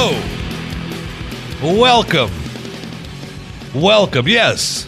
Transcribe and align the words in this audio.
Hello. 0.00 1.76
Welcome. 1.80 2.30
Welcome. 3.74 4.28
Yes. 4.28 4.86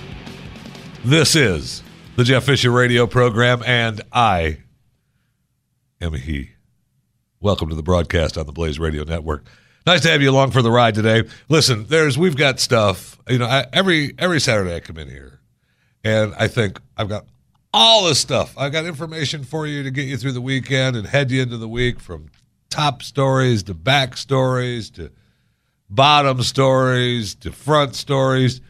This 1.05 1.35
is 1.35 1.83
the 2.15 2.23
Jeff 2.23 2.45
Fisher 2.45 2.71
radio 2.71 3.09
program, 3.09 3.61
and 3.67 4.03
I 4.13 4.59
am 6.01 6.13
he. 6.13 6.51
Welcome 7.41 7.71
to 7.71 7.75
the 7.75 7.83
broadcast 7.83 8.39
on 8.39 8.47
the 8.47 8.53
Blaze 8.53 8.79
Radio 8.79 9.03
Network. 9.03 9.47
Nice 9.85 10.03
to 10.03 10.11
have 10.11 10.23
you 10.23 10.31
along 10.31 10.53
for 10.53 10.63
the 10.63 10.71
ride 10.71 10.95
today. 10.95 11.25
Listen, 11.49 11.87
there's 11.89 12.17
we've 12.17 12.37
got 12.37 12.61
stuff. 12.61 13.19
You 13.29 13.39
know, 13.39 13.47
I, 13.47 13.67
every 13.73 14.15
every 14.17 14.39
Saturday 14.39 14.77
I 14.77 14.79
come 14.79 14.97
in 14.97 15.09
here, 15.09 15.41
and 16.05 16.33
I 16.39 16.47
think 16.47 16.81
I've 16.97 17.09
got 17.09 17.27
all 17.75 18.07
this 18.07 18.21
stuff. 18.21 18.57
I've 18.57 18.71
got 18.71 18.85
information 18.85 19.43
for 19.43 19.67
you 19.67 19.83
to 19.83 19.91
get 19.91 20.07
you 20.07 20.17
through 20.17 20.33
the 20.33 20.41
weekend 20.41 20.95
and 20.95 21.09
head 21.09 21.33
you 21.33 21.43
into 21.43 21.57
the 21.57 21.69
week 21.69 21.99
from 21.99 22.29
top 22.71 23.03
stories 23.03 23.65
to 23.65 23.75
back 23.75 24.17
stories 24.17 24.91
to 24.91 25.11
bottom 25.91 26.43
stories 26.43 27.35
to 27.35 27.53
front 27.53 27.95
stories. 27.95 28.61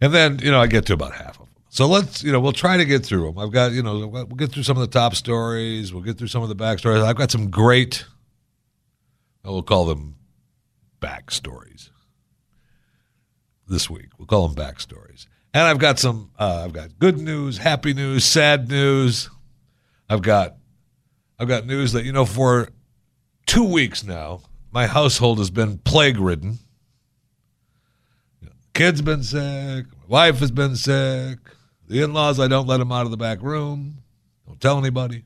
And 0.00 0.12
then, 0.12 0.38
you 0.40 0.50
know, 0.50 0.60
I 0.60 0.66
get 0.66 0.86
to 0.86 0.92
about 0.92 1.14
half 1.14 1.40
of 1.40 1.46
them. 1.46 1.48
So 1.70 1.86
let's, 1.86 2.22
you 2.24 2.32
know, 2.32 2.40
we'll 2.40 2.52
try 2.52 2.76
to 2.76 2.84
get 2.84 3.06
through 3.06 3.26
them. 3.26 3.38
I've 3.38 3.52
got, 3.52 3.72
you 3.72 3.82
know, 3.82 4.06
we'll 4.06 4.26
get 4.26 4.52
through 4.52 4.64
some 4.64 4.76
of 4.76 4.80
the 4.80 4.98
top 4.98 5.14
stories. 5.14 5.92
We'll 5.92 6.02
get 6.02 6.18
through 6.18 6.28
some 6.28 6.42
of 6.42 6.48
the 6.48 6.54
back 6.54 6.78
stories. 6.78 7.02
I've 7.02 7.16
got 7.16 7.30
some 7.30 7.50
great, 7.50 8.04
I 9.44 9.50
will 9.50 9.62
call 9.62 9.84
them 9.84 10.16
back 11.00 11.30
stories 11.30 11.90
this 13.68 13.88
week. 13.88 14.08
We'll 14.18 14.26
call 14.26 14.48
them 14.48 14.56
back 14.56 14.80
stories. 14.80 15.26
And 15.54 15.62
I've 15.62 15.78
got 15.78 15.98
some, 15.98 16.30
uh, 16.38 16.62
I've 16.64 16.72
got 16.72 16.98
good 16.98 17.18
news, 17.18 17.58
happy 17.58 17.94
news, 17.94 18.24
sad 18.24 18.68
news. 18.68 19.30
I've 20.08 20.22
got, 20.22 20.56
I've 21.38 21.48
got 21.48 21.66
news 21.66 21.92
that, 21.92 22.04
you 22.04 22.12
know, 22.12 22.24
for 22.24 22.70
two 23.48 23.64
weeks 23.64 24.04
now, 24.04 24.42
my 24.70 24.86
household 24.86 25.38
has 25.38 25.50
been 25.50 25.78
plague 25.78 26.18
ridden. 26.18 26.58
Kids 28.74 29.02
been 29.02 29.24
sick. 29.24 29.86
Wife 30.06 30.38
has 30.38 30.52
been 30.52 30.76
sick. 30.76 31.38
The 31.88 32.02
in 32.02 32.12
laws, 32.12 32.38
I 32.38 32.46
don't 32.46 32.68
let 32.68 32.76
them 32.76 32.92
out 32.92 33.06
of 33.06 33.10
the 33.10 33.16
back 33.16 33.42
room. 33.42 34.02
Don't 34.46 34.60
tell 34.60 34.78
anybody. 34.78 35.24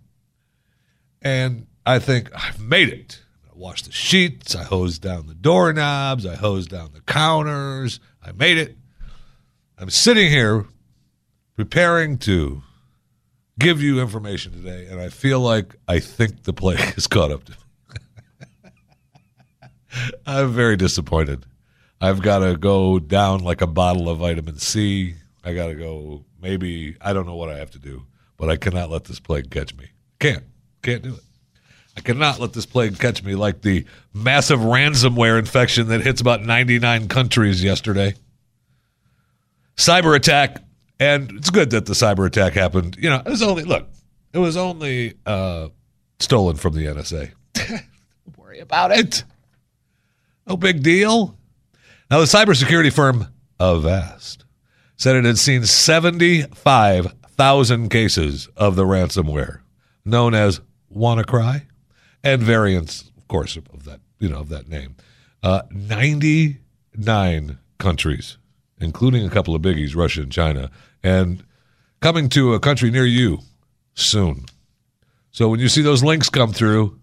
And 1.21 1.67
I 1.85 1.99
think 1.99 2.31
I've 2.35 2.61
made 2.61 2.89
it. 2.89 3.21
I 3.45 3.51
washed 3.55 3.87
the 3.87 3.93
sheets. 3.93 4.55
I 4.55 4.63
hosed 4.63 5.03
down 5.03 5.27
the 5.27 5.35
doorknobs. 5.35 6.25
I 6.25 6.37
hosed 6.37 6.71
down 6.71 6.93
the 6.95 7.03
counters. 7.03 8.01
I 8.25 8.33
made 8.33 8.57
it. 8.57 8.77
I'm 9.77 9.91
sitting 9.91 10.31
here 10.31 10.65
preparing 11.57 12.19
to 12.19 12.63
give 13.59 13.83
you 13.83 14.01
information 14.01 14.53
today, 14.53 14.87
and 14.87 15.01
I 15.01 15.09
feel 15.09 15.41
like 15.41 15.75
I 15.89 15.99
think 15.99 16.45
the 16.45 16.53
plague 16.53 16.79
has 16.95 17.07
caught 17.09 17.33
up 17.33 17.45
to 17.45 17.53
me. 17.53 17.59
I'm 20.27 20.53
very 20.53 20.77
disappointed. 20.77 21.45
I've 22.01 22.21
got 22.21 22.41
to 22.41 22.57
go 22.57 22.99
down 22.99 23.45
like 23.45 23.61
a 23.61 23.67
bottle 23.67 24.09
of 24.09 24.19
vitamin 24.19 24.59
C. 24.59 25.15
I 25.45 25.55
got 25.55 25.69
to 25.69 25.75
go, 25.75 26.25
maybe, 26.41 26.97
I 27.01 27.13
don't 27.13 27.27
know 27.27 27.37
what 27.37 27.49
I 27.49 27.59
have 27.59 27.71
to 27.73 27.79
do, 27.79 28.05
but 28.37 28.51
I 28.51 28.57
cannot 28.57 28.91
let 28.91 29.05
this 29.05 29.21
plague 29.21 29.51
catch 29.51 29.75
me. 29.77 29.87
Can't. 30.19 30.45
Can't 30.83 31.03
do 31.03 31.15
it. 31.15 31.21
I 31.97 32.01
cannot 32.01 32.41
let 32.41 32.55
this 32.55 32.67
plague 32.67 32.99
catch 32.99 33.23
me 33.23 33.35
like 33.35 33.63
the 33.63 33.85
massive 34.15 34.61
ransomware 34.61 35.39
infection 35.39 35.89
that 35.89 36.01
hits 36.01 36.21
about 36.21 36.43
99 36.43 37.09
countries 37.09 37.63
yesterday. 37.63 38.15
Cyber 39.77 40.17
attack, 40.17 40.63
and 40.99 41.31
it's 41.33 41.51
good 41.51 41.71
that 41.71 41.87
the 41.87 41.93
cyber 41.93 42.27
attack 42.27 42.55
happened. 42.55 42.97
You 42.99 43.11
know, 43.11 43.23
it 43.25 43.29
was 43.29 43.43
only, 43.43 43.65
look, 43.65 43.89
it 44.33 44.39
was 44.39 44.57
only 44.57 45.15
uh, 45.27 45.69
stolen 46.19 46.57
from 46.57 46.75
the 46.75 46.87
NSA. 46.87 47.33
Worry 48.39 48.61
about 48.61 48.91
it. 48.93 49.25
No 50.47 50.57
big 50.57 50.83
deal. 50.83 51.37
Now, 52.11 52.19
the 52.19 52.27
cybersecurity 52.27 52.93
firm 52.93 53.29
Avast 53.59 54.45
said 54.97 55.17
it 55.17 55.25
had 55.25 55.39
seen 55.39 55.65
75,000 55.65 57.89
cases 57.89 58.49
of 58.57 58.77
the 58.77 58.85
ransomware 58.85 59.61
known 60.05 60.35
as 60.35 60.61
WannaCry 60.95 61.63
and 62.23 62.43
variants, 62.43 63.11
of 63.17 63.27
course, 63.29 63.57
of 63.57 63.85
that, 63.85 64.01
you 64.19 64.29
know, 64.29 64.41
of 64.41 64.51
that 64.51 64.69
name. 64.69 64.97
Uh, 65.43 65.63
99 65.71 67.59
countries, 67.79 68.37
including 68.81 69.25
a 69.27 69.31
couple 69.31 69.55
of 69.55 69.63
biggies, 69.63 69.97
Russia 69.97 70.21
and 70.23 70.31
China, 70.31 70.71
and 71.03 71.43
coming 72.01 72.29
to 72.29 72.53
a 72.55 72.61
country 72.61 72.91
near 72.91 73.07
you 73.07 73.39
soon. 73.95 74.45
So 75.31 75.49
when 75.49 75.61
you 75.61 75.69
see 75.69 75.83
those 75.83 76.03
links 76.05 76.29
come 76.29 76.53
through, 76.53 76.99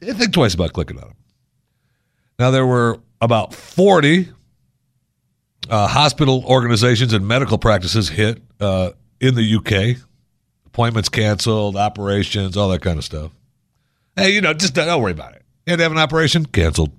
think 0.00 0.32
twice 0.32 0.54
about 0.54 0.72
clicking 0.72 0.98
on 0.98 1.08
them. 1.08 1.16
Now, 2.38 2.50
there 2.50 2.66
were 2.66 3.00
about 3.20 3.54
40 3.54 4.28
uh, 5.70 5.86
hospital 5.88 6.44
organizations 6.46 7.12
and 7.12 7.26
medical 7.26 7.58
practices 7.58 8.08
hit 8.08 8.42
uh, 8.60 8.90
in 9.20 9.34
the 9.34 9.56
UK. 9.56 9.98
Appointments 10.66 11.08
canceled, 11.08 11.76
operations, 11.76 12.56
all 12.56 12.68
that 12.70 12.82
kind 12.82 12.98
of 12.98 13.04
stuff. 13.04 13.32
Hey, 14.16 14.30
you 14.30 14.40
know, 14.40 14.52
just 14.52 14.74
don't 14.74 15.02
worry 15.02 15.12
about 15.12 15.34
it. 15.34 15.42
You 15.66 15.72
had 15.72 15.76
to 15.78 15.82
have 15.84 15.92
an 15.92 15.98
operation? 15.98 16.46
Canceled. 16.46 16.92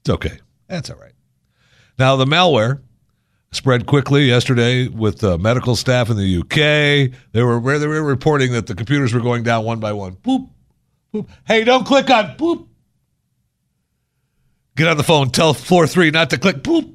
It's 0.00 0.10
okay. 0.10 0.38
That's 0.68 0.90
all 0.90 0.96
right. 0.96 1.12
Now, 1.98 2.16
the 2.16 2.24
malware 2.24 2.80
spread 3.52 3.86
quickly 3.86 4.24
yesterday 4.24 4.88
with 4.88 5.24
uh, 5.24 5.38
medical 5.38 5.76
staff 5.76 6.10
in 6.10 6.16
the 6.16 6.38
UK. 6.38 7.12
They 7.32 7.42
were 7.42 7.58
where 7.58 7.78
they 7.78 7.86
were 7.86 8.02
reporting 8.02 8.52
that 8.52 8.66
the 8.66 8.74
computers 8.74 9.14
were 9.14 9.20
going 9.20 9.42
down 9.42 9.64
one 9.64 9.80
by 9.80 9.92
one. 9.92 10.16
Boop, 10.16 10.48
boop. 11.12 11.28
Hey, 11.46 11.64
don't 11.64 11.86
click 11.86 12.10
on 12.10 12.36
boop. 12.36 12.66
Get 14.76 14.88
on 14.88 14.96
the 14.96 15.02
phone. 15.02 15.30
Tell 15.30 15.54
floor 15.54 15.86
three 15.86 16.10
not 16.10 16.30
to 16.30 16.38
click. 16.38 16.56
Boop, 16.58 16.94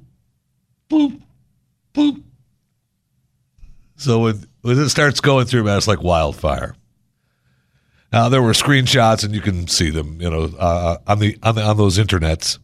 boop, 0.90 1.20
boop. 1.94 2.24
So 3.96 4.20
when, 4.20 4.46
when 4.62 4.80
it 4.80 4.90
starts 4.90 5.20
going 5.20 5.48
through, 5.48 5.64
man, 5.64 5.78
it's 5.78 5.88
like 5.88 6.02
wildfire. 6.02 6.76
Now 8.14 8.30
there 8.30 8.42
were 8.42 8.52
screenshots, 8.52 9.24
and 9.24 9.34
you 9.34 9.42
can 9.42 9.68
see 9.68 9.90
them, 9.90 10.22
you 10.22 10.30
know, 10.30 10.52
uh, 10.60 10.98
on 11.08 11.20
the 11.20 11.38
on 11.42 11.56
the 11.56 11.64
on 11.64 11.78
those 11.78 11.98
internets, 11.98 12.60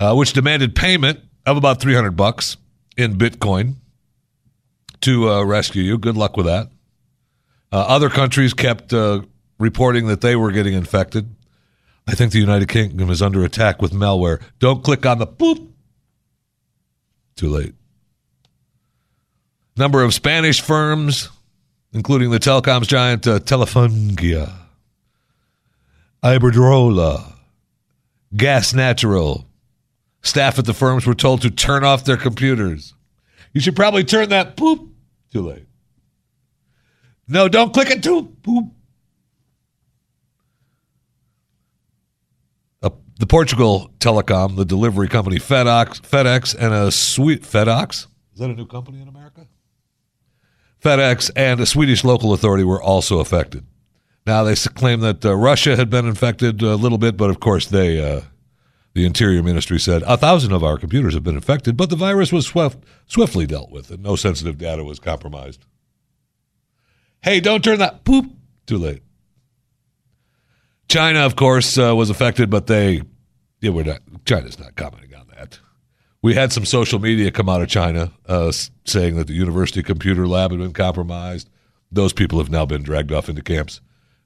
uh, 0.00 0.14
which 0.14 0.32
demanded 0.32 0.74
payment 0.74 1.20
of 1.46 1.56
about 1.56 1.80
three 1.80 1.94
hundred 1.94 2.16
bucks 2.16 2.56
in 2.96 3.16
Bitcoin 3.16 3.76
to 5.02 5.30
uh, 5.30 5.44
rescue 5.44 5.82
you. 5.82 5.98
Good 5.98 6.16
luck 6.16 6.36
with 6.36 6.46
that. 6.46 6.70
Uh, 7.72 7.84
other 7.86 8.10
countries 8.10 8.52
kept 8.52 8.92
uh, 8.92 9.22
reporting 9.58 10.08
that 10.08 10.22
they 10.22 10.34
were 10.34 10.50
getting 10.50 10.74
infected. 10.74 11.36
I 12.10 12.14
think 12.14 12.32
the 12.32 12.40
United 12.40 12.68
Kingdom 12.68 13.08
is 13.08 13.22
under 13.22 13.44
attack 13.44 13.80
with 13.80 13.92
malware. 13.92 14.42
Don't 14.58 14.82
click 14.82 15.06
on 15.06 15.18
the 15.18 15.26
boop. 15.26 15.70
Too 17.36 17.48
late. 17.48 17.74
Number 19.76 20.02
of 20.02 20.12
Spanish 20.12 20.60
firms, 20.60 21.30
including 21.92 22.30
the 22.30 22.40
telecoms 22.40 22.88
giant 22.88 23.26
uh, 23.28 23.38
Telefonica, 23.38 24.52
Iberdrola, 26.24 27.32
Gas 28.36 28.74
Natural. 28.74 29.46
Staff 30.22 30.58
at 30.58 30.66
the 30.66 30.74
firms 30.74 31.06
were 31.06 31.14
told 31.14 31.42
to 31.42 31.50
turn 31.50 31.84
off 31.84 32.04
their 32.04 32.16
computers. 32.16 32.92
You 33.52 33.60
should 33.60 33.76
probably 33.76 34.04
turn 34.04 34.30
that 34.30 34.56
poop. 34.56 34.90
Too 35.32 35.42
late. 35.42 35.66
No, 37.28 37.48
don't 37.48 37.72
click 37.72 37.90
it 37.90 38.02
too. 38.02 38.36
Poop. 38.42 38.66
Uh, 42.82 42.90
the 43.20 43.26
Portugal 43.26 43.90
Telecom, 43.98 44.56
the 44.56 44.64
delivery 44.64 45.06
company 45.06 45.36
FedEx, 45.36 46.00
FedEx, 46.00 46.56
and 46.58 46.72
a 46.72 46.90
sweet 46.90 47.42
FedEx. 47.42 48.06
Is 48.32 48.38
that 48.38 48.48
a 48.48 48.54
new 48.54 48.66
company 48.66 49.02
in 49.02 49.08
America? 49.08 49.46
FedEx 50.82 51.30
and 51.36 51.60
a 51.60 51.66
Swedish 51.66 52.02
local 52.02 52.32
authority 52.32 52.64
were 52.64 52.82
also 52.82 53.20
affected. 53.20 53.66
Now 54.26 54.42
they 54.42 54.54
claim 54.54 55.00
that 55.00 55.22
uh, 55.22 55.36
Russia 55.36 55.76
had 55.76 55.90
been 55.90 56.06
infected 56.06 56.62
a 56.62 56.76
little 56.76 56.96
bit, 56.96 57.18
but 57.18 57.28
of 57.28 57.40
course 57.40 57.66
they, 57.66 58.02
uh, 58.02 58.22
the 58.94 59.04
Interior 59.04 59.42
Ministry 59.42 59.78
said 59.78 60.02
a 60.06 60.16
thousand 60.16 60.52
of 60.52 60.64
our 60.64 60.78
computers 60.78 61.12
have 61.12 61.22
been 61.22 61.34
infected, 61.34 61.76
but 61.76 61.90
the 61.90 61.96
virus 61.96 62.32
was 62.32 62.46
swift, 62.46 62.82
swiftly 63.06 63.44
dealt 63.46 63.70
with, 63.70 63.90
and 63.90 64.02
no 64.02 64.16
sensitive 64.16 64.56
data 64.56 64.82
was 64.82 64.98
compromised. 64.98 65.66
Hey, 67.20 67.40
don't 67.40 67.62
turn 67.62 67.80
that 67.80 68.02
poop. 68.04 68.32
Too 68.64 68.78
late. 68.78 69.02
China, 70.88 71.20
of 71.20 71.36
course, 71.36 71.78
uh, 71.78 71.94
was 71.94 72.10
affected, 72.10 72.50
but 72.50 72.66
they, 72.66 73.02
yeah, 73.60 73.70
we're 73.70 73.84
not. 73.84 74.00
China's 74.24 74.58
not 74.58 74.74
commenting 74.76 75.14
on 75.14 75.26
that. 75.36 75.58
We 76.22 76.34
had 76.34 76.52
some 76.52 76.64
social 76.64 76.98
media 76.98 77.30
come 77.30 77.48
out 77.48 77.62
of 77.62 77.68
China 77.68 78.12
uh, 78.26 78.52
saying 78.84 79.16
that 79.16 79.26
the 79.26 79.32
university 79.32 79.82
computer 79.82 80.26
lab 80.26 80.50
had 80.50 80.60
been 80.60 80.72
compromised. 80.72 81.48
Those 81.90 82.12
people 82.12 82.38
have 82.38 82.50
now 82.50 82.66
been 82.66 82.82
dragged 82.82 83.12
off 83.12 83.28
into 83.28 83.42
camps. 83.42 83.80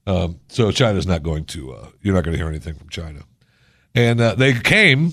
Um, 0.07 0.41
so 0.49 0.71
China's 0.71 1.07
not 1.07 1.23
going 1.23 1.45
to. 1.47 1.73
Uh, 1.73 1.89
you're 2.03 2.15
not 2.15 2.25
going 2.25 2.33
to 2.33 2.39
hear 2.39 2.49
anything 2.49 2.75
from 2.75 2.89
China. 2.89 3.21
And 3.95 4.21
uh, 4.21 4.35
they 4.35 4.53
came 4.55 5.13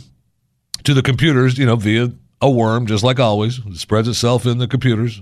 to 0.83 0.93
the 0.93 1.01
computers, 1.01 1.57
you 1.57 1.65
know, 1.65 1.75
via 1.75 2.11
a 2.41 2.49
worm, 2.49 2.87
just 2.87 3.03
like 3.03 3.19
always. 3.19 3.59
It 3.59 3.77
spreads 3.77 4.07
itself 4.07 4.45
in 4.45 4.57
the 4.57 4.67
computers, 4.67 5.21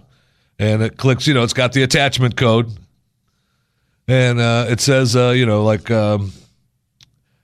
and 0.58 0.82
it 0.82 0.98
clicks. 0.98 1.28
You 1.28 1.34
know, 1.34 1.44
it's 1.44 1.54
got 1.54 1.74
the 1.74 1.84
attachment 1.84 2.38
code, 2.38 2.72
and 4.08 4.40
uh, 4.40 4.68
it 4.70 4.80
says, 4.80 5.16
uh, 5.16 5.30
you 5.30 5.46
know, 5.46 5.64
like 5.64 5.92
um, 5.92 6.32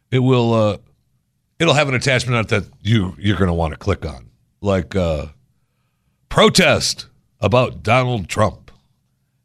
it 0.10 0.20
will. 0.20 0.80
It'll 1.60 1.74
have 1.74 1.88
an 1.88 1.96
attachment 1.96 2.36
on 2.36 2.44
it 2.44 2.48
that 2.50 2.66
you 2.82 3.16
you're 3.18 3.38
going 3.38 3.48
to 3.48 3.54
want 3.54 3.74
to 3.74 3.78
click 3.78 4.06
on, 4.06 4.30
like 4.62 4.96
uh, 4.96 5.28
protest 6.30 7.08
about 7.40 7.84
Donald 7.84 8.28
Trump. 8.28 8.72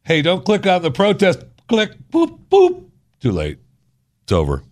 Hey, 0.03 0.23
don't 0.23 0.45
click 0.45 0.67
on 0.67 0.83
the 0.83 0.91
protest. 0.91 1.45
Click. 1.69 1.93
Boop 2.11 2.39
boop. 2.51 2.91
Too 3.21 3.31
late. 3.31 3.59
It's 4.25 4.33
over. 4.33 4.63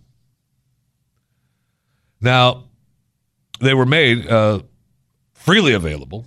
Now, 2.21 2.65
they 3.59 3.73
were 3.73 3.85
made 3.85 4.27
uh, 4.27 4.59
freely 5.33 5.73
available 5.73 6.25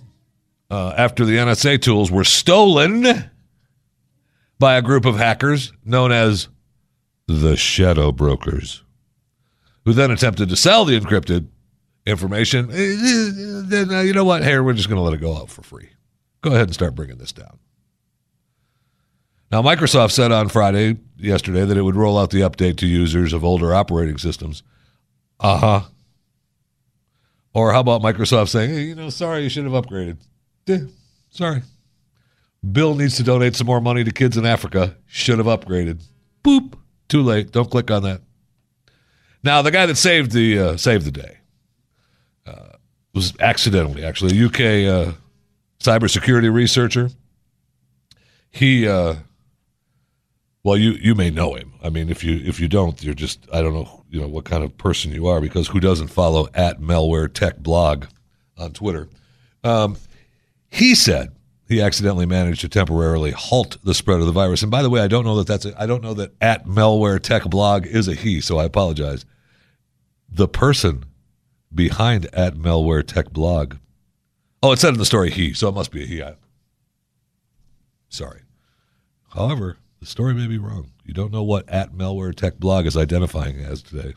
uh, 0.69 0.93
after 0.97 1.25
the 1.25 1.37
NSA 1.37 1.81
tools 1.81 2.09
were 2.09 2.23
stolen 2.23 3.29
by 4.57 4.75
a 4.75 4.81
group 4.81 5.05
of 5.05 5.17
hackers 5.17 5.71
known 5.83 6.11
as 6.11 6.47
the 7.27 7.55
Shadow 7.55 8.11
Brokers, 8.11 8.82
who 9.85 9.93
then 9.93 10.11
attempted 10.11 10.49
to 10.49 10.55
sell 10.55 10.85
the 10.85 10.99
encrypted 10.99 11.47
information. 12.05 12.67
Then, 12.69 13.91
uh, 13.91 14.01
you 14.01 14.13
know 14.13 14.25
what? 14.25 14.43
Hey, 14.43 14.59
we're 14.59 14.73
just 14.73 14.89
going 14.89 14.97
to 14.97 15.03
let 15.03 15.13
it 15.13 15.21
go 15.21 15.35
out 15.35 15.49
for 15.49 15.61
free. 15.61 15.89
Go 16.41 16.51
ahead 16.51 16.63
and 16.63 16.73
start 16.73 16.95
bringing 16.95 17.17
this 17.17 17.31
down. 17.31 17.59
Now, 19.51 19.61
Microsoft 19.61 20.11
said 20.11 20.31
on 20.31 20.49
Friday, 20.49 20.97
yesterday, 21.17 21.63
that 21.63 21.77
it 21.77 21.83
would 21.83 21.95
roll 21.95 22.17
out 22.17 22.31
the 22.31 22.41
update 22.41 22.77
to 22.77 22.87
users 22.87 23.33
of 23.33 23.43
older 23.43 23.73
operating 23.73 24.17
systems. 24.17 24.63
Uh 25.39 25.57
huh. 25.57 25.81
Or 27.53 27.71
how 27.71 27.81
about 27.81 28.01
Microsoft 28.01 28.49
saying, 28.49 28.71
hey, 28.71 28.81
you 28.81 28.95
know, 28.95 29.09
sorry, 29.09 29.43
you 29.43 29.49
should 29.49 29.65
have 29.65 29.73
upgraded. 29.73 30.17
Eh, 30.67 30.79
sorry. 31.29 31.61
Bill 32.71 32.95
needs 32.95 33.17
to 33.17 33.23
donate 33.23 33.55
some 33.55 33.67
more 33.67 33.81
money 33.81 34.03
to 34.03 34.11
kids 34.11 34.37
in 34.37 34.45
Africa. 34.45 34.95
Should 35.05 35.37
have 35.37 35.47
upgraded. 35.47 36.03
Boop. 36.43 36.73
Too 37.07 37.21
late. 37.21 37.51
Don't 37.51 37.69
click 37.69 37.91
on 37.91 38.03
that. 38.03 38.21
Now, 39.43 39.61
the 39.61 39.71
guy 39.71 39.85
that 39.85 39.97
saved 39.97 40.31
the 40.31 40.59
uh, 40.59 40.77
saved 40.77 41.05
the 41.05 41.11
day 41.11 41.37
uh, 42.45 42.77
was 43.13 43.33
accidentally, 43.39 44.03
actually, 44.03 44.39
a 44.39 44.45
UK 44.45 45.09
uh, 45.09 45.13
cybersecurity 45.79 46.53
researcher. 46.53 47.09
He, 48.49 48.87
uh, 48.87 49.15
well, 50.63 50.77
you 50.77 50.91
you 50.91 51.13
may 51.13 51.29
know 51.29 51.55
him. 51.55 51.73
I 51.83 51.89
mean, 51.89 52.09
if 52.09 52.23
you 52.23 52.41
if 52.45 52.59
you 52.59 52.67
don't, 52.67 53.03
you're 53.03 53.13
just 53.13 53.45
I 53.51 53.61
don't 53.61 53.73
know 53.73 54.03
you 54.09 54.21
know 54.21 54.27
what 54.27 54.45
kind 54.45 54.63
of 54.63 54.77
person 54.77 55.11
you 55.11 55.27
are 55.27 55.41
because 55.41 55.67
who 55.67 55.79
doesn't 55.79 56.07
follow 56.07 56.47
at 56.53 56.79
malware 56.79 57.31
tech 57.31 57.57
blog 57.57 58.05
on 58.57 58.71
Twitter? 58.71 59.09
Um, 59.63 59.97
he 60.69 60.95
said 60.95 61.33
he 61.67 61.81
accidentally 61.81 62.25
managed 62.25 62.61
to 62.61 62.69
temporarily 62.69 63.31
halt 63.31 63.77
the 63.83 63.93
spread 63.93 64.19
of 64.19 64.25
the 64.25 64.31
virus. 64.31 64.61
And 64.61 64.71
by 64.71 64.81
the 64.81 64.89
way, 64.89 65.01
I 65.01 65.07
don't 65.07 65.25
know 65.25 65.35
that 65.37 65.47
that's 65.47 65.65
a, 65.65 65.81
I 65.81 65.85
don't 65.85 66.03
know 66.03 66.13
that 66.13 66.33
at 66.39 66.65
malware 66.65 67.21
tech 67.21 67.43
blog 67.45 67.85
is 67.85 68.07
a 68.07 68.13
he, 68.13 68.39
so 68.39 68.57
I 68.57 68.65
apologize. 68.65 69.25
The 70.35 70.47
person 70.47 71.05
behind 71.73 72.25
at 72.33 72.55
malware 72.55 73.05
tech 73.05 73.29
blog. 73.29 73.75
Oh, 74.63 74.71
it 74.71 74.79
said 74.79 74.93
in 74.93 74.99
the 74.99 75.05
story 75.05 75.29
he, 75.29 75.53
so 75.53 75.69
it 75.69 75.75
must 75.75 75.91
be 75.91 76.03
a 76.03 76.05
he. 76.07 76.23
I, 76.23 76.35
sorry. 78.09 78.41
However, 79.33 79.77
the 79.99 80.05
story 80.05 80.33
may 80.33 80.47
be 80.47 80.57
wrong. 80.57 80.89
You 81.05 81.13
don't 81.13 81.31
know 81.31 81.43
what 81.43 81.69
at 81.69 81.93
malware 81.93 82.33
tech 82.33 82.57
blog 82.57 82.85
is 82.87 82.97
identifying 82.97 83.59
as 83.59 83.83
today. 83.83 84.13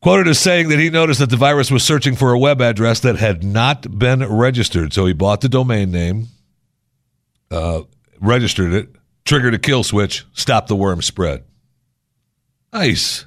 Quoted 0.00 0.28
as 0.28 0.38
saying 0.38 0.68
that 0.68 0.78
he 0.78 0.90
noticed 0.90 1.20
that 1.20 1.30
the 1.30 1.36
virus 1.36 1.70
was 1.70 1.84
searching 1.84 2.16
for 2.16 2.32
a 2.32 2.38
web 2.38 2.60
address 2.60 3.00
that 3.00 3.16
had 3.16 3.44
not 3.44 3.98
been 3.98 4.24
registered. 4.24 4.92
So 4.92 5.06
he 5.06 5.12
bought 5.12 5.40
the 5.40 5.48
domain 5.48 5.90
name, 5.90 6.28
uh, 7.50 7.82
registered 8.20 8.72
it, 8.72 8.88
triggered 9.24 9.54
a 9.54 9.58
kill 9.58 9.84
switch, 9.84 10.24
stopped 10.32 10.68
the 10.68 10.76
worm 10.76 11.02
spread. 11.02 11.44
Nice. 12.72 13.26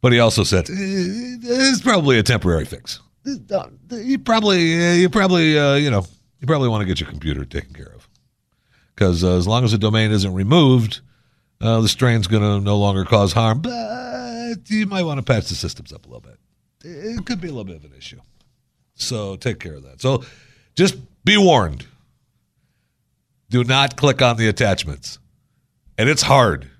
But 0.00 0.12
he 0.12 0.20
also 0.20 0.44
said 0.44 0.70
"Eh, 0.70 0.74
it's 0.74 1.82
probably 1.82 2.18
a 2.18 2.22
temporary 2.22 2.64
fix. 2.64 3.00
You 3.90 4.18
probably, 4.18 5.00
you 5.00 5.08
probably, 5.08 5.58
uh, 5.58 5.74
you 5.74 5.90
know, 5.90 6.04
you 6.40 6.46
probably 6.46 6.68
want 6.68 6.82
to 6.82 6.86
get 6.86 7.00
your 7.00 7.10
computer 7.10 7.44
taken 7.44 7.74
care 7.74 7.92
of 7.94 8.08
because 8.94 9.22
uh, 9.24 9.36
as 9.36 9.46
long 9.46 9.64
as 9.64 9.72
the 9.72 9.78
domain 9.78 10.10
isn't 10.10 10.32
removed, 10.32 11.00
uh, 11.60 11.80
the 11.80 11.88
strain's 11.88 12.26
going 12.26 12.42
to 12.42 12.60
no 12.60 12.78
longer 12.78 13.04
cause 13.04 13.32
harm. 13.32 13.60
But 13.60 14.56
you 14.68 14.86
might 14.86 15.02
want 15.02 15.18
to 15.18 15.22
patch 15.22 15.48
the 15.48 15.54
systems 15.54 15.92
up 15.92 16.06
a 16.06 16.08
little 16.08 16.20
bit. 16.20 16.38
It 16.84 17.26
could 17.26 17.40
be 17.40 17.48
a 17.48 17.50
little 17.50 17.64
bit 17.64 17.76
of 17.76 17.84
an 17.84 17.92
issue. 17.96 18.20
So 18.94 19.36
take 19.36 19.58
care 19.58 19.74
of 19.74 19.82
that. 19.84 20.00
So 20.00 20.24
just 20.76 20.96
be 21.24 21.36
warned. 21.36 21.86
Do 23.50 23.64
not 23.64 23.96
click 23.96 24.22
on 24.22 24.36
the 24.36 24.48
attachments. 24.48 25.18
And 25.96 26.08
it's 26.08 26.22
hard. 26.22 26.70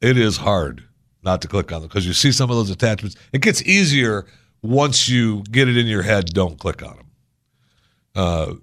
It 0.00 0.18
is 0.18 0.36
hard 0.36 0.84
not 1.26 1.42
to 1.42 1.48
click 1.48 1.72
on 1.72 1.80
them 1.80 1.88
because 1.88 2.06
you 2.06 2.14
see 2.14 2.32
some 2.32 2.48
of 2.50 2.56
those 2.56 2.70
attachments. 2.70 3.16
It 3.32 3.42
gets 3.42 3.60
easier 3.62 4.26
once 4.62 5.08
you 5.08 5.42
get 5.50 5.68
it 5.68 5.76
in 5.76 5.86
your 5.86 6.02
head. 6.02 6.26
Don't 6.26 6.58
click 6.58 6.82
on 6.82 6.96
them, 6.96 7.06
uh, 8.14 8.54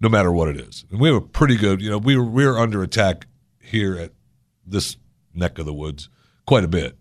no 0.00 0.08
matter 0.08 0.32
what 0.32 0.48
it 0.48 0.56
is. 0.58 0.84
And 0.90 1.00
we 1.00 1.08
have 1.08 1.16
a 1.16 1.20
pretty 1.20 1.56
good, 1.56 1.82
you 1.82 1.90
know, 1.90 1.98
we 1.98 2.16
were, 2.16 2.24
we 2.24 2.46
were 2.46 2.58
under 2.58 2.82
attack 2.82 3.26
here 3.60 3.96
at 3.96 4.12
this 4.64 4.96
neck 5.34 5.58
of 5.58 5.66
the 5.66 5.74
woods 5.74 6.08
quite 6.46 6.64
a 6.64 6.68
bit. 6.68 6.96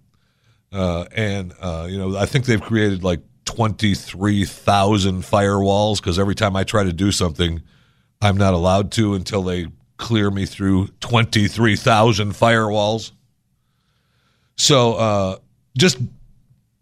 Uh, 0.73 1.05
and, 1.15 1.53
uh, 1.61 1.87
you 1.89 1.97
know, 1.97 2.17
I 2.17 2.25
think 2.25 2.45
they've 2.45 2.61
created 2.61 3.03
like 3.03 3.21
23,000 3.45 5.21
firewalls 5.21 5.97
because 5.97 6.17
every 6.17 6.35
time 6.35 6.55
I 6.55 6.63
try 6.63 6.83
to 6.83 6.93
do 6.93 7.11
something, 7.11 7.61
I'm 8.21 8.37
not 8.37 8.53
allowed 8.53 8.91
to 8.93 9.13
until 9.13 9.43
they 9.43 9.67
clear 9.97 10.31
me 10.31 10.45
through 10.45 10.87
23,000 11.01 12.31
firewalls. 12.31 13.11
So 14.61 14.93
uh, 14.93 15.37
just, 15.75 15.97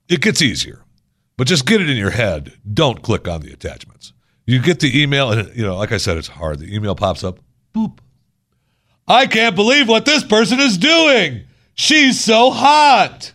it 0.09 0.19
gets 0.19 0.41
easier, 0.41 0.83
but 1.37 1.47
just 1.47 1.65
get 1.65 1.79
it 1.79 1.89
in 1.89 1.95
your 1.95 2.09
head. 2.09 2.51
Don't 2.73 3.01
click 3.01 3.25
on 3.25 3.39
the 3.39 3.53
attachments. 3.53 4.11
You 4.45 4.61
get 4.61 4.81
the 4.81 5.01
email, 5.01 5.31
and, 5.31 5.55
you 5.55 5.63
know, 5.63 5.77
like 5.77 5.93
I 5.93 5.97
said, 5.97 6.17
it's 6.17 6.27
hard. 6.27 6.59
The 6.59 6.75
email 6.75 6.93
pops 6.93 7.23
up, 7.23 7.39
boop. 7.73 7.99
I 9.07 9.27
can't 9.27 9.55
believe 9.55 9.87
what 9.87 10.03
this 10.03 10.25
person 10.25 10.59
is 10.59 10.77
doing. 10.77 11.45
She's 11.73 12.19
so 12.19 12.51
hot. 12.51 13.31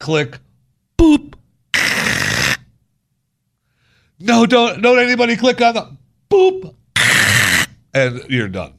Click, 0.00 0.38
boop. 0.98 1.34
No, 4.18 4.44
don't 4.44 4.82
don't 4.82 4.98
anybody 4.98 5.36
click 5.36 5.60
on 5.60 5.74
the 5.74 5.96
boop, 6.28 6.74
and 7.94 8.24
you're 8.28 8.48
done. 8.48 8.74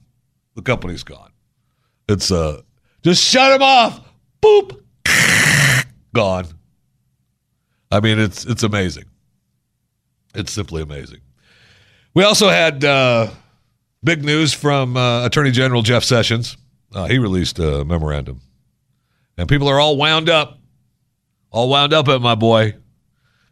The 0.55 0.61
company's 0.61 1.03
gone. 1.03 1.31
It's 2.09 2.31
uh, 2.31 2.61
just 3.01 3.23
shut 3.23 3.53
him 3.53 3.61
off. 3.61 4.01
Boop, 4.41 4.81
gone. 6.15 6.47
I 7.91 7.99
mean, 7.99 8.17
it's 8.17 8.45
it's 8.45 8.63
amazing. 8.63 9.05
It's 10.33 10.51
simply 10.51 10.81
amazing. 10.81 11.19
We 12.15 12.23
also 12.23 12.49
had 12.49 12.83
uh, 12.83 13.29
big 14.03 14.23
news 14.23 14.53
from 14.53 14.97
uh, 14.97 15.25
Attorney 15.25 15.51
General 15.51 15.81
Jeff 15.81 16.03
Sessions. 16.03 16.57
Uh, 16.93 17.05
he 17.05 17.19
released 17.19 17.59
a 17.59 17.85
memorandum, 17.85 18.41
and 19.37 19.47
people 19.47 19.67
are 19.67 19.79
all 19.79 19.97
wound 19.97 20.29
up, 20.29 20.57
all 21.51 21.69
wound 21.69 21.93
up 21.93 22.07
at 22.07 22.21
my 22.21 22.35
boy 22.35 22.75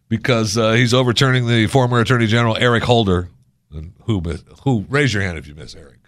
because 0.08 0.58
uh, 0.58 0.72
he's 0.72 0.94
overturning 0.94 1.48
the 1.48 1.68
former 1.68 2.00
Attorney 2.00 2.28
General 2.28 2.58
Eric 2.58 2.84
Holder. 2.84 3.30
And 3.72 3.94
who 4.06 4.22
who 4.64 4.86
raise 4.90 5.14
your 5.14 5.24
hand 5.24 5.38
if 5.38 5.48
you 5.48 5.56
miss 5.56 5.76
Eric? 5.76 6.00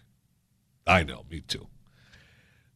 I 0.88 1.04
know, 1.04 1.26
me 1.30 1.42
too. 1.42 1.68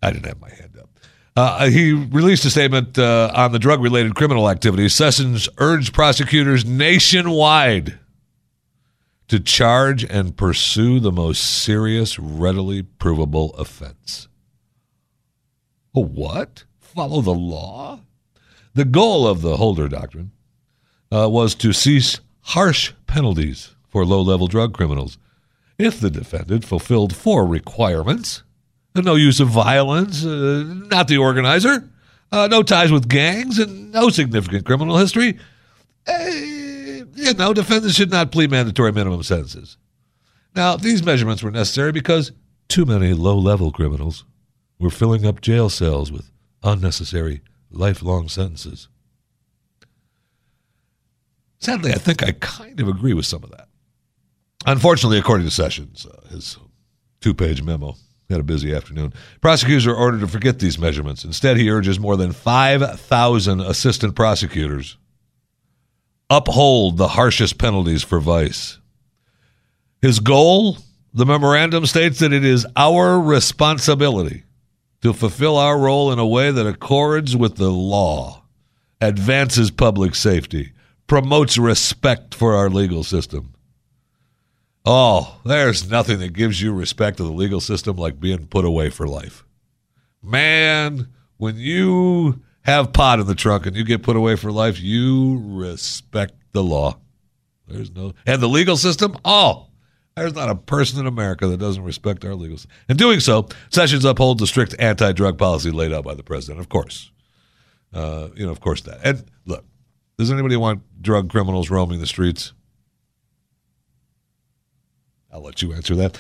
I 0.02 0.12
didn't 0.12 0.26
have 0.26 0.42
my 0.42 0.50
hand 0.50 0.78
up. 0.80 0.99
Uh, 1.36 1.70
he 1.70 1.94
released 1.94 2.44
a 2.46 2.50
statement 2.50 2.98
uh, 2.98 3.32
on 3.34 3.52
the 3.52 3.60
drug 3.60 3.82
related 3.82 4.16
criminal 4.16 4.50
activities. 4.50 4.94
Sessions 4.94 5.48
urged 5.58 5.94
prosecutors 5.94 6.66
nationwide 6.66 8.00
to 9.30 9.40
charge 9.40 10.04
and 10.04 10.36
pursue 10.36 11.00
the 11.00 11.12
most 11.12 11.40
serious, 11.64 12.18
readily 12.20 12.82
provable 12.82 13.54
offense. 13.54 14.28
A 15.96 16.02
what? 16.02 16.66
Follow 16.80 17.22
the 17.22 17.34
law? 17.34 18.02
The 18.74 18.86
goal 18.86 19.28
of 19.28 19.42
the 19.42 19.58
Holder 19.58 19.88
Doctrine 19.88 20.32
uh, 21.12 21.30
was 21.30 21.56
to 21.56 21.74
cease 21.74 22.20
harsh 22.42 22.94
penalties 23.08 23.76
for 23.88 24.06
low 24.06 24.22
level 24.22 24.48
drug 24.48 24.74
criminals 24.74 25.18
if 25.78 26.00
the 26.00 26.10
defendant 26.10 26.66
fulfilled 26.66 27.16
four 27.16 27.46
requirements 27.46 28.44
no 28.96 29.16
use 29.16 29.40
of 29.40 29.50
violence, 29.50 30.26
uh, 30.26 30.64
not 30.66 31.08
the 31.08 31.18
organizer, 31.18 31.90
uh, 32.32 32.48
no 32.48 32.64
ties 32.64 32.92
with 32.92 33.08
gangs, 33.08 33.60
and 33.60 33.92
no 33.92 34.10
significant 34.10 34.66
criminal 34.66 34.98
history. 34.98 35.38
Uh, 36.08 36.26
you 37.16 37.34
know, 37.34 37.54
defendants 37.54 37.96
should 37.96 38.12
not 38.12 38.32
plead 38.32 38.52
mandatory 38.52 38.92
minimum 38.92 39.24
sentences. 39.24 39.78
Now, 40.56 40.76
these 40.76 41.04
measurements 41.04 41.44
were 41.44 41.52
necessary 41.52 41.92
because 41.92 42.32
too 42.68 42.86
many 42.86 43.14
low 43.14 43.38
level 43.38 43.72
criminals 43.72 44.26
were 44.80 44.90
filling 44.90 45.26
up 45.26 45.42
jail 45.42 45.70
cells 45.70 46.12
with 46.12 46.32
unnecessary 46.64 47.42
lifelong 47.72 48.30
sentences. 48.30 48.88
Sadly, 51.60 51.92
I 51.92 51.98
think 51.98 52.24
I 52.24 52.32
kind 52.32 52.80
of 52.80 52.88
agree 52.88 53.14
with 53.14 53.26
some 53.26 53.44
of 53.44 53.52
that. 53.52 53.68
Unfortunately, 54.66 55.18
according 55.18 55.46
to 55.46 55.52
Sessions, 55.52 56.06
uh, 56.06 56.28
his 56.30 56.58
two 57.22 57.34
page 57.34 57.62
memo, 57.62 57.96
had 58.30 58.40
a 58.40 58.44
busy 58.44 58.74
afternoon. 58.74 59.14
Prosecutors 59.42 59.88
are 59.88 59.96
ordered 59.96 60.20
to 60.20 60.28
forget 60.28 60.60
these 60.60 60.78
measurements. 60.78 61.24
Instead, 61.24 61.58
he 61.58 61.70
urges 61.70 62.00
more 62.00 62.16
than 62.16 62.32
5,000 62.32 63.62
assistant 63.62 64.16
prosecutors 64.16 64.98
uphold 66.30 66.98
the 66.98 67.10
harshest 67.10 67.58
penalties 67.58 68.04
for 68.04 68.20
vice. 68.20 68.78
His 70.02 70.20
goal, 70.20 70.78
the 71.14 71.26
memorandum 71.26 71.86
states 71.86 72.20
that 72.20 72.32
it 72.32 72.46
is 72.46 72.68
our 72.76 73.20
responsibility 73.20 74.44
to 75.02 75.14
fulfill 75.14 75.58
our 75.58 75.78
role 75.80 76.12
in 76.12 76.20
a 76.20 76.28
way 76.28 76.52
that 76.52 76.68
accords 76.68 77.36
with 77.36 77.56
the 77.56 77.72
law, 77.72 78.44
advances 79.02 79.72
public 79.72 80.14
safety, 80.14 80.74
promotes 81.08 81.58
respect 81.58 82.36
for 82.36 82.54
our 82.54 82.70
legal 82.70 83.04
system. 83.04 83.54
Oh, 84.86 85.40
there's 85.44 85.90
nothing 85.90 86.20
that 86.20 86.34
gives 86.34 86.62
you 86.62 86.74
respect 86.74 87.18
to 87.18 87.24
the 87.24 87.32
legal 87.32 87.60
system 87.60 87.98
like 87.98 88.20
being 88.20 88.48
put 88.48 88.66
away 88.66 88.90
for 88.90 89.08
life. 89.08 89.46
Man, 90.22 91.10
when 91.38 91.58
you 91.58 92.42
have 92.62 92.94
pot 92.94 93.20
in 93.20 93.28
the 93.28 93.36
trunk 93.36 93.66
and 93.66 93.76
you 93.76 93.84
get 93.84 94.04
put 94.04 94.16
away 94.16 94.36
for 94.36 94.52
life, 94.52 94.80
you 94.80 95.42
respect 95.46 96.34
the 96.52 96.64
law. 96.64 96.98
There's 97.68 97.92
no 97.92 98.14
and 98.26 98.42
the 98.42 98.48
legal 98.48 98.78
system. 98.78 99.16
Oh, 99.24 99.68
there's 100.16 100.34
not 100.34 100.50
a 100.50 100.56
person 100.56 101.00
in 101.00 101.08
America 101.08 101.48
that 101.48 101.58
doesn't 101.58 101.84
respect 101.84 102.26
our 102.26 102.36
legal 102.36 102.58
system. 102.58 102.72
In 102.90 102.98
doing 102.98 103.20
so, 103.20 103.48
Sessions 103.70 104.06
upholds 104.06 104.40
the 104.40 104.48
strict 104.48 104.76
anti-drug 104.80 105.38
policy 105.38 105.72
laid 105.72 105.94
out 105.94 106.04
by 106.04 106.16
the 106.16 106.24
president. 106.24 106.60
Of 106.60 106.70
course, 106.70 107.12
uh, 107.94 108.30
you 108.36 108.46
know, 108.46 108.52
of 108.52 108.60
course 108.60 108.82
that. 108.82 109.00
And 109.04 109.24
look, 109.46 109.66
does 110.18 110.32
anybody 110.32 110.58
want 110.58 110.82
drug 111.02 111.30
criminals 111.30 111.70
roaming 111.70 112.00
the 112.00 112.08
streets? 112.08 112.54
I'll 115.32 115.44
let 115.44 115.62
you 115.62 115.74
answer 115.74 115.96
that. 115.96 116.20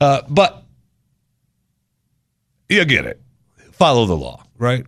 Uh, 0.00 0.22
but 0.28 0.64
you 2.68 2.84
get 2.84 3.04
it. 3.04 3.20
Follow 3.72 4.06
the 4.06 4.16
law, 4.16 4.42
right? 4.58 4.84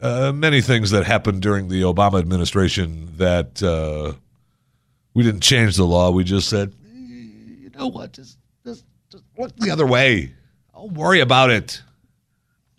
Uh, 0.00 0.32
many 0.32 0.60
things 0.60 0.90
that 0.90 1.06
happened 1.06 1.40
during 1.40 1.68
the 1.68 1.82
Obama 1.82 2.18
administration 2.18 3.08
that 3.16 3.62
uh, 3.62 4.12
we 5.14 5.22
didn't 5.22 5.40
change 5.40 5.76
the 5.76 5.86
law. 5.86 6.10
We 6.10 6.24
just 6.24 6.48
said, 6.48 6.72
you 6.92 7.70
know 7.70 7.86
what, 7.86 8.12
just, 8.12 8.38
just, 8.64 8.84
just 9.10 9.24
look 9.38 9.56
the 9.56 9.70
other 9.70 9.86
way. 9.86 10.34
Don't 10.74 10.92
worry 10.92 11.20
about 11.20 11.50
it. 11.50 11.80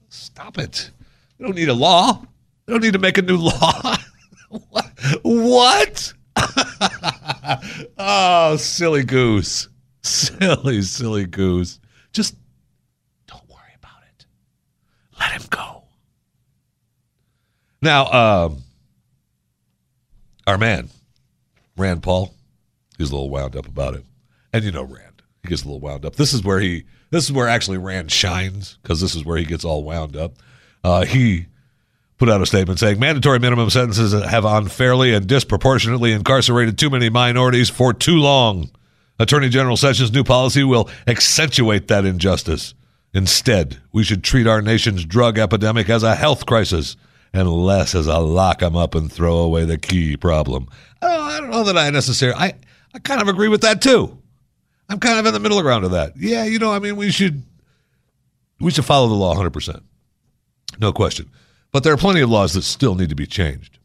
Stop 0.09 0.57
it. 0.59 0.91
We 1.37 1.45
don't 1.45 1.55
need 1.55 1.69
a 1.69 1.73
law. 1.73 2.21
We 2.65 2.73
don't 2.73 2.83
need 2.83 2.93
to 2.93 2.99
make 2.99 3.17
a 3.17 3.21
new 3.23 3.37
law. 3.37 3.97
what? 5.23 6.13
oh, 7.97 8.57
silly 8.57 9.03
goose. 9.03 9.69
Silly, 10.07 10.81
silly 10.81 11.25
goose. 11.25 11.79
Just 12.13 12.35
don't 13.27 13.47
worry 13.49 13.75
about 13.75 14.01
it. 14.09 14.25
Let 15.19 15.31
him 15.31 15.43
go. 15.49 15.83
Now, 17.81 18.05
um, 18.11 18.57
our 20.47 20.57
man, 20.57 20.89
Rand 21.75 22.03
Paul, 22.03 22.33
he's 22.97 23.09
a 23.09 23.13
little 23.13 23.29
wound 23.29 23.55
up 23.55 23.67
about 23.67 23.95
it. 23.95 24.05
And 24.53 24.63
you 24.63 24.71
know 24.71 24.83
Rand. 24.83 25.21
He 25.43 25.49
gets 25.49 25.63
a 25.63 25.65
little 25.65 25.81
wound 25.81 26.05
up. 26.05 26.15
This 26.15 26.33
is 26.33 26.43
where 26.43 26.59
he 26.59 26.85
this 27.09 27.25
is 27.25 27.31
where 27.31 27.47
actually 27.47 27.77
Rand 27.77 28.11
shines, 28.11 28.77
because 28.81 28.99
this 28.99 29.15
is 29.15 29.23
where 29.23 29.37
he 29.37 29.45
gets 29.45 29.63
all 29.63 29.83
wound 29.83 30.15
up. 30.15 30.33
Uh, 30.83 31.05
he 31.05 31.47
put 32.17 32.29
out 32.29 32.41
a 32.41 32.45
statement 32.45 32.79
saying 32.79 32.99
mandatory 32.99 33.39
minimum 33.39 33.69
sentences 33.69 34.13
have 34.13 34.45
unfairly 34.45 35.13
and 35.13 35.27
disproportionately 35.27 36.11
incarcerated 36.11 36.77
too 36.77 36.89
many 36.89 37.09
minorities 37.09 37.69
for 37.69 37.93
too 37.93 38.17
long. 38.17 38.69
Attorney 39.19 39.49
General 39.49 39.77
Sessions' 39.77 40.11
new 40.11 40.23
policy 40.23 40.63
will 40.63 40.89
accentuate 41.07 41.87
that 41.87 42.05
injustice. 42.05 42.73
Instead, 43.13 43.77
we 43.91 44.03
should 44.03 44.23
treat 44.23 44.47
our 44.47 44.61
nation's 44.61 45.03
drug 45.05 45.39
epidemic 45.39 45.89
as 45.89 46.03
a 46.03 46.15
health 46.15 46.45
crisis 46.45 46.95
and 47.33 47.51
less 47.51 47.95
as 47.95 48.07
a 48.07 48.19
lock 48.19 48.61
'em 48.61 48.75
up 48.75 48.95
and 48.95 49.11
throw 49.11 49.39
away 49.39 49.65
the 49.65 49.77
key 49.77 50.15
problem. 50.17 50.67
Oh, 51.01 51.21
I 51.23 51.39
don't 51.39 51.49
know 51.49 51.63
that 51.63 51.77
I 51.77 51.89
necessarily. 51.89 52.39
I, 52.39 52.53
I 52.93 52.99
kind 52.99 53.21
of 53.21 53.27
agree 53.27 53.47
with 53.47 53.61
that 53.61 53.81
too. 53.81 54.17
I'm 54.89 54.99
kind 54.99 55.19
of 55.19 55.25
in 55.25 55.33
the 55.33 55.39
middle 55.39 55.61
ground 55.61 55.83
of 55.83 55.91
that. 55.91 56.13
Yeah, 56.15 56.45
you 56.45 56.59
know, 56.59 56.71
I 56.71 56.79
mean, 56.79 56.95
we 56.95 57.11
should 57.11 57.43
we 58.59 58.71
should 58.71 58.85
follow 58.85 59.07
the 59.07 59.13
law 59.15 59.29
100 59.29 59.51
percent, 59.51 59.83
no 60.79 60.91
question. 60.93 61.29
But 61.71 61.83
there 61.83 61.93
are 61.93 61.97
plenty 61.97 62.21
of 62.21 62.29
laws 62.29 62.53
that 62.53 62.63
still 62.63 62.95
need 62.95 63.09
to 63.09 63.15
be 63.15 63.27
changed, 63.27 63.77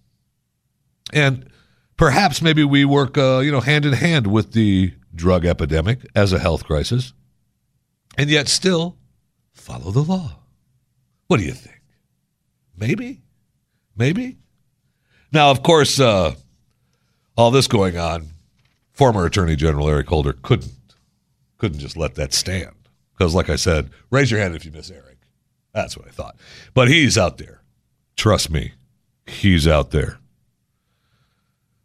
and 1.12 1.48
perhaps 1.96 2.40
maybe 2.40 2.64
we 2.64 2.84
work, 2.84 3.18
uh, 3.18 3.38
you 3.38 3.50
know, 3.50 3.60
hand 3.60 3.84
in 3.84 3.92
hand 3.92 4.26
with 4.28 4.52
the 4.52 4.92
drug 5.14 5.44
epidemic 5.44 6.06
as 6.14 6.32
a 6.32 6.38
health 6.38 6.64
crisis, 6.64 7.12
and 8.16 8.30
yet 8.30 8.48
still 8.48 8.96
follow 9.52 9.90
the 9.90 10.02
law. 10.02 10.38
What 11.26 11.38
do 11.38 11.44
you 11.44 11.52
think? 11.52 11.80
Maybe? 12.76 13.22
Maybe? 13.96 14.38
Now, 15.32 15.50
of 15.50 15.62
course, 15.62 15.98
uh, 15.98 16.34
all 17.36 17.50
this 17.50 17.66
going 17.66 17.96
on, 17.96 18.28
former 18.92 19.24
Attorney 19.24 19.56
General 19.56 19.88
Eric 19.88 20.08
Holder 20.08 20.34
couldn't 20.34 20.72
couldn't 21.58 21.78
just 21.78 21.96
let 21.96 22.16
that 22.16 22.32
stand. 22.32 22.74
Because, 23.16 23.34
like 23.34 23.48
I 23.48 23.56
said, 23.56 23.90
raise 24.10 24.30
your 24.30 24.40
hand 24.40 24.56
if 24.56 24.64
you 24.64 24.72
miss 24.72 24.90
Eric. 24.90 25.18
That's 25.72 25.96
what 25.96 26.08
I 26.08 26.10
thought. 26.10 26.36
But 26.74 26.88
he's 26.88 27.16
out 27.16 27.38
there. 27.38 27.62
Trust 28.16 28.50
me, 28.50 28.72
he's 29.26 29.68
out 29.68 29.92
there. 29.92 30.18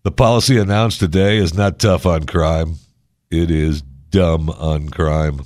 The 0.03 0.11
policy 0.11 0.57
announced 0.57 0.99
today 0.99 1.37
is 1.37 1.53
not 1.53 1.79
tough 1.79 2.05
on 2.05 2.25
crime. 2.25 2.75
It 3.29 3.51
is 3.51 3.81
dumb 3.81 4.49
on 4.49 4.89
crime. 4.89 5.41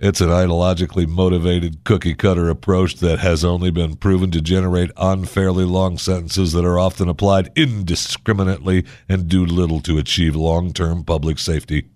It's 0.00 0.20
an 0.20 0.28
ideologically 0.28 1.08
motivated 1.08 1.82
cookie 1.82 2.14
cutter 2.14 2.48
approach 2.48 2.96
that 2.96 3.18
has 3.18 3.44
only 3.44 3.72
been 3.72 3.96
proven 3.96 4.30
to 4.30 4.40
generate 4.40 4.92
unfairly 4.96 5.64
long 5.64 5.98
sentences 5.98 6.52
that 6.52 6.64
are 6.64 6.78
often 6.78 7.08
applied 7.08 7.50
indiscriminately 7.56 8.84
and 9.08 9.28
do 9.28 9.44
little 9.44 9.80
to 9.80 9.98
achieve 9.98 10.36
long 10.36 10.72
term 10.72 11.02
public 11.02 11.40
safety. 11.40 11.88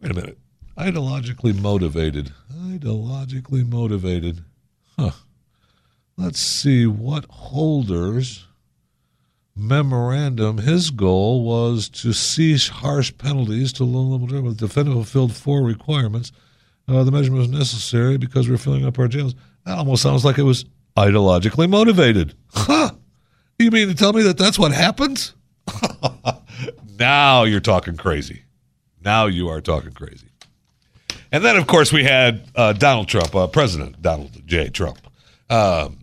Wait 0.00 0.12
a 0.12 0.14
minute. 0.14 0.38
Ideologically 0.78 1.54
motivated. 1.54 2.32
Ideologically 2.50 3.68
motivated. 3.68 4.42
Huh. 4.98 5.10
Let's 6.16 6.40
see 6.40 6.86
what 6.86 7.26
holders 7.28 8.46
memorandum, 9.54 10.58
his 10.58 10.90
goal 10.90 11.44
was 11.44 11.88
to 11.88 12.12
cease 12.12 12.68
harsh 12.68 13.12
penalties 13.18 13.72
to 13.74 13.84
low 13.84 14.02
level 14.02 14.26
drivers. 14.26 14.56
The 14.56 14.66
defendant 14.66 14.96
fulfilled 14.96 15.34
four 15.34 15.62
requirements. 15.62 16.32
Uh, 16.88 17.04
the 17.04 17.12
measurement 17.12 17.40
was 17.40 17.58
necessary 17.58 18.18
because 18.18 18.48
we 18.48 18.54
are 18.54 18.58
filling 18.58 18.84
up 18.84 18.98
our 18.98 19.08
jails. 19.08 19.34
That 19.64 19.78
almost 19.78 20.02
sounds 20.02 20.24
like 20.24 20.38
it 20.38 20.42
was 20.42 20.64
ideologically 20.96 21.68
motivated. 21.68 22.34
Huh? 22.52 22.90
You 23.58 23.70
mean 23.70 23.88
to 23.88 23.94
tell 23.94 24.12
me 24.12 24.22
that 24.22 24.38
that's 24.38 24.58
what 24.58 24.72
happens? 24.72 25.34
now 26.98 27.44
you're 27.44 27.60
talking 27.60 27.96
crazy. 27.96 28.42
Now 29.04 29.26
you 29.26 29.48
are 29.48 29.60
talking 29.60 29.92
crazy. 29.92 30.28
And 31.30 31.44
then, 31.44 31.56
of 31.56 31.66
course, 31.66 31.92
we 31.92 32.04
had 32.04 32.46
uh, 32.54 32.72
Donald 32.74 33.08
Trump, 33.08 33.34
uh, 33.34 33.46
President 33.46 34.02
Donald 34.02 34.46
J. 34.46 34.68
Trump. 34.68 34.98
Um, 35.48 36.01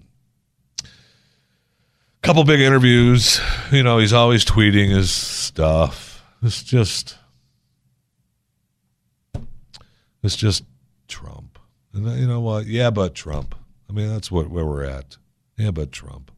couple 2.22 2.44
big 2.44 2.60
interviews. 2.60 3.40
You 3.72 3.84
know, 3.84 3.98
he's 3.98 4.14
always 4.14 4.46
tweeting 4.46 4.90
his 4.90 5.12
stuff. 5.12 6.24
It's 6.42 6.64
just, 6.64 7.18
it's 10.24 10.36
just 10.36 10.64
Trump. 11.08 11.60
And 11.94 12.08
you 12.20 12.28
know 12.28 12.40
what? 12.40 12.66
Yeah, 12.66 12.90
but 12.90 13.16
Trump. 13.16 13.56
I 13.90 13.94
mean, 13.94 14.10
that's 14.10 14.32
what 14.32 14.50
where 14.50 14.66
we're 14.66 14.84
at. 14.84 15.18
Yeah, 15.58 15.72
but 15.72 15.92
Trump. 15.92 16.32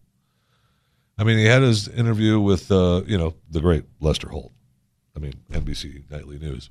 I 1.17 1.23
mean, 1.23 1.37
he 1.37 1.45
had 1.45 1.61
his 1.61 1.87
interview 1.87 2.39
with, 2.39 2.71
uh, 2.71 3.03
you 3.05 3.17
know, 3.17 3.35
the 3.49 3.61
great 3.61 3.83
Lester 3.99 4.29
Holt. 4.29 4.51
I 5.15 5.19
mean, 5.19 5.33
NBC 5.51 6.09
Nightly 6.09 6.39
News. 6.39 6.69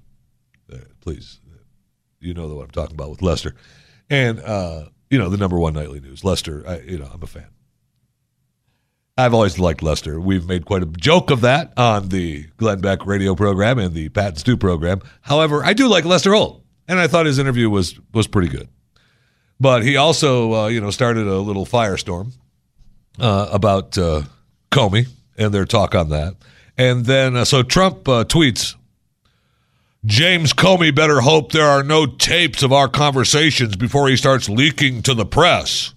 Uh, 0.72 0.78
please, 1.00 1.40
you 2.20 2.34
know 2.34 2.48
what 2.48 2.64
I'm 2.64 2.70
talking 2.70 2.94
about 2.94 3.10
with 3.10 3.22
Lester, 3.22 3.54
and 4.08 4.40
uh, 4.40 4.84
you 5.10 5.18
know 5.18 5.28
the 5.28 5.36
number 5.36 5.58
one 5.58 5.74
nightly 5.74 6.00
news. 6.00 6.22
Lester, 6.22 6.64
I, 6.66 6.80
you 6.80 6.98
know, 6.98 7.08
I'm 7.12 7.22
a 7.22 7.26
fan. 7.26 7.48
I've 9.20 9.34
always 9.34 9.58
liked 9.58 9.82
Lester. 9.82 10.20
We've 10.20 10.46
made 10.46 10.64
quite 10.64 10.82
a 10.82 10.86
joke 10.86 11.30
of 11.30 11.42
that 11.42 11.72
on 11.76 12.08
the 12.08 12.46
Glenn 12.56 12.80
Beck 12.80 13.06
radio 13.06 13.34
program 13.34 13.78
and 13.78 13.94
the 13.94 14.08
Pat 14.08 14.28
and 14.28 14.38
Stu 14.38 14.56
program. 14.56 15.00
However, 15.22 15.64
I 15.64 15.72
do 15.72 15.88
like 15.88 16.04
Lester 16.04 16.32
Holt, 16.34 16.64
and 16.88 16.98
I 16.98 17.06
thought 17.06 17.26
his 17.26 17.38
interview 17.38 17.70
was 17.70 17.98
was 18.12 18.26
pretty 18.26 18.48
good. 18.48 18.68
But 19.58 19.82
he 19.82 19.96
also, 19.96 20.54
uh, 20.54 20.66
you 20.68 20.80
know, 20.80 20.90
started 20.90 21.26
a 21.26 21.38
little 21.38 21.66
firestorm 21.66 22.32
uh, 23.18 23.48
about 23.52 23.98
uh, 23.98 24.22
Comey 24.70 25.06
and 25.36 25.52
their 25.52 25.66
talk 25.66 25.94
on 25.94 26.08
that. 26.08 26.34
And 26.78 27.04
then, 27.04 27.36
uh, 27.36 27.44
so 27.44 27.62
Trump 27.62 28.08
uh, 28.08 28.24
tweets 28.24 28.74
James 30.04 30.54
Comey 30.54 30.94
better 30.94 31.20
hope 31.20 31.52
there 31.52 31.66
are 31.66 31.82
no 31.82 32.06
tapes 32.06 32.62
of 32.62 32.72
our 32.72 32.88
conversations 32.88 33.76
before 33.76 34.08
he 34.08 34.16
starts 34.16 34.48
leaking 34.48 35.02
to 35.02 35.12
the 35.12 35.26
press. 35.26 35.92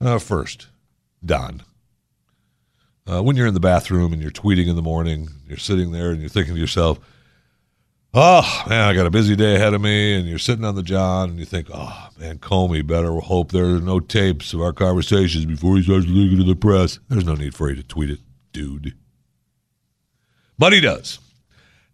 Uh, 0.00 0.18
first, 0.18 0.68
Don. 1.24 1.62
Uh, 3.06 3.22
when 3.22 3.36
you're 3.36 3.46
in 3.46 3.54
the 3.54 3.60
bathroom 3.60 4.12
and 4.12 4.20
you're 4.20 4.30
tweeting 4.30 4.68
in 4.68 4.76
the 4.76 4.82
morning, 4.82 5.28
you're 5.46 5.56
sitting 5.56 5.92
there 5.92 6.10
and 6.10 6.20
you're 6.20 6.28
thinking 6.28 6.54
to 6.54 6.60
yourself, 6.60 7.00
oh, 8.12 8.64
man, 8.68 8.88
I 8.88 8.94
got 8.94 9.06
a 9.06 9.10
busy 9.10 9.34
day 9.34 9.54
ahead 9.54 9.74
of 9.74 9.80
me. 9.80 10.14
And 10.14 10.28
you're 10.28 10.38
sitting 10.38 10.64
on 10.64 10.74
the 10.74 10.82
John 10.82 11.30
and 11.30 11.38
you 11.38 11.44
think, 11.44 11.68
oh, 11.72 12.08
man, 12.18 12.38
Comey 12.38 12.86
better 12.86 13.12
hope 13.20 13.52
there 13.52 13.76
are 13.76 13.80
no 13.80 14.00
tapes 14.00 14.52
of 14.52 14.60
our 14.60 14.72
conversations 14.72 15.46
before 15.46 15.76
he 15.76 15.82
starts 15.82 16.06
leaking 16.06 16.38
to 16.38 16.44
the 16.44 16.56
press. 16.56 16.98
There's 17.08 17.24
no 17.24 17.34
need 17.34 17.54
for 17.54 17.70
you 17.70 17.76
to 17.76 17.82
tweet 17.82 18.10
it, 18.10 18.20
dude. 18.52 18.94
But 20.58 20.72
he 20.72 20.80
does. 20.80 21.18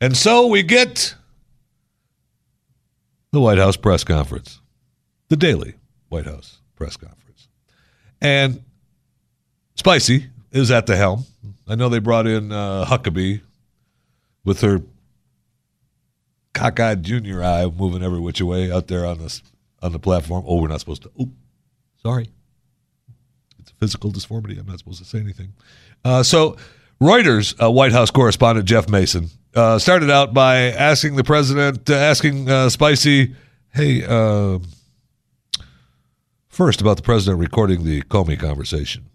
And 0.00 0.16
so 0.16 0.47
we 0.47 0.62
get 0.62 1.14
the 3.31 3.40
White 3.40 3.59
House 3.59 3.76
press 3.76 4.04
conference, 4.04 4.61
the 5.28 5.37
daily 5.37 5.75
White 6.09 6.26
House 6.26 6.59
press 6.76 6.97
conference. 6.97 7.49
And 8.21 8.64
Spicy 9.76 10.26
is 10.52 10.71
at 10.71 10.87
the 10.87 10.97
helm. 10.97 11.25
I 11.66 11.75
know 11.75 11.88
they 11.88 11.99
brought 11.99 12.26
in 12.26 12.52
uh, 12.52 12.85
Huckabee 12.85 13.40
with 14.45 14.61
her 14.61 14.83
cockeyed 16.52 17.02
junior 17.02 17.43
eye 17.43 17.66
moving 17.66 18.02
every 18.02 18.21
which 18.21 18.40
way 18.40 18.71
out 18.71 18.87
there 18.87 19.04
on 19.04 19.19
this 19.19 19.43
on 19.82 19.93
the 19.93 19.99
platform. 19.99 20.45
Oh, 20.47 20.60
we're 20.60 20.69
not 20.69 20.80
supposed 20.80 21.02
to. 21.02 21.10
Oh, 21.19 21.28
sorry. 22.02 22.28
It's 23.58 23.71
a 23.71 23.75
physical 23.75 24.10
disformity. 24.10 24.58
I'm 24.58 24.67
not 24.67 24.78
supposed 24.78 24.99
to 24.99 25.04
say 25.04 25.19
anything. 25.19 25.52
Uh, 26.04 26.23
so, 26.23 26.56
Reuters 27.00 27.54
uh, 27.63 27.71
White 27.71 27.93
House 27.93 28.10
correspondent 28.10 28.67
Jeff 28.67 28.89
Mason 28.89 29.28
uh, 29.54 29.78
started 29.78 30.10
out 30.10 30.32
by 30.32 30.56
asking 30.56 31.17
the 31.17 31.25
president, 31.25 31.91
uh, 31.91 31.95
asking 31.95 32.49
uh, 32.49 32.69
Spicy, 32.69 33.34
"Hey, 33.73 34.04
uh, 34.04 34.58
first 36.49 36.80
about 36.80 36.97
the 36.97 37.02
president 37.02 37.41
recording 37.41 37.84
the 37.84 38.02
Comey 38.02 38.39
conversation." 38.39 39.06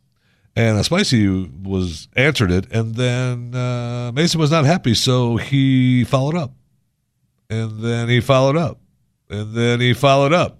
And 0.56 0.78
uh, 0.78 0.84
Spicy 0.84 1.28
was 1.28 2.08
answered 2.16 2.52
it, 2.52 2.72
and 2.72 2.96
then 2.96 3.56
uh, 3.56 4.12
Mason 4.14 4.40
was 4.40 4.52
not 4.52 4.66
happy, 4.66 4.94
so 4.94 5.38
he 5.38 6.04
followed 6.04 6.36
up, 6.36 6.52
and 7.50 7.80
then 7.80 8.10
he 8.10 8.20
followed 8.20 8.58
up, 8.58 8.80
and 9.30 9.54
then 9.54 9.80
he 9.80 9.94
followed 9.94 10.34
up, 10.34 10.60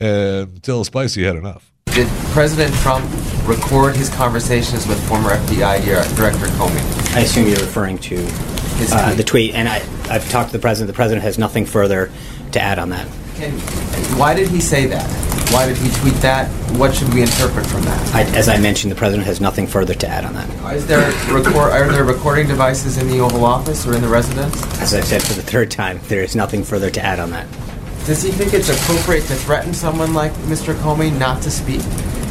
until 0.00 0.84
Spicy 0.84 1.24
had 1.24 1.36
enough. 1.36 1.72
Did 1.86 2.08
President 2.32 2.74
Trump 2.76 3.04
record 3.46 3.96
his 3.96 4.08
conversations 4.10 4.86
with 4.86 5.02
former 5.08 5.30
FBI 5.30 5.84
Director 6.14 6.46
Comey? 6.46 7.16
I 7.16 7.20
assume 7.20 7.48
you're 7.48 7.56
referring 7.56 7.98
to 7.98 8.16
His 8.16 8.92
uh, 8.92 9.14
the 9.14 9.24
tweet, 9.24 9.54
and 9.54 9.68
I, 9.68 9.76
I've 10.10 10.28
talked 10.28 10.50
to 10.50 10.56
the 10.56 10.60
president. 10.60 10.88
The 10.88 10.96
president 10.96 11.24
has 11.24 11.38
nothing 11.38 11.66
further 11.66 12.10
to 12.52 12.60
add 12.60 12.78
on 12.78 12.90
that. 12.90 13.08
Can, 13.36 13.52
why 14.18 14.34
did 14.34 14.48
he 14.48 14.60
say 14.60 14.86
that? 14.86 15.27
Why 15.50 15.66
did 15.66 15.78
he 15.78 15.88
tweet 16.00 16.14
that? 16.16 16.46
What 16.76 16.94
should 16.94 17.12
we 17.14 17.22
interpret 17.22 17.66
from 17.66 17.82
that? 17.82 18.14
I, 18.14 18.22
as 18.36 18.48
I 18.48 18.58
mentioned, 18.58 18.92
the 18.92 18.96
president 18.96 19.26
has 19.26 19.40
nothing 19.40 19.66
further 19.66 19.94
to 19.94 20.06
add 20.06 20.26
on 20.26 20.34
that. 20.34 20.74
Is 20.74 20.86
there 20.86 21.00
record, 21.32 21.54
are 21.56 21.90
there 21.90 22.04
recording 22.04 22.46
devices 22.46 22.98
in 22.98 23.08
the 23.08 23.20
Oval 23.20 23.46
Office 23.46 23.86
or 23.86 23.94
in 23.94 24.02
the 24.02 24.08
residence? 24.08 24.62
As 24.80 24.92
I 24.92 25.00
said 25.00 25.22
for 25.22 25.32
the 25.32 25.42
third 25.42 25.70
time, 25.70 26.00
there 26.08 26.22
is 26.22 26.36
nothing 26.36 26.62
further 26.64 26.90
to 26.90 27.02
add 27.02 27.18
on 27.18 27.30
that. 27.30 27.46
Does 28.04 28.22
he 28.22 28.30
think 28.30 28.52
it's 28.52 28.68
appropriate 28.68 29.22
to 29.22 29.34
threaten 29.34 29.72
someone 29.72 30.14
like 30.14 30.32
Mr. 30.48 30.74
Comey 30.74 31.16
not 31.18 31.42
to 31.42 31.50
speak? 31.50 31.80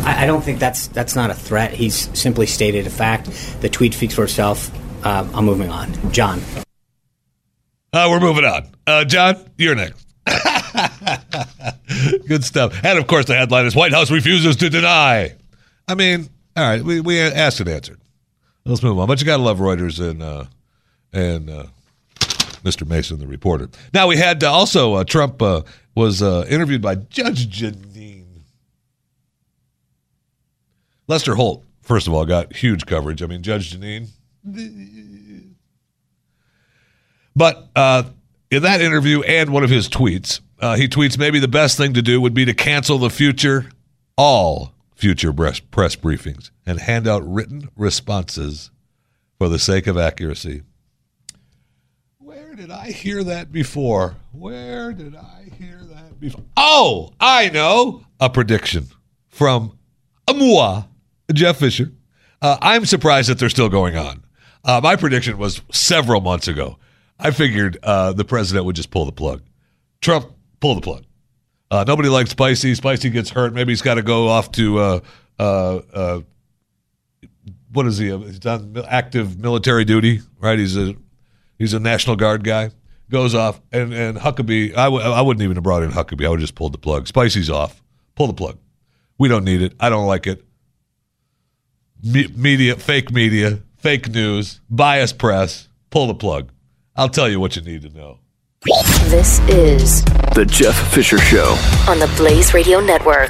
I, 0.06 0.24
I 0.24 0.26
don't 0.26 0.44
think 0.44 0.60
that's 0.60 0.88
that's 0.88 1.16
not 1.16 1.30
a 1.30 1.36
threat. 1.36 1.72
He's 1.74 2.10
simply 2.18 2.46
stated 2.46 2.88
a 2.88 2.90
fact. 2.90 3.30
The 3.62 3.70
tweet 3.70 3.94
speaks 3.94 4.14
for 4.16 4.24
itself. 4.24 4.72
Um, 5.06 5.30
I'm 5.34 5.46
moving 5.46 5.70
on. 5.70 5.92
John. 6.12 6.42
Uh, 7.94 8.08
we're 8.10 8.20
moving 8.20 8.46
on. 8.46 8.70
Uh, 8.86 9.06
John, 9.06 9.36
you're 9.58 9.76
next. 9.76 10.07
Good 12.28 12.44
stuff. 12.44 12.80
And 12.84 13.00
of 13.00 13.08
course, 13.08 13.26
the 13.26 13.36
headline 13.36 13.66
is 13.66 13.76
White 13.76 13.94
House 13.94 14.12
refuses 14.12 14.56
to 14.58 14.70
deny. 14.70 15.36
I 15.88 15.96
mean, 15.96 16.30
all 16.56 16.68
right, 16.68 16.84
we, 16.84 17.00
we 17.00 17.20
asked 17.20 17.60
and 17.60 17.70
answered. 17.70 18.00
Let's 18.66 18.84
move 18.84 19.00
on. 19.00 19.08
But 19.08 19.22
you 19.22 19.26
got 19.26 19.38
to 19.38 19.44
love 19.44 19.60
Reuters 19.60 20.00
and 20.00 20.22
uh, 20.22 20.46
and 21.14 21.50
uh, 21.50 21.66
Mr. 22.64 22.88
Mason, 22.88 23.20
the 23.20 23.28
reporter. 23.28 23.70
Now 23.94 24.08
we 24.08 24.18
had 24.18 24.44
uh, 24.44 24.52
also 24.52 24.96
uh, 24.96 25.04
Trump 25.04 25.42
uh, 25.42 25.62
was 25.96 26.22
uh, 26.22 26.46
interviewed 26.50 26.82
by 26.82 26.96
Judge 26.96 27.48
Jeanine. 27.48 28.26
Lester 31.08 31.36
Holt, 31.36 31.64
first 31.82 32.08
of 32.08 32.14
all, 32.14 32.26
got 32.26 32.54
huge 32.54 32.86
coverage. 32.86 33.24
I 33.24 33.28
mean, 33.28 33.42
Judge 33.42 33.78
Jeanine. 33.78 34.10
But 37.36 37.70
uh, 37.76 38.04
in 38.50 38.64
that 38.64 38.82
interview 38.82 39.22
and 39.24 39.52
one 39.52 39.64
of 39.64 39.70
his 39.70 39.90
tweets, 39.90 40.42
uh, 40.60 40.76
he 40.76 40.88
tweets 40.88 41.18
maybe 41.18 41.40
the 41.40 41.48
best 41.48 41.78
thing 41.78 41.94
to 41.94 42.02
do 42.02 42.20
would 42.22 42.34
be 42.34 42.46
to 42.46 42.54
cancel 42.54 42.98
the 42.98 43.10
future, 43.10 43.70
all 44.18 44.74
future 44.96 45.32
press, 45.34 45.60
press 45.60 45.96
briefings, 45.96 46.50
and 46.66 46.80
hand 46.80 47.08
out 47.08 47.28
written 47.28 47.70
responses 47.76 48.72
for 49.38 49.50
the 49.50 49.60
sake 49.60 49.86
of 49.88 49.98
accuracy. 49.98 50.64
Where 52.20 52.56
did 52.56 52.72
I 52.72 52.92
hear 52.92 53.24
that 53.24 53.52
before? 53.52 54.16
Where 54.32 54.92
did 54.92 55.16
I 55.16 55.50
hear 55.58 55.82
that 55.92 56.20
before? 56.20 56.44
Oh, 56.56 57.14
I 57.20 57.50
know 57.50 58.04
a 58.20 58.30
prediction 58.30 58.88
from 59.28 59.78
moi, 60.34 60.84
Jeff 61.34 61.58
Fisher. 61.58 61.92
Uh, 62.42 62.58
I'm 62.62 62.86
surprised 62.86 63.30
that 63.30 63.40
they're 63.40 63.50
still 63.50 63.70
going 63.70 63.96
on. 63.98 64.24
Uh, 64.64 64.82
my 64.84 64.96
prediction 64.96 65.38
was 65.38 65.62
several 65.72 66.22
months 66.22 66.48
ago. 66.48 66.78
I 67.20 67.32
figured 67.32 67.78
uh, 67.84 68.14
the 68.14 68.26
president 68.26 68.66
would 68.66 68.76
just 68.76 68.92
pull 68.92 69.06
the 69.06 69.12
plug. 69.12 69.42
Trump, 70.02 70.28
pull 70.60 70.76
the 70.76 70.82
plug. 70.82 71.04
Uh, 71.70 71.84
nobody 71.86 72.10
likes 72.10 72.30
Spicy. 72.30 72.76
Spicy 72.76 73.10
gets 73.10 73.30
hurt. 73.30 73.54
Maybe 73.54 73.72
he's 73.72 73.82
got 73.82 73.96
to 73.96 74.02
go 74.02 74.28
off 74.28 74.52
to 74.54 74.78
uh, 74.80 75.00
uh, 75.40 75.76
uh, 75.94 76.22
what 77.74 77.86
is 77.88 77.98
he? 77.98 78.16
He's 78.18 78.46
on 78.46 78.78
active 78.88 79.40
military 79.40 79.84
duty, 79.84 80.22
right? 80.40 80.58
He's 80.58 80.78
a 80.78 80.96
he's 81.58 81.74
a 81.74 81.80
National 81.80 82.16
Guard 82.16 82.44
guy. 82.44 82.72
Goes 83.10 83.34
off, 83.36 83.60
and 83.72 83.94
and 83.94 84.18
Huckabee. 84.18 84.72
I 84.76 84.86
w- 84.86 85.04
I 85.04 85.22
wouldn't 85.22 85.42
even 85.44 85.56
have 85.56 85.64
brought 85.64 85.84
in 85.84 85.92
Huckabee. 85.92 86.26
I 86.26 86.30
would 86.30 86.40
have 86.40 86.44
just 86.44 86.56
pulled 86.56 86.74
the 86.74 86.78
plug. 86.78 87.08
Spicy's 87.08 87.50
off. 87.50 87.82
Pull 88.16 88.28
the 88.28 88.34
plug. 88.34 88.58
We 89.18 89.28
don't 89.28 89.44
need 89.46 89.62
it. 89.62 89.74
I 89.80 89.90
don't 89.90 90.08
like 90.08 90.28
it. 90.28 90.44
Me- 92.04 92.28
media, 92.36 92.76
fake 92.76 93.12
media, 93.12 93.60
fake 93.78 94.10
news, 94.10 94.62
bias 94.70 95.14
press. 95.14 95.68
Pull 95.90 96.08
the 96.08 96.16
plug. 96.16 96.52
I'll 96.98 97.10
tell 97.10 97.30
you 97.30 97.40
what 97.40 97.56
you 97.56 97.62
need 97.62 97.84
to 97.84 97.90
know. 97.90 98.18
This 99.06 99.40
is 99.48 100.04
The 100.34 100.46
Jeff 100.50 100.76
Fisher 100.92 101.20
Show. 101.20 101.56
on 101.88 102.00
the 102.00 102.12
Blaze 102.18 102.54
Radio 102.56 102.80
Network. 102.80 103.30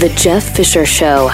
The 0.00 0.12
Jeff 0.16 0.56
Fisher 0.56 0.84
Show. 0.84 1.30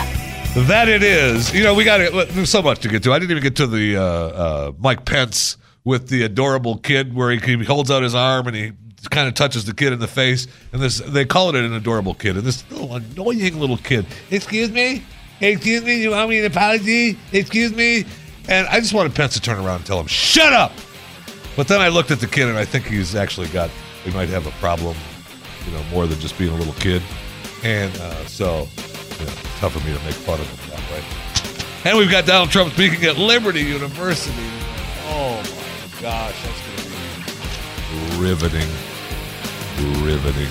That 0.54 0.88
it 0.88 1.02
is. 1.02 1.54
You 1.54 1.64
know, 1.64 1.74
we 1.74 1.84
got 1.84 1.98
to, 1.98 2.26
there's 2.30 2.50
so 2.50 2.60
much 2.60 2.80
to 2.80 2.88
get 2.88 3.02
to. 3.04 3.12
I 3.12 3.18
didn't 3.18 3.30
even 3.30 3.42
get 3.42 3.56
to 3.56 3.66
the 3.66 3.96
uh, 3.96 4.02
uh, 4.02 4.72
Mike 4.78 5.04
Pence 5.04 5.56
with 5.84 6.08
the 6.08 6.24
adorable 6.24 6.76
kid 6.78 7.14
where 7.14 7.30
he, 7.30 7.38
he 7.38 7.64
holds 7.64 7.90
out 7.90 8.02
his 8.02 8.14
arm 8.14 8.46
and 8.48 8.56
he 8.56 8.72
kind 9.10 9.28
of 9.28 9.34
touches 9.34 9.64
the 9.64 9.74
kid 9.74 9.92
in 9.92 9.98
the 9.98 10.08
face. 10.08 10.46
And 10.72 10.82
this, 10.82 10.98
they 10.98 11.24
call 11.24 11.48
it 11.48 11.54
an 11.54 11.72
adorable 11.72 12.14
kid. 12.14 12.36
And 12.36 12.44
this 12.44 12.68
little 12.70 12.94
annoying 12.94 13.58
little 13.58 13.76
kid, 13.76 14.06
excuse 14.30 14.70
me? 14.70 15.02
Excuse 15.40 15.82
me? 15.82 16.02
You 16.02 16.10
want 16.10 16.28
me 16.28 16.40
an 16.40 16.44
apology? 16.44 17.18
Excuse 17.32 17.72
me? 17.72 18.04
And 18.48 18.66
I 18.68 18.80
just 18.80 18.94
wanted 18.94 19.14
Pence 19.14 19.34
to 19.34 19.40
turn 19.40 19.58
around 19.58 19.76
and 19.76 19.86
tell 19.86 20.00
him, 20.00 20.06
shut 20.06 20.52
up! 20.52 20.72
But 21.56 21.68
then 21.68 21.80
I 21.80 21.88
looked 21.88 22.10
at 22.10 22.20
the 22.20 22.26
kid 22.26 22.48
and 22.48 22.56
I 22.56 22.64
think 22.64 22.86
he's 22.86 23.14
actually 23.14 23.48
got, 23.48 23.70
he 24.04 24.10
might 24.12 24.28
have 24.28 24.46
a 24.46 24.50
problem, 24.52 24.96
you 25.66 25.72
know, 25.72 25.82
more 25.92 26.06
than 26.06 26.18
just 26.20 26.38
being 26.38 26.52
a 26.52 26.56
little 26.56 26.72
kid. 26.74 27.02
And 27.62 27.94
uh, 27.98 28.24
so, 28.26 28.66
you 29.18 29.26
know, 29.26 29.32
tough 29.58 29.72
for 29.72 29.86
me 29.86 29.96
to 29.96 30.04
make 30.04 30.14
fun 30.14 30.40
of 30.40 30.48
him 30.48 30.70
that 30.70 30.90
way. 30.90 31.90
And 31.90 31.98
we've 31.98 32.10
got 32.10 32.26
Donald 32.26 32.50
Trump 32.50 32.72
speaking 32.72 33.04
at 33.04 33.18
Liberty 33.18 33.62
University. 33.62 34.34
Oh 35.08 35.36
my 35.42 36.00
gosh, 36.02 36.34
that's 36.42 36.60
going 36.66 36.78
to 36.78 38.16
be 38.16 38.22
riveting. 38.22 38.68
Riveting. 40.04 40.48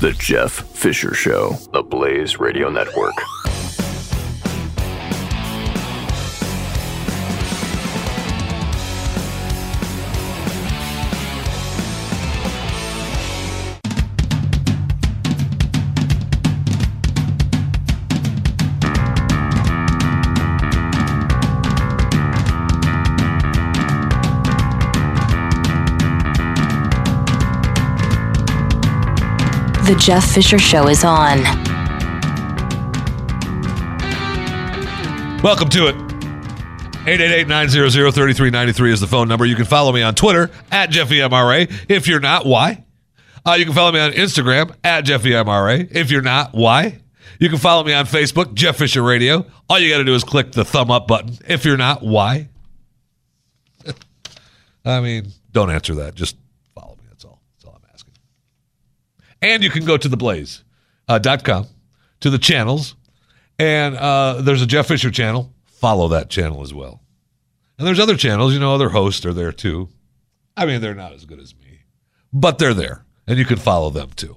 The 0.00 0.12
Jeff 0.18 0.52
Fisher 0.76 1.14
Show, 1.14 1.52
the 1.72 1.82
Blaze 1.82 2.38
Radio 2.38 2.68
Network. 2.68 3.14
The 29.86 29.94
Jeff 29.94 30.32
Fisher 30.32 30.58
Show 30.58 30.88
is 30.88 31.04
on. 31.04 31.42
Welcome 35.42 35.68
to 35.68 35.86
it. 35.86 35.94
888-900-3393 37.06 38.92
is 38.92 39.00
the 39.00 39.06
phone 39.06 39.28
number. 39.28 39.46
You 39.46 39.54
can 39.54 39.64
follow 39.64 39.92
me 39.92 40.02
on 40.02 40.16
Twitter 40.16 40.50
at 40.72 40.90
JeffyMRA. 40.90 41.72
If 41.88 42.08
you're 42.08 42.18
not, 42.18 42.44
why? 42.44 42.84
Uh, 43.46 43.52
you 43.52 43.64
can 43.64 43.74
follow 43.74 43.92
me 43.92 44.00
on 44.00 44.10
Instagram 44.10 44.74
at 44.82 45.04
JeffyMRA. 45.04 45.94
If 45.94 46.10
you're 46.10 46.20
not, 46.20 46.52
why? 46.52 46.98
You 47.38 47.48
can 47.48 47.58
follow 47.58 47.84
me 47.84 47.92
on 47.92 48.06
Facebook, 48.06 48.54
Jeff 48.54 48.78
Fisher 48.78 49.04
Radio. 49.04 49.46
All 49.70 49.78
you 49.78 49.88
got 49.88 49.98
to 49.98 50.04
do 50.04 50.14
is 50.16 50.24
click 50.24 50.50
the 50.50 50.64
thumb 50.64 50.90
up 50.90 51.06
button. 51.06 51.38
If 51.46 51.64
you're 51.64 51.76
not, 51.76 52.02
why? 52.02 52.48
I 54.84 55.00
mean, 55.00 55.28
don't 55.52 55.70
answer 55.70 55.94
that. 55.94 56.16
Just 56.16 56.36
follow 56.74 56.96
me. 56.96 57.04
That's 57.08 57.24
all. 57.24 57.40
That's 57.54 57.66
all 57.66 57.80
I'm 57.80 57.88
asking. 57.94 58.14
And 59.46 59.62
you 59.62 59.70
can 59.70 59.84
go 59.84 59.96
to 59.96 60.08
theblaze.com, 60.08 61.62
uh, 61.62 61.66
to 62.18 62.30
the 62.30 62.38
channels, 62.38 62.96
and 63.60 63.96
uh, 63.96 64.40
there's 64.42 64.60
a 64.60 64.66
Jeff 64.66 64.88
Fisher 64.88 65.12
channel. 65.12 65.54
Follow 65.66 66.08
that 66.08 66.30
channel 66.30 66.62
as 66.62 66.74
well. 66.74 67.00
And 67.78 67.86
there's 67.86 68.00
other 68.00 68.16
channels, 68.16 68.54
you 68.54 68.58
know, 68.58 68.74
other 68.74 68.88
hosts 68.88 69.24
are 69.24 69.32
there 69.32 69.52
too. 69.52 69.88
I 70.56 70.66
mean, 70.66 70.80
they're 70.80 70.96
not 70.96 71.12
as 71.12 71.26
good 71.26 71.38
as 71.38 71.54
me, 71.54 71.82
but 72.32 72.58
they're 72.58 72.74
there, 72.74 73.04
and 73.28 73.38
you 73.38 73.44
can 73.44 73.58
follow 73.58 73.90
them 73.90 74.10
too. 74.16 74.36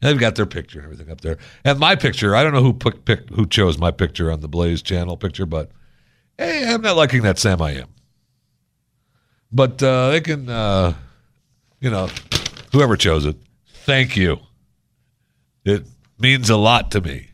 And 0.00 0.08
they've 0.08 0.18
got 0.18 0.34
their 0.34 0.46
picture 0.46 0.78
and 0.78 0.86
everything 0.86 1.10
up 1.10 1.20
there. 1.20 1.36
And 1.62 1.78
my 1.78 1.94
picture, 1.94 2.34
I 2.34 2.42
don't 2.42 2.54
know 2.54 2.62
who 2.62 2.72
pick, 2.72 3.04
pick, 3.04 3.28
who 3.28 3.44
chose 3.44 3.76
my 3.76 3.90
picture 3.90 4.32
on 4.32 4.40
the 4.40 4.48
Blaze 4.48 4.80
channel 4.80 5.18
picture, 5.18 5.44
but 5.44 5.72
hey, 6.38 6.64
I'm 6.66 6.80
not 6.80 6.96
liking 6.96 7.20
that 7.22 7.38
Sam 7.38 7.60
I 7.60 7.72
am. 7.72 7.88
But 9.52 9.82
uh, 9.82 10.08
they 10.08 10.22
can, 10.22 10.48
uh, 10.48 10.94
you 11.80 11.90
know, 11.90 12.08
whoever 12.72 12.96
chose 12.96 13.26
it, 13.26 13.36
thank 13.84 14.16
you. 14.16 14.38
It 15.64 15.86
means 16.18 16.50
a 16.50 16.56
lot 16.56 16.90
to 16.92 17.00
me. 17.00 17.28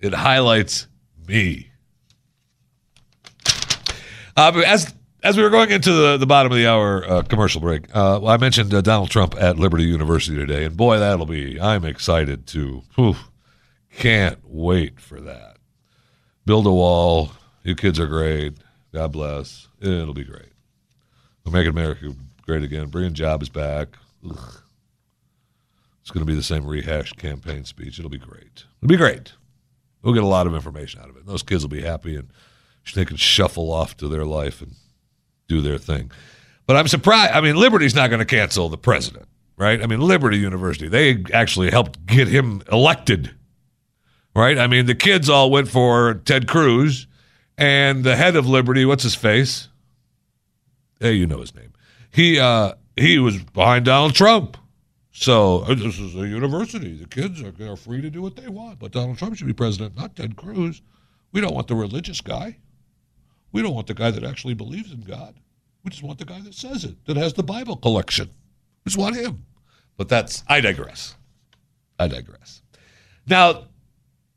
It 0.00 0.14
highlights 0.14 0.86
me. 1.26 1.70
Uh, 4.36 4.62
as 4.66 4.92
as 5.22 5.36
we 5.36 5.42
were 5.42 5.50
going 5.50 5.70
into 5.70 5.92
the, 5.92 6.16
the 6.16 6.26
bottom 6.26 6.50
of 6.50 6.56
the 6.56 6.66
hour 6.66 7.04
uh, 7.04 7.22
commercial 7.22 7.60
break, 7.60 7.94
uh, 7.94 8.24
I 8.24 8.38
mentioned 8.38 8.72
uh, 8.72 8.80
Donald 8.80 9.10
Trump 9.10 9.34
at 9.38 9.58
Liberty 9.58 9.84
University 9.84 10.36
today, 10.36 10.64
and 10.64 10.76
boy, 10.76 10.98
that'll 10.98 11.26
be. 11.26 11.60
I'm 11.60 11.84
excited 11.84 12.46
to. 12.48 12.82
Whew, 12.94 13.16
can't 13.96 14.38
wait 14.44 14.98
for 14.98 15.20
that. 15.20 15.58
Build 16.46 16.66
a 16.66 16.72
wall. 16.72 17.32
You 17.62 17.74
kids 17.74 18.00
are 18.00 18.06
great. 18.06 18.54
God 18.94 19.12
bless. 19.12 19.68
It'll 19.80 20.14
be 20.14 20.24
great. 20.24 20.52
We're 21.44 21.52
making 21.52 21.70
America 21.70 22.14
great 22.42 22.64
again. 22.64 22.88
Bringing 22.88 23.14
jobs 23.14 23.48
back. 23.48 23.88
Ugh. 24.28 24.62
It's 26.10 26.14
going 26.16 26.26
to 26.26 26.32
be 26.32 26.34
the 26.34 26.42
same 26.42 26.66
rehashed 26.66 27.18
campaign 27.18 27.64
speech. 27.64 28.00
It'll 28.00 28.10
be 28.10 28.18
great. 28.18 28.64
It'll 28.78 28.88
be 28.88 28.96
great. 28.96 29.32
We'll 30.02 30.12
get 30.12 30.24
a 30.24 30.26
lot 30.26 30.48
of 30.48 30.56
information 30.56 31.00
out 31.00 31.08
of 31.08 31.16
it. 31.16 31.24
Those 31.24 31.44
kids 31.44 31.62
will 31.62 31.70
be 31.70 31.82
happy 31.82 32.16
and 32.16 32.26
they 32.96 33.04
can 33.04 33.16
shuffle 33.16 33.70
off 33.70 33.96
to 33.98 34.08
their 34.08 34.24
life 34.24 34.60
and 34.60 34.74
do 35.46 35.60
their 35.60 35.78
thing. 35.78 36.10
But 36.66 36.76
I'm 36.76 36.88
surprised. 36.88 37.32
I 37.32 37.40
mean, 37.40 37.54
Liberty's 37.54 37.94
not 37.94 38.10
going 38.10 38.18
to 38.18 38.24
cancel 38.24 38.68
the 38.68 38.76
president, 38.76 39.28
right? 39.56 39.80
I 39.80 39.86
mean, 39.86 40.00
Liberty 40.00 40.38
University, 40.38 40.88
they 40.88 41.22
actually 41.32 41.70
helped 41.70 42.04
get 42.06 42.26
him 42.26 42.62
elected, 42.72 43.30
right? 44.34 44.58
I 44.58 44.66
mean, 44.66 44.86
the 44.86 44.96
kids 44.96 45.30
all 45.30 45.48
went 45.48 45.68
for 45.68 46.14
Ted 46.24 46.48
Cruz 46.48 47.06
and 47.56 48.02
the 48.02 48.16
head 48.16 48.34
of 48.34 48.48
Liberty, 48.48 48.84
what's 48.84 49.04
his 49.04 49.14
face? 49.14 49.68
Hey, 50.98 51.12
you 51.12 51.28
know 51.28 51.38
his 51.38 51.54
name. 51.54 51.72
He 52.10 52.40
uh, 52.40 52.72
he 52.96 53.20
was 53.20 53.40
behind 53.40 53.84
Donald 53.84 54.16
Trump. 54.16 54.56
So 55.20 55.58
uh, 55.64 55.74
this 55.74 55.98
is 55.98 56.16
a 56.16 56.26
university. 56.26 56.94
The 56.94 57.06
kids 57.06 57.42
are, 57.42 57.52
are 57.70 57.76
free 57.76 58.00
to 58.00 58.08
do 58.08 58.22
what 58.22 58.36
they 58.36 58.48
want, 58.48 58.78
but 58.78 58.90
Donald 58.90 59.18
Trump 59.18 59.36
should 59.36 59.46
be 59.46 59.52
president, 59.52 59.94
not 59.94 60.16
Ted 60.16 60.34
Cruz. 60.34 60.80
We 61.32 61.42
don't 61.42 61.54
want 61.54 61.68
the 61.68 61.74
religious 61.74 62.22
guy. 62.22 62.56
We 63.52 63.60
don't 63.60 63.74
want 63.74 63.86
the 63.86 63.92
guy 63.92 64.10
that 64.10 64.24
actually 64.24 64.54
believes 64.54 64.92
in 64.92 65.02
God. 65.02 65.34
We 65.84 65.90
just 65.90 66.02
want 66.02 66.20
the 66.20 66.24
guy 66.24 66.40
that 66.40 66.54
says 66.54 66.84
it, 66.86 67.04
that 67.04 67.18
has 67.18 67.34
the 67.34 67.42
Bible 67.42 67.76
collection. 67.76 68.28
We 68.28 68.88
just 68.88 68.96
want 68.96 69.14
him. 69.14 69.44
But 69.98 70.08
that's, 70.08 70.42
I 70.48 70.62
digress. 70.62 71.16
I 71.98 72.08
digress. 72.08 72.62
Now, 73.26 73.64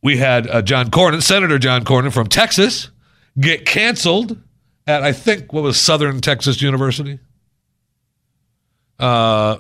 we 0.02 0.18
had 0.18 0.50
uh, 0.50 0.62
John 0.62 0.92
Cornyn, 0.92 1.24
Senator 1.24 1.60
John 1.60 1.86
Cornyn 1.86 2.12
from 2.12 2.28
Texas, 2.28 2.92
get 3.40 3.66
canceled 3.66 4.38
at, 4.86 5.02
I 5.02 5.14
think, 5.14 5.54
what 5.54 5.64
was 5.64 5.80
Southern 5.80 6.20
Texas 6.20 6.62
University? 6.62 7.20
Uh, 9.00 9.60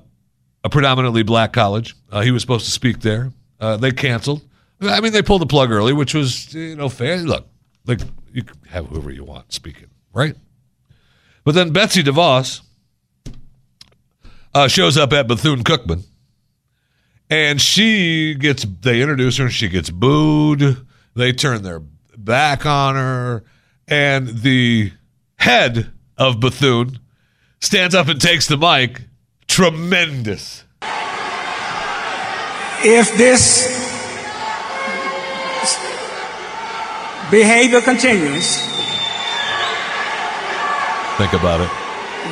a 0.63 0.69
predominantly 0.69 1.23
black 1.23 1.53
college. 1.53 1.95
Uh, 2.11 2.21
he 2.21 2.31
was 2.31 2.41
supposed 2.41 2.65
to 2.65 2.71
speak 2.71 3.01
there. 3.01 3.31
Uh, 3.59 3.77
they 3.77 3.91
canceled. 3.91 4.41
I 4.81 4.99
mean, 4.99 5.13
they 5.13 5.21
pulled 5.21 5.41
the 5.41 5.47
plug 5.47 5.71
early, 5.71 5.93
which 5.93 6.13
was, 6.13 6.53
you 6.53 6.75
know, 6.75 6.89
fair. 6.89 7.17
Look, 7.17 7.47
like 7.85 8.01
you 8.33 8.43
have 8.69 8.87
whoever 8.87 9.11
you 9.11 9.23
want 9.23 9.53
speaking, 9.53 9.89
right? 10.13 10.35
But 11.43 11.55
then 11.55 11.71
Betsy 11.71 12.03
DeVos 12.03 12.61
uh, 14.53 14.67
shows 14.67 14.97
up 14.97 15.13
at 15.13 15.27
Bethune 15.27 15.63
Cookman, 15.63 16.03
and 17.29 17.61
she 17.61 18.35
gets. 18.35 18.65
They 18.65 19.01
introduce 19.01 19.37
her, 19.37 19.45
and 19.45 19.53
she 19.53 19.69
gets 19.69 19.89
booed. 19.89 20.85
They 21.15 21.31
turn 21.31 21.63
their 21.63 21.79
back 22.17 22.65
on 22.65 22.95
her, 22.95 23.43
and 23.87 24.27
the 24.27 24.91
head 25.37 25.91
of 26.17 26.39
Bethune 26.39 26.99
stands 27.59 27.95
up 27.95 28.07
and 28.07 28.19
takes 28.19 28.47
the 28.47 28.57
mic. 28.57 29.01
Tremendous. 29.53 30.63
If 32.83 33.15
this 33.17 33.69
behavior 37.29 37.79
continues, 37.81 38.57
Think 41.19 41.33
about 41.33 41.61
it. 41.61 41.69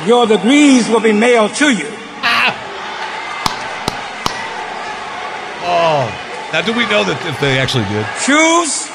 your 0.08 0.26
degrees 0.26 0.88
will 0.88 0.98
be 0.98 1.12
mailed 1.12 1.54
to 1.54 1.70
you. 1.70 1.86
Ah! 2.24 2.50
Oh, 5.64 6.50
now 6.52 6.60
do 6.62 6.72
we 6.72 6.84
know 6.90 7.04
that 7.04 7.24
if 7.24 7.38
they 7.40 7.60
actually 7.60 7.84
did? 7.84 8.04
Choose. 8.26 8.90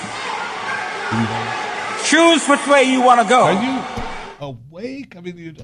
Choose 2.06 2.46
which 2.50 2.68
way 2.68 2.84
you 2.84 3.02
want 3.02 3.22
to 3.22 3.28
go. 3.30 3.44
Are 3.44 3.64
you 3.64 3.82
awake? 4.42 5.16
I 5.16 5.22
mean, 5.22 5.38
you. 5.38 5.56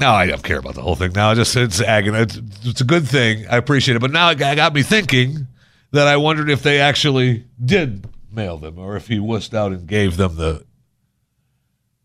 No, 0.00 0.10
I 0.10 0.26
don't 0.26 0.42
care 0.42 0.58
about 0.58 0.74
the 0.74 0.82
whole 0.82 0.96
thing. 0.96 1.12
Now, 1.12 1.30
I 1.30 1.34
just 1.34 1.54
it's 1.56 1.80
agony. 1.80 2.18
It's, 2.18 2.40
it's 2.64 2.80
a 2.80 2.84
good 2.84 3.06
thing. 3.06 3.46
I 3.48 3.56
appreciate 3.56 3.96
it, 3.96 4.00
but 4.00 4.10
now 4.10 4.30
it 4.30 4.38
got 4.38 4.74
me 4.74 4.82
thinking 4.82 5.46
that 5.92 6.08
I 6.08 6.16
wondered 6.16 6.50
if 6.50 6.62
they 6.62 6.80
actually 6.80 7.44
did 7.64 8.08
mail 8.30 8.56
them, 8.58 8.78
or 8.78 8.96
if 8.96 9.06
he 9.06 9.18
wussed 9.18 9.54
out 9.54 9.72
and 9.72 9.86
gave 9.86 10.16
them 10.16 10.36
the 10.36 10.64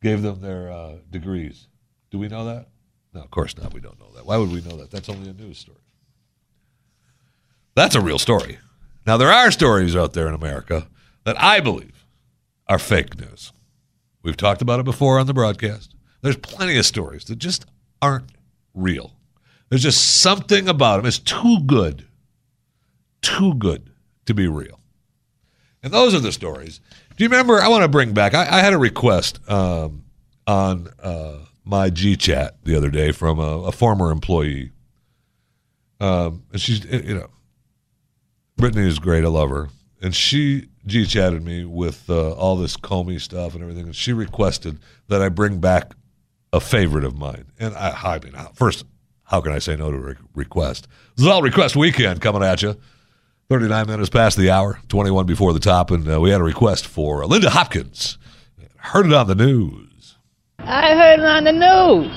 gave 0.01 0.21
them 0.21 0.41
their 0.41 0.71
uh, 0.71 0.95
degrees. 1.09 1.67
Do 2.11 2.19
we 2.19 2.27
know 2.27 2.45
that? 2.45 2.67
No, 3.13 3.21
of 3.21 3.31
course 3.31 3.57
not. 3.57 3.73
We 3.73 3.81
don't 3.81 3.99
know 3.99 4.11
that. 4.15 4.25
Why 4.25 4.37
would 4.37 4.51
we 4.51 4.61
know 4.61 4.77
that? 4.77 4.91
That's 4.91 5.09
only 5.09 5.29
a 5.29 5.33
news 5.33 5.57
story. 5.57 5.79
That's 7.75 7.95
a 7.95 8.01
real 8.01 8.19
story. 8.19 8.59
Now, 9.05 9.17
there 9.17 9.31
are 9.31 9.51
stories 9.51 9.95
out 9.95 10.13
there 10.13 10.27
in 10.27 10.33
America 10.33 10.87
that 11.23 11.41
I 11.41 11.59
believe 11.59 12.05
are 12.67 12.79
fake 12.79 13.19
news. 13.19 13.51
We've 14.21 14.37
talked 14.37 14.61
about 14.61 14.79
it 14.79 14.85
before 14.85 15.19
on 15.19 15.27
the 15.27 15.33
broadcast. 15.33 15.95
There's 16.21 16.37
plenty 16.37 16.77
of 16.77 16.85
stories 16.85 17.25
that 17.25 17.37
just 17.37 17.65
aren't 18.01 18.31
real. 18.73 19.13
There's 19.69 19.83
just 19.83 20.21
something 20.21 20.67
about 20.67 20.97
them. 20.97 21.05
It's 21.05 21.19
too 21.19 21.59
good, 21.65 22.07
too 23.21 23.53
good 23.55 23.89
to 24.25 24.33
be 24.33 24.47
real. 24.47 24.79
And 25.83 25.93
those 25.93 26.13
are 26.13 26.19
the 26.19 26.31
stories. 26.31 26.81
Do 27.15 27.23
you 27.23 27.29
remember? 27.29 27.61
I 27.61 27.67
want 27.67 27.83
to 27.83 27.87
bring 27.87 28.13
back. 28.13 28.33
I, 28.33 28.59
I 28.59 28.59
had 28.61 28.73
a 28.73 28.77
request 28.77 29.39
um, 29.49 30.05
on 30.47 30.87
uh, 31.01 31.37
my 31.63 31.89
G 31.89 32.15
chat 32.15 32.57
the 32.63 32.75
other 32.75 32.89
day 32.89 33.11
from 33.11 33.39
a, 33.39 33.63
a 33.63 33.71
former 33.71 34.11
employee. 34.11 34.71
Um, 35.99 36.43
and 36.51 36.61
she's, 36.61 36.83
you 36.85 37.15
know, 37.15 37.27
Brittany 38.57 38.87
is 38.87 38.99
great. 38.99 39.23
I 39.23 39.27
love 39.27 39.49
her. 39.49 39.69
And 40.01 40.15
she 40.15 40.69
G 40.85 41.05
chatted 41.05 41.43
me 41.43 41.65
with 41.65 42.09
uh, 42.09 42.31
all 42.33 42.55
this 42.55 42.75
Comey 42.77 43.19
stuff 43.21 43.53
and 43.53 43.61
everything. 43.61 43.85
And 43.85 43.95
she 43.95 44.13
requested 44.13 44.79
that 45.07 45.21
I 45.21 45.29
bring 45.29 45.59
back 45.59 45.93
a 46.53 46.59
favorite 46.59 47.03
of 47.03 47.17
mine. 47.17 47.45
And 47.59 47.75
I, 47.75 47.91
I 47.91 48.19
mean, 48.19 48.33
first, 48.53 48.85
how 49.23 49.41
can 49.41 49.51
I 49.51 49.59
say 49.59 49.75
no 49.75 49.91
to 49.91 49.97
a 49.97 50.15
request? 50.33 50.87
This 51.15 51.25
is 51.25 51.31
all 51.31 51.41
request 51.41 51.75
weekend 51.75 52.21
coming 52.21 52.43
at 52.43 52.61
you. 52.61 52.75
39 53.49 53.87
minutes 53.87 54.09
past 54.09 54.37
the 54.37 54.51
hour, 54.51 54.79
21 54.89 55.25
before 55.25 55.53
the 55.53 55.59
top. 55.59 55.91
And 55.91 56.09
uh, 56.11 56.19
we 56.19 56.29
had 56.29 56.41
a 56.41 56.43
request 56.43 56.85
for 56.87 57.25
Linda 57.25 57.49
Hopkins. 57.49 58.17
Heard 58.77 59.07
it 59.07 59.13
on 59.13 59.27
the 59.27 59.35
news. 59.35 60.15
I 60.59 60.93
heard 60.93 61.19
it 61.19 61.25
on 61.25 61.43
the 61.43 61.51
news. 61.51 62.11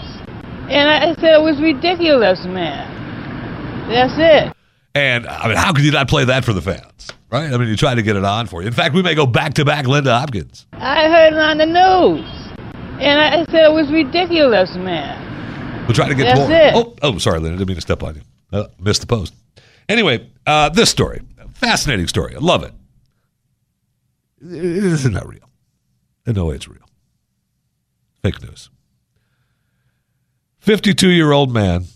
And 0.71 0.88
I 0.88 1.14
said 1.21 1.35
it 1.35 1.42
was 1.42 1.61
ridiculous, 1.61 2.45
man. 2.45 3.88
That's 3.88 4.12
it. 4.16 4.57
And 4.95 5.27
I 5.27 5.49
mean, 5.49 5.57
how 5.57 5.73
could 5.73 5.85
you 5.85 5.90
not 5.90 6.09
play 6.09 6.25
that 6.27 6.45
for 6.45 6.53
the 6.53 6.62
fans? 6.62 7.09
Right? 7.31 7.53
I 7.53 7.57
mean, 7.57 7.68
you 7.68 7.77
try 7.77 7.95
to 7.95 8.03
get 8.03 8.16
it 8.16 8.25
on 8.25 8.47
for 8.47 8.61
you. 8.61 8.68
In 8.68 8.75
fact, 8.75 8.95
we 8.95 9.03
may 9.03 9.14
go 9.14 9.27
back 9.27 9.55
to 9.55 9.64
back 9.64 9.87
Linda 9.87 10.18
Hopkins. 10.18 10.66
I 10.75 11.09
heard 11.09 11.33
it 11.33 11.38
on 11.38 11.59
the 11.59 11.66
news. 11.66 12.52
And 13.00 13.20
I 13.20 13.44
said 13.50 13.64
it 13.64 13.72
was 13.72 13.90
ridiculous, 13.90 14.74
man. 14.76 15.87
We'll 15.87 15.94
try 15.94 16.09
to 16.09 16.14
get 16.14 16.37
That's 16.37 16.38
more. 16.38 16.50
it. 16.52 16.72
Oh, 16.74 16.94
oh, 17.02 17.18
sorry, 17.18 17.40
Linda. 17.40 17.59
Didn't 17.59 17.68
mean 17.68 17.74
to 17.76 17.81
step 17.81 18.02
on 18.02 18.14
you. 18.14 18.22
Uh, 18.52 18.68
missed 18.78 19.00
the 19.00 19.07
post. 19.07 19.35
Anyway, 19.88 20.31
uh, 20.46 20.68
this 20.68 20.90
story, 20.90 21.20
fascinating 21.55 22.07
story. 22.07 22.35
I 22.37 22.38
love 22.38 22.62
it. 22.62 22.72
It 24.40 24.85
is 24.85 25.09
not 25.09 25.26
real. 25.26 25.48
In 26.26 26.35
no 26.35 26.46
way 26.46 26.57
it's 26.57 26.68
real. 26.68 26.88
Fake 28.22 28.40
news. 28.42 28.70
52 30.61 31.09
year 31.09 31.33
old 31.33 31.52
man 31.52 31.87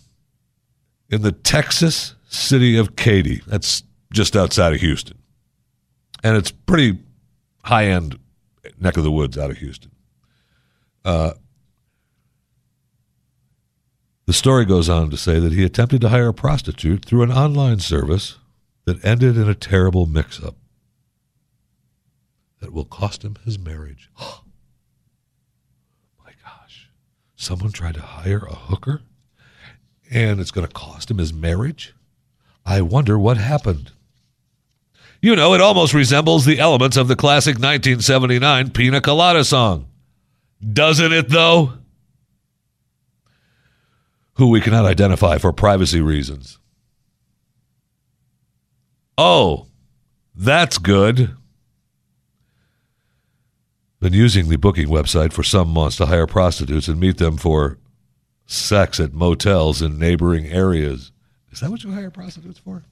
in 1.09 1.21
the 1.21 1.31
Texas 1.31 2.15
city 2.27 2.77
of 2.77 2.95
Katy. 2.97 3.41
That's 3.47 3.83
just 4.11 4.35
outside 4.35 4.73
of 4.73 4.81
Houston. 4.81 5.17
And 6.23 6.35
it's 6.35 6.51
pretty 6.51 6.99
high 7.63 7.85
end 7.85 8.19
neck 8.79 8.97
of 8.97 9.03
the 9.03 9.11
woods 9.11 9.37
out 9.37 9.49
of 9.49 9.57
Houston. 9.57 9.91
Uh, 11.07 11.33
the 14.25 14.33
story 14.33 14.65
goes 14.65 14.89
on 14.89 15.09
to 15.09 15.15
say 15.15 15.39
that 15.39 15.53
he 15.53 15.63
attempted 15.63 16.01
to 16.01 16.09
hire 16.09 16.27
a 16.27 16.33
prostitute 16.33 17.05
through 17.05 17.21
an 17.21 17.31
online 17.31 17.79
service 17.79 18.37
that 18.83 19.05
ended 19.05 19.37
in 19.37 19.47
a 19.47 19.55
terrible 19.55 20.05
mix 20.05 20.43
up 20.43 20.57
that 22.59 22.73
will 22.73 22.83
cost 22.83 23.23
him 23.23 23.37
his 23.45 23.57
marriage. 23.57 24.09
My 24.19 24.41
gosh. 26.43 26.89
Someone 27.37 27.71
tried 27.71 27.95
to 27.95 28.01
hire 28.01 28.45
a 28.45 28.55
hooker 28.55 29.01
and 30.11 30.41
it's 30.41 30.51
going 30.51 30.67
to 30.67 30.73
cost 30.73 31.09
him 31.09 31.19
his 31.19 31.31
marriage? 31.31 31.95
I 32.65 32.81
wonder 32.81 33.17
what 33.17 33.37
happened. 33.37 33.93
You 35.21 35.37
know, 35.37 35.53
it 35.53 35.61
almost 35.61 35.93
resembles 35.93 36.43
the 36.43 36.59
elements 36.59 36.97
of 36.97 37.07
the 37.07 37.15
classic 37.15 37.53
1979 37.53 38.71
Pina 38.71 38.99
Colada 38.99 39.45
song. 39.45 39.87
Doesn't 40.61 41.13
it, 41.13 41.29
though? 41.29 41.73
Who 44.33 44.49
we 44.49 44.61
cannot 44.61 44.85
identify 44.85 45.37
for 45.37 45.51
privacy 45.51 46.01
reasons. 46.01 46.59
Oh, 49.17 49.67
that's 50.35 50.77
good. 50.77 51.35
Been 53.99 54.13
using 54.13 54.47
the 54.47 54.57
booking 54.57 54.87
website 54.87 55.33
for 55.33 55.41
some 55.41 55.69
months 55.69 55.97
to 55.97 56.05
hire 56.05 56.27
prostitutes 56.27 56.87
and 56.87 56.99
meet 56.99 57.17
them 57.17 57.35
for 57.37 57.79
sex 58.45 58.99
at 58.99 59.13
motels 59.13 59.81
in 59.81 59.97
neighboring 59.97 60.45
areas. 60.45 61.11
Is 61.51 61.61
that 61.61 61.71
what 61.71 61.83
you 61.83 61.91
hire 61.91 62.11
prostitutes 62.11 62.59
for? 62.59 62.83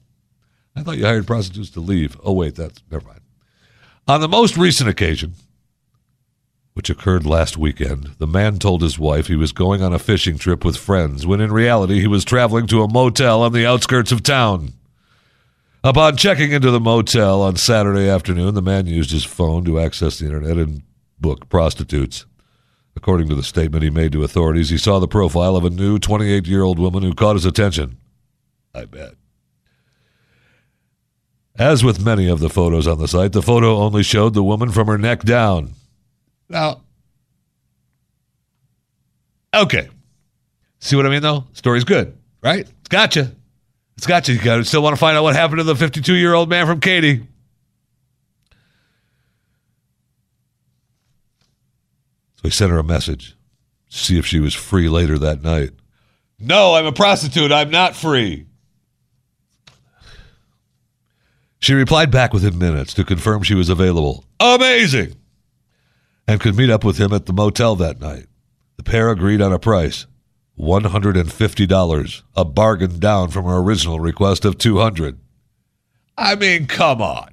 I 0.74 0.82
thought 0.82 0.98
you 0.98 1.06
hired 1.06 1.26
prostitutes 1.26 1.70
to 1.70 1.80
leave. 1.80 2.16
Oh, 2.24 2.32
wait, 2.32 2.56
that's 2.56 2.82
never 2.90 3.06
mind. 3.06 3.20
On 4.08 4.20
the 4.20 4.28
most 4.28 4.56
recent 4.56 4.90
occasion, 4.90 5.34
which 6.76 6.90
occurred 6.90 7.24
last 7.24 7.56
weekend, 7.56 8.10
the 8.18 8.26
man 8.26 8.58
told 8.58 8.82
his 8.82 8.98
wife 8.98 9.28
he 9.28 9.34
was 9.34 9.50
going 9.50 9.82
on 9.82 9.94
a 9.94 9.98
fishing 9.98 10.36
trip 10.36 10.62
with 10.62 10.76
friends 10.76 11.26
when 11.26 11.40
in 11.40 11.50
reality 11.50 12.00
he 12.00 12.06
was 12.06 12.22
traveling 12.22 12.66
to 12.66 12.82
a 12.82 12.92
motel 12.92 13.40
on 13.40 13.54
the 13.54 13.64
outskirts 13.64 14.12
of 14.12 14.22
town. 14.22 14.74
Upon 15.82 16.18
checking 16.18 16.52
into 16.52 16.70
the 16.70 16.78
motel 16.78 17.40
on 17.40 17.56
Saturday 17.56 18.10
afternoon, 18.10 18.52
the 18.52 18.60
man 18.60 18.84
used 18.86 19.10
his 19.10 19.24
phone 19.24 19.64
to 19.64 19.80
access 19.80 20.18
the 20.18 20.26
internet 20.26 20.58
and 20.58 20.82
book 21.18 21.48
prostitutes. 21.48 22.26
According 22.94 23.30
to 23.30 23.34
the 23.34 23.42
statement 23.42 23.82
he 23.82 23.88
made 23.88 24.12
to 24.12 24.22
authorities, 24.22 24.68
he 24.68 24.76
saw 24.76 24.98
the 24.98 25.08
profile 25.08 25.56
of 25.56 25.64
a 25.64 25.70
new 25.70 25.98
28 25.98 26.46
year 26.46 26.62
old 26.62 26.78
woman 26.78 27.02
who 27.02 27.14
caught 27.14 27.36
his 27.36 27.46
attention. 27.46 27.96
I 28.74 28.84
bet. 28.84 29.14
As 31.58 31.82
with 31.82 32.04
many 32.04 32.28
of 32.28 32.40
the 32.40 32.50
photos 32.50 32.86
on 32.86 32.98
the 32.98 33.08
site, 33.08 33.32
the 33.32 33.40
photo 33.40 33.78
only 33.78 34.02
showed 34.02 34.34
the 34.34 34.44
woman 34.44 34.70
from 34.70 34.88
her 34.88 34.98
neck 34.98 35.22
down. 35.22 35.75
Now, 36.48 36.82
okay. 39.54 39.88
See 40.78 40.96
what 40.96 41.06
I 41.06 41.08
mean, 41.08 41.22
though? 41.22 41.44
Story's 41.52 41.84
good, 41.84 42.16
right? 42.42 42.60
It's 42.60 42.88
gotcha. 42.88 43.32
It's 43.96 44.06
gotcha. 44.06 44.34
You 44.34 44.64
still 44.64 44.82
want 44.82 44.94
to 44.94 45.00
find 45.00 45.16
out 45.16 45.22
what 45.22 45.34
happened 45.34 45.58
to 45.58 45.64
the 45.64 45.74
52 45.74 46.14
year 46.14 46.34
old 46.34 46.48
man 46.48 46.66
from 46.66 46.80
Katy. 46.80 47.26
So 52.36 52.42
he 52.42 52.50
sent 52.50 52.70
her 52.70 52.78
a 52.78 52.84
message 52.84 53.34
to 53.90 53.96
see 53.98 54.18
if 54.18 54.26
she 54.26 54.38
was 54.38 54.54
free 54.54 54.88
later 54.88 55.18
that 55.18 55.42
night. 55.42 55.70
No, 56.38 56.74
I'm 56.74 56.86
a 56.86 56.92
prostitute. 56.92 57.50
I'm 57.50 57.70
not 57.70 57.96
free. 57.96 58.46
She 61.58 61.72
replied 61.72 62.10
back 62.10 62.34
within 62.34 62.58
minutes 62.58 62.92
to 62.94 63.04
confirm 63.04 63.42
she 63.42 63.54
was 63.54 63.70
available. 63.70 64.24
Amazing! 64.38 65.16
And 66.28 66.40
could 66.40 66.56
meet 66.56 66.70
up 66.70 66.84
with 66.84 66.98
him 66.98 67.12
at 67.12 67.26
the 67.26 67.32
motel 67.32 67.76
that 67.76 68.00
night. 68.00 68.26
The 68.76 68.82
pair 68.82 69.10
agreed 69.10 69.40
on 69.40 69.52
a 69.52 69.58
price 69.58 70.06
$150, 70.58 72.22
a 72.34 72.44
bargain 72.44 72.98
down 72.98 73.28
from 73.28 73.44
her 73.44 73.58
original 73.58 74.00
request 74.00 74.44
of 74.44 74.58
200 74.58 75.18
I 76.18 76.34
mean, 76.34 76.66
come 76.66 77.02
on. 77.02 77.28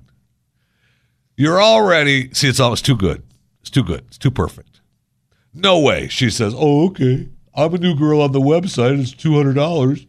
You're 1.37 1.61
already, 1.61 2.33
see, 2.33 2.49
it's 2.49 2.59
almost 2.59 2.85
too 2.85 2.97
good. 2.97 3.23
It's 3.61 3.69
too 3.69 3.83
good. 3.83 4.03
It's 4.07 4.17
too 4.17 4.29
perfect. 4.29 4.81
No 5.53 5.79
way. 5.79 6.07
She 6.07 6.29
says, 6.29 6.53
"Oh, 6.55 6.87
okay. 6.87 7.29
I'm 7.55 7.73
a 7.73 7.77
new 7.77 7.95
girl 7.95 8.21
on 8.21 8.31
the 8.31 8.41
website. 8.41 8.99
It's 8.99 9.13
two 9.13 9.35
hundred 9.35 9.53
dollars. 9.53 10.05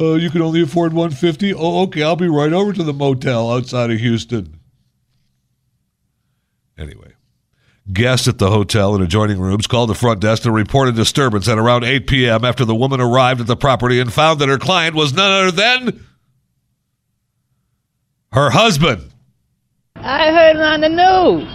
Uh, 0.00 0.14
you 0.14 0.30
can 0.30 0.42
only 0.42 0.62
afford 0.62 0.92
one 0.92 1.10
fifty. 1.10 1.52
Oh, 1.52 1.82
okay. 1.82 2.02
I'll 2.02 2.16
be 2.16 2.28
right 2.28 2.52
over 2.52 2.72
to 2.72 2.82
the 2.82 2.92
motel 2.94 3.52
outside 3.52 3.90
of 3.90 3.98
Houston." 3.98 4.58
Anyway, 6.76 7.12
guests 7.92 8.28
at 8.28 8.38
the 8.38 8.50
hotel 8.50 8.94
and 8.94 9.02
adjoining 9.02 9.40
rooms 9.40 9.66
called 9.66 9.90
the 9.90 9.94
front 9.94 10.20
desk 10.20 10.42
to 10.42 10.52
report 10.52 10.88
a 10.88 10.92
disturbance 10.92 11.48
at 11.48 11.58
around 11.58 11.84
8 11.84 12.06
p.m. 12.06 12.44
after 12.44 12.64
the 12.64 12.74
woman 12.74 13.00
arrived 13.00 13.40
at 13.40 13.46
the 13.46 13.56
property 13.56 14.00
and 14.00 14.12
found 14.12 14.40
that 14.40 14.48
her 14.48 14.58
client 14.58 14.94
was 14.94 15.12
none 15.12 15.30
other 15.30 15.50
than 15.50 16.04
her 18.32 18.50
husband. 18.50 19.10
I 19.96 20.30
heard 20.30 20.56
it 20.56 20.62
on 20.62 20.80
the 20.80 20.88
news. 20.88 21.48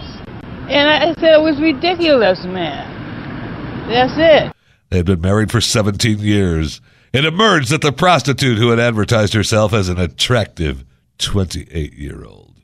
And 0.68 0.88
I 0.88 1.14
said 1.20 1.34
it 1.34 1.42
was 1.42 1.60
ridiculous, 1.60 2.42
man. 2.44 3.88
That's 3.88 4.14
it. 4.16 4.52
They 4.90 4.96
had 4.98 5.06
been 5.06 5.20
married 5.20 5.50
for 5.50 5.60
17 5.60 6.18
years. 6.18 6.80
It 7.12 7.24
emerged 7.24 7.70
that 7.70 7.82
the 7.82 7.92
prostitute 7.92 8.58
who 8.58 8.70
had 8.70 8.80
advertised 8.80 9.34
herself 9.34 9.72
as 9.72 9.88
an 9.88 10.00
attractive 10.00 10.84
28 11.18 11.92
year 11.94 12.24
old 12.24 12.60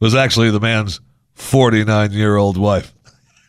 was 0.00 0.14
actually 0.14 0.50
the 0.50 0.60
man's 0.60 1.00
49 1.34 2.12
year 2.12 2.36
old 2.36 2.56
wife. 2.56 2.92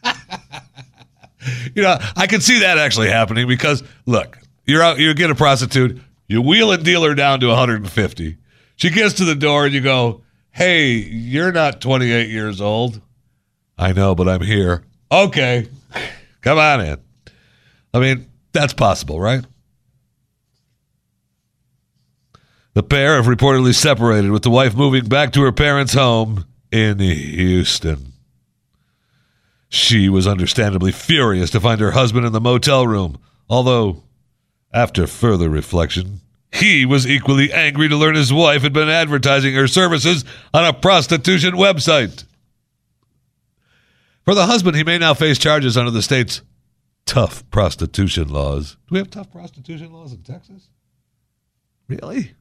you 1.75 1.81
know, 1.81 1.97
I 2.15 2.27
could 2.27 2.43
see 2.43 2.59
that 2.59 2.77
actually 2.77 3.09
happening 3.09 3.47
because, 3.47 3.83
look, 4.05 4.37
you're 4.65 4.81
out, 4.81 4.99
you 4.99 5.13
get 5.13 5.29
a 5.29 5.35
prostitute, 5.35 6.01
you 6.27 6.41
wheel 6.41 6.71
and 6.71 6.83
deal 6.83 7.03
her 7.03 7.13
down 7.13 7.39
to 7.41 7.47
150. 7.47 8.37
She 8.77 8.89
gets 8.89 9.15
to 9.15 9.25
the 9.25 9.35
door 9.35 9.65
and 9.65 9.73
you 9.73 9.81
go, 9.81 10.21
Hey, 10.51 10.93
you're 10.93 11.51
not 11.51 11.81
28 11.81 12.29
years 12.29 12.61
old. 12.61 13.01
I 13.77 13.91
know, 13.91 14.15
but 14.15 14.29
I'm 14.29 14.41
here. 14.41 14.83
Okay. 15.11 15.67
Come 16.41 16.57
on 16.57 16.79
in. 16.79 16.97
I 17.93 17.99
mean, 17.99 18.27
that's 18.53 18.73
possible, 18.73 19.19
right? 19.19 19.45
The 22.73 22.83
pair 22.83 23.15
have 23.15 23.25
reportedly 23.25 23.73
separated, 23.73 24.31
with 24.31 24.43
the 24.43 24.49
wife 24.49 24.75
moving 24.75 25.05
back 25.05 25.31
to 25.33 25.41
her 25.41 25.51
parents' 25.51 25.93
home 25.93 26.45
in 26.71 26.99
Houston. 26.99 28.13
She 29.69 30.09
was 30.09 30.27
understandably 30.27 30.91
furious 30.91 31.49
to 31.51 31.59
find 31.59 31.81
her 31.81 31.91
husband 31.91 32.25
in 32.25 32.33
the 32.33 32.41
motel 32.41 32.87
room, 32.87 33.17
although, 33.49 34.03
after 34.73 35.07
further 35.07 35.49
reflection, 35.49 36.21
he 36.53 36.85
was 36.85 37.05
equally 37.05 37.51
angry 37.51 37.89
to 37.89 37.97
learn 37.97 38.15
his 38.15 38.31
wife 38.31 38.61
had 38.61 38.73
been 38.73 38.89
advertising 38.89 39.53
her 39.55 39.67
services 39.67 40.23
on 40.53 40.63
a 40.63 40.73
prostitution 40.73 41.53
website. 41.53 42.23
For 44.23 44.33
the 44.33 44.45
husband, 44.45 44.75
he 44.75 44.83
may 44.83 44.97
now 44.97 45.13
face 45.13 45.37
charges 45.37 45.77
under 45.77 45.91
the 45.91 46.01
state's 46.01 46.41
tough 47.05 47.47
prostitution 47.51 48.29
laws. 48.29 48.77
Do 48.87 48.93
we 48.93 48.97
have 48.99 49.11
tough 49.11 49.31
prostitution 49.31 49.91
laws 49.91 50.13
in 50.13 50.23
Texas? 50.23 50.69
Really? 51.87 52.33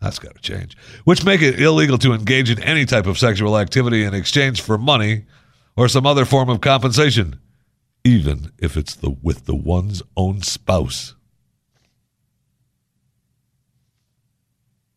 That's 0.00 0.18
got 0.18 0.34
to 0.34 0.40
change. 0.40 0.76
Which 1.04 1.24
make 1.24 1.42
it 1.42 1.60
illegal 1.60 1.98
to 1.98 2.12
engage 2.12 2.50
in 2.50 2.62
any 2.62 2.86
type 2.86 3.06
of 3.06 3.18
sexual 3.18 3.58
activity 3.58 4.04
in 4.04 4.14
exchange 4.14 4.62
for 4.62 4.78
money 4.78 5.24
or 5.80 5.88
some 5.88 6.04
other 6.04 6.26
form 6.26 6.50
of 6.50 6.60
compensation, 6.60 7.40
even 8.04 8.52
if 8.58 8.76
it's 8.76 8.94
the 8.94 9.08
with 9.08 9.46
the 9.46 9.54
one's 9.54 10.02
own 10.14 10.42
spouse. 10.42 11.14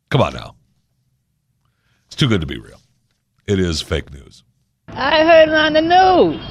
Come 0.09 0.19
on 0.19 0.33
now. 0.33 0.55
It's 2.07 2.17
too 2.17 2.27
good 2.27 2.41
to 2.41 2.47
be 2.47 2.59
real. 2.59 2.81
It 3.47 3.59
is 3.59 3.81
fake 3.81 4.11
news. 4.11 4.43
I 4.89 5.23
heard 5.23 5.47
it 5.47 5.55
on 5.55 5.71
the 5.71 5.81
news. 5.81 6.41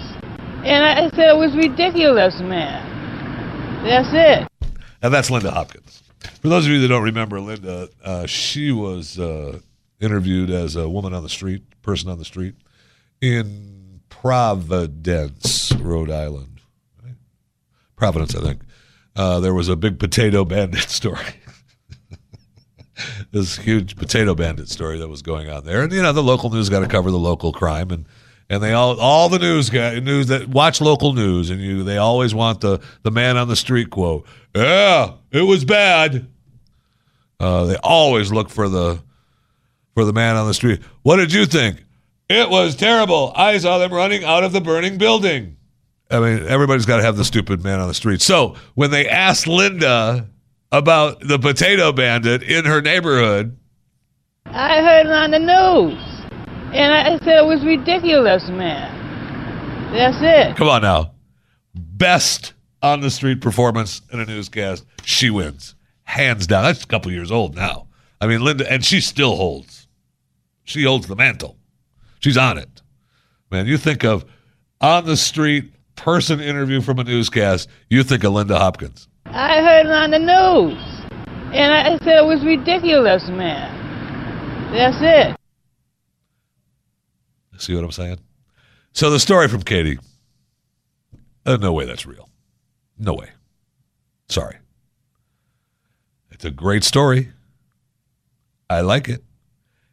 And 0.65 0.83
I 0.83 1.11
said 1.15 1.29
it 1.29 1.37
was 1.37 1.55
ridiculous, 1.55 2.41
man. 2.41 3.85
That's 3.85 4.09
it. 4.13 4.49
And 5.03 5.13
that's 5.13 5.31
Linda 5.31 5.51
Hopkins. 5.51 6.03
For 6.41 6.49
those 6.49 6.65
of 6.65 6.73
you 6.73 6.81
that 6.81 6.89
don't 6.89 7.03
remember 7.03 7.39
Linda, 7.39 7.91
uh, 8.03 8.25
she 8.25 8.73
was 8.73 9.19
uh, 9.19 9.59
interviewed 10.01 10.49
as 10.49 10.75
a 10.75 10.89
woman 10.89 11.13
on 11.13 11.23
the 11.23 11.29
street, 11.29 11.83
person 11.83 12.09
on 12.09 12.17
the 12.17 12.25
street, 12.25 12.55
in 13.21 13.82
Providence, 14.21 15.73
Rhode 15.73 16.11
Island. 16.11 16.61
Right? 17.03 17.15
Providence, 17.97 18.37
I 18.37 18.41
think. 18.41 18.61
Uh, 19.17 19.41
there 19.41 19.55
was 19.55 19.69
a 19.69 19.77
big 19.77 19.99
potato 19.99 20.45
bandit 20.45 20.91
story. 20.91 21.35
this 23.33 23.57
huge 23.57 23.97
potato 23.97 24.35
bandit 24.35 24.69
story 24.69 24.99
that 24.99 25.09
was 25.09 25.23
going 25.23 25.49
on 25.49 25.65
there, 25.65 25.83
and 25.83 25.93
you 25.93 26.03
know 26.03 26.13
the 26.13 26.23
local 26.23 26.51
news 26.51 26.69
got 26.69 26.81
to 26.81 26.89
cover 26.89 27.11
the 27.11 27.19
local 27.19 27.53
crime, 27.53 27.91
and 27.91 28.07
and 28.51 28.63
they 28.63 28.75
all 28.75 29.01
all 29.01 29.29
the 29.29 29.39
news 29.39 29.71
guy 29.71 29.99
news 29.99 30.27
that 30.29 30.47
watch 30.49 30.81
local 30.81 31.15
news, 31.15 31.51
and 31.51 31.61
you 31.61 31.83
they 31.83 31.97
always 31.97 32.35
want 32.35 32.61
the 32.61 32.81
the 33.03 33.11
man 33.11 33.37
on 33.37 33.49
the 33.49 33.57
street 33.57 33.91
quote. 33.91 34.27
Yeah, 34.55 35.15
it 35.31 35.43
was 35.43 35.65
bad. 35.65 36.29
Uh, 37.41 37.65
they 37.65 37.77
always 37.83 38.31
look 38.31 38.51
for 38.51 38.69
the 38.69 39.03
for 39.95 40.05
the 40.05 40.13
man 40.13 40.37
on 40.37 40.47
the 40.47 40.55
street. 40.55 40.81
What 41.03 41.17
did 41.17 41.33
you 41.33 41.47
think? 41.47 41.83
It 42.33 42.51
was 42.51 42.77
terrible. 42.77 43.33
I 43.37 43.59
saw 43.59 43.79
them 43.79 43.93
running 43.93 44.25
out 44.25 44.45
of 44.45 44.53
the 44.53 44.61
burning 44.61 44.99
building. 44.99 45.57
I 46.11 46.21
mean, 46.21 46.47
everybody's 46.47 46.87
got 46.87 46.99
to 46.99 47.03
have 47.03 47.17
the 47.17 47.25
stupid 47.25 47.63
man 47.65 47.79
on 47.79 47.89
the 47.89 47.95
street. 47.95 48.21
So 48.21 48.57
when 48.75 48.91
they 48.91 49.09
asked 49.09 49.47
Linda 49.47 50.29
about 50.71 51.21
the 51.21 51.39
potato 51.39 51.93
bandit 51.93 52.43
in 52.43 52.65
her 52.65 52.83
neighborhood, 52.83 53.59
I 54.47 54.81
heard 54.81 55.07
it 55.07 55.13
on 55.13 55.31
the 55.31 55.39
news. 55.39 55.99
And 56.75 56.93
I 56.93 57.19
said 57.25 57.39
it 57.39 57.47
was 57.47 57.65
ridiculous, 57.65 58.49
man. 58.49 59.93
That's 59.93 60.17
it. 60.21 60.57
come 60.57 60.69
on 60.69 60.83
now, 60.83 61.13
best 61.75 62.55
on 62.83 63.01
the 63.01 63.11
street 63.11 63.41
performance 63.41 64.03
in 64.11 64.21
a 64.21 64.25
newscast, 64.25 64.85
she 65.05 65.31
wins 65.31 65.75
hands 66.13 66.47
down. 66.47 66.65
That's 66.65 66.85
a 66.85 66.87
couple 66.87 67.11
years 67.11 67.31
old 67.31 67.55
now. 67.55 67.89
I 68.21 68.27
mean, 68.27 68.43
Linda, 68.43 68.71
and 68.71 68.85
she 68.85 69.01
still 69.01 69.37
holds. 69.37 69.89
She 70.65 70.85
holds 70.85 71.07
the 71.07 71.17
mantle. 71.17 71.57
She's 72.23 72.37
on 72.37 72.57
it. 72.59 72.83
Man, 73.51 73.67
you 73.67 73.77
think 73.77 74.05
of 74.05 74.25
on 74.81 75.05
the 75.05 75.17
street 75.17 75.75
person 75.97 76.41
interview 76.41 76.81
from 76.81 76.99
a 76.99 77.05
newscast, 77.05 77.69
you 77.91 78.03
think 78.03 78.25
of 78.25 78.33
Linda 78.33 78.59
Hopkins. 78.59 79.09
I 79.27 79.61
heard 79.61 79.87
it 79.87 79.93
on 79.93 80.11
the 80.11 80.19
news. 80.19 80.79
And 81.55 81.73
I 81.73 81.99
said 81.99 82.19
it 82.19 82.25
was 82.25 82.45
ridiculous, 82.45 83.29
man. 83.29 84.73
That's 84.73 84.97
it. 85.01 85.37
See 87.59 87.75
what 87.75 87.85
I'm 87.85 87.93
saying? 87.93 88.19
So 88.93 89.11
the 89.11 89.21
story 89.21 89.49
from 89.49 89.63
Katie, 89.63 89.99
uh, 91.45 91.57
no 91.57 91.73
way 91.73 91.85
that's 91.87 92.07
real. 92.07 92.29
No 92.99 93.15
way. 93.15 93.29
Sorry. 94.29 94.57
It's 96.31 96.45
a 96.45 96.51
great 96.51 96.85
story. 96.85 97.31
I 98.71 98.81
like 98.81 99.09
it. 99.09 99.23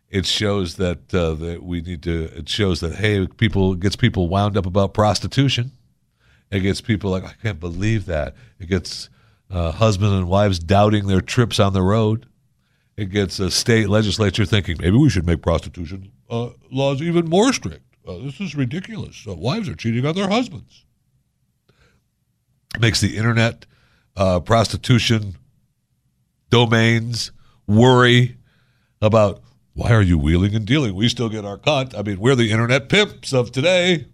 It 0.10 0.26
shows 0.26 0.76
that 0.76 1.14
uh, 1.14 1.34
that 1.36 1.64
we 1.64 1.82
need 1.82 2.02
to. 2.04 2.26
It 2.36 2.50
shows 2.50 2.80
that 2.80 2.96
hey, 2.96 3.28
people 3.28 3.76
gets 3.76 3.96
people 3.96 4.28
wound 4.28 4.58
up 4.58 4.66
about 4.66 4.94
prostitution. 4.94 5.72
It 6.52 6.62
gets 6.62 6.82
people 6.82 7.12
like 7.12 7.24
I 7.24 7.34
can't 7.42 7.60
believe 7.60 8.06
that. 8.08 8.36
It 8.60 8.68
gets 8.68 9.10
uh, 9.52 9.72
husbands 9.72 10.14
and 10.14 10.28
wives 10.28 10.58
doubting 10.58 11.08
their 11.08 11.22
trips 11.22 11.60
on 11.60 11.74
the 11.74 11.84
road. 11.84 12.26
It 12.98 13.12
gets 13.12 13.40
a 13.40 13.52
state 13.52 13.88
legislature 13.88 14.46
thinking 14.46 14.78
maybe 14.80 14.98
we 14.98 15.10
should 15.10 15.26
make 15.26 15.42
prostitution 15.42 16.12
uh, 16.30 16.50
laws 16.72 17.02
even 17.02 17.30
more 17.30 17.54
strict. 17.54 17.86
Uh, 18.08 18.18
this 18.18 18.40
is 18.40 18.56
ridiculous. 18.56 19.26
Wives 19.26 19.70
are 19.70 19.76
cheating 19.76 20.06
on 20.06 20.16
their 20.16 20.28
husbands. 20.28 20.86
It 22.76 22.82
makes 22.82 23.00
the 23.02 23.16
internet 23.18 23.66
uh, 24.16 24.40
prostitution 24.40 25.36
domains 26.50 27.32
worry 27.68 28.38
about 29.02 29.42
why 29.80 29.92
are 29.94 30.02
you 30.02 30.18
wheeling 30.18 30.54
and 30.56 30.66
dealing? 30.66 30.94
We 30.94 31.08
still 31.08 31.30
get 31.30 31.46
our 31.46 31.58
cut. 31.58 31.98
I 31.98 32.02
mean, 32.02 32.20
we're 32.20 32.36
the 32.36 32.52
internet 32.52 32.90
pimps 32.90 33.32
of 33.32 33.54
today. 33.54 34.08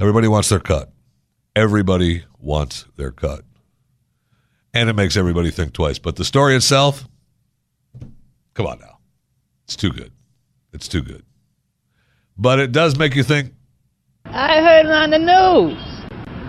Everybody 0.00 0.28
wants 0.28 0.48
their 0.48 0.60
cut. 0.60 0.90
Everybody 1.54 2.24
wants 2.38 2.86
their 2.96 3.10
cut. 3.10 3.42
And 4.72 4.88
it 4.88 4.94
makes 4.94 5.14
everybody 5.14 5.50
think 5.50 5.74
twice. 5.74 5.98
But 5.98 6.16
the 6.16 6.24
story 6.24 6.56
itself, 6.56 7.06
come 8.54 8.66
on 8.66 8.78
now. 8.80 8.98
It's 9.64 9.76
too 9.76 9.90
good. 9.90 10.10
It's 10.72 10.88
too 10.88 11.02
good. 11.02 11.22
But 12.38 12.58
it 12.58 12.72
does 12.72 12.96
make 12.96 13.14
you 13.14 13.24
think. 13.24 13.52
I 14.24 14.62
heard 14.62 14.86
it 14.86 14.92
on 14.92 15.10
the 15.10 15.18
news. 15.18 15.78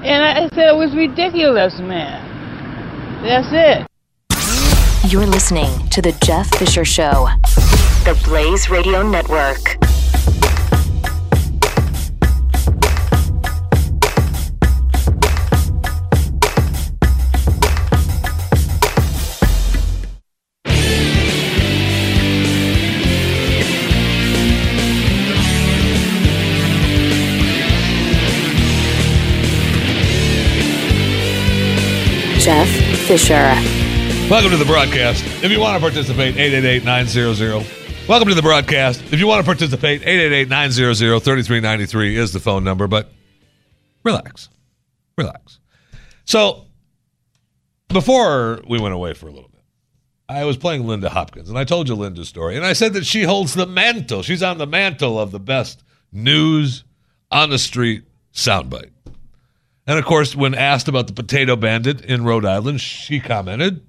And 0.05 0.23
I 0.23 0.47
said 0.55 0.69
it 0.69 0.77
was 0.77 0.95
ridiculous, 0.95 1.77
man. 1.79 2.23
That's 3.21 3.49
it. 3.51 3.87
You're 5.11 5.25
listening 5.25 5.87
to 5.89 6.01
The 6.01 6.11
Jeff 6.23 6.49
Fisher 6.57 6.83
Show, 6.83 7.27
the 8.07 8.23
Blaze 8.23 8.69
Radio 8.69 9.01
Network. 9.01 9.57
Jeff 32.39 32.69
Fisher. 33.05 33.33
Welcome 34.29 34.51
to 34.51 34.57
the 34.57 34.63
broadcast. 34.65 35.25
If 35.43 35.51
you 35.51 35.59
want 35.59 35.75
to 35.75 35.81
participate, 35.81 36.37
888 36.37 36.85
900 36.85 37.76
Welcome 38.07 38.29
to 38.29 38.35
the 38.35 38.41
broadcast. 38.41 39.03
If 39.11 39.19
you 39.19 39.27
want 39.27 39.41
to 39.41 39.45
participate, 39.45 40.01
888-900-3393 40.03 42.15
is 42.15 42.31
the 42.31 42.39
phone 42.39 42.63
number, 42.63 42.87
but 42.87 43.11
relax. 44.05 44.47
Relax. 45.17 45.59
So, 46.23 46.67
before 47.89 48.61
we 48.65 48.79
went 48.79 48.93
away 48.93 49.13
for 49.13 49.27
a 49.27 49.31
little 49.31 49.49
bit, 49.49 49.59
I 50.29 50.45
was 50.45 50.55
playing 50.55 50.87
Linda 50.87 51.09
Hopkins, 51.09 51.49
and 51.49 51.57
I 51.57 51.65
told 51.65 51.89
you 51.89 51.95
Linda's 51.95 52.29
story, 52.29 52.55
and 52.55 52.65
I 52.65 52.71
said 52.71 52.93
that 52.93 53.05
she 53.05 53.23
holds 53.23 53.55
the 53.55 53.65
mantle. 53.65 54.23
She's 54.23 54.41
on 54.41 54.57
the 54.57 54.67
mantle 54.67 55.19
of 55.19 55.31
the 55.31 55.41
best 55.41 55.83
news 56.09 56.85
on 57.29 57.49
the 57.49 57.59
street 57.59 58.05
soundbite. 58.33 58.91
And 59.85 59.99
of 59.99 60.05
course, 60.05 60.33
when 60.33 60.55
asked 60.55 60.87
about 60.87 61.07
the 61.07 61.13
potato 61.13 61.57
bandit 61.57 62.05
in 62.05 62.23
Rhode 62.23 62.45
Island, 62.45 62.79
she 62.79 63.19
commented, 63.19 63.85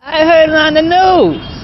I 0.00 0.24
heard 0.24 0.50
it 0.50 0.54
on 0.54 0.74
the 0.74 0.82
news. 0.82 1.63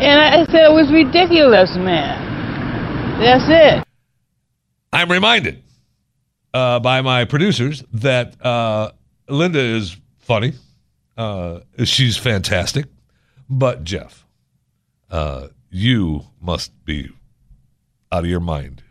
And 0.00 0.20
I 0.20 0.44
said 0.46 0.70
it 0.70 0.72
was 0.72 0.92
ridiculous, 0.92 1.74
man. 1.76 3.20
That's 3.20 3.44
it. 3.48 3.84
I'm 4.92 5.10
reminded 5.10 5.62
uh, 6.54 6.78
by 6.80 7.02
my 7.02 7.24
producers 7.24 7.82
that 7.92 8.40
uh, 8.44 8.92
Linda 9.28 9.60
is 9.60 9.96
funny. 10.18 10.52
Uh, 11.16 11.60
she's 11.84 12.16
fantastic. 12.16 12.86
But, 13.50 13.82
Jeff, 13.82 14.24
uh, 15.10 15.48
you 15.70 16.22
must 16.40 16.84
be 16.84 17.10
out 18.12 18.24
of 18.24 18.30
your 18.30 18.40
mind 18.40 18.82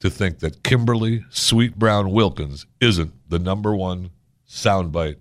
to 0.00 0.10
think 0.10 0.38
that 0.40 0.62
Kimberly 0.62 1.24
Sweet 1.30 1.78
Brown 1.78 2.12
Wilkins 2.12 2.66
isn't 2.80 3.12
the 3.28 3.38
number 3.38 3.74
one 3.74 4.10
soundbite 4.48 5.16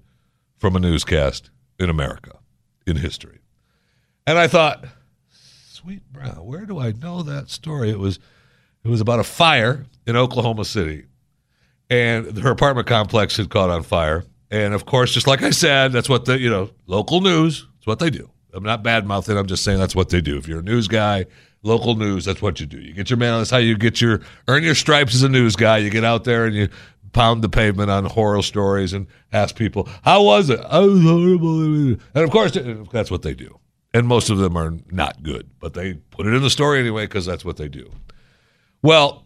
from 0.59 0.75
a 0.75 0.79
newscast 0.79 1.49
in 1.79 1.89
America 1.89 2.37
in 2.85 2.97
history. 2.97 3.39
And 4.27 4.37
I 4.37 4.47
thought, 4.47 4.85
Sweet 5.81 6.13
Brown, 6.13 6.45
where 6.45 6.65
do 6.65 6.79
I 6.79 6.91
know 6.91 7.23
that 7.23 7.49
story? 7.49 7.89
It 7.89 7.97
was 7.97 8.19
it 8.83 8.87
was 8.87 9.01
about 9.01 9.19
a 9.19 9.23
fire 9.23 9.85
in 10.05 10.15
Oklahoma 10.15 10.63
City. 10.63 11.05
And 11.89 12.37
her 12.37 12.51
apartment 12.51 12.87
complex 12.87 13.37
had 13.37 13.49
caught 13.49 13.71
on 13.71 13.81
fire. 13.81 14.23
And 14.51 14.75
of 14.75 14.85
course, 14.85 15.11
just 15.11 15.25
like 15.25 15.41
I 15.41 15.49
said, 15.49 15.91
that's 15.91 16.07
what 16.07 16.25
the, 16.25 16.39
you 16.39 16.49
know, 16.49 16.69
local 16.85 17.21
news, 17.21 17.67
it's 17.77 17.87
what 17.87 17.99
they 17.99 18.11
do. 18.11 18.29
I'm 18.53 18.63
not 18.63 18.83
bad 18.83 19.07
mouthing, 19.07 19.37
I'm 19.37 19.47
just 19.47 19.63
saying 19.63 19.79
that's 19.79 19.95
what 19.95 20.09
they 20.09 20.21
do. 20.21 20.37
If 20.37 20.47
you're 20.47 20.59
a 20.59 20.63
news 20.63 20.87
guy, 20.87 21.25
local 21.63 21.95
news, 21.95 22.25
that's 22.25 22.41
what 22.41 22.59
you 22.59 22.67
do. 22.67 22.79
You 22.79 22.93
get 22.93 23.09
your 23.09 23.17
man. 23.17 23.39
that's 23.39 23.49
how 23.49 23.57
you 23.57 23.75
get 23.75 24.01
your 24.01 24.21
earn 24.47 24.63
your 24.63 24.75
stripes 24.75 25.15
as 25.15 25.23
a 25.23 25.29
news 25.29 25.55
guy. 25.55 25.77
You 25.77 25.89
get 25.89 26.03
out 26.03 26.25
there 26.25 26.45
and 26.45 26.55
you 26.55 26.69
pound 27.11 27.43
the 27.43 27.49
pavement 27.49 27.89
on 27.89 28.05
horror 28.05 28.43
stories 28.43 28.93
and 28.93 29.07
ask 29.33 29.55
people, 29.55 29.89
How 30.03 30.23
was 30.23 30.49
it? 30.49 30.59
I 30.59 30.79
was 30.79 31.01
horrible. 31.01 31.63
And 32.13 32.23
of 32.23 32.29
course, 32.29 32.57
that's 32.91 33.09
what 33.09 33.23
they 33.23 33.33
do. 33.33 33.57
And 33.93 34.07
most 34.07 34.29
of 34.29 34.37
them 34.37 34.55
are 34.57 34.73
not 34.89 35.21
good, 35.21 35.49
but 35.59 35.73
they 35.73 35.95
put 35.95 36.25
it 36.25 36.33
in 36.33 36.41
the 36.41 36.49
story 36.49 36.79
anyway 36.79 37.05
because 37.05 37.25
that's 37.25 37.43
what 37.43 37.57
they 37.57 37.67
do. 37.67 37.91
Well, 38.81 39.25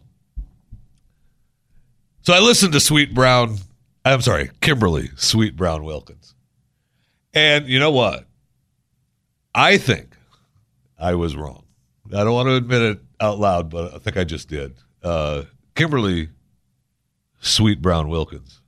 so 2.22 2.32
I 2.34 2.40
listened 2.40 2.72
to 2.72 2.80
Sweet 2.80 3.14
Brown, 3.14 3.58
I'm 4.04 4.20
sorry, 4.20 4.50
Kimberly 4.60 5.10
Sweet 5.16 5.54
Brown 5.56 5.84
Wilkins. 5.84 6.34
And 7.32 7.68
you 7.68 7.78
know 7.78 7.92
what? 7.92 8.26
I 9.54 9.78
think 9.78 10.16
I 10.98 11.14
was 11.14 11.36
wrong. 11.36 11.64
I 12.12 12.24
don't 12.24 12.34
want 12.34 12.48
to 12.48 12.54
admit 12.54 12.82
it 12.82 12.98
out 13.20 13.38
loud, 13.38 13.70
but 13.70 13.94
I 13.94 13.98
think 13.98 14.16
I 14.16 14.24
just 14.24 14.48
did. 14.48 14.74
Uh, 15.02 15.42
Kimberly 15.74 16.30
Sweet 17.40 17.80
Brown 17.80 18.08
Wilkins, 18.08 18.60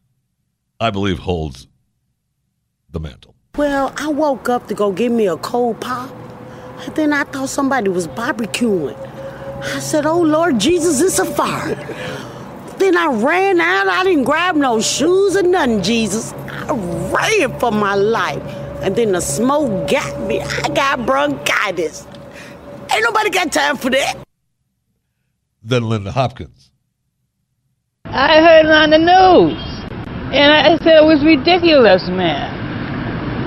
I 0.79 0.91
believe, 0.91 1.19
holds 1.19 1.67
the 2.91 3.01
mantle. 3.01 3.35
Well, 3.59 3.93
I 3.97 4.07
woke 4.07 4.49
up 4.49 4.69
to 4.69 4.75
go 4.75 4.93
get 4.93 5.11
me 5.11 5.27
a 5.27 5.37
cold 5.37 5.81
pop, 5.81 6.15
and 6.83 6.95
then 6.95 7.13
I 7.13 7.25
thought 7.25 7.49
somebody 7.49 7.89
was 7.89 8.07
barbecuing. 8.07 8.97
I 9.65 9.81
said, 9.81 10.07
Oh 10.07 10.21
Lord 10.21 10.61
Jesus, 10.61 11.01
it's 11.01 11.19
a 11.19 11.25
fire. 11.25 11.75
then 12.79 12.97
I 12.97 13.09
ran 13.09 13.61
out. 13.61 13.89
I 13.89 14.05
didn't 14.05 14.23
grab 14.23 14.55
no 14.55 14.81
shoes 14.81 15.35
or 15.37 15.43
nothing, 15.43 15.83
Jesus. 15.83 16.33
I 16.47 16.73
ran 17.13 17.59
for 17.59 17.73
my 17.73 17.97
life. 17.97 18.41
And 18.81 18.95
then 18.95 19.11
the 19.11 19.21
smoke 19.21 19.91
got 19.91 20.21
me. 20.21 20.41
I 20.41 20.69
got 20.69 21.05
bronchitis. 21.05 22.07
Ain't 22.93 23.03
nobody 23.03 23.31
got 23.31 23.51
time 23.51 23.77
for 23.77 23.91
that. 23.91 24.19
Then 25.65 25.89
Linda 25.89 26.13
Hopkins. 26.13 26.71
I 28.05 28.41
heard 28.41 28.67
it 28.67 28.71
on 28.71 28.91
the 28.91 28.99
news. 28.99 29.59
And 30.33 30.53
I 30.53 30.79
said 30.79 31.03
it 31.03 31.05
was 31.05 31.25
ridiculous, 31.25 32.07
man. 32.07 32.58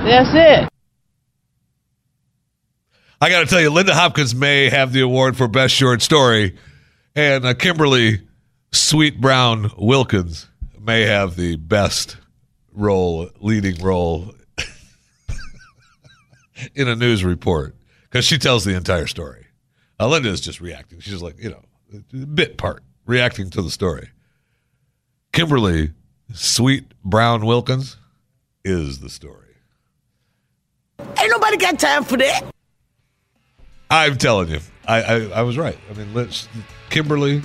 That's 0.03 0.29
it. 0.33 0.69
I 3.21 3.29
got 3.29 3.41
to 3.41 3.45
tell 3.45 3.61
you, 3.61 3.69
Linda 3.69 3.93
Hopkins 3.93 4.33
may 4.33 4.69
have 4.69 4.93
the 4.93 5.01
award 5.01 5.37
for 5.37 5.47
best 5.47 5.75
short 5.75 6.01
story, 6.01 6.57
and 7.15 7.45
uh, 7.45 7.53
Kimberly 7.53 8.21
Sweet 8.71 9.21
Brown 9.21 9.71
Wilkins 9.77 10.47
may 10.79 11.01
have 11.01 11.35
the 11.35 11.55
best 11.55 12.17
role, 12.73 13.29
leading 13.39 13.79
role 13.83 14.33
in 16.73 16.87
a 16.87 16.95
news 16.95 17.23
report 17.23 17.75
because 18.09 18.25
she 18.25 18.39
tells 18.39 18.65
the 18.65 18.75
entire 18.75 19.07
story. 19.07 19.45
Uh, 19.99 20.07
Linda 20.07 20.29
is 20.29 20.41
just 20.41 20.61
reacting. 20.61 20.99
She's 20.99 21.21
like, 21.21 21.35
you 21.37 21.51
know, 21.51 22.25
bit 22.25 22.57
part, 22.57 22.81
reacting 23.05 23.51
to 23.51 23.61
the 23.61 23.69
story. 23.69 24.09
Kimberly 25.31 25.91
Sweet 26.33 26.91
Brown 27.03 27.45
Wilkins 27.45 27.97
is 28.65 28.99
the 28.99 29.09
story. 29.09 29.40
Ain't 31.19 31.29
nobody 31.29 31.57
got 31.57 31.79
time 31.79 32.03
for 32.03 32.17
that. 32.17 32.43
I'm 33.89 34.17
telling 34.17 34.49
you, 34.49 34.59
I, 34.87 35.01
I, 35.01 35.15
I 35.35 35.41
was 35.41 35.57
right. 35.57 35.77
I 35.89 35.93
mean, 35.93 36.13
let's 36.13 36.47
Kimberly 36.89 37.41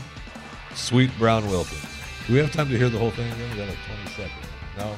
Sweet 0.75 1.11
Brown 1.19 1.49
Wilkins. 1.49 1.83
Do 2.27 2.33
we 2.33 2.39
have 2.39 2.53
time 2.53 2.69
to 2.69 2.79
hear 2.79 2.89
the 2.89 2.99
whole 2.99 3.11
thing 3.11 3.31
again? 3.33 3.51
We 3.51 3.57
got 3.57 3.69
like 3.69 3.79
20 3.87 4.11
seconds. 4.11 4.47
No? 4.79 4.97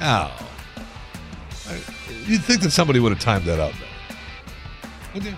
Ow. 0.00 0.46
I, 1.68 1.74
you'd 2.26 2.42
think 2.42 2.62
that 2.62 2.70
somebody 2.70 3.00
would 3.00 3.12
have 3.12 3.20
timed 3.20 3.44
that 3.44 3.60
out 3.60 3.72
better. 3.72 3.84
Would 5.14 5.24
you? 5.24 5.34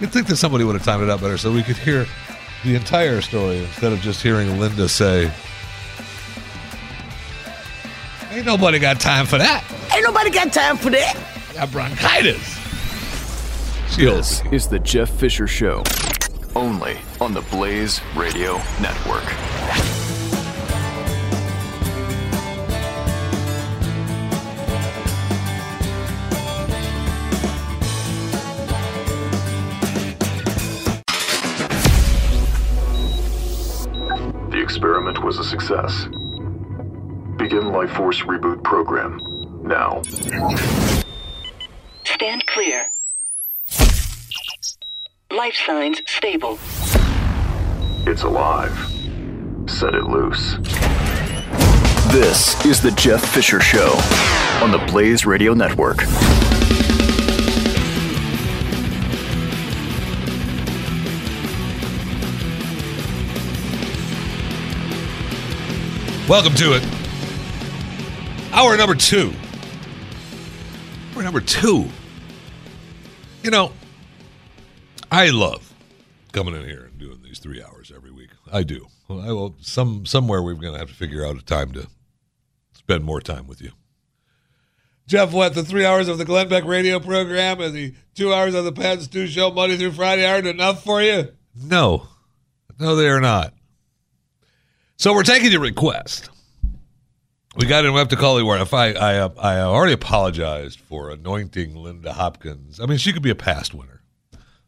You'd 0.00 0.10
think 0.10 0.26
that 0.28 0.36
somebody 0.36 0.64
would 0.64 0.74
have 0.74 0.84
timed 0.84 1.02
it 1.02 1.10
out 1.10 1.20
better 1.20 1.36
so 1.36 1.52
we 1.52 1.62
could 1.62 1.76
hear 1.76 2.06
the 2.64 2.74
entire 2.74 3.20
story 3.20 3.58
instead 3.58 3.92
of 3.92 4.00
just 4.00 4.22
hearing 4.22 4.58
Linda 4.58 4.88
say, 4.88 5.32
Ain't 8.30 8.46
nobody 8.46 8.78
got 8.78 8.98
time 8.98 9.26
for 9.26 9.38
that. 9.38 9.62
Ain't 9.92 10.04
nobody 10.04 10.30
got 10.30 10.52
time 10.52 10.76
for 10.76 10.90
that. 10.90 11.31
I 11.52 11.54
got 11.54 11.70
bronchitis. 11.70 12.58
She 13.94 14.06
This 14.06 14.42
is 14.52 14.68
the 14.68 14.78
Jeff 14.78 15.10
Fisher 15.10 15.46
Show, 15.46 15.82
only 16.56 16.96
on 17.20 17.34
the 17.34 17.42
Blaze 17.42 18.00
Radio 18.16 18.56
Network. 18.80 19.22
The 34.48 34.58
experiment 34.58 35.22
was 35.22 35.38
a 35.38 35.44
success. 35.44 36.06
Begin 37.36 37.72
Life 37.72 37.90
Force 37.90 38.22
Reboot 38.22 38.64
Program 38.64 39.20
now. 39.64 40.00
Stand 42.22 42.46
clear. 42.46 42.86
Life 45.32 45.56
signs 45.66 46.00
stable. 46.06 46.56
It's 48.06 48.22
alive. 48.22 48.78
Set 49.66 49.96
it 49.96 50.04
loose. 50.04 50.54
This 52.12 52.64
is 52.64 52.80
the 52.80 52.92
Jeff 52.96 53.24
Fisher 53.34 53.58
Show 53.58 53.98
on 54.62 54.70
the 54.70 54.78
Blaze 54.86 55.26
Radio 55.26 55.52
Network. 55.52 55.98
Welcome 66.28 66.54
to 66.54 66.74
it. 66.74 66.84
Hour 68.52 68.76
number 68.76 68.94
two. 68.94 69.32
Hour 71.16 71.24
number 71.24 71.40
two. 71.40 71.88
You 73.42 73.50
know, 73.50 73.72
I 75.10 75.30
love 75.30 75.74
coming 76.32 76.54
in 76.54 76.62
here 76.62 76.84
and 76.84 76.98
doing 76.98 77.20
these 77.24 77.40
three 77.40 77.62
hours 77.62 77.92
every 77.94 78.12
week. 78.12 78.30
I 78.52 78.62
do. 78.62 78.86
I 79.10 79.32
will. 79.32 79.56
Some 79.60 80.06
somewhere 80.06 80.42
we're 80.42 80.54
going 80.54 80.74
to 80.74 80.78
have 80.78 80.88
to 80.88 80.94
figure 80.94 81.26
out 81.26 81.36
a 81.36 81.44
time 81.44 81.72
to 81.72 81.88
spend 82.72 83.02
more 83.04 83.20
time 83.20 83.48
with 83.48 83.60
you. 83.60 83.72
Jeff, 85.08 85.32
what 85.32 85.54
the 85.54 85.64
three 85.64 85.84
hours 85.84 86.06
of 86.06 86.18
the 86.18 86.24
Glenn 86.24 86.48
Beck 86.48 86.64
radio 86.64 87.00
program 87.00 87.60
and 87.60 87.74
the 87.74 87.94
two 88.14 88.32
hours 88.32 88.54
of 88.54 88.64
the 88.64 88.72
Pat 88.72 89.02
Stu 89.02 89.26
show 89.26 89.50
Monday 89.50 89.76
through 89.76 89.92
Friday 89.92 90.24
aren't 90.24 90.46
enough 90.46 90.84
for 90.84 91.02
you? 91.02 91.28
No, 91.54 92.06
no, 92.78 92.94
they 92.94 93.08
are 93.08 93.20
not. 93.20 93.52
So 94.96 95.12
we're 95.12 95.24
taking 95.24 95.50
your 95.50 95.60
request. 95.60 96.30
We 97.56 97.66
got 97.66 97.84
in. 97.84 97.92
We 97.92 97.98
have 97.98 98.08
to 98.08 98.16
call 98.16 98.42
Warren. 98.42 98.62
If 98.62 98.72
I, 98.72 98.92
I, 98.92 99.12
I 99.26 99.60
already 99.60 99.92
apologized 99.92 100.80
for 100.80 101.10
anointing 101.10 101.76
Linda 101.76 102.14
Hopkins. 102.14 102.80
I 102.80 102.86
mean, 102.86 102.96
she 102.98 103.12
could 103.12 103.22
be 103.22 103.30
a 103.30 103.34
past 103.34 103.74
winner 103.74 104.02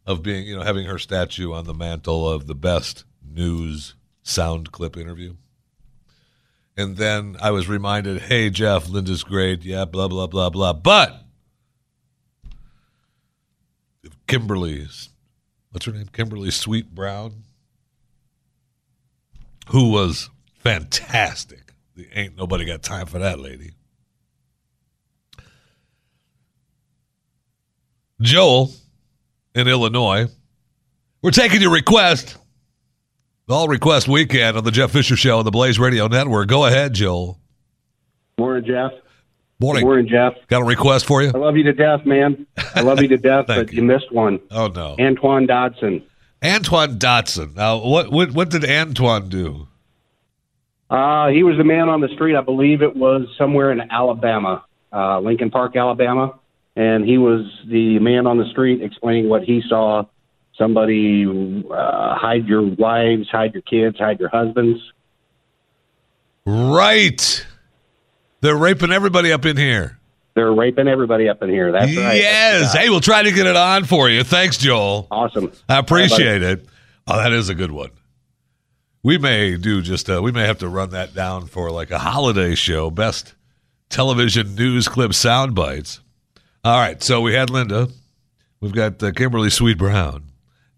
of 0.07 0.23
being, 0.23 0.47
you 0.47 0.57
know, 0.57 0.63
having 0.63 0.87
her 0.87 0.99
statue 0.99 1.55
on 1.55 1.65
the 1.65 1.73
mantle 1.73 2.29
of 2.29 2.47
the 2.47 2.55
best 2.55 3.05
news 3.27 3.95
sound 4.23 4.71
clip 4.71 4.99
interview. 4.99 5.35
And 6.77 6.97
then 6.99 7.37
I 7.41 7.53
was 7.53 7.69
reminded, 7.69 8.23
hey, 8.23 8.51
Jeff, 8.51 8.89
Linda's 8.89 9.25
great. 9.25 9.65
Yeah, 9.65 9.87
blah, 9.87 10.09
blah, 10.09 10.27
blah, 10.27 10.51
blah. 10.51 10.73
But 10.75 11.23
Kimberly's, 14.27 15.09
what's 15.71 15.87
her 15.87 15.93
name? 15.93 16.09
Kimberly 16.13 16.51
Sweet 16.51 16.95
Brown, 16.95 17.45
who 19.69 19.91
was 19.91 20.29
fantastic. 20.59 21.64
Ain't 22.13 22.37
nobody 22.37 22.65
got 22.65 22.83
time 22.83 23.07
for 23.07 23.21
that 23.21 23.39
lady. 23.39 23.73
Joel 28.21 28.71
in 29.55 29.69
Illinois, 29.69 30.27
we're 31.23 31.31
taking 31.31 31.61
your 31.61 31.73
request. 31.73 32.37
All 33.49 33.69
request 33.69 34.09
weekend 34.09 34.57
on 34.57 34.65
the 34.65 34.71
Jeff 34.71 34.91
Fisher 34.91 35.17
Show 35.17 35.39
on 35.39 35.45
the 35.45 35.51
Blaze 35.51 35.79
Radio 35.79 36.07
Network. 36.07 36.49
Go 36.49 36.65
ahead, 36.65 36.95
Joel. 36.95 37.39
Morning, 38.39 38.65
Jeff. 38.67 38.93
Morning. 39.61 39.85
Morning, 39.85 40.09
Jeff. 40.09 40.33
Got 40.49 40.63
a 40.63 40.65
request 40.65 41.05
for 41.05 41.23
you? 41.23 41.31
I 41.35 41.39
love 41.39 41.57
you 41.57 41.63
to 41.65 41.73
death, 41.73 42.07
man. 42.07 42.47
I 42.75 42.81
love 42.81 43.01
you 43.03 43.09
to 43.09 43.17
death, 43.19 43.47
but 43.47 43.71
you. 43.71 43.83
you. 43.83 43.85
missed 43.85 44.11
one. 44.11 44.41
Oh 44.51 44.69
no, 44.69 44.97
Antoine 44.99 45.47
Dodson. 45.47 46.03
Antoine 46.43 46.99
Dodson. 46.99 47.53
Now, 47.55 47.85
what 47.85 48.11
what 48.11 48.33
what 48.33 48.49
did 48.51 48.65
Antoine 48.65 49.29
do? 49.29 49.69
Uh, 50.95 51.27
he 51.31 51.43
was 51.43 51.57
the 51.57 51.65
man 51.65 51.89
on 51.89 52.01
the 52.01 52.07
street. 52.15 52.37
I 52.37 52.41
believe 52.41 52.81
it 52.81 52.95
was 52.95 53.27
somewhere 53.37 53.73
in 53.73 53.81
Alabama, 53.81 54.65
uh, 54.93 55.19
Lincoln 55.19 55.51
Park, 55.51 55.75
Alabama, 55.75 56.39
and 56.77 57.05
he 57.05 57.19
was 57.19 57.45
the 57.67 57.99
man 57.99 58.29
on 58.29 58.39
the 58.39 58.49
street 58.53 58.81
explaining 58.81 59.29
what 59.29 59.43
he 59.43 59.61
saw. 59.69 60.05
Somebody 60.57 61.27
uh, 61.27 62.15
hide 62.15 62.47
your 62.47 62.63
wives, 62.63 63.29
hide 63.29 63.55
your 63.55 63.63
kids, 63.63 63.99
hide 63.99 64.21
your 64.21 64.29
husbands. 64.29 64.81
Right. 66.47 67.45
They're 68.41 68.57
raping 68.57 68.93
everybody 68.93 69.33
up 69.33 69.45
in 69.47 69.57
here. 69.57 69.99
They're 70.35 70.53
raping 70.53 70.87
everybody 70.87 71.29
up 71.29 71.43
in 71.43 71.51
here. 71.51 71.73
That's 71.73 71.87
right. 71.97 72.19
Yes. 72.19 72.73
Hey, 72.73 72.89
we'll 72.89 73.01
try 73.01 73.25
to 73.25 73.33
get 73.33 73.49
it 73.49 73.57
on 73.57 73.83
for 73.83 74.09
you. 74.09 74.23
Thanks, 74.23 74.59
Joel. 74.59 75.09
Awesome. 75.11 75.51
I 75.69 75.79
appreciate 75.79 76.43
it. 76.43 76.67
Oh, 77.09 77.17
that 77.17 77.33
is 77.33 77.49
a 77.49 77.55
good 77.57 77.73
one. 77.73 77.91
We 79.05 79.19
may 79.19 79.59
do 79.59 79.83
just 79.83 80.09
uh, 80.09 80.23
we 80.23 80.33
may 80.33 80.47
have 80.47 80.59
to 80.59 80.69
run 80.69 80.91
that 80.91 81.15
down 81.15 81.47
for 81.47 81.71
like 81.71 81.91
a 81.91 81.99
holiday 81.99 82.55
show. 82.55 82.91
Best 82.91 83.35
television 83.91 84.55
news 84.55 84.89
clip 84.89 85.13
sound 85.13 85.55
bites. 85.55 86.01
All 86.65 86.81
right, 86.81 87.03
so 87.03 87.21
we 87.21 87.35
had 87.35 87.51
Linda. 87.51 87.89
We've 88.61 88.73
got 88.73 89.03
uh, 89.03 89.13
Kimberly 89.13 89.51
Sweet 89.51 89.77
Brown, 89.77 90.33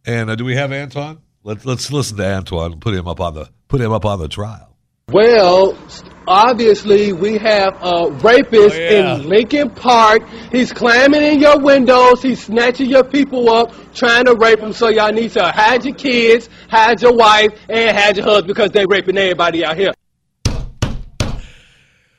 and 0.04 0.28
uh, 0.28 0.34
do 0.34 0.44
we 0.44 0.56
have 0.56 0.72
Antoine? 0.72 1.18
Let's 1.44 1.64
let's 1.64 1.92
listen 1.92 2.16
to 2.16 2.26
Antoine 2.26 2.72
and 2.72 2.80
put 2.80 2.94
him 2.94 3.06
up 3.06 3.20
on 3.20 3.34
the 3.34 3.48
put 3.68 3.80
him 3.80 3.92
up 3.92 4.04
on 4.04 4.18
the 4.18 4.26
trial. 4.26 4.76
Well, 5.12 5.78
obviously 6.26 7.12
we 7.12 7.38
have 7.38 7.76
a 7.82 8.10
rapist 8.10 8.76
oh, 8.76 8.80
yeah. 8.80 9.16
in 9.16 9.28
Lincoln 9.28 9.70
Park. 9.70 10.22
He's 10.50 10.72
climbing 10.72 11.22
in 11.22 11.40
your 11.40 11.58
windows. 11.58 12.22
He's 12.22 12.42
snatching 12.42 12.90
your 12.90 13.04
people 13.04 13.48
up, 13.50 13.72
trying 13.94 14.24
to 14.24 14.34
rape 14.34 14.60
them. 14.60 14.72
So 14.72 14.88
y'all 14.88 15.12
need 15.12 15.32
to 15.32 15.50
hide 15.50 15.84
your 15.84 15.94
kids, 15.94 16.48
hide 16.68 17.00
your 17.02 17.14
wife, 17.14 17.52
and 17.68 17.96
hide 17.96 18.16
your 18.16 18.26
husband 18.26 18.48
because 18.48 18.70
they're 18.70 18.88
raping 18.88 19.16
everybody 19.16 19.64
out 19.64 19.76
here. 19.76 19.92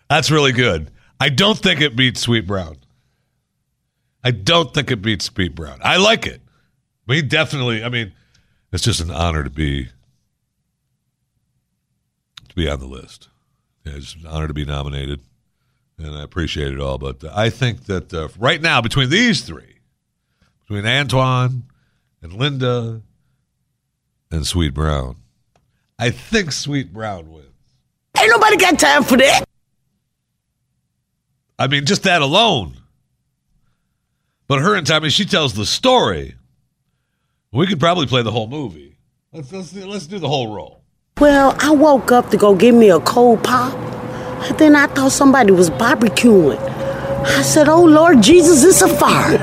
That's 0.10 0.32
really 0.32 0.54
good. 0.54 0.92
I 1.20 1.30
don't 1.30 1.58
think 1.58 1.82
it 1.82 1.96
beats 1.96 2.22
Sweet 2.22 2.48
Brown. 2.48 2.78
I 4.24 4.32
don't 4.32 4.74
think 4.74 4.92
it 4.92 5.02
beats 5.02 5.26
Sweet 5.26 5.56
Brown. 5.56 5.80
I 5.84 5.98
like 5.98 6.28
it. 6.28 6.42
We 7.08 7.22
definitely. 7.22 7.84
I 7.84 7.90
mean, 7.90 8.14
it's 8.72 8.84
just 8.84 9.00
an 9.00 9.12
honor 9.12 9.44
to 9.44 9.50
be 9.50 9.86
to 12.50 12.56
be 12.56 12.70
on 12.70 12.80
the 12.80 12.88
list. 12.88 13.30
It's 13.96 14.16
an 14.16 14.26
honor 14.28 14.48
to 14.48 14.54
be 14.54 14.66
nominated, 14.66 15.22
and 15.98 16.16
I 16.16 16.24
appreciate 16.24 16.74
it 16.74 16.80
all. 16.80 16.98
But 16.98 17.24
I 17.26 17.50
think 17.50 17.86
that 17.86 18.14
uh, 18.14 18.30
right 18.38 18.62
now, 18.62 18.82
between 18.82 19.10
these 19.10 19.42
three, 19.42 19.80
between 20.62 20.86
Antoine 20.86 21.64
and 22.22 22.34
Linda 22.34 23.02
and 24.32 24.46
Sweet 24.46 24.74
Brown, 24.74 25.18
I 26.00 26.10
think 26.10 26.52
Sweet 26.52 26.94
Brown 26.94 27.32
wins. 27.32 27.46
Ain't 28.20 28.30
nobody 28.30 28.58
got 28.58 28.80
time 28.80 29.04
for 29.04 29.18
that. 29.18 29.44
I 31.60 31.68
mean, 31.68 31.86
just 31.86 32.04
that 32.04 32.22
alone. 32.22 32.78
But 34.48 34.60
her 34.62 34.76
and 34.76 34.86
Tommy, 34.88 35.10
she 35.10 35.26
tells 35.26 35.54
the 35.54 35.66
story. 35.66 36.36
We 37.52 37.68
could 37.68 37.80
probably 37.80 38.06
play 38.06 38.22
the 38.22 38.32
whole 38.32 38.48
movie. 38.48 38.98
Let's 39.32 39.52
let's, 39.52 39.74
let's 39.74 40.08
do 40.08 40.20
the 40.20 40.28
whole 40.28 40.56
role. 40.56 40.84
Well, 41.20 41.56
I 41.60 41.72
woke 41.72 42.12
up 42.12 42.30
to 42.30 42.38
go 42.38 42.54
get 42.56 42.74
me 42.74 42.92
a 42.92 43.00
cold 43.00 43.44
pop. 43.44 43.74
And 44.44 44.58
then 44.60 44.76
I 44.76 44.86
thought 44.86 45.12
somebody 45.12 45.52
was 45.52 45.72
barbecuing. 45.72 46.60
I 46.60 47.42
said, 47.42 47.68
Oh 47.68 47.84
Lord 47.84 48.22
Jesus, 48.22 48.64
it's 48.64 48.84
a 48.84 48.88
fire. 48.88 49.40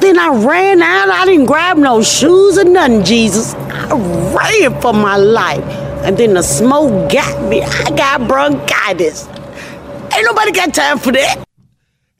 then 0.00 0.18
I 0.18 0.28
ran 0.44 0.82
out. 0.82 1.08
I 1.08 1.24
didn't 1.24 1.46
grab 1.46 1.78
no 1.78 2.02
shoes 2.02 2.58
or 2.58 2.64
nothing, 2.64 3.04
Jesus. 3.04 3.54
I 3.54 3.94
ran 4.34 4.80
for 4.82 4.92
my 4.92 5.16
life. 5.16 5.64
And 6.04 6.18
then 6.18 6.34
the 6.34 6.42
smoke 6.42 7.10
got 7.10 7.42
me. 7.48 7.62
I 7.62 7.90
got 7.96 8.28
bronchitis. 8.28 9.26
Ain't 10.14 10.24
nobody 10.26 10.52
got 10.52 10.74
time 10.74 10.98
for 10.98 11.10
that. 11.12 11.42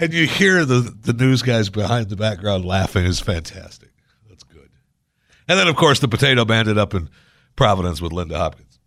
And 0.01 0.15
you 0.15 0.27
hear 0.27 0.65
the, 0.65 0.95
the 1.03 1.13
news 1.13 1.43
guys 1.43 1.69
behind 1.69 2.09
the 2.09 2.17
background 2.17 2.65
laughing 2.65 3.05
is 3.05 3.21
fantastic. 3.21 3.91
That's 4.29 4.45
good. 4.45 4.71
And 5.47 5.59
then, 5.59 5.69
of 5.69 5.77
course, 5.77 6.01
the 6.01 6.09
potato 6.09 6.47
bandit 6.47 6.79
up 6.79 6.95
in 6.95 7.11
Providence 7.57 8.01
with 8.01 8.13
Linda 8.13 8.39
Hopkins. 8.39 8.79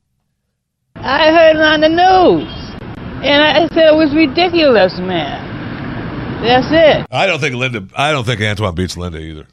I 0.95 1.31
heard 1.31 1.55
it 1.55 1.61
on 1.61 1.81
the 1.81 1.89
news, 1.89 2.49
and 3.23 3.43
I 3.43 3.67
said 3.73 3.93
it 3.93 3.95
was 3.95 4.13
ridiculous, 4.13 4.97
man. 4.99 6.41
That's 6.41 6.67
it. 6.69 7.07
I 7.11 7.25
don't 7.25 7.39
think 7.39 7.55
Linda. 7.55 7.87
I 7.95 8.11
don't 8.11 8.25
think 8.25 8.41
Antoine 8.41 8.75
beats 8.75 8.95
Linda 8.95 9.19
either. 9.19 9.47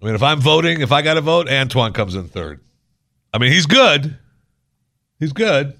I 0.00 0.04
mean, 0.04 0.14
if 0.14 0.22
I'm 0.22 0.40
voting, 0.40 0.80
if 0.80 0.92
I 0.92 1.02
got 1.02 1.14
to 1.14 1.20
vote, 1.20 1.48
Antoine 1.48 1.92
comes 1.92 2.14
in 2.14 2.28
third. 2.28 2.60
I 3.32 3.38
mean, 3.38 3.52
he's 3.52 3.66
good. 3.66 4.16
He's 5.18 5.32
good. 5.32 5.78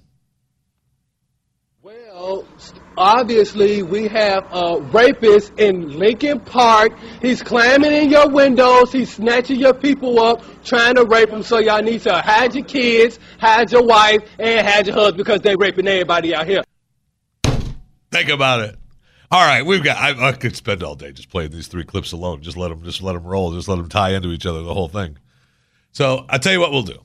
Obviously 2.99 3.83
we 3.83 4.09
have 4.09 4.47
a 4.53 4.81
rapist 4.81 5.53
in 5.59 5.99
Lincoln 5.99 6.41
Park. 6.41 6.93
He's 7.21 7.43
climbing 7.43 7.93
in 7.93 8.11
your 8.11 8.29
windows. 8.31 8.91
He's 8.91 9.13
snatching 9.13 9.61
your 9.61 9.75
people 9.75 10.19
up, 10.19 10.43
trying 10.65 10.95
to 10.95 11.05
rape 11.05 11.31
them. 11.31 11.43
So 11.43 11.59
y'all 11.59 11.83
need 11.83 12.01
to 12.03 12.15
hide 12.23 12.55
your 12.55 12.65
kids, 12.65 13.19
hide 13.39 13.71
your 13.71 13.85
wife, 13.85 14.23
and 14.39 14.67
hide 14.67 14.87
your 14.87 14.97
husband 14.97 15.19
because 15.19 15.43
they're 15.43 15.59
raping 15.59 15.87
everybody 15.87 16.35
out 16.35 16.47
here. 16.47 16.63
Think 18.11 18.31
about 18.31 18.61
it. 18.61 18.77
All 19.31 19.45
right, 19.45 19.67
we've 19.67 19.83
got. 19.83 19.97
I, 19.99 20.29
I, 20.29 20.33
could 20.33 20.55
spend 20.57 20.83
all 20.83 20.95
day 20.95 21.13
just 21.13 21.31
playing 21.31 21.51
these 21.51 21.67
three 21.67 21.85
clips 21.85 22.13
alone. 22.13 22.43
Just 22.43 22.57
let 22.57 22.69
them, 22.69 22.83
just 22.85 23.03
let 23.03 23.15
them 23.15 23.25
roll. 23.25 23.53
Just 23.53 23.69
let 23.69 23.77
them 23.77 23.89
tie 23.89 24.15
into 24.15 24.29
each 24.29 24.47
other. 24.47 24.63
The 24.63 24.73
whole 24.73 24.89
thing. 24.89 25.19
So 25.91 26.25
I 26.29 26.39
tell 26.39 26.53
you 26.53 26.61
what 26.61 26.71
we'll 26.71 26.83
do. 26.83 27.01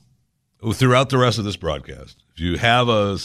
Throughout 0.73 1.09
the 1.09 1.17
rest 1.17 1.39
of 1.39 1.43
this 1.45 1.55
broadcast, 1.55 2.23
if 2.35 2.39
you 2.39 2.57
have 2.59 2.87
a 2.87 3.17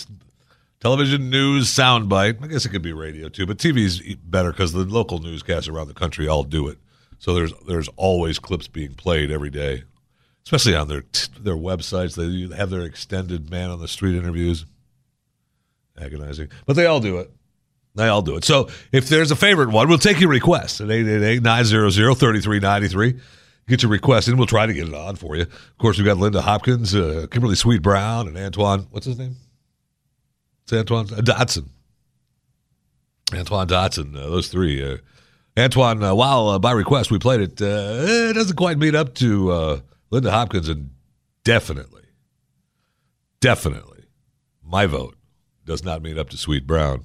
television 0.80 1.30
news 1.30 1.68
soundbite. 1.68 2.42
I 2.42 2.46
guess 2.46 2.64
it 2.64 2.70
could 2.70 2.82
be 2.82 2.92
radio 2.92 3.28
too, 3.28 3.46
but 3.46 3.58
TV's 3.58 4.16
better 4.16 4.52
because 4.52 4.72
the 4.72 4.84
local 4.84 5.18
newscasts 5.18 5.68
around 5.68 5.88
the 5.88 5.94
country 5.94 6.28
all 6.28 6.42
do 6.42 6.68
it. 6.68 6.78
So 7.18 7.34
there's 7.34 7.52
there's 7.66 7.88
always 7.96 8.38
clips 8.38 8.68
being 8.68 8.94
played 8.94 9.30
every 9.30 9.50
day, 9.50 9.84
especially 10.44 10.74
on 10.74 10.88
their 10.88 11.04
their 11.38 11.56
websites. 11.56 12.14
They 12.14 12.56
have 12.56 12.70
their 12.70 12.82
extended 12.82 13.50
man 13.50 13.70
on 13.70 13.80
the 13.80 13.88
street 13.88 14.16
interviews. 14.16 14.64
Agonizing, 15.98 16.50
but 16.66 16.76
they 16.76 16.84
all 16.84 17.00
do 17.00 17.16
it. 17.18 17.30
They 17.94 18.08
all 18.08 18.20
do 18.20 18.36
it. 18.36 18.44
So 18.44 18.68
if 18.92 19.08
there's 19.08 19.30
a 19.30 19.36
favorite 19.36 19.70
one, 19.70 19.88
we'll 19.88 19.96
take 19.96 20.20
your 20.20 20.28
request 20.28 20.82
at 20.82 20.88
888-900-3393. 20.88 23.18
Get 23.68 23.82
your 23.82 23.90
request 23.90 24.28
in. 24.28 24.36
We'll 24.36 24.46
try 24.46 24.66
to 24.66 24.74
get 24.74 24.88
it 24.88 24.94
on 24.94 25.16
for 25.16 25.34
you. 25.34 25.44
Of 25.44 25.78
course, 25.78 25.96
we've 25.96 26.04
got 26.04 26.18
Linda 26.18 26.42
Hopkins, 26.42 26.94
uh, 26.94 27.26
Kimberly 27.30 27.56
Sweet 27.56 27.80
Brown, 27.80 28.28
and 28.28 28.36
Antoine. 28.36 28.86
What's 28.90 29.06
his 29.06 29.18
name? 29.18 29.36
It's 30.66 30.72
Antoine 30.72 31.06
uh, 31.16 31.20
Dodson. 31.20 31.70
Antoine 33.32 33.68
Dodson, 33.68 34.16
uh, 34.16 34.28
those 34.28 34.48
three. 34.48 34.82
Uh, 34.82 34.96
Antoine, 35.56 36.02
uh, 36.02 36.12
while 36.12 36.48
uh, 36.48 36.58
by 36.58 36.72
request 36.72 37.12
we 37.12 37.20
played 37.20 37.40
it, 37.40 37.62
uh, 37.62 38.02
it 38.02 38.32
doesn't 38.32 38.56
quite 38.56 38.76
meet 38.76 38.96
up 38.96 39.14
to 39.14 39.80
Linda 40.10 40.32
Hopkins, 40.32 40.68
and 40.68 40.90
definitely, 41.44 42.02
definitely, 43.40 44.06
my 44.64 44.86
vote 44.86 45.16
does 45.64 45.84
not 45.84 46.02
meet 46.02 46.18
up 46.18 46.30
to 46.30 46.36
Sweet 46.36 46.66
Brown. 46.66 47.04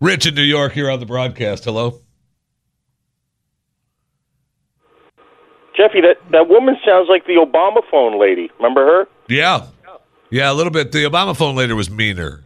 Rich 0.00 0.26
in 0.26 0.34
New 0.34 0.42
York 0.42 0.72
here 0.72 0.90
on 0.90 1.00
the 1.00 1.06
broadcast. 1.06 1.64
Hello. 1.64 2.00
Jeffy, 5.74 6.00
that, 6.02 6.16
that 6.32 6.48
woman 6.48 6.76
sounds 6.84 7.08
like 7.08 7.24
the 7.26 7.34
Obama 7.34 7.80
phone 7.90 8.20
lady. 8.20 8.50
Remember 8.58 8.84
her? 8.84 9.08
Yeah. 9.28 9.68
Yeah, 10.30 10.50
a 10.50 10.54
little 10.54 10.72
bit. 10.72 10.92
The 10.92 11.04
Obama 11.04 11.36
phone 11.36 11.56
later 11.56 11.74
was 11.74 11.88
meaner. 11.90 12.44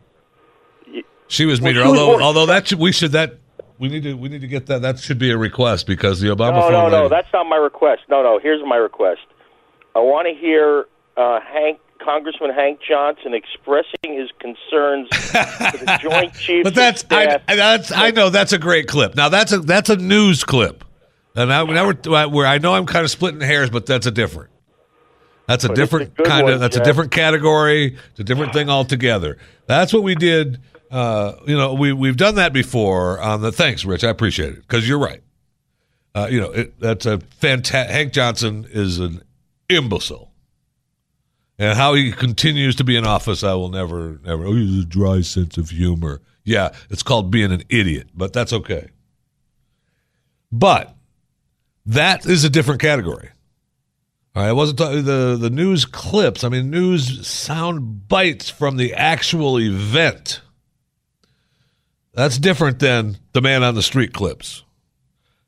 She 1.28 1.46
was 1.46 1.60
meaner. 1.60 1.80
Well, 1.80 1.94
she 1.94 2.00
although 2.00 2.12
more- 2.12 2.22
although 2.22 2.46
that 2.46 2.68
should, 2.68 2.78
we 2.78 2.92
should 2.92 3.12
that 3.12 3.38
we 3.78 3.88
need 3.88 4.02
to 4.04 4.14
we 4.14 4.28
need 4.28 4.42
to 4.42 4.46
get 4.46 4.66
that 4.66 4.82
that 4.82 4.98
should 4.98 5.18
be 5.18 5.30
a 5.30 5.36
request 5.38 5.86
because 5.86 6.20
the 6.20 6.28
Obama 6.28 6.54
No, 6.54 6.60
phone 6.62 6.72
no, 6.72 6.88
no. 6.88 6.96
lady- 6.98 7.08
That's 7.08 7.32
not 7.32 7.44
my 7.46 7.56
request. 7.56 8.02
No, 8.08 8.22
no. 8.22 8.38
Here's 8.38 8.64
my 8.66 8.76
request. 8.76 9.22
I 9.96 9.98
want 10.00 10.28
to 10.28 10.34
hear 10.38 10.86
uh, 11.16 11.40
Hank, 11.40 11.78
Congressman 11.98 12.50
Hank 12.50 12.80
Johnson, 12.86 13.34
expressing 13.34 14.14
his 14.18 14.30
concerns 14.38 15.08
to 15.10 15.78
the 15.84 15.98
Joint 16.02 16.34
Chiefs. 16.34 16.64
But 16.64 16.74
that's 16.74 17.04
I, 17.10 17.38
that's 17.48 17.90
I 17.92 18.10
know 18.10 18.30
that's 18.30 18.52
a 18.52 18.58
great 18.58 18.86
clip. 18.86 19.14
Now 19.16 19.28
that's 19.28 19.52
a 19.52 19.58
that's 19.58 19.88
a 19.90 19.96
news 19.96 20.44
clip, 20.44 20.84
and 21.34 21.48
now, 21.48 21.64
now 21.64 21.86
we're 21.86 22.28
where 22.28 22.46
I 22.46 22.58
know 22.58 22.74
I'm 22.74 22.86
kind 22.86 23.04
of 23.04 23.10
splitting 23.10 23.40
hairs, 23.40 23.70
but 23.70 23.86
that's 23.86 24.06
a 24.06 24.10
different. 24.10 24.50
That's 25.52 25.64
a 25.64 25.68
But 25.68 25.72
it's 25.72 25.80
a 25.80 25.82
different 25.82 26.16
kind 26.16 26.44
one, 26.44 26.52
of. 26.54 26.60
That's 26.60 26.76
a 26.76 26.82
different 26.82 27.10
category. 27.10 27.98
It's 28.10 28.20
a 28.20 28.24
different 28.24 28.54
thing 28.54 28.70
altogether. 28.70 29.36
That's 29.66 29.92
what 29.92 30.02
we 30.02 30.14
did. 30.14 30.60
Uh, 30.90 31.34
you 31.46 31.54
know, 31.54 31.74
we 31.74 31.92
we've 31.92 32.16
done 32.16 32.36
that 32.36 32.54
before 32.54 33.20
on 33.20 33.42
the. 33.42 33.52
Thanks, 33.52 33.84
Rich. 33.84 34.02
I 34.02 34.08
appreciate 34.08 34.54
it 34.54 34.62
because 34.62 34.88
you're 34.88 34.98
right. 34.98 35.22
Uh, 36.14 36.28
you 36.30 36.40
know, 36.40 36.50
it, 36.52 36.80
that's 36.80 37.04
a 37.04 37.18
fantastic. 37.40 37.92
Hank 37.92 38.12
Johnson 38.14 38.66
is 38.70 38.98
an 38.98 39.22
imbecile. 39.68 40.30
And 41.58 41.76
how 41.76 41.92
he 41.94 42.12
continues 42.12 42.76
to 42.76 42.84
be 42.84 42.96
in 42.96 43.06
office, 43.06 43.44
I 43.44 43.52
will 43.52 43.68
never, 43.68 44.18
never. 44.24 44.46
Oh, 44.46 44.54
he 44.54 44.74
has 44.74 44.84
a 44.84 44.86
dry 44.86 45.20
sense 45.20 45.58
of 45.58 45.68
humor. 45.68 46.22
Yeah, 46.44 46.70
it's 46.88 47.02
called 47.02 47.30
being 47.30 47.52
an 47.52 47.62
idiot, 47.68 48.08
but 48.14 48.32
that's 48.32 48.54
okay. 48.54 48.88
But 50.50 50.96
that 51.84 52.24
is 52.24 52.42
a 52.44 52.50
different 52.50 52.80
category. 52.80 53.28
All 54.34 54.42
right, 54.42 54.48
I 54.48 54.52
wasn't 54.52 54.78
talking 54.78 55.04
the 55.04 55.36
the 55.38 55.50
news 55.50 55.84
clips. 55.84 56.42
I 56.42 56.48
mean, 56.48 56.70
news 56.70 57.26
sound 57.26 58.08
bites 58.08 58.48
from 58.48 58.78
the 58.78 58.94
actual 58.94 59.60
event. 59.60 60.40
That's 62.14 62.38
different 62.38 62.78
than 62.78 63.18
the 63.32 63.42
man 63.42 63.62
on 63.62 63.74
the 63.74 63.82
street 63.82 64.14
clips. 64.14 64.64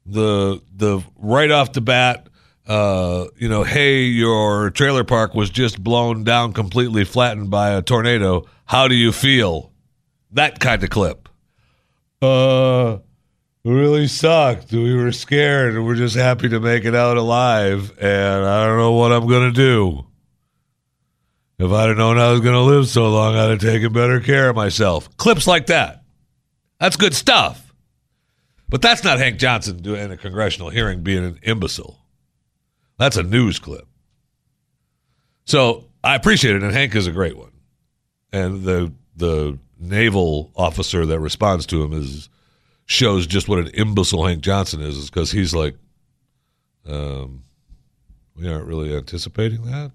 The 0.05 0.61
the 0.75 1.01
right 1.17 1.51
off 1.51 1.73
the 1.73 1.81
bat, 1.81 2.29
uh, 2.67 3.27
you 3.37 3.49
know, 3.49 3.63
hey, 3.63 4.03
your 4.03 4.69
trailer 4.69 5.05
park 5.05 5.35
was 5.35 5.49
just 5.49 5.83
blown 5.83 6.23
down 6.23 6.53
completely, 6.53 7.05
flattened 7.05 7.51
by 7.51 7.71
a 7.71 7.81
tornado. 7.81 8.45
How 8.67 8.89
do 8.89 8.95
you 8.95 9.13
feel? 9.13 9.73
That 10.33 10.61
kind 10.61 10.83
of 10.83 10.91
clip. 10.91 11.29
Uh, 12.21 12.99
really 13.73 14.07
sucked. 14.07 14.73
We 14.73 14.95
were 14.95 15.13
scared, 15.13 15.75
and 15.75 15.85
we're 15.87 15.95
just 15.95 16.17
happy 16.17 16.49
to 16.51 16.61
make 16.61 16.85
it 16.85 16.95
out 16.95 17.17
alive. 17.17 17.93
And 17.99 18.45
I 18.45 18.67
don't 18.67 18.79
know 18.79 18.93
what 18.93 19.13
I'm 19.13 19.27
gonna 19.27 19.53
do. 19.53 20.07
If 21.59 21.71
I'd 21.71 21.89
have 21.89 21.97
known 21.97 22.19
I 22.19 22.33
was 22.33 22.41
gonna 22.41 22.63
live 22.63 22.89
so 22.89 23.09
long, 23.11 23.37
I'd 23.37 23.51
have 23.51 23.61
taken 23.61 23.93
better 23.93 24.21
care 24.21 24.51
of 24.51 24.57
myself. 24.57 25.17
Clips 25.17 25.47
like 25.47 25.67
that. 25.67 26.03
That's 26.81 26.97
good 26.97 27.15
stuff. 27.15 27.73
But 28.69 28.83
that's 28.83 29.05
not 29.05 29.19
Hank 29.19 29.39
Johnson 29.39 29.83
doing 29.83 30.11
a 30.11 30.17
congressional 30.17 30.71
hearing 30.71 31.03
being 31.03 31.25
an 31.25 31.39
imbecile. 31.43 32.01
That's 32.99 33.17
a 33.17 33.23
news 33.23 33.59
clip. 33.59 33.87
So 35.45 35.85
I 36.03 36.15
appreciate 36.17 36.57
it, 36.57 36.63
and 36.63 36.73
Hank 36.73 36.95
is 36.95 37.07
a 37.07 37.13
great 37.13 37.37
one. 37.37 37.53
And 38.33 38.63
the 38.63 38.93
the 39.17 39.59
naval 39.79 40.51
officer 40.57 41.07
that 41.07 41.21
responds 41.21 41.67
to 41.67 41.83
him 41.83 41.93
is 41.93 42.29
shows 42.87 43.27
just 43.27 43.49
what 43.49 43.59
an 43.59 43.69
imbecile 43.69 44.27
Hank 44.27 44.43
Johnson 44.43 44.81
is, 44.81 44.97
is 44.97 45.11
because 45.11 45.31
he's 45.31 45.55
like, 45.55 45.77
um, 46.87 47.45
we 48.37 48.49
aren't 48.49 48.67
really 48.67 48.95
anticipating 48.95 49.63
that. 49.65 49.93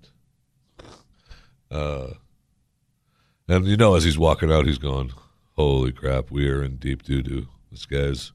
Uh, 1.70 2.14
and 3.48 3.68
you 3.68 3.78
know, 3.78 3.96
as 3.96 4.04
he's 4.04 4.18
walking 4.18 4.52
out, 4.52 4.66
he's 4.66 4.78
going, 4.78 5.12
"Holy 5.56 5.92
crap, 5.92 6.32
we 6.32 6.50
are 6.50 6.64
in 6.64 6.78
deep 6.78 7.04
doo 7.04 7.22
doo." 7.22 7.48
This 7.72 7.86
guy's 7.86 8.32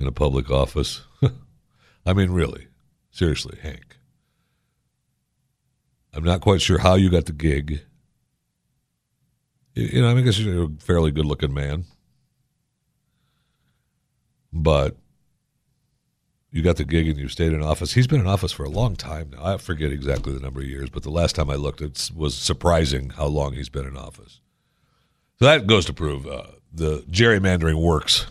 in 0.00 0.06
a 0.06 0.12
public 0.12 0.50
office. 0.50 1.02
I 2.06 2.12
mean, 2.14 2.30
really, 2.30 2.68
seriously, 3.10 3.58
Hank. 3.62 3.96
I'm 6.14 6.24
not 6.24 6.40
quite 6.40 6.62
sure 6.62 6.78
how 6.78 6.94
you 6.94 7.10
got 7.10 7.26
the 7.26 7.32
gig. 7.32 7.82
You 9.74 10.02
know, 10.02 10.08
I 10.08 10.14
mean, 10.14 10.24
I 10.24 10.26
guess 10.26 10.38
you're 10.38 10.64
a 10.64 10.68
fairly 10.80 11.10
good 11.10 11.26
looking 11.26 11.52
man. 11.54 11.84
But 14.58 14.96
you 16.50 16.62
got 16.62 16.76
the 16.76 16.84
gig 16.84 17.08
and 17.08 17.18
you 17.18 17.28
stayed 17.28 17.52
in 17.52 17.62
office. 17.62 17.92
He's 17.92 18.08
been 18.08 18.20
in 18.20 18.26
office 18.26 18.52
for 18.52 18.64
a 18.64 18.70
long 18.70 18.96
time 18.96 19.30
now. 19.30 19.54
I 19.54 19.56
forget 19.58 19.92
exactly 19.92 20.32
the 20.32 20.40
number 20.40 20.60
of 20.60 20.66
years, 20.66 20.90
but 20.90 21.04
the 21.04 21.10
last 21.10 21.36
time 21.36 21.48
I 21.48 21.54
looked, 21.54 21.80
it 21.80 22.10
was 22.14 22.34
surprising 22.34 23.10
how 23.10 23.26
long 23.26 23.52
he's 23.52 23.68
been 23.68 23.86
in 23.86 23.96
office. 23.96 24.40
So 25.38 25.44
that 25.44 25.68
goes 25.68 25.84
to 25.86 25.92
prove 25.92 26.26
uh, 26.26 26.42
the 26.72 27.04
gerrymandering 27.10 27.80
works. 27.80 28.26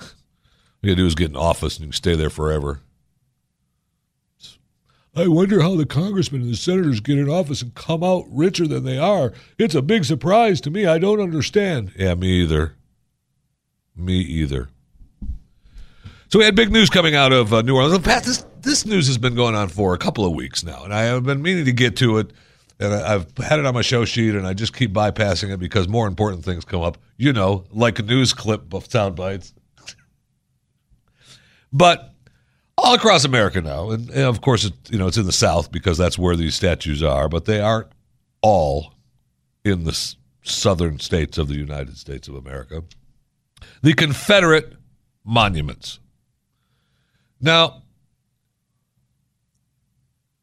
All 0.00 0.06
you 0.82 0.90
gotta 0.90 1.02
do 1.02 1.06
is 1.06 1.16
get 1.16 1.30
in 1.30 1.36
office 1.36 1.76
and 1.76 1.86
you 1.86 1.88
can 1.88 1.92
stay 1.94 2.14
there 2.14 2.30
forever. 2.30 2.80
I 5.16 5.26
wonder 5.26 5.62
how 5.62 5.74
the 5.74 5.86
congressmen 5.86 6.42
and 6.42 6.52
the 6.52 6.56
senators 6.56 7.00
get 7.00 7.18
in 7.18 7.28
office 7.28 7.62
and 7.62 7.74
come 7.74 8.04
out 8.04 8.26
richer 8.30 8.68
than 8.68 8.84
they 8.84 8.98
are. 8.98 9.32
It's 9.58 9.74
a 9.74 9.82
big 9.82 10.04
surprise 10.04 10.60
to 10.60 10.70
me. 10.70 10.86
I 10.86 10.98
don't 10.98 11.20
understand. 11.20 11.90
Yeah, 11.96 12.14
me 12.14 12.28
either. 12.42 12.76
Me 13.96 14.20
either. 14.20 14.68
So 16.28 16.38
we 16.38 16.44
had 16.44 16.54
big 16.54 16.70
news 16.70 16.90
coming 16.90 17.14
out 17.14 17.32
of 17.32 17.54
uh, 17.54 17.62
New 17.62 17.74
Orleans. 17.74 18.04
Pat, 18.04 18.22
this 18.22 18.44
this 18.60 18.84
news 18.84 19.06
has 19.06 19.16
been 19.16 19.34
going 19.34 19.54
on 19.54 19.68
for 19.68 19.94
a 19.94 19.98
couple 19.98 20.26
of 20.26 20.34
weeks 20.34 20.62
now, 20.62 20.84
and 20.84 20.92
I 20.92 21.02
have 21.02 21.24
been 21.24 21.40
meaning 21.40 21.64
to 21.64 21.72
get 21.72 21.96
to 21.96 22.18
it. 22.18 22.32
And 22.80 22.94
I've 22.94 23.26
had 23.38 23.58
it 23.58 23.66
on 23.66 23.74
my 23.74 23.82
show 23.82 24.04
sheet, 24.04 24.34
and 24.34 24.46
I 24.46 24.52
just 24.52 24.72
keep 24.72 24.92
bypassing 24.92 25.52
it 25.52 25.58
because 25.58 25.88
more 25.88 26.06
important 26.06 26.44
things 26.44 26.64
come 26.64 26.82
up. 26.82 26.98
You 27.16 27.32
know, 27.32 27.64
like 27.72 28.04
news 28.04 28.34
clip 28.34 28.72
of 28.74 28.86
sound 28.86 29.16
bites. 29.16 29.54
but 31.72 32.14
all 32.76 32.94
across 32.94 33.24
America 33.24 33.60
now, 33.62 33.90
and, 33.90 34.08
and 34.10 34.24
of 34.24 34.42
course, 34.42 34.64
it, 34.64 34.74
you 34.90 34.98
know, 34.98 35.08
it's 35.08 35.16
in 35.16 35.26
the 35.26 35.32
South 35.32 35.72
because 35.72 35.96
that's 35.96 36.18
where 36.18 36.36
these 36.36 36.54
statues 36.54 37.02
are. 37.02 37.28
But 37.28 37.46
they 37.46 37.60
aren't 37.60 37.88
all 38.42 38.92
in 39.64 39.84
the 39.84 40.14
southern 40.42 41.00
states 41.00 41.38
of 41.38 41.48
the 41.48 41.56
United 41.56 41.96
States 41.96 42.28
of 42.28 42.34
America. 42.34 42.84
The 43.82 43.94
Confederate 43.94 44.74
monuments. 45.24 46.00
Now, 47.40 47.82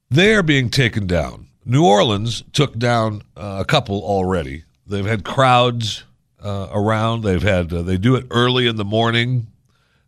they 0.09 0.33
are 0.33 0.43
being 0.43 0.69
taken 0.69 1.07
down. 1.07 1.47
New 1.65 1.85
Orleans 1.85 2.43
took 2.53 2.77
down 2.77 3.23
uh, 3.35 3.57
a 3.61 3.65
couple 3.65 4.01
already. 4.03 4.63
They've 4.87 5.05
had 5.05 5.25
crowds 5.25 6.03
uh, 6.41 6.69
around. 6.71 7.23
They've 7.23 7.41
had 7.41 7.73
uh, 7.73 7.81
they 7.81 7.97
do 7.97 8.15
it 8.15 8.27
early 8.29 8.67
in 8.67 8.75
the 8.75 8.85
morning, 8.85 9.47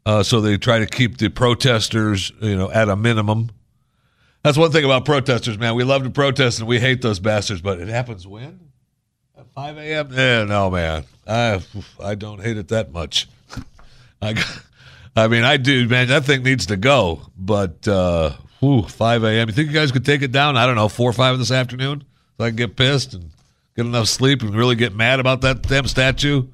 uh, 0.05 0.21
so 0.21 0.39
they 0.39 0.57
try 0.57 0.79
to 0.79 0.85
keep 0.85 1.17
the 1.17 1.29
protesters, 1.29 2.31
you 2.39 2.55
know, 2.55 2.71
at 2.71 2.89
a 2.89 2.95
minimum. 2.95 3.49
That's 4.43 4.57
one 4.57 4.71
thing 4.71 4.85
about 4.85 5.03
protesters, 5.03 5.57
man. 5.57 5.75
We 5.75 5.83
love 5.83 6.03
to 6.03 6.11
protest 6.11 6.59
and 6.59 6.67
we 6.67 6.79
hate 6.79 7.01
those 7.01 7.19
bastards, 7.19 7.61
but 7.61 7.79
it 7.79 7.87
happens 7.87 8.27
when 8.27 8.59
at 9.37 9.47
five 9.53 9.77
a.m. 9.77 10.09
Yeah, 10.11 10.43
no, 10.43 10.69
man. 10.69 11.05
I 11.25 11.59
I 12.01 12.13
don't 12.13 12.39
hate 12.41 12.57
it 12.57 12.67
that 12.67 12.91
much. 12.91 13.27
I, 14.21 14.35
I 15.17 15.27
mean, 15.27 15.43
I 15.43 15.57
do, 15.57 15.87
man. 15.87 16.09
That 16.09 16.25
thing 16.25 16.43
needs 16.43 16.67
to 16.67 16.77
go. 16.77 17.21
But 17.35 17.87
uh, 17.87 18.33
whew, 18.59 18.83
5 18.83 19.23
a.m. 19.23 19.49
You 19.49 19.53
think 19.53 19.67
you 19.67 19.73
guys 19.73 19.91
could 19.91 20.05
take 20.05 20.21
it 20.21 20.31
down? 20.31 20.55
I 20.55 20.67
don't 20.67 20.75
know, 20.75 20.87
four 20.87 21.09
or 21.09 21.13
five 21.13 21.37
this 21.39 21.49
afternoon, 21.49 22.03
so 22.37 22.45
I 22.45 22.49
can 22.49 22.55
get 22.55 22.75
pissed 22.75 23.15
and 23.15 23.31
get 23.75 23.87
enough 23.87 24.07
sleep 24.07 24.43
and 24.43 24.55
really 24.55 24.75
get 24.75 24.95
mad 24.95 25.19
about 25.19 25.41
that 25.41 25.63
damn 25.63 25.87
statue. 25.87 26.47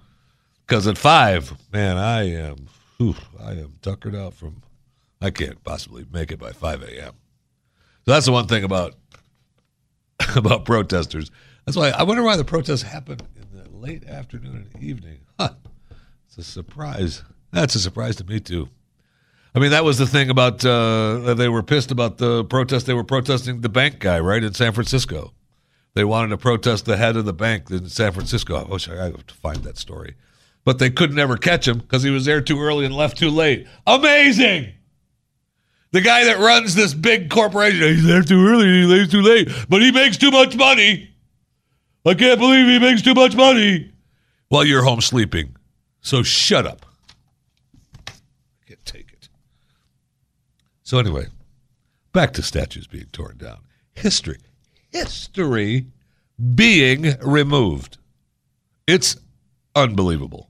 Because 0.66 0.88
at 0.88 0.98
five, 0.98 1.54
man, 1.74 1.98
I 1.98 2.30
am, 2.32 2.68
whew, 2.98 3.16
I 3.38 3.52
am 3.52 3.74
tuckered 3.82 4.16
out 4.16 4.34
from. 4.34 4.64
I 5.22 5.30
can't 5.30 5.62
possibly 5.64 6.06
make 6.12 6.32
it 6.32 6.40
by 6.40 6.52
5 6.52 6.84
a.m. 6.84 7.14
So 8.06 8.12
that's 8.12 8.26
the 8.26 8.32
one 8.32 8.48
thing 8.48 8.64
about 8.64 8.96
about 10.36 10.64
protesters. 10.64 11.32
That's 11.66 11.78
why 11.78 11.90
I 11.90 12.04
wonder 12.04 12.24
why 12.24 12.38
the 12.38 12.46
protests 12.46 12.82
happen 12.82 13.20
in 13.36 13.58
the 13.58 13.70
late 13.70 14.08
afternoon 14.08 14.70
and 14.74 14.84
evening. 14.84 15.20
Huh. 15.38 15.52
It's 16.28 16.38
a 16.38 16.44
surprise. 16.44 17.24
That's 17.54 17.76
a 17.76 17.80
surprise 17.80 18.16
to 18.18 18.24
me 18.24 18.40
too. 18.40 18.68
I 19.56 19.60
mean, 19.60 19.70
that 19.72 19.86
was 19.86 20.00
the 20.00 20.08
thing 20.08 20.32
about 20.32 20.66
uh, 20.66 21.36
they 21.36 21.48
were 21.48 21.62
pissed 21.62 21.92
about 21.92 22.18
the 22.18 22.44
protest. 22.44 22.88
They 22.88 22.96
were 22.96 23.04
protesting 23.04 23.62
the 23.62 23.70
bank 23.70 24.00
guy, 24.00 24.20
right 24.20 24.44
in 24.44 24.54
San 24.54 24.74
Francisco. 24.74 25.34
They 25.94 26.04
wanted 26.04 26.30
to 26.30 26.38
protest 26.38 26.86
the 26.86 26.98
head 26.98 27.16
of 27.16 27.26
the 27.26 27.34
bank 27.34 27.70
in 27.70 27.88
San 27.88 28.12
Francisco. 28.12 28.56
I 28.56 28.64
wish 28.64 28.90
I 28.90 28.96
have 28.96 29.28
to 29.28 29.34
find 29.36 29.58
that 29.64 29.78
story, 29.78 30.16
but 30.66 30.80
they 30.80 30.90
could 30.90 31.14
never 31.14 31.38
catch 31.38 31.68
him 31.68 31.78
because 31.78 32.02
he 32.02 32.10
was 32.10 32.26
there 32.26 32.42
too 32.42 32.60
early 32.60 32.86
and 32.86 32.96
left 32.96 33.18
too 33.18 33.30
late. 33.30 33.68
Amazing. 33.86 34.74
The 35.92 36.02
guy 36.02 36.24
that 36.24 36.40
runs 36.40 36.74
this 36.74 36.96
big 36.96 37.30
corporation, 37.30 37.82
he's 37.82 38.04
there 38.04 38.24
too 38.24 38.48
early, 38.48 38.66
he 38.66 38.86
leaves 38.86 39.12
too 39.12 39.22
late, 39.22 39.48
but 39.70 39.84
he 39.84 39.92
makes 39.92 40.18
too 40.18 40.32
much 40.32 40.56
money. 40.56 41.12
I 42.04 42.16
can't 42.16 42.40
believe 42.40 42.66
he 42.66 42.80
makes 42.80 43.04
too 43.04 43.14
much 43.14 43.36
money 43.36 43.94
while 44.50 44.66
you're 44.66 44.84
home 44.84 45.02
sleeping. 45.02 45.56
So 46.02 46.24
shut 46.24 46.66
up. 46.66 46.88
I 48.08 48.12
can't 48.68 48.84
take 48.84 49.14
it. 49.14 49.30
So 50.84 51.00
anyway, 51.00 51.28
back 52.12 52.34
to 52.34 52.44
statues 52.44 52.88
being 52.88 53.08
torn 53.12 53.38
down. 53.38 53.60
History. 53.94 54.38
History 54.92 55.88
being 56.56 57.16
removed. 57.22 57.98
It's 58.86 59.18
unbelievable. 59.76 60.50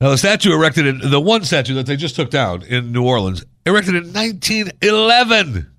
Now, 0.00 0.10
the 0.10 0.18
statue 0.18 0.52
erected 0.52 0.86
in 0.86 1.10
the 1.10 1.20
one 1.20 1.44
statue 1.44 1.74
that 1.74 1.86
they 1.86 1.96
just 1.96 2.16
took 2.16 2.28
down 2.30 2.62
in 2.62 2.92
New 2.92 3.06
Orleans, 3.06 3.44
erected 3.64 3.94
in 3.94 4.12
1911 4.12 5.70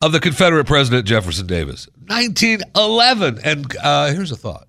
of 0.00 0.12
the 0.12 0.20
Confederate 0.20 0.66
President 0.66 1.06
Jefferson 1.06 1.46
Davis. 1.46 1.88
1911. 2.08 3.40
And 3.42 3.76
uh, 3.82 4.12
here's 4.12 4.30
a 4.30 4.36
thought. 4.36 4.68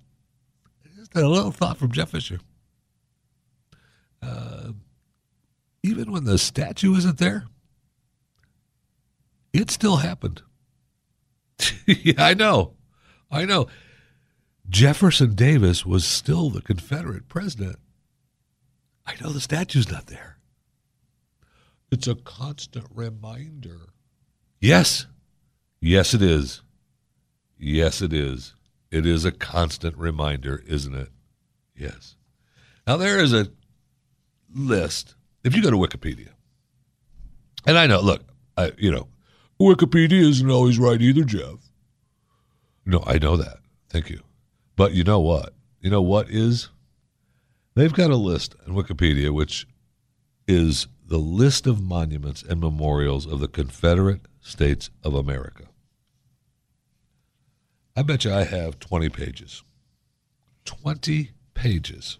Just 0.96 1.14
a 1.14 1.28
little 1.28 1.50
thought 1.50 1.76
from 1.76 1.92
Jeff 1.92 2.10
Fisher. 2.10 2.40
Uh, 4.22 4.53
even 5.84 6.10
when 6.10 6.24
the 6.24 6.38
statue 6.38 6.96
isn't 6.96 7.18
there, 7.18 7.44
it 9.52 9.70
still 9.70 9.96
happened. 9.96 10.40
yeah, 11.86 12.14
I 12.24 12.32
know. 12.32 12.72
I 13.30 13.44
know. 13.44 13.66
Jefferson 14.66 15.34
Davis 15.34 15.84
was 15.84 16.06
still 16.06 16.48
the 16.48 16.62
Confederate 16.62 17.28
president. 17.28 17.76
I 19.04 19.12
know 19.20 19.28
the 19.28 19.42
statue's 19.42 19.92
not 19.92 20.06
there. 20.06 20.38
It's 21.92 22.08
a 22.08 22.14
constant 22.14 22.86
reminder. 22.92 23.90
Yes. 24.62 25.06
Yes, 25.82 26.14
it 26.14 26.22
is. 26.22 26.62
Yes, 27.58 28.00
it 28.00 28.14
is. 28.14 28.54
It 28.90 29.04
is 29.04 29.26
a 29.26 29.32
constant 29.32 29.98
reminder, 29.98 30.64
isn't 30.66 30.94
it? 30.94 31.10
Yes. 31.76 32.16
Now, 32.86 32.96
there 32.96 33.18
is 33.18 33.34
a 33.34 33.48
list. 34.50 35.14
If 35.44 35.54
you 35.54 35.62
go 35.62 35.70
to 35.70 35.76
Wikipedia, 35.76 36.30
and 37.66 37.78
I 37.78 37.86
know, 37.86 38.00
look, 38.00 38.22
I, 38.56 38.72
you 38.78 38.90
know, 38.90 39.08
Wikipedia 39.60 40.20
isn't 40.20 40.50
always 40.50 40.78
right 40.78 41.00
either, 41.00 41.24
Jeff. 41.24 41.70
No, 42.86 43.02
I 43.06 43.18
know 43.18 43.36
that. 43.36 43.58
Thank 43.88 44.10
you. 44.10 44.22
But 44.76 44.92
you 44.92 45.04
know 45.04 45.20
what? 45.20 45.54
You 45.80 45.90
know 45.90 46.02
what 46.02 46.28
is? 46.28 46.70
They've 47.74 47.92
got 47.92 48.10
a 48.10 48.16
list 48.16 48.54
in 48.66 48.74
Wikipedia, 48.74 49.32
which 49.32 49.66
is 50.46 50.86
the 51.06 51.18
list 51.18 51.66
of 51.66 51.82
monuments 51.82 52.42
and 52.42 52.60
memorials 52.60 53.26
of 53.26 53.40
the 53.40 53.48
Confederate 53.48 54.22
States 54.40 54.90
of 55.02 55.14
America. 55.14 55.64
I 57.96 58.02
bet 58.02 58.24
you 58.24 58.32
I 58.32 58.44
have 58.44 58.78
20 58.80 59.08
pages. 59.08 59.62
20 60.64 61.30
pages. 61.54 62.18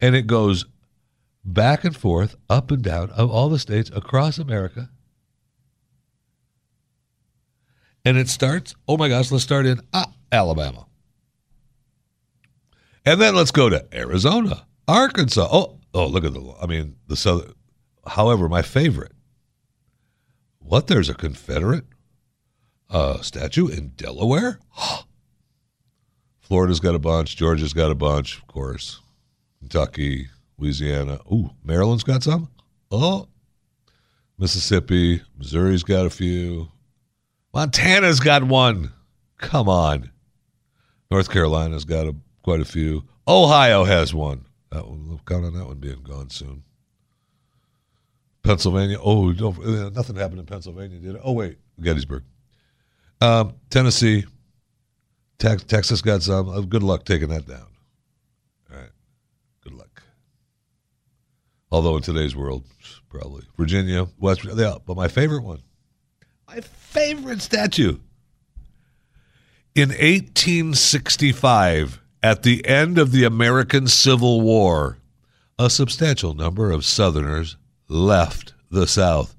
And 0.00 0.14
it 0.14 0.26
goes 0.26 0.66
back 1.44 1.84
and 1.84 1.96
forth, 1.96 2.36
up 2.48 2.70
and 2.70 2.82
down 2.82 3.10
of 3.10 3.30
all 3.30 3.48
the 3.48 3.58
states 3.58 3.90
across 3.94 4.38
America. 4.38 4.90
And 8.04 8.16
it 8.18 8.28
starts, 8.28 8.74
oh 8.86 8.96
my 8.96 9.08
gosh, 9.08 9.30
let's 9.30 9.44
start 9.44 9.66
in 9.66 9.80
ah, 9.92 10.12
Alabama. 10.30 10.86
And 13.06 13.20
then 13.20 13.34
let's 13.34 13.50
go 13.50 13.68
to 13.68 13.86
Arizona, 13.94 14.66
Arkansas. 14.88 15.48
Oh, 15.50 15.78
oh, 15.92 16.06
look 16.06 16.24
at 16.24 16.32
the, 16.32 16.54
I 16.60 16.66
mean, 16.66 16.96
the 17.06 17.16
southern, 17.16 17.52
however, 18.06 18.48
my 18.48 18.62
favorite. 18.62 19.12
What, 20.58 20.86
there's 20.86 21.10
a 21.10 21.14
Confederate 21.14 21.84
uh, 22.88 23.20
statue 23.20 23.68
in 23.68 23.88
Delaware? 23.96 24.58
Florida's 26.40 26.80
got 26.80 26.94
a 26.94 26.98
bunch. 26.98 27.36
Georgia's 27.36 27.72
got 27.72 27.90
a 27.90 27.94
bunch, 27.94 28.38
of 28.38 28.46
course. 28.46 29.00
Kentucky, 29.58 30.28
Louisiana. 30.58 31.18
Ooh, 31.32 31.50
Maryland's 31.62 32.04
got 32.04 32.22
some. 32.22 32.48
Oh, 32.90 33.28
Mississippi, 34.38 35.22
Missouri's 35.36 35.82
got 35.82 36.06
a 36.06 36.10
few. 36.10 36.68
Montana's 37.52 38.20
got 38.20 38.42
one. 38.44 38.92
Come 39.38 39.68
on. 39.68 40.10
North 41.10 41.30
Carolina's 41.30 41.84
got 41.84 42.06
a, 42.06 42.14
quite 42.42 42.60
a 42.60 42.64
few. 42.64 43.04
Ohio 43.28 43.84
has 43.84 44.12
one. 44.12 44.44
That 44.70 44.88
one, 44.88 45.20
count 45.26 45.44
on 45.44 45.54
that 45.54 45.66
one 45.66 45.78
being 45.78 46.02
gone 46.02 46.30
soon. 46.30 46.64
Pennsylvania. 48.42 48.98
Oh, 49.02 49.30
nothing 49.30 50.16
happened 50.16 50.40
in 50.40 50.46
Pennsylvania, 50.46 50.98
did 50.98 51.14
it? 51.14 51.20
Oh, 51.24 51.32
wait, 51.32 51.58
Gettysburg. 51.80 52.24
Um, 53.20 53.54
Tennessee, 53.70 54.26
Tex- 55.38 55.64
Texas 55.64 56.02
got 56.02 56.22
some. 56.22 56.48
Uh, 56.48 56.60
good 56.60 56.82
luck 56.82 57.04
taking 57.04 57.28
that 57.28 57.46
down. 57.46 57.66
All 58.70 58.78
right. 58.78 58.90
Good 59.62 59.74
luck. 59.74 60.02
Although 61.74 61.96
in 61.96 62.02
today's 62.04 62.36
world, 62.36 62.62
probably 63.08 63.42
Virginia, 63.56 64.06
West 64.20 64.42
Virginia. 64.42 64.76
But 64.86 64.96
my 64.96 65.08
favorite 65.08 65.42
one, 65.42 65.60
my 66.46 66.60
favorite 66.60 67.42
statue. 67.42 67.98
In 69.74 69.88
1865, 69.88 72.00
at 72.22 72.44
the 72.44 72.64
end 72.64 72.96
of 72.96 73.10
the 73.10 73.24
American 73.24 73.88
Civil 73.88 74.40
War, 74.40 74.98
a 75.58 75.68
substantial 75.68 76.32
number 76.32 76.70
of 76.70 76.84
Southerners 76.84 77.56
left 77.88 78.54
the 78.70 78.86
South. 78.86 79.34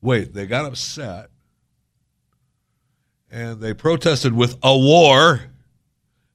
Wait, 0.00 0.34
they 0.34 0.46
got 0.46 0.66
upset 0.66 1.30
and 3.28 3.60
they 3.60 3.74
protested 3.74 4.34
with 4.34 4.56
a 4.62 4.78
war 4.78 5.50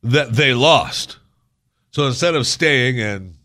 that 0.04 0.34
they 0.34 0.54
lost. 0.54 1.20
So 1.91 2.06
instead 2.06 2.36
of 2.36 2.45
staying 2.45 3.00
and 3.00 3.37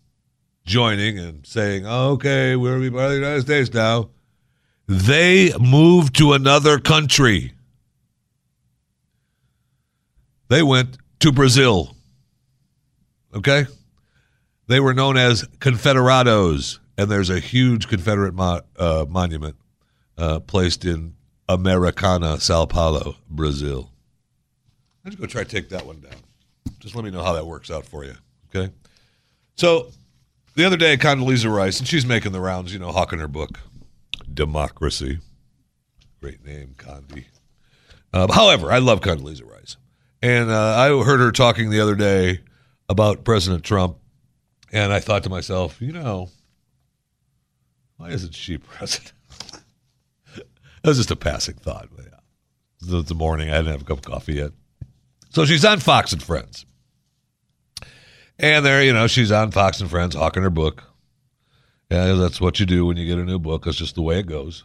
joining 0.65 1.19
and 1.19 1.47
saying, 1.47 1.87
okay, 1.87 2.57
we're 2.57 2.71
going 2.71 2.83
to 2.83 2.91
be 2.91 2.95
part 2.95 3.07
of 3.07 3.11
the 3.13 3.19
United 3.19 3.43
States 3.43 3.73
now, 3.73 4.11
they 4.87 5.53
moved 5.59 6.17
to 6.17 6.33
another 6.33 6.79
country. 6.79 7.53
They 10.49 10.63
went 10.63 10.99
to 11.21 11.33
Brazil. 11.33 11.97
Okay? 13.35 13.67
They 14.67 14.81
were 14.81 14.95
known 14.95 15.17
as 15.17 15.45
Confederados, 15.59 16.79
and 16.99 17.11
there's 17.11 17.31
a 17.31 17.41
huge 17.41 17.89
Confederate 17.89 18.35
mo- 18.35 18.61
uh, 18.77 19.07
monument 19.09 19.57
uh, 20.19 20.41
placed 20.41 20.85
in 20.85 21.15
Americana, 21.49 22.39
Sao 22.39 22.67
Paulo, 22.67 23.17
Brazil. 23.29 23.91
Let's 25.05 25.17
go 25.17 25.27
try 25.27 25.43
to 25.43 25.49
take 25.49 25.71
that 25.71 25.87
one 25.87 26.01
down. 26.01 26.13
Just 26.79 26.95
let 26.95 27.05
me 27.05 27.11
know 27.11 27.23
how 27.23 27.33
that 27.33 27.47
works 27.47 27.71
out 27.71 27.87
for 27.87 28.05
you. 28.05 28.15
Okay? 28.55 28.73
So 29.57 29.91
the 30.55 30.65
other 30.65 30.77
day, 30.77 30.97
Condoleezza 30.97 31.55
Rice, 31.55 31.79
and 31.79 31.89
she's 31.89 32.07
making 32.07 32.33
the 32.33 32.41
rounds, 32.41 32.73
you 32.73 32.79
know, 32.79 32.93
hawking 32.93 33.19
her 33.19 33.29
book, 33.29 33.61
Democracy. 34.33 35.19
Great 36.21 36.45
name, 36.45 36.75
Condi. 36.77 37.25
Uh, 38.13 38.33
however, 38.33 38.71
I 38.71 38.79
love 38.79 39.01
Condoleezza 39.01 39.51
Rice. 39.51 39.77
And 40.23 40.51
uh, 40.51 40.77
I 40.77 40.89
heard 41.05 41.21
her 41.21 41.33
talking 41.33 41.71
the 41.71 41.81
other 41.81 41.97
day 41.97 42.41
about 42.89 43.25
President 43.25 43.65
Trump, 43.65 43.97
and 44.73 44.93
I 44.93 45.01
thought 45.01 45.25
to 45.25 45.31
myself, 45.31 45.81
you 45.81 45.93
know, 45.93 46.29
why 47.97 48.11
isn't 48.11 48.35
she 48.35 48.59
president? 48.59 49.13
that 50.35 50.47
was 50.85 50.99
just 50.99 51.11
a 51.11 51.17
passing 51.17 51.55
thought. 51.55 51.89
But 51.95 52.07
yeah. 52.07 52.99
It's 52.99 53.09
the 53.09 53.15
morning. 53.15 53.51
I 53.51 53.59
didn't 53.59 53.73
have 53.73 53.83
a 53.83 53.85
cup 53.85 53.99
of 53.99 54.05
coffee 54.05 54.35
yet. 54.35 54.53
So 55.31 55.45
she's 55.45 55.65
on 55.65 55.79
Fox 55.79 56.13
and 56.13 56.23
Friends. 56.23 56.67
And 58.43 58.67
there, 58.67 58.83
you 58.83 58.93
know, 58.93 59.07
she's 59.07 59.31
on 59.31 59.53
Fox 59.53 59.81
and 59.81 59.89
Friends 59.89 60.17
hawking 60.17 60.43
her 60.43 60.51
book. 60.51 60.83
Yeah, 61.91 62.15
that's 62.15 62.41
what 62.41 62.59
you 62.59 62.67
do 62.67 62.85
when 62.85 62.97
you 62.97 63.07
get 63.07 63.19
a 63.19 63.25
new 63.25 63.39
book. 63.39 63.65
That's 63.65 63.77
just 63.77 63.95
the 63.95 64.03
way 64.03 64.19
it 64.19 64.27
goes. 64.27 64.65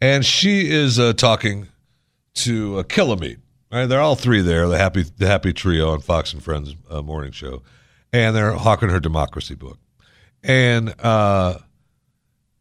And 0.00 0.26
she 0.26 0.68
is 0.68 0.98
uh, 0.98 1.12
talking 1.12 1.68
to 2.34 2.78
uh. 2.80 2.84
Right, 3.72 3.86
they're 3.86 4.00
all 4.00 4.16
three 4.16 4.42
there. 4.42 4.68
The 4.68 4.78
happy, 4.78 5.02
the 5.02 5.26
happy 5.26 5.52
trio 5.52 5.90
on 5.90 6.00
Fox 6.00 6.32
and 6.32 6.42
Friends 6.42 6.74
uh, 6.90 7.02
morning 7.02 7.32
show, 7.32 7.62
and 8.12 8.34
they're 8.34 8.52
hawking 8.52 8.90
her 8.90 9.00
democracy 9.00 9.54
book. 9.54 9.78
And 10.42 10.94
uh, 11.00 11.58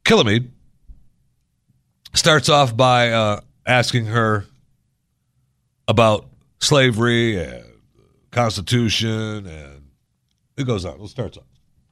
Kilmeade 0.03 0.49
starts 2.13 2.49
off 2.49 2.75
by 2.75 3.11
uh, 3.11 3.41
asking 3.65 4.05
her 4.07 4.45
about 5.87 6.27
slavery 6.59 7.37
and 7.37 7.65
Constitution, 8.31 9.45
and 9.45 9.74
it 10.57 10.65
goes 10.65 10.85
on. 10.85 10.99
It 11.01 11.07
starts 11.07 11.37
off. 11.37 11.43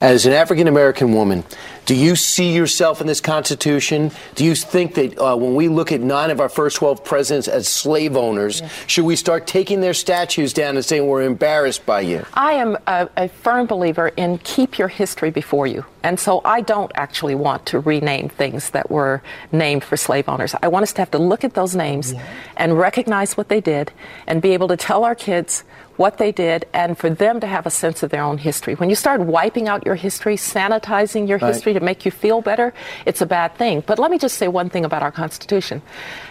As 0.04 0.26
an 0.26 0.34
African 0.34 0.68
American 0.68 1.14
woman, 1.14 1.46
do 1.86 1.96
you 1.96 2.18
see 2.18 2.54
yourself 2.54 3.00
in 3.00 3.08
this 3.08 3.22
Constitution? 3.22 4.12
Do 4.36 4.44
you 4.44 4.54
think 4.54 4.96
that 4.96 5.18
uh, 5.18 5.38
when 5.38 5.56
we 5.56 5.70
look 5.70 5.94
at 5.94 6.02
nine 6.02 6.30
of 6.30 6.42
our 6.42 6.50
first 6.50 6.76
12 6.76 7.06
presidents 7.06 7.48
as 7.48 7.70
slave 7.70 8.18
owners, 8.18 8.60
yeah. 8.60 8.68
should 8.86 9.06
we 9.06 9.16
start 9.16 9.48
taking 9.48 9.80
their 9.80 9.94
statues 9.94 10.52
down 10.52 10.76
and 10.76 10.84
saying 10.84 11.08
we're 11.08 11.24
embarrassed 11.24 11.86
by 11.86 12.02
you? 12.02 12.26
I 12.34 12.52
am 12.52 12.76
a, 12.86 13.08
a, 13.16 13.30
firm 13.30 13.66
believer 13.66 14.10
in 14.18 14.40
keep 14.40 14.78
your 14.78 14.90
history 14.90 15.32
before 15.32 15.68
you. 15.68 15.86
And 16.04 16.20
so 16.20 16.42
I 16.44 16.60
don't 16.60 16.92
actually 16.96 17.36
want 17.36 17.66
to 17.68 17.80
rename 17.80 18.28
things 18.28 18.72
that 18.72 18.92
were 18.92 19.24
named 19.54 19.86
for 19.86 19.96
slave 19.96 20.28
owners. 20.28 20.54
I 20.62 20.68
want 20.68 20.84
us 20.84 20.92
to 20.94 21.02
have 21.02 21.12
to 21.12 21.18
look 21.18 21.46
at 21.46 21.54
those 21.54 21.78
names 21.78 22.12
yeah. 22.12 22.26
and 22.58 22.78
recognize 22.78 23.38
what 23.38 23.48
they 23.48 23.62
did 23.62 23.94
and 24.28 24.42
be 24.42 24.52
able 24.52 24.68
to 24.68 24.76
tell 24.76 25.06
our 25.06 25.16
kids 25.16 25.64
what 25.98 26.18
they 26.18 26.32
did 26.32 26.66
and 26.74 26.98
for 26.98 27.10
them 27.10 27.40
to 27.40 27.48
have 27.48 27.66
a 27.66 27.70
sense 27.70 28.04
of 28.04 28.10
their 28.10 28.24
own 28.24 28.38
history. 28.38 28.74
When 28.76 28.90
you 28.90 28.96
start 28.96 29.22
wiping 29.22 29.68
out 29.68 29.86
your 29.86 29.96
history, 29.96 30.36
sanitizing 30.36 31.28
your 31.28 31.38
right. 31.38 31.54
history 31.54 31.74
to 31.74 31.80
make 31.80 32.06
you 32.06 32.12
feel 32.12 32.42
better, 32.42 32.74
it's 33.06 33.22
a 33.22 33.26
bad 33.26 33.56
thing. 33.56 33.84
But 33.86 34.00
let 34.00 34.10
me 34.10 34.18
just 34.18 34.38
say 34.38 34.48
one 34.48 34.70
thing 34.70 34.86
about 34.86 35.04
our 35.04 35.12
Constitution. 35.12 35.82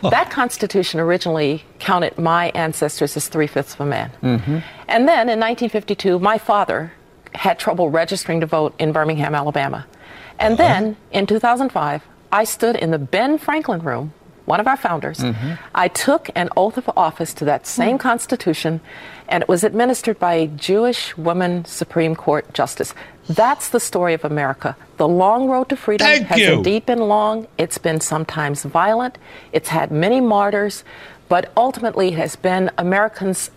Oh. 0.03 0.11
That 0.11 0.31
Constitution 0.31 1.01
originally 1.01 1.65
counted 1.79 2.19
my 2.19 2.51
ancestors 2.51 3.17
as 3.17 3.29
three 3.29 3.47
fifths 3.47 3.75
of 3.75 3.81
a 3.81 3.87
man. 3.87 4.11
Mm-hmm. 4.23 4.59
And 4.89 5.09
then 5.09 5.29
in 5.29 5.39
1952, 5.39 6.19
my 6.19 6.39
father 6.39 6.93
had 7.35 7.59
trouble 7.59 7.91
registering 7.91 8.41
to 8.41 8.47
vote 8.47 8.75
in 8.79 8.93
Birmingham, 8.93 9.35
Alabama. 9.35 9.87
And 10.39 10.59
then 10.59 10.97
in 11.13 11.27
2005, 11.27 12.03
I 12.33 12.45
stood 12.45 12.77
in 12.77 12.91
the 12.91 12.99
Ben 12.99 13.39
Franklin 13.39 13.81
room, 13.83 14.13
one 14.45 14.61
of 14.61 14.67
our 14.67 14.77
founders. 14.77 15.19
Mm-hmm. 15.19 15.53
I 15.75 15.89
took 15.89 16.31
an 16.35 16.49
oath 16.57 16.77
of 16.77 16.91
office 16.97 17.33
to 17.35 17.45
that 17.45 17.67
same 17.67 17.97
mm. 17.97 18.01
Constitution, 18.01 18.81
and 19.29 19.43
it 19.43 19.49
was 19.49 19.65
administered 19.65 20.19
by 20.19 20.35
a 20.35 20.47
Jewish 20.47 21.17
woman 21.17 21.65
Supreme 21.65 22.15
Court 22.15 22.53
justice. 22.55 22.95
That's 23.29 23.69
the 23.69 23.81
story 23.81 24.15
of 24.15 24.25
America. 24.25 24.77
The 24.97 25.09
long 25.09 25.49
road 25.49 25.69
to 25.69 25.77
freedom 25.77 26.07
Thank 26.07 26.27
has 26.27 26.39
you. 26.39 26.53
indeed 26.55 26.87
been 26.87 27.01
long. 27.01 27.47
It's 27.59 27.79
been 27.79 28.01
sometimes 28.01 28.65
violent. 28.65 29.19
It's 29.53 29.69
had 29.69 29.91
many 29.91 30.21
martyrs, 30.21 30.85
but 31.29 31.53
ultimately 31.57 32.09
it 32.09 32.15
has 32.15 32.37
been 32.37 32.71
Americans 32.79 33.51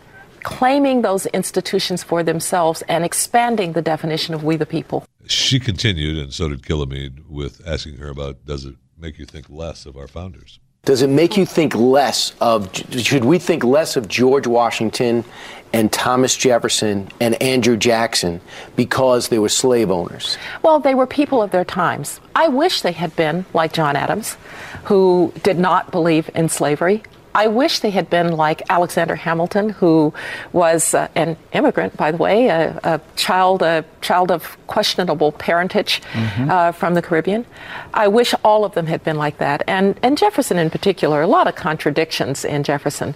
claiming 0.43 1.01
those 1.01 1.25
institutions 1.27 2.03
for 2.03 2.21
themselves 2.21 2.83
and 2.83 3.03
expanding 3.03 3.73
the 3.73 3.81
definition 3.81 4.35
of 4.35 4.43
we 4.43 4.55
the 4.55 4.65
people. 4.65 5.03
She 5.25 5.59
continued, 5.59 6.19
and 6.19 6.31
so 6.31 6.49
did 6.49 6.61
Kilmeade, 6.61 7.27
with 7.27 7.67
asking 7.67 7.97
her 7.97 8.09
about 8.09 8.45
does 8.45 8.63
it 8.63 8.75
make 8.97 9.17
you 9.17 9.25
think 9.25 9.49
less 9.49 9.87
of 9.87 9.97
our 9.97 10.07
founders? 10.07 10.59
Does 10.85 11.01
it 11.01 11.09
make 11.09 11.35
you 11.35 11.45
think 11.47 11.75
less 11.75 12.33
of, 12.39 12.69
should 12.91 13.25
we 13.25 13.39
think 13.39 13.63
less 13.63 13.95
of 13.95 14.07
George 14.07 14.45
Washington 14.45 15.25
and 15.73 15.91
Thomas 15.91 16.37
Jefferson 16.37 17.09
and 17.19 17.41
Andrew 17.41 17.75
Jackson 17.75 18.39
because 18.75 19.29
they 19.29 19.39
were 19.39 19.49
slave 19.49 19.89
owners? 19.89 20.37
Well, 20.61 20.79
they 20.79 20.93
were 20.93 21.07
people 21.07 21.41
of 21.41 21.49
their 21.49 21.65
times. 21.65 22.19
I 22.35 22.49
wish 22.49 22.81
they 22.81 22.91
had 22.91 23.15
been 23.15 23.45
like 23.53 23.73
John 23.73 23.95
Adams, 23.95 24.37
who 24.83 25.33
did 25.41 25.57
not 25.57 25.91
believe 25.91 26.29
in 26.35 26.49
slavery. 26.49 27.01
I 27.35 27.47
wish 27.47 27.79
they 27.79 27.89
had 27.89 28.09
been 28.09 28.31
like 28.37 28.61
Alexander 28.69 29.15
Hamilton, 29.15 29.69
who 29.69 30.13
was 30.53 30.93
uh, 30.93 31.09
an 31.15 31.35
immigrant, 31.51 31.97
by 31.97 32.11
the 32.11 32.17
way, 32.17 32.47
a, 32.47 32.79
a 32.83 33.01
child, 33.17 33.61
a 33.61 33.83
child 33.99 34.31
of 34.31 34.57
questionable 34.67 35.33
parentage 35.33 36.01
uh, 36.49 36.71
from 36.71 36.93
the 36.93 37.01
Caribbean. 37.01 37.45
I 37.93 38.07
wish 38.07 38.33
all 38.45 38.63
of 38.63 38.73
them 38.73 38.87
had 38.87 39.03
been 39.03 39.17
like 39.17 39.37
that, 39.39 39.63
and 39.67 39.99
and 40.01 40.17
Jefferson 40.17 40.57
in 40.57 40.69
particular. 40.69 41.21
A 41.21 41.27
lot 41.27 41.47
of 41.47 41.55
contradictions 41.55 42.45
in 42.45 42.63
Jefferson, 42.63 43.13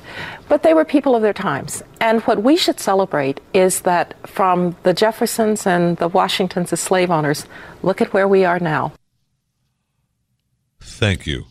but 0.49 0.63
they 0.63 0.74
were 0.74 0.84
people 0.84 1.15
of 1.15 1.22
their 1.22 1.34
times. 1.34 1.82
And 2.01 2.22
what 2.24 2.43
we 2.43 2.57
should 2.57 2.80
celebrate 2.80 3.39
is 3.53 3.82
that 3.82 4.15
from 4.28 4.76
the 4.84 4.93
Jeffersons 4.93 5.65
and 5.65 5.95
the 5.97 6.09
Washingtons 6.09 6.74
as 6.74 6.82
slave 6.82 7.09
owners, 7.09 7.45
look 7.84 8.01
at 8.01 8.13
where 8.13 8.28
we 8.28 8.43
are 8.43 8.59
now. 8.59 8.91
Thank 10.82 11.26
you. 11.26 11.45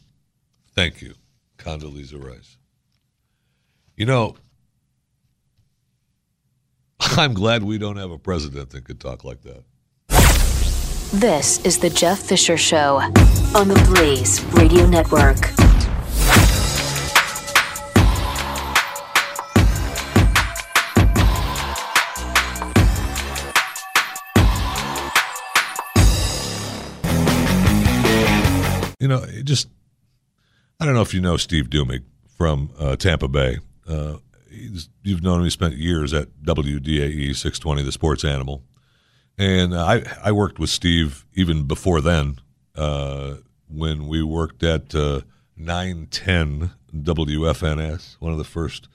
Thank 0.74 1.00
you, 1.00 1.14
Condoleezza 1.56 2.22
Rice. 2.22 2.57
You 3.99 4.07
know, 4.07 4.36
I'm 7.01 7.34
glad 7.34 7.64
we 7.64 7.78
don't 7.78 7.96
have 7.96 8.12
a 8.12 8.18
president 8.18 8.70
that 8.70 8.84
could 8.84 9.01
talk 9.01 9.24
like 9.24 9.40
that. 9.42 9.64
This 11.12 11.59
is 11.64 11.78
the 11.80 11.90
Jeff 11.90 12.20
Fisher 12.20 12.57
Show 12.57 12.99
on 13.57 13.66
the 13.66 13.90
Blaze 13.92 14.40
Radio 14.55 14.86
Network. 14.86 15.38
You 29.01 29.09
know, 29.09 29.24
it 29.24 29.42
just 29.44 29.66
I 30.78 30.84
don't 30.84 30.94
know 30.94 31.03
if 31.03 31.12
you 31.12 31.20
know 31.20 31.36
Steve 31.36 31.68
Duemig 31.68 32.05
from 32.36 32.70
uh, 32.78 32.94
Tampa 32.94 33.26
Bay. 33.26 33.59
Uh, 33.89 34.18
you've 34.51 35.22
known 35.22 35.43
he 35.45 35.51
spent 35.51 35.74
years 35.74 36.12
at 36.12 36.28
WDAE 36.43 37.34
620, 37.34 37.82
the 37.82 37.93
Sports 37.93 38.24
Animal, 38.24 38.62
and 39.36 39.74
uh, 39.74 39.84
I 39.84 40.03
I 40.22 40.32
worked 40.32 40.59
with 40.59 40.70
Steve 40.70 41.24
even 41.34 41.64
before 41.64 42.01
then 42.01 42.39
uh, 42.76 43.36
when 43.68 44.07
we 44.07 44.22
worked 44.22 44.62
at 44.62 44.95
uh, 44.95 45.22
910 45.57 46.70
WFNS, 46.95 48.16
one 48.20 48.32
of 48.32 48.39
the 48.39 48.45
first 48.45 48.89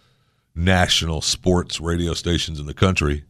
national 0.55 1.21
sports 1.21 1.79
radio 1.79 2.13
stations 2.13 2.59
in 2.59 2.65
the 2.65 2.73
country. 2.73 3.23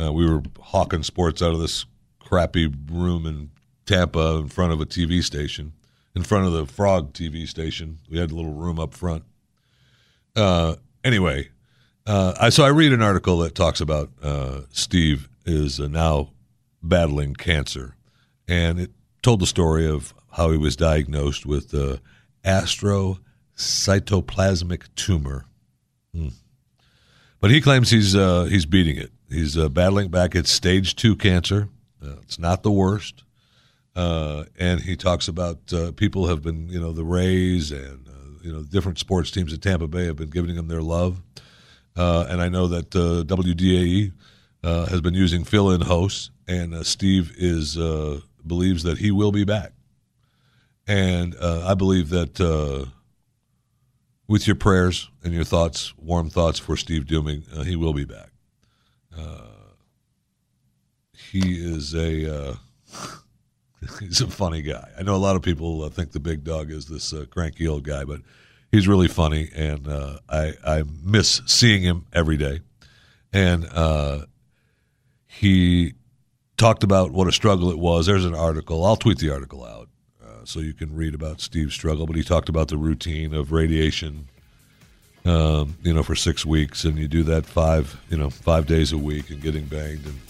Uh, 0.00 0.12
we 0.12 0.28
were 0.28 0.42
hawking 0.60 1.02
sports 1.02 1.40
out 1.40 1.52
of 1.52 1.60
this 1.60 1.86
crappy 2.18 2.66
room 2.90 3.26
in 3.26 3.50
Tampa 3.86 4.36
in 4.36 4.48
front 4.48 4.72
of 4.72 4.80
a 4.80 4.86
TV 4.86 5.22
station, 5.22 5.72
in 6.14 6.22
front 6.22 6.46
of 6.46 6.52
the 6.52 6.66
Frog 6.66 7.12
TV 7.12 7.46
station. 7.46 8.00
We 8.08 8.18
had 8.18 8.30
a 8.30 8.34
little 8.34 8.54
room 8.54 8.80
up 8.80 8.94
front. 8.94 9.24
Anyway, 11.04 11.48
uh, 12.06 12.34
I 12.40 12.48
so 12.48 12.64
I 12.64 12.68
read 12.68 12.94
an 12.94 13.02
article 13.02 13.36
that 13.38 13.54
talks 13.54 13.82
about 13.82 14.10
uh, 14.22 14.62
Steve 14.70 15.28
is 15.44 15.78
uh, 15.78 15.88
now 15.88 16.30
battling 16.82 17.34
cancer, 17.34 17.94
and 18.48 18.80
it 18.80 18.90
told 19.22 19.40
the 19.40 19.46
story 19.46 19.86
of 19.86 20.14
how 20.32 20.50
he 20.50 20.56
was 20.56 20.76
diagnosed 20.76 21.44
with 21.44 21.74
uh, 21.74 21.98
astrocytoplasmic 22.42 24.84
tumor. 24.96 25.44
Hmm. 26.14 26.28
But 27.38 27.50
he 27.50 27.60
claims 27.60 27.90
he's 27.90 28.16
uh, 28.16 28.44
he's 28.44 28.64
beating 28.64 28.96
it. 28.96 29.10
He's 29.28 29.58
uh, 29.58 29.68
battling 29.68 30.08
back. 30.08 30.34
It's 30.34 30.50
stage 30.50 30.96
two 30.96 31.16
cancer. 31.16 31.68
Uh, 32.02 32.14
it's 32.22 32.38
not 32.38 32.62
the 32.62 32.72
worst. 32.72 33.24
And 33.94 34.80
he 34.80 34.96
talks 34.96 35.28
about 35.28 35.70
people 35.96 36.28
have 36.28 36.40
been, 36.42 36.70
you 36.70 36.80
know, 36.80 36.92
the 36.92 37.04
Rays 37.04 37.72
and 37.72 38.03
you 38.44 38.52
know 38.52 38.62
different 38.62 38.98
sports 38.98 39.30
teams 39.30 39.52
at 39.52 39.62
Tampa 39.62 39.88
Bay 39.88 40.04
have 40.04 40.16
been 40.16 40.30
giving 40.30 40.54
him 40.54 40.68
their 40.68 40.82
love. 40.82 41.20
Uh, 41.96 42.26
and 42.28 42.42
I 42.42 42.48
know 42.48 42.66
that 42.68 42.94
uh, 42.94 43.24
WDAE 43.24 44.12
uh, 44.62 44.86
has 44.86 45.00
been 45.00 45.14
using 45.14 45.44
fill-in 45.44 45.80
hosts, 45.80 46.30
and 46.46 46.74
uh, 46.74 46.82
Steve 46.82 47.32
is 47.36 47.78
uh, 47.78 48.20
believes 48.46 48.82
that 48.82 48.98
he 48.98 49.10
will 49.10 49.32
be 49.32 49.44
back. 49.44 49.72
And 50.86 51.34
uh, 51.40 51.66
I 51.66 51.74
believe 51.74 52.10
that 52.10 52.92
with 54.26 54.46
your 54.46 54.56
prayers 54.56 55.10
and 55.22 55.32
your 55.32 55.44
thoughts, 55.44 55.94
warm 55.96 56.28
thoughts 56.28 56.58
for 56.58 56.76
Steve 56.76 57.04
Duemig, 57.04 57.64
he 57.64 57.76
will 57.76 57.94
be 57.94 58.04
back. 58.04 58.30
He 61.30 61.56
is 61.56 61.94
a 61.94 62.56
he's 64.00 64.20
a 64.20 64.28
funny 64.28 64.62
guy. 64.62 64.88
I 64.98 65.02
know 65.02 65.14
a 65.14 65.16
lot 65.16 65.36
of 65.36 65.42
people 65.42 65.82
uh, 65.82 65.88
think 65.88 66.12
the 66.12 66.20
big 66.20 66.44
dog 66.44 66.70
is 66.70 66.86
this 66.86 67.12
uh, 67.12 67.24
cranky 67.30 67.66
old 67.66 67.84
guy, 67.84 68.04
but 68.04 68.20
he's 68.70 68.88
really 68.88 69.08
funny, 69.08 69.50
and 69.54 69.88
uh, 69.88 70.18
I 70.28 70.54
I 70.64 70.84
miss 71.02 71.40
seeing 71.46 71.82
him 71.82 72.06
every 72.12 72.36
day. 72.36 72.60
And 73.32 73.66
uh, 73.72 74.26
he 75.26 75.94
talked 76.56 76.84
about 76.84 77.10
what 77.10 77.26
a 77.26 77.32
struggle 77.32 77.70
it 77.70 77.78
was. 77.78 78.06
There's 78.06 78.24
an 78.24 78.34
article. 78.34 78.84
I'll 78.84 78.96
tweet 78.96 79.18
the 79.18 79.30
article 79.30 79.64
out 79.64 79.88
uh, 80.24 80.44
so 80.44 80.60
you 80.60 80.72
can 80.72 80.94
read 80.94 81.14
about 81.14 81.40
Steve's 81.40 81.74
struggle. 81.74 82.06
But 82.06 82.16
he 82.16 82.22
talked 82.22 82.48
about 82.48 82.68
the 82.68 82.76
routine 82.76 83.34
of 83.34 83.50
radiation, 83.50 84.28
um, 85.24 85.76
you 85.82 85.92
know, 85.92 86.04
for 86.04 86.14
six 86.14 86.46
weeks, 86.46 86.84
and 86.84 86.96
you 86.96 87.08
do 87.08 87.24
that 87.24 87.44
five, 87.44 88.00
you 88.08 88.16
know, 88.16 88.30
five 88.30 88.66
days 88.66 88.92
a 88.92 88.98
week, 88.98 89.30
and 89.30 89.42
getting 89.42 89.64
banged. 89.64 90.06
And 90.06 90.20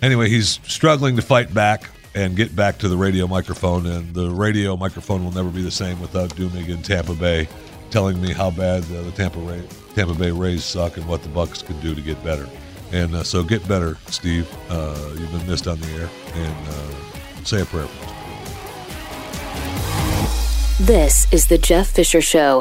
anyway, 0.00 0.28
he's 0.28 0.60
struggling 0.68 1.16
to 1.16 1.22
fight 1.22 1.52
back 1.52 1.90
and 2.16 2.34
get 2.34 2.56
back 2.56 2.78
to 2.78 2.88
the 2.88 2.96
radio 2.96 3.28
microphone. 3.28 3.86
And 3.86 4.12
the 4.14 4.30
radio 4.30 4.76
microphone 4.76 5.22
will 5.22 5.32
never 5.32 5.50
be 5.50 5.62
the 5.62 5.70
same 5.70 6.00
without 6.00 6.30
Duemig 6.30 6.68
in 6.68 6.82
Tampa 6.82 7.14
Bay 7.14 7.46
telling 7.90 8.20
me 8.20 8.32
how 8.32 8.50
bad 8.50 8.82
uh, 8.84 9.02
the 9.02 9.12
Tampa 9.12 9.38
Ray, 9.38 9.62
Tampa 9.94 10.14
Bay 10.14 10.30
Rays 10.30 10.64
suck 10.64 10.96
and 10.96 11.06
what 11.06 11.22
the 11.22 11.28
Bucs 11.28 11.64
can 11.64 11.78
do 11.80 11.94
to 11.94 12.00
get 12.00 12.22
better. 12.24 12.48
And 12.92 13.14
uh, 13.14 13.22
so 13.22 13.44
get 13.44 13.66
better, 13.68 13.96
Steve. 14.06 14.48
Uh, 14.68 15.14
you've 15.18 15.30
been 15.30 15.46
missed 15.46 15.68
on 15.68 15.78
the 15.80 15.88
air, 15.92 16.08
and 16.34 16.68
uh, 16.68 17.44
say 17.44 17.60
a 17.60 17.64
prayer 17.64 17.86
for 17.86 18.06
us. 18.06 18.12
This 20.78 21.26
is 21.32 21.46
the 21.46 21.58
Jeff 21.58 21.88
Fisher 21.88 22.20
Show. 22.20 22.60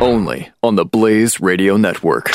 Only 0.00 0.50
on 0.62 0.76
the 0.76 0.84
Blaze 0.84 1.40
Radio 1.40 1.76
Network. 1.76 2.32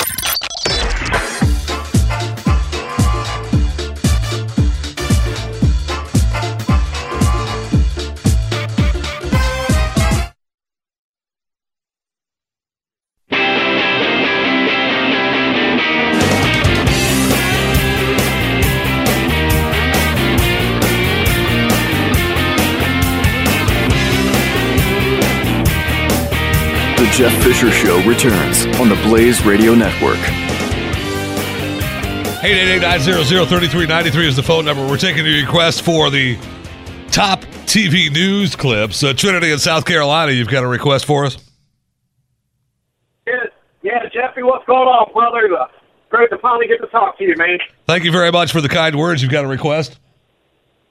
Jeff 27.16 27.32
Fisher 27.46 27.72
Show 27.72 28.04
returns 28.06 28.66
on 28.78 28.90
the 28.90 28.96
Blaze 29.04 29.46
Radio 29.46 29.74
Network. 29.74 30.18
888-900-3393 32.44 34.28
is 34.28 34.36
the 34.36 34.44
phone 34.44 34.66
number. 34.66 34.86
We're 34.86 34.98
taking 34.98 35.26
your 35.26 35.40
request 35.40 35.84
for 35.84 36.10
the 36.10 36.38
top 37.12 37.44
TV 37.68 38.12
news 38.12 38.58
clips. 38.58 39.02
Uh, 39.02 39.14
Trinity 39.14 39.54
in 39.54 39.60
South 39.60 39.86
Carolina, 39.86 40.34
you've 40.34 40.50
got 40.50 40.66
a 40.66 40.68
request 40.68 41.06
for 41.06 41.24
us? 41.24 41.38
Yeah, 43.26 43.46
yeah, 43.82 44.10
Jeffy, 44.12 44.44
what's 44.44 44.66
going 44.66 44.90
on, 44.90 45.14
brother? 45.14 45.58
Uh, 45.58 45.68
great 46.10 46.30
to 46.32 46.38
finally 46.40 46.68
get 46.68 46.82
to 46.82 46.88
talk 46.88 47.18
to 47.20 47.24
you, 47.24 47.36
man. 47.38 47.60
Thank 47.88 48.04
you 48.04 48.12
very 48.12 48.34
much 48.34 48.52
for 48.52 48.60
the 48.60 48.68
kind 48.68 48.94
words. 48.94 49.22
You've 49.22 49.32
got 49.32 49.46
a 49.46 49.48
request? 49.48 50.00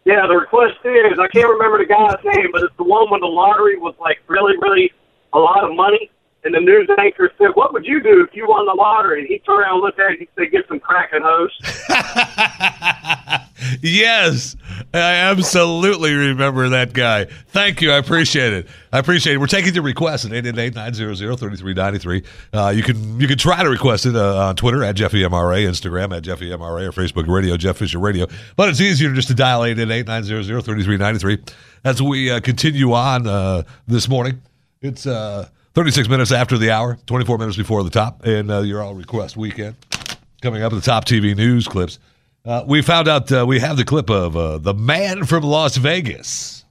Yeah, 0.07 0.27
the 0.27 0.37
request 0.37 0.79
is 0.85 1.19
I 1.19 1.29
can't 1.29 1.51
remember 1.51 1.77
the 1.77 1.85
guy's 1.85 2.17
name, 2.25 2.49
but 2.51 2.63
it's 2.63 2.77
the 2.79 2.85
one 2.85 3.11
when 3.11 3.21
the 3.21 3.27
lottery 3.27 3.77
was 3.77 3.95
like 4.01 4.21
really, 4.27 4.57
really 4.63 4.91
a 5.35 5.39
lot 5.39 5.63
of 5.65 5.77
money. 5.77 6.11
And 6.45 6.55
the 6.55 6.61
news 6.61 6.89
anchor 6.99 7.31
said, 7.39 7.49
"What 7.55 7.73
would 7.73 7.87
you 7.87 8.03
do 8.03 8.23
if 8.23 8.35
you 8.37 8.47
won 8.47 8.67
the 8.67 8.75
lottery?" 8.75 9.21
And 9.21 9.29
he 9.29 9.39
turned 9.39 9.61
around, 9.61 9.75
and 9.77 9.83
looked 9.83 9.99
at 9.99 10.13
it, 10.13 10.21
and 10.21 10.21
he 10.21 10.29
said, 10.37 10.53
"Get 10.53 10.69
some 10.69 10.81
cracking 10.81 11.23
hose." 11.23 11.59
Yes, 13.81 14.57
I 14.93 15.15
absolutely 15.15 16.13
remember 16.15 16.69
that 16.71 16.93
guy. 16.93 17.27
Thank 17.49 17.81
you. 17.81 17.93
I 17.93 17.97
appreciate 17.97 18.53
it. 18.53 18.67
I 18.93 18.99
appreciate 18.99 19.35
it. 19.35 19.39
We're 19.39 19.47
taking 19.47 19.73
your 19.75 19.83
request 19.85 20.25
at 20.25 20.33
888-900-3393. 20.33 22.25
Uh, 22.53 22.71
you 22.71 22.83
can 22.83 23.21
you 23.21 23.27
can 23.27 23.39
try 23.39 23.63
to 23.63 23.69
request 23.71 24.07
it 24.07 24.17
uh, 24.17 24.49
on 24.49 24.57
Twitter 24.57 24.83
at 24.85 24.97
JeffyMRA, 24.97 25.67
Instagram 25.67 26.17
at 26.17 26.23
JeffyMRA, 26.25 26.89
or 26.89 26.93
Facebook 26.93 27.27
Radio, 27.29 27.57
Jeff 27.57 27.79
Fisher 27.79 27.99
Radio. 27.99 28.27
But 28.57 28.69
it's 28.69 28.81
easier 28.81 29.13
just 29.13 29.29
to 29.29 29.35
dial 29.35 29.61
888-900-3393 29.63 31.53
as 31.85 32.03
we 32.03 32.31
uh, 32.31 32.41
continue 32.41 32.93
on 32.93 33.27
uh, 33.27 33.63
this 33.87 34.09
morning. 34.09 34.43
It's 34.83 35.07
uh, 35.07 35.49
36 35.75 36.09
minutes 36.09 36.31
after 36.31 36.57
the 36.57 36.71
hour, 36.71 36.97
24 37.07 37.37
minutes 37.39 37.57
before 37.57 37.83
the 37.83 37.91
top, 37.91 38.25
and 38.25 38.49
uh, 38.51 38.61
your 38.61 38.81
all 38.81 38.95
request 38.95 39.37
weekend. 39.37 39.75
Coming 40.41 40.63
up 40.63 40.73
at 40.73 40.77
the 40.77 40.83
top 40.83 41.05
TV 41.05 41.37
news 41.37 41.67
clips. 41.67 41.99
Uh, 42.45 42.63
we 42.67 42.81
found 42.81 43.09
out 43.09 43.33
uh, 43.33 43.45
we 43.47 43.59
have 43.59 43.77
the 43.77 43.85
clip 43.85 44.09
of 44.09 44.37
uh, 44.37 44.59
the 44.59 44.75
man 44.75 45.25
from 45.25 45.43
Las 45.43 45.77
Vegas. 45.77 46.65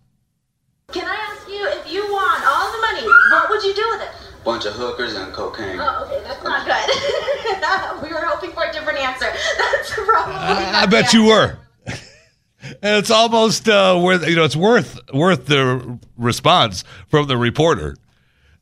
Can 0.91 1.05
I 1.05 1.15
ask 1.15 1.49
you 1.49 1.67
if 1.67 1.91
you 1.91 2.01
won 2.13 2.41
all 2.45 2.71
the 2.71 2.77
money, 2.77 3.07
what 3.31 3.49
would 3.49 3.63
you 3.63 3.73
do 3.73 3.85
with 3.89 4.01
it? 4.03 4.09
Bunch 4.45 4.65
of 4.65 4.73
hookers 4.73 5.15
and 5.15 5.33
cocaine. 5.33 5.79
Oh, 5.79 6.05
okay, 6.05 6.23
that's 6.23 6.43
not 6.43 6.65
good. 6.65 8.03
we 8.03 8.13
were 8.13 8.23
hoping 8.25 8.51
for 8.51 8.63
a 8.63 8.71
different 8.71 8.99
answer. 8.99 9.25
That's 9.57 9.93
probably. 9.93 10.35
I 10.35 10.85
bet 10.85 11.13
you 11.13 11.25
were. 11.25 11.57
and 11.87 11.97
it's 12.97 13.09
almost 13.09 13.69
uh, 13.69 13.99
worth 14.01 14.27
you 14.27 14.35
know 14.35 14.43
it's 14.43 14.55
worth 14.55 14.99
worth 15.13 15.45
the 15.45 15.97
response 16.17 16.83
from 17.07 17.27
the 17.27 17.37
reporter. 17.37 17.95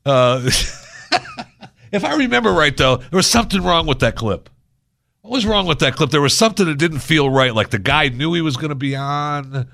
Uh, 0.06 0.41
if 1.91 2.04
I 2.04 2.16
remember 2.16 2.52
right, 2.52 2.76
though, 2.76 2.97
there 2.97 3.18
was 3.18 3.28
something 3.28 3.62
wrong 3.62 3.88
with 3.88 3.99
that 3.99 4.16
clip. 4.16 4.49
What 5.22 5.32
was 5.32 5.45
wrong 5.45 5.68
with 5.68 5.80
that 5.80 5.95
clip? 5.95 6.10
There 6.10 6.22
was 6.22 6.36
something 6.36 6.66
that 6.66 6.78
didn't 6.78 6.99
feel 6.99 7.30
right. 7.30 7.54
Like 7.54 7.70
the 7.70 7.80
guy 7.80 8.10
knew 8.10 8.34
he 8.34 8.41
was 8.41 8.58
going 8.58 8.70
to 8.70 8.76
be 8.76 8.95
on, 8.95 9.70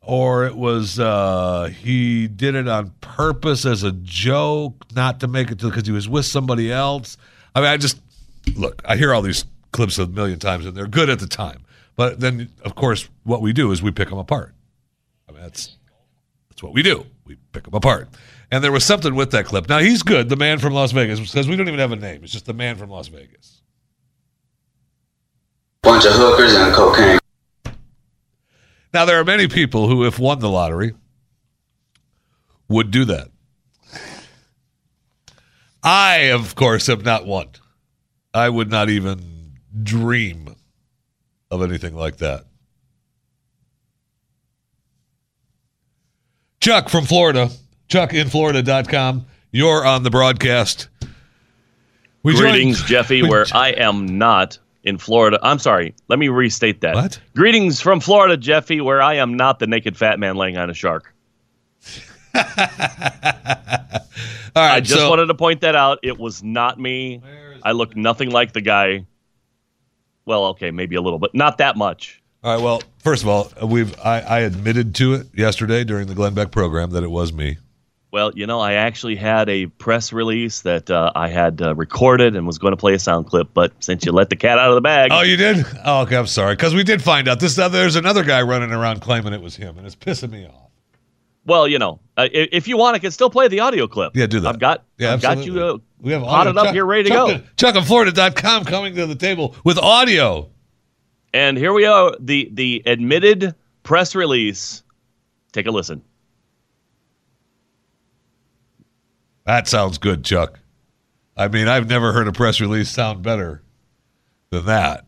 or 0.00 0.46
it 0.46 0.56
was 0.56 0.98
uh, 0.98 1.70
he 1.78 2.26
did 2.26 2.54
it 2.54 2.66
on 2.68 2.90
purpose 3.00 3.66
as 3.66 3.82
a 3.82 3.92
joke, 3.92 4.86
not 4.94 5.20
to 5.20 5.28
make 5.28 5.50
it 5.50 5.58
to 5.60 5.68
because 5.68 5.86
he 5.86 5.92
was 5.92 6.08
with 6.08 6.24
somebody 6.24 6.72
else. 6.72 7.18
I 7.54 7.60
mean, 7.60 7.68
I 7.68 7.76
just 7.76 8.00
look. 8.56 8.80
I 8.86 8.96
hear 8.96 9.12
all 9.12 9.20
these 9.20 9.44
clips 9.72 9.98
a 9.98 10.06
million 10.06 10.38
times, 10.38 10.64
and 10.64 10.74
they're 10.74 10.86
good 10.86 11.10
at 11.10 11.18
the 11.18 11.26
time. 11.26 11.64
But 11.94 12.20
then, 12.20 12.50
of 12.64 12.74
course, 12.74 13.08
what 13.24 13.42
we 13.42 13.52
do 13.52 13.72
is 13.72 13.82
we 13.82 13.90
pick 13.90 14.08
them 14.08 14.18
apart. 14.18 14.54
I 15.28 15.32
mean, 15.32 15.42
that's 15.42 15.76
that's 16.48 16.62
what 16.62 16.72
we 16.72 16.82
do. 16.82 17.06
We 17.26 17.36
pick 17.52 17.64
them 17.64 17.74
apart. 17.74 18.08
And 18.52 18.62
there 18.62 18.70
was 18.70 18.84
something 18.84 19.14
with 19.14 19.30
that 19.30 19.46
clip. 19.46 19.66
Now 19.70 19.78
he's 19.78 20.02
good, 20.02 20.28
the 20.28 20.36
man 20.36 20.58
from 20.58 20.74
Las 20.74 20.92
Vegas, 20.92 21.18
because 21.18 21.48
we 21.48 21.56
don't 21.56 21.68
even 21.68 21.80
have 21.80 21.90
a 21.90 21.96
name. 21.96 22.22
It's 22.22 22.32
just 22.32 22.44
the 22.44 22.52
man 22.52 22.76
from 22.76 22.90
Las 22.90 23.08
Vegas. 23.08 23.62
Bunch 25.82 26.04
of 26.04 26.12
hookers 26.12 26.54
and 26.54 26.74
cocaine. 26.74 27.18
Now 28.92 29.06
there 29.06 29.18
are 29.18 29.24
many 29.24 29.48
people 29.48 29.88
who, 29.88 30.04
if 30.04 30.18
won 30.18 30.40
the 30.40 30.50
lottery, 30.50 30.92
would 32.68 32.90
do 32.90 33.06
that. 33.06 33.28
I, 35.82 36.30
of 36.32 36.54
course, 36.54 36.88
have 36.88 37.06
not 37.06 37.26
won. 37.26 37.48
I 38.34 38.50
would 38.50 38.70
not 38.70 38.90
even 38.90 39.52
dream 39.82 40.54
of 41.50 41.62
anything 41.62 41.94
like 41.96 42.18
that. 42.18 42.44
Chuck 46.60 46.90
from 46.90 47.06
Florida, 47.06 47.50
chuckinflorida.com. 47.88 49.26
You're 49.50 49.84
on 49.86 50.02
the 50.02 50.10
broadcast. 50.10 50.88
We 52.22 52.34
Greetings, 52.34 52.78
joined- 52.78 52.88
Jeffy, 52.88 53.22
we 53.22 53.28
where 53.28 53.46
I 53.52 53.70
am 53.70 54.18
not 54.18 54.58
in 54.84 54.98
Florida. 54.98 55.38
I'm 55.42 55.58
sorry. 55.58 55.94
Let 56.08 56.18
me 56.18 56.28
restate 56.28 56.80
that. 56.82 56.94
What? 56.94 57.20
Greetings 57.36 57.80
from 57.80 58.00
Florida, 58.00 58.36
Jeffy, 58.36 58.80
where 58.80 59.02
I 59.02 59.14
am 59.14 59.34
not 59.34 59.58
the 59.58 59.66
naked 59.66 59.96
fat 59.96 60.18
man 60.18 60.36
laying 60.36 60.56
on 60.56 60.70
a 60.70 60.74
shark. 60.74 61.14
All 62.34 62.42
right, 64.62 64.74
I 64.76 64.80
just 64.80 65.00
so- 65.00 65.10
wanted 65.10 65.26
to 65.26 65.34
point 65.34 65.60
that 65.62 65.74
out. 65.76 65.98
It 66.02 66.18
was 66.18 66.42
not 66.42 66.78
me. 66.78 67.20
I 67.62 67.72
look 67.72 67.96
nothing 67.96 68.30
like 68.30 68.52
the 68.52 68.60
guy. 68.60 69.06
Well, 70.24 70.46
okay, 70.46 70.70
maybe 70.70 70.94
a 70.96 71.00
little, 71.02 71.18
but 71.18 71.34
not 71.34 71.58
that 71.58 71.76
much. 71.76 72.22
All 72.44 72.54
right. 72.54 72.62
Well, 72.62 72.82
first 72.98 73.22
of 73.22 73.28
all, 73.28 73.52
we've 73.66 73.94
I, 74.00 74.20
I 74.20 74.38
admitted 74.40 74.94
to 74.96 75.14
it 75.14 75.26
yesterday 75.34 75.84
during 75.84 76.06
the 76.08 76.14
Glenn 76.14 76.34
Beck 76.34 76.50
program 76.50 76.90
that 76.90 77.02
it 77.04 77.10
was 77.10 77.32
me. 77.32 77.58
Well, 78.12 78.30
you 78.34 78.46
know, 78.46 78.60
I 78.60 78.74
actually 78.74 79.16
had 79.16 79.48
a 79.48 79.66
press 79.66 80.12
release 80.12 80.60
that 80.62 80.90
uh, 80.90 81.10
I 81.14 81.28
had 81.28 81.62
uh, 81.62 81.74
recorded 81.74 82.36
and 82.36 82.46
was 82.46 82.58
going 82.58 82.72
to 82.72 82.76
play 82.76 82.92
a 82.92 82.98
sound 82.98 83.26
clip, 83.26 83.48
but 83.54 83.72
since 83.82 84.04
you 84.04 84.12
let 84.12 84.28
the 84.28 84.36
cat 84.36 84.58
out 84.58 84.68
of 84.68 84.74
the 84.74 84.82
bag, 84.82 85.10
Oh, 85.14 85.22
you 85.22 85.38
did? 85.38 85.64
Oh, 85.82 86.02
okay. 86.02 86.16
I'm 86.18 86.26
sorry 86.26 86.54
because 86.54 86.74
we 86.74 86.84
did 86.84 87.00
find 87.02 87.26
out 87.26 87.40
this. 87.40 87.58
Other, 87.58 87.78
there's 87.78 87.96
another 87.96 88.22
guy 88.22 88.42
running 88.42 88.70
around 88.70 89.00
claiming 89.00 89.32
it 89.32 89.40
was 89.40 89.56
him, 89.56 89.78
and 89.78 89.86
it's 89.86 89.96
pissing 89.96 90.30
me 90.30 90.44
off. 90.46 90.70
well, 91.46 91.66
you 91.66 91.78
know, 91.78 92.00
uh, 92.18 92.28
if 92.30 92.68
you 92.68 92.76
want, 92.76 92.96
I 92.96 92.98
can 92.98 93.12
still 93.12 93.30
play 93.30 93.48
the 93.48 93.60
audio 93.60 93.86
clip. 93.88 94.14
Yeah, 94.14 94.26
do 94.26 94.40
that. 94.40 94.48
I've 94.50 94.60
got, 94.60 94.84
Yeah, 94.98 95.14
I've 95.14 95.22
got 95.22 95.46
you 95.46 95.64
uh, 95.64 95.78
We 95.98 96.12
have 96.12 96.20
potted 96.22 96.50
audio. 96.50 96.60
up 96.60 96.66
Chuck- 96.66 96.74
here, 96.74 96.84
ready 96.84 97.04
to 97.04 97.08
Chuck, 97.08 97.28
go. 97.28 97.40
Chuckinflorida.com 97.80 98.66
coming 98.66 98.94
to 98.96 99.06
the 99.06 99.14
table 99.14 99.56
with 99.64 99.78
audio. 99.78 100.50
And 101.32 101.56
here 101.56 101.72
we 101.72 101.86
are, 101.86 102.14
the 102.20 102.50
the 102.52 102.82
admitted 102.84 103.54
press 103.84 104.14
release. 104.14 104.82
Take 105.52 105.66
a 105.66 105.70
listen. 105.70 106.02
That 109.44 109.68
sounds 109.68 109.98
good, 109.98 110.24
Chuck. 110.24 110.60
I 111.36 111.48
mean, 111.48 111.68
I've 111.68 111.88
never 111.88 112.12
heard 112.12 112.28
a 112.28 112.32
press 112.32 112.60
release 112.60 112.90
sound 112.90 113.22
better 113.22 113.62
than 114.50 114.66
that. 114.66 115.06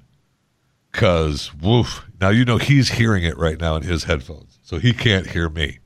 Cause 0.93 1.53
woof. 1.55 2.05
Now 2.21 2.31
you 2.31 2.45
know 2.45 2.57
he's 2.57 2.89
hearing 2.89 3.25
it 3.25 3.37
right 3.37 3.61
now 3.61 3.75
in 3.77 3.83
his 3.83 4.05
headphones, 4.05 4.59
so 4.63 4.79
he 4.79 4.93
can't 4.93 5.27
hear 5.27 5.49
me. 5.49 5.81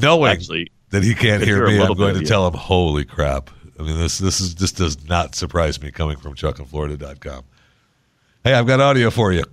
Knowing 0.00 0.32
Actually, 0.32 0.70
that 0.88 1.02
he 1.02 1.14
can't 1.14 1.42
hear 1.42 1.66
me, 1.66 1.78
I'm 1.80 1.94
going 1.94 2.14
to 2.14 2.24
tell 2.24 2.46
him, 2.46 2.54
"Holy 2.54 3.04
crap!" 3.04 3.50
I 3.78 3.82
mean, 3.82 3.98
this 3.98 4.18
this 4.18 4.40
is 4.40 4.54
this 4.54 4.72
does 4.72 5.06
not 5.06 5.34
surprise 5.34 5.82
me 5.82 5.90
coming 5.90 6.16
from 6.16 6.34
ChuckinFlorida.com. 6.34 7.44
Hey, 8.42 8.54
I've 8.54 8.66
got 8.66 8.80
audio 8.80 9.10
for 9.10 9.32
you. 9.32 9.44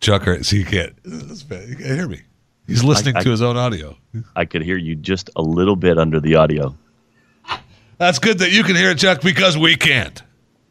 Chuck, 0.00 0.22
so 0.42 0.56
you 0.56 0.64
can't, 0.64 0.94
he 1.04 1.74
can't 1.74 1.80
hear 1.80 2.06
me. 2.06 2.22
He's 2.68 2.84
listening 2.84 3.16
I- 3.16 3.22
to 3.24 3.30
his 3.30 3.42
own 3.42 3.56
audio. 3.56 3.96
I 4.36 4.44
could 4.44 4.62
hear 4.62 4.76
you 4.76 4.94
just 4.94 5.30
a 5.34 5.42
little 5.42 5.74
bit 5.74 5.98
under 5.98 6.20
the 6.20 6.36
audio. 6.36 6.76
That's 7.98 8.20
good 8.20 8.38
that 8.38 8.52
you 8.52 8.62
can 8.62 8.76
hear 8.76 8.90
it, 8.90 8.98
Chuck, 8.98 9.20
because 9.22 9.58
we 9.58 9.74
can't. 9.74 10.22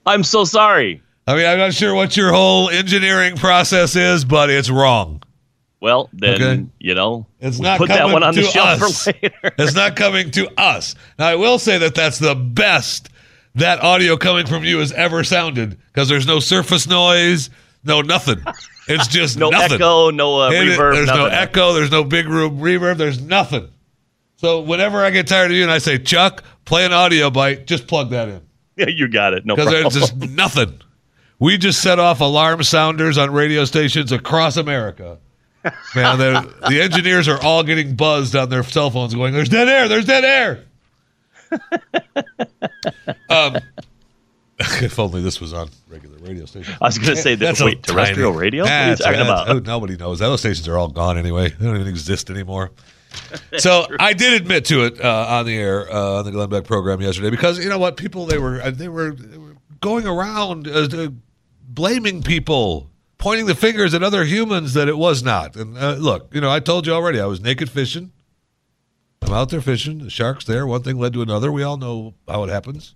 I'm 0.05 0.23
so 0.23 0.45
sorry. 0.45 1.01
I 1.27 1.35
mean, 1.35 1.45
I'm 1.45 1.57
not 1.57 1.73
sure 1.73 1.93
what 1.93 2.15
your 2.15 2.31
whole 2.31 2.69
engineering 2.69 3.35
process 3.35 3.97
is, 3.97 4.23
but 4.23 4.49
it's 4.49 4.69
wrong. 4.69 5.21
Well, 5.81 6.09
then 6.13 6.33
Okay. 6.41 6.65
you 6.79 6.95
know, 6.95 7.25
It's 7.41 7.59
not 7.59 7.77
put 7.79 7.89
that 7.89 7.97
coming 7.99 8.13
one 8.13 8.23
on 8.23 8.33
the 8.33 8.43
to 8.43 8.47
shelf 8.47 8.81
us. 8.81 9.03
for 9.03 9.11
later. 9.21 9.33
It's 9.57 9.75
not 9.75 9.95
coming 9.97 10.31
to 10.31 10.49
us. 10.59 10.95
Now, 11.19 11.27
I 11.27 11.35
will 11.35 11.59
say 11.59 11.77
that 11.79 11.93
that's 11.95 12.17
the 12.19 12.33
best 12.33 13.09
that 13.55 13.81
audio 13.83 14.15
coming 14.17 14.45
from 14.47 14.63
you 14.63 14.79
has 14.79 14.91
ever 14.93 15.23
sounded 15.25 15.77
because 15.87 16.07
there's 16.07 16.25
no 16.27 16.39
surface 16.39 16.87
noise, 16.87 17.49
no 17.83 18.01
nothing. 18.01 18.41
It's 18.87 19.07
just 19.09 19.37
No 19.37 19.49
nothing. 19.49 19.73
echo, 19.75 20.09
no 20.11 20.41
uh, 20.41 20.49
It- 20.51 20.77
reverb. 20.77 20.93
There's 20.93 21.07
no 21.07 21.25
echo. 21.25 21.73
There's 21.73 21.91
no 21.91 22.03
big 22.03 22.27
room 22.27 22.59
reverb. 22.59 22.97
There's 22.97 23.21
nothing. 23.21 23.69
So 24.37 24.61
whenever 24.61 25.03
I 25.03 25.09
get 25.09 25.27
tired 25.27 25.51
of 25.51 25.57
you 25.57 25.63
and 25.63 25.71
I 25.71 25.79
say, 25.79 25.97
Chuck, 25.97 26.43
play 26.65 26.85
an 26.85 26.93
audio 26.93 27.29
bite, 27.29 27.65
just 27.67 27.87
plug 27.87 28.11
that 28.11 28.29
in. 28.29 28.41
Yeah, 28.77 28.89
you 28.89 29.07
got 29.07 29.33
it. 29.33 29.43
No 29.43 29.55
because 29.55 29.71
there's 29.71 29.93
just 29.95 30.15
nothing. 30.29 30.79
We 31.39 31.57
just 31.57 31.81
set 31.81 31.97
off 31.97 32.21
alarm 32.21 32.61
sounders 32.61 33.17
on 33.17 33.31
radio 33.31 33.65
stations 33.65 34.11
across 34.11 34.55
America. 34.55 35.17
Man, 35.95 36.19
the, 36.19 36.53
the 36.69 36.81
engineers 36.83 37.27
are 37.27 37.41
all 37.41 37.63
getting 37.63 37.95
buzzed 37.95 38.35
on 38.35 38.49
their 38.49 38.61
cell 38.61 38.91
phones, 38.91 39.15
going, 39.15 39.33
"There's 39.33 39.49
dead 39.49 39.67
air! 39.67 39.87
There's 39.87 40.05
dead 40.05 40.23
air!" 40.23 40.63
um, 43.29 43.57
if 44.81 44.97
only 44.97 45.21
this 45.21 45.39
was 45.39 45.53
on 45.53 45.69
regular 45.87 46.17
radio 46.17 46.45
stations. 46.45 46.77
I 46.81 46.85
was 46.87 46.97
gonna 46.97 47.15
say 47.15 47.35
that- 47.35 47.59
wait, 47.61 47.83
terrestrial 47.83 48.31
radio? 48.33 48.63
What 48.63 48.71
are 48.71 48.89
you 48.89 48.95
talking 48.95 49.21
about? 49.21 49.49
oh, 49.49 49.59
nobody 49.59 49.95
knows. 49.97 50.19
Those 50.19 50.39
stations 50.39 50.67
are 50.67 50.77
all 50.77 50.87
gone 50.87 51.17
anyway. 51.17 51.49
They 51.49 51.65
don't 51.65 51.75
even 51.75 51.87
exist 51.87 52.29
anymore. 52.29 52.71
so 53.57 53.85
I 53.99 54.13
did 54.13 54.41
admit 54.41 54.65
to 54.65 54.85
it 54.85 55.03
uh, 55.03 55.25
on 55.29 55.45
the 55.45 55.55
air 55.57 55.91
uh, 55.91 56.19
on 56.19 56.25
the 56.25 56.31
Glenn 56.31 56.49
Beck 56.49 56.63
program 56.65 57.01
yesterday 57.01 57.29
because 57.29 57.59
you 57.63 57.69
know 57.69 57.79
what 57.79 57.97
people 57.97 58.25
they 58.25 58.37
were 58.37 58.61
uh, 58.61 58.71
they 58.71 58.89
were, 58.89 59.11
they 59.11 59.37
were 59.37 59.55
going 59.79 60.07
around 60.07 60.67
uh, 60.67 60.87
uh, 60.91 61.07
blaming 61.61 62.23
people, 62.23 62.89
pointing 63.17 63.45
the 63.45 63.55
fingers 63.55 63.93
at 63.93 64.01
other 64.03 64.25
humans 64.25 64.73
that 64.73 64.87
it 64.87 64.97
was 64.97 65.21
not. 65.23 65.55
And 65.55 65.77
uh, 65.77 65.93
look, 65.93 66.33
you 66.33 66.41
know, 66.41 66.49
I 66.51 66.59
told 66.59 66.87
you 66.87 66.93
already, 66.93 67.19
I 67.19 67.25
was 67.27 67.41
naked 67.41 67.69
fishing. 67.69 68.11
I'm 69.21 69.33
out 69.33 69.49
there 69.49 69.61
fishing. 69.61 69.99
The 69.99 70.09
shark's 70.09 70.45
there. 70.45 70.65
One 70.65 70.83
thing 70.83 70.97
led 70.97 71.13
to 71.13 71.21
another. 71.21 71.51
We 71.51 71.63
all 71.63 71.77
know 71.77 72.13
how 72.27 72.43
it 72.43 72.49
happens. 72.49 72.95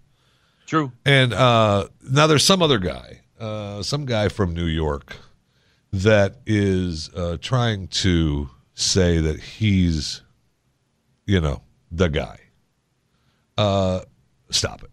True. 0.71 0.93
And 1.05 1.33
uh, 1.33 1.89
now 2.09 2.27
there's 2.27 2.45
some 2.45 2.61
other 2.61 2.79
guy, 2.79 3.23
uh, 3.37 3.83
some 3.83 4.05
guy 4.05 4.29
from 4.29 4.53
New 4.53 4.67
York, 4.67 5.17
that 5.91 6.37
is 6.45 7.09
uh, 7.13 7.35
trying 7.41 7.89
to 7.89 8.49
say 8.73 9.17
that 9.17 9.41
he's, 9.41 10.21
you 11.25 11.41
know, 11.41 11.61
the 11.91 12.07
guy. 12.07 12.39
Uh, 13.57 13.99
stop 14.49 14.81
it. 14.81 14.91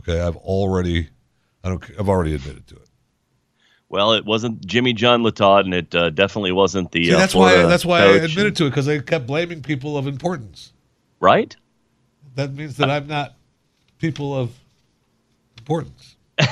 Okay, 0.00 0.20
I've 0.20 0.34
already, 0.34 1.10
I 1.62 1.68
don't, 1.68 1.84
I've 1.96 2.08
already 2.08 2.34
admitted 2.34 2.66
to 2.66 2.74
it. 2.74 2.88
Well, 3.88 4.14
it 4.14 4.24
wasn't 4.24 4.66
Jimmy 4.66 4.94
John 4.94 5.22
Latodd, 5.22 5.60
and 5.60 5.74
it 5.74 5.94
uh, 5.94 6.10
definitely 6.10 6.50
wasn't 6.50 6.90
the. 6.90 7.04
See, 7.04 7.14
uh, 7.14 7.18
that's 7.18 7.36
why. 7.36 7.54
That's 7.54 7.84
why 7.84 8.00
I 8.00 8.06
admitted 8.16 8.56
to 8.56 8.66
it 8.66 8.70
because 8.70 8.86
they 8.86 8.98
kept 9.00 9.28
blaming 9.28 9.62
people 9.62 9.96
of 9.96 10.08
importance. 10.08 10.72
Right. 11.20 11.54
That 12.34 12.52
means 12.52 12.78
that 12.78 12.90
I'm 12.90 13.06
not 13.06 13.35
people 14.10 14.34
of 14.34 14.50
importance. 15.58 16.16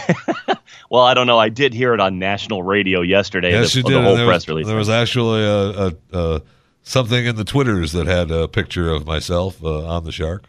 Well, 0.90 1.02
I 1.02 1.14
don't 1.14 1.26
know. 1.26 1.40
I 1.40 1.48
did 1.48 1.74
hear 1.74 1.92
it 1.92 1.98
on 1.98 2.20
national 2.20 2.62
radio 2.62 3.00
yesterday. 3.00 3.50
Yes, 3.50 3.72
the, 3.72 3.78
you 3.78 3.82
the 3.82 3.88
did. 3.88 4.04
whole 4.04 4.16
there 4.16 4.26
press 4.26 4.42
was, 4.42 4.48
release. 4.48 4.66
There 4.68 4.76
was 4.76 4.88
actually 4.88 5.42
a, 5.42 5.88
a, 5.88 5.92
a 6.12 6.42
something 6.84 7.26
in 7.26 7.34
the 7.34 7.42
twitters 7.42 7.90
that 7.92 8.06
had 8.06 8.30
a 8.30 8.46
picture 8.46 8.90
of 8.90 9.04
myself 9.04 9.60
uh, 9.64 9.86
on 9.86 10.04
the 10.04 10.12
shark. 10.12 10.44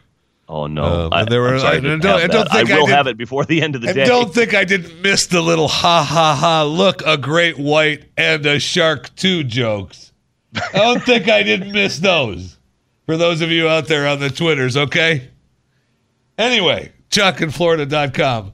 Oh 0.48 0.68
no! 0.68 1.06
Um, 1.06 1.12
I, 1.12 1.22
and 1.22 1.28
there 1.30 1.40
were. 1.40 1.58
Sorry, 1.58 1.78
I 1.78 1.80
don't, 1.80 2.00
don't 2.00 2.30
that. 2.30 2.52
I 2.52 2.62
will 2.62 2.86
have 2.86 3.08
it 3.08 3.16
before 3.16 3.44
the 3.44 3.60
end 3.60 3.74
of 3.74 3.80
the 3.80 3.92
day. 3.92 4.04
don't 4.04 4.32
think 4.32 4.54
I 4.54 4.62
didn't 4.62 5.02
miss 5.02 5.26
the 5.26 5.42
little 5.42 5.66
ha 5.66 6.04
ha 6.04 6.36
ha! 6.38 6.62
Look, 6.62 7.02
a 7.04 7.16
great 7.16 7.58
white 7.58 8.04
and 8.16 8.46
a 8.46 8.60
shark 8.60 9.12
too 9.16 9.42
jokes. 9.42 10.12
I 10.54 10.78
don't 10.78 11.02
think 11.04 11.28
I 11.28 11.42
didn't 11.42 11.72
miss 11.72 11.98
those. 11.98 12.56
For 13.06 13.16
those 13.16 13.40
of 13.40 13.50
you 13.50 13.68
out 13.68 13.88
there 13.88 14.06
on 14.06 14.20
the 14.20 14.30
twitters, 14.30 14.76
okay. 14.76 15.28
Anyway, 16.38 16.92
chuckinflorida.com. 17.10 18.52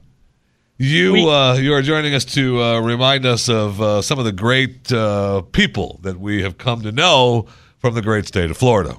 You 0.77 1.29
uh, 1.29 1.53
you 1.55 1.73
are 1.73 1.81
joining 1.81 2.13
us 2.13 2.25
to 2.25 2.61
uh, 2.61 2.79
remind 2.79 3.25
us 3.25 3.47
of 3.47 3.79
uh, 3.81 4.01
some 4.01 4.17
of 4.19 4.25
the 4.25 4.31
great 4.31 4.91
uh, 4.91 5.41
people 5.51 5.99
that 6.01 6.19
we 6.19 6.41
have 6.41 6.57
come 6.57 6.81
to 6.81 6.91
know 6.91 7.45
from 7.79 7.93
the 7.93 8.01
great 8.01 8.25
state 8.25 8.49
of 8.49 8.57
Florida. 8.57 8.97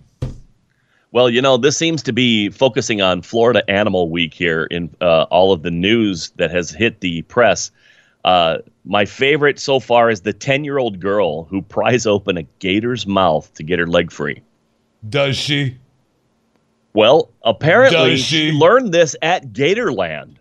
Well, 1.11 1.29
you 1.29 1.43
know, 1.43 1.57
this 1.57 1.77
seems 1.77 2.03
to 2.05 2.13
be 2.13 2.49
focusing 2.49 3.01
on 3.01 3.23
Florida 3.23 3.69
Animal 3.71 4.09
Week 4.09 4.35
here 4.35 4.65
in 4.65 4.95
uh, 5.01 5.25
all 5.31 5.53
of 5.53 5.63
the 5.63 5.71
news 5.71 6.31
that 6.37 6.51
has 6.51 6.71
hit 6.71 7.01
the 7.01 7.23
press. 7.23 7.71
Uh, 8.25 8.59
my 8.85 9.05
favorite 9.05 9.59
so 9.59 9.79
far 9.79 10.11
is 10.11 10.23
the 10.23 10.33
10 10.33 10.65
year 10.65 10.79
old 10.79 10.99
girl 10.99 11.45
who 11.45 11.61
pries 11.63 12.07
open 12.07 12.37
a 12.37 12.43
gator's 12.59 13.07
mouth 13.07 13.53
to 13.55 13.63
get 13.63 13.79
her 13.79 13.87
leg 13.87 14.11
free. 14.11 14.43
Does 15.09 15.37
she? 15.37 15.77
Well, 16.95 17.31
apparently 17.43 18.11
Does 18.11 18.21
she 18.21 18.53
learned 18.53 18.93
this 18.95 19.17
at 19.21 19.53
Gatorland. 19.53 20.37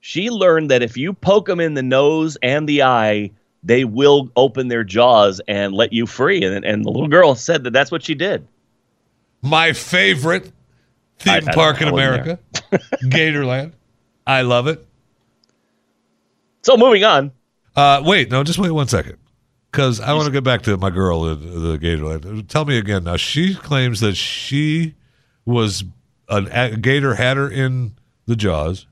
She 0.00 0.30
learned 0.30 0.70
that 0.70 0.82
if 0.82 0.96
you 0.96 1.12
poke 1.12 1.46
them 1.46 1.60
in 1.60 1.74
the 1.74 1.82
nose 1.82 2.36
and 2.42 2.68
the 2.68 2.82
eye, 2.84 3.30
they 3.62 3.84
will 3.84 4.30
open 4.36 4.68
their 4.68 4.84
jaws 4.84 5.40
and 5.46 5.74
let 5.74 5.92
you 5.92 6.06
free. 6.06 6.42
And, 6.44 6.64
and 6.64 6.84
the 6.84 6.90
little 6.90 7.08
girl 7.08 7.34
said 7.34 7.64
that 7.64 7.72
that's 7.72 7.90
what 7.90 8.02
she 8.04 8.14
did. 8.14 8.46
My 9.42 9.72
favorite 9.72 10.50
theme 11.18 11.48
I- 11.48 11.50
I 11.50 11.54
park 11.54 11.80
in 11.82 11.88
America, 11.88 12.38
Gatorland. 13.04 13.72
I 14.26 14.42
love 14.42 14.68
it. 14.68 14.86
So 16.62 16.76
moving 16.76 17.02
on. 17.02 17.32
Uh, 17.74 18.02
wait, 18.04 18.30
no, 18.30 18.44
just 18.44 18.58
wait 18.58 18.70
one 18.70 18.86
second, 18.86 19.16
because 19.70 19.98
I 19.98 20.12
want 20.12 20.26
to 20.26 20.30
get 20.32 20.44
back 20.44 20.62
to 20.62 20.76
my 20.76 20.90
girl 20.90 21.26
in 21.26 21.40
the 21.40 21.78
Gatorland. 21.78 22.46
Tell 22.48 22.64
me 22.64 22.78
again. 22.78 23.04
Now 23.04 23.16
she 23.16 23.54
claims 23.54 24.00
that 24.00 24.14
she 24.14 24.94
was 25.44 25.84
an, 26.28 26.48
a 26.52 26.76
gator 26.76 27.14
had 27.14 27.36
her 27.36 27.48
in 27.50 27.94
the 28.26 28.36
jaws. 28.36 28.86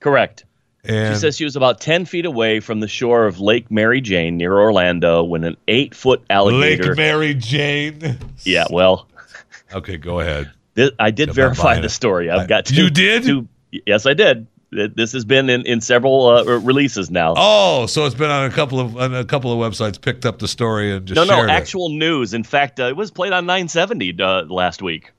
Correct. 0.00 0.44
And 0.82 1.14
she 1.14 1.20
says 1.20 1.36
she 1.36 1.44
was 1.44 1.56
about 1.56 1.80
10 1.80 2.06
feet 2.06 2.24
away 2.24 2.60
from 2.60 2.80
the 2.80 2.88
shore 2.88 3.26
of 3.26 3.38
Lake 3.38 3.70
Mary 3.70 4.00
Jane 4.00 4.38
near 4.38 4.58
Orlando 4.58 5.22
when 5.22 5.44
an 5.44 5.56
eight 5.68 5.94
foot 5.94 6.22
alligator. 6.30 6.88
Lake 6.88 6.96
Mary 6.96 7.34
Jane. 7.34 8.18
Yeah, 8.44 8.64
well, 8.70 9.06
Okay, 9.72 9.96
go 9.98 10.20
ahead. 10.20 10.50
Thi- 10.74 10.92
I 10.98 11.10
did 11.10 11.28
I'm 11.28 11.34
verify 11.34 11.78
the 11.80 11.88
story. 11.88 12.30
I've 12.30 12.48
got 12.48 12.64
two. 12.66 12.74
You 12.84 12.90
did? 12.90 13.24
two- 13.24 13.48
yes, 13.86 14.06
I 14.06 14.14
did. 14.14 14.46
This 14.72 15.12
has 15.12 15.24
been 15.24 15.50
in, 15.50 15.66
in 15.66 15.80
several 15.80 16.26
uh, 16.28 16.44
releases 16.44 17.10
now. 17.10 17.34
Oh, 17.36 17.86
so 17.86 18.06
it's 18.06 18.14
been 18.14 18.30
on 18.30 18.46
a 18.48 18.52
couple 18.52 18.78
of 18.78 18.96
on 18.96 19.14
a 19.14 19.24
couple 19.24 19.52
of 19.52 19.58
websites. 19.72 20.00
Picked 20.00 20.24
up 20.24 20.38
the 20.38 20.46
story 20.46 20.92
and 20.92 21.06
just 21.06 21.16
no, 21.16 21.24
no, 21.24 21.34
shared 21.34 21.50
it. 21.50 21.52
actual 21.52 21.88
news. 21.90 22.34
In 22.34 22.44
fact, 22.44 22.78
uh, 22.78 22.84
it 22.84 22.96
was 22.96 23.10
played 23.10 23.32
on 23.32 23.46
970 23.46 24.22
uh, 24.22 24.44
last 24.44 24.80
week. 24.80 25.10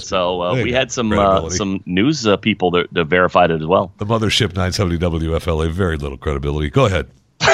So 0.00 0.42
uh, 0.42 0.54
we 0.54 0.72
had 0.72 0.92
some 0.92 1.12
uh, 1.12 1.48
some 1.50 1.82
news 1.86 2.26
uh, 2.26 2.36
people 2.36 2.70
that, 2.72 2.92
that 2.92 3.04
verified 3.06 3.50
it 3.50 3.60
as 3.60 3.66
well. 3.66 3.92
The 3.98 4.06
mothership 4.06 4.48
970 4.54 4.98
WFLA, 4.98 5.70
very 5.70 5.96
little 5.96 6.18
credibility. 6.18 6.70
Go 6.70 6.86
ahead. 6.86 7.08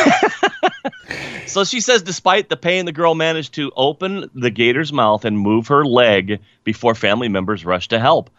So 1.47 1.65
she 1.65 1.81
says, 1.81 2.03
despite 2.03 2.49
the 2.49 2.57
pain, 2.57 2.85
the 2.85 2.93
girl 2.93 3.15
managed 3.15 3.55
to 3.55 3.71
open 3.77 4.29
the 4.35 4.51
gator's 4.51 4.93
mouth 4.93 5.25
and 5.25 5.39
move 5.39 5.69
her 5.69 5.87
leg 5.87 6.41
before 6.65 6.95
family 6.95 7.29
members 7.29 7.65
rushed 7.65 7.91
to 7.91 8.01
help. 8.01 8.31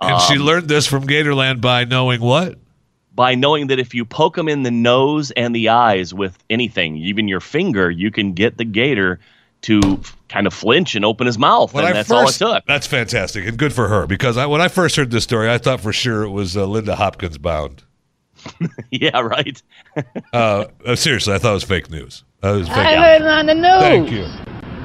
And 0.00 0.20
she 0.22 0.36
Um, 0.38 0.40
learned 0.40 0.68
this 0.68 0.86
from 0.86 1.06
Gatorland 1.06 1.60
by 1.60 1.84
knowing 1.84 2.20
what? 2.20 2.58
by 3.14 3.36
knowing 3.36 3.68
that 3.68 3.78
if 3.78 3.94
you 3.94 4.04
poke 4.04 4.34
them 4.34 4.48
in 4.48 4.64
the 4.64 4.72
nose 4.72 5.30
and 5.30 5.54
the 5.54 5.68
eyes 5.68 6.12
with 6.12 6.36
anything, 6.50 6.96
even 6.96 7.28
your 7.28 7.38
finger, 7.38 7.88
you 7.88 8.10
can 8.10 8.32
get 8.32 8.56
the 8.58 8.64
gator 8.64 9.20
to 9.64 10.00
kind 10.28 10.46
of 10.46 10.54
flinch 10.54 10.94
and 10.94 11.04
open 11.04 11.26
his 11.26 11.38
mouth. 11.38 11.72
When 11.74 11.84
and 11.84 11.92
I 11.94 11.96
that's 11.98 12.08
first, 12.08 12.42
all 12.42 12.52
it 12.52 12.54
took. 12.56 12.66
That's 12.66 12.86
fantastic 12.86 13.46
and 13.46 13.56
good 13.58 13.72
for 13.72 13.88
her 13.88 14.06
because 14.06 14.36
I, 14.36 14.46
when 14.46 14.60
I 14.60 14.68
first 14.68 14.96
heard 14.96 15.10
this 15.10 15.24
story, 15.24 15.50
I 15.50 15.58
thought 15.58 15.80
for 15.80 15.92
sure 15.92 16.22
it 16.22 16.30
was 16.30 16.56
uh, 16.56 16.64
Linda 16.66 16.96
Hopkins 16.96 17.38
bound. 17.38 17.82
yeah, 18.90 19.20
right. 19.20 19.60
Uh, 20.32 20.66
uh, 20.84 20.96
seriously, 20.96 21.32
I 21.32 21.38
thought 21.38 21.52
it 21.52 21.54
was 21.54 21.62
fake 21.64 21.88
news. 21.88 22.24
It 22.42 22.46
was 22.48 22.66
fake. 22.66 22.76
I 22.78 22.96
heard 22.96 23.22
it 23.22 23.28
on 23.28 23.46
the 23.46 23.54
news. 23.54 23.80
Thank 23.80 24.10
you. 24.10 24.24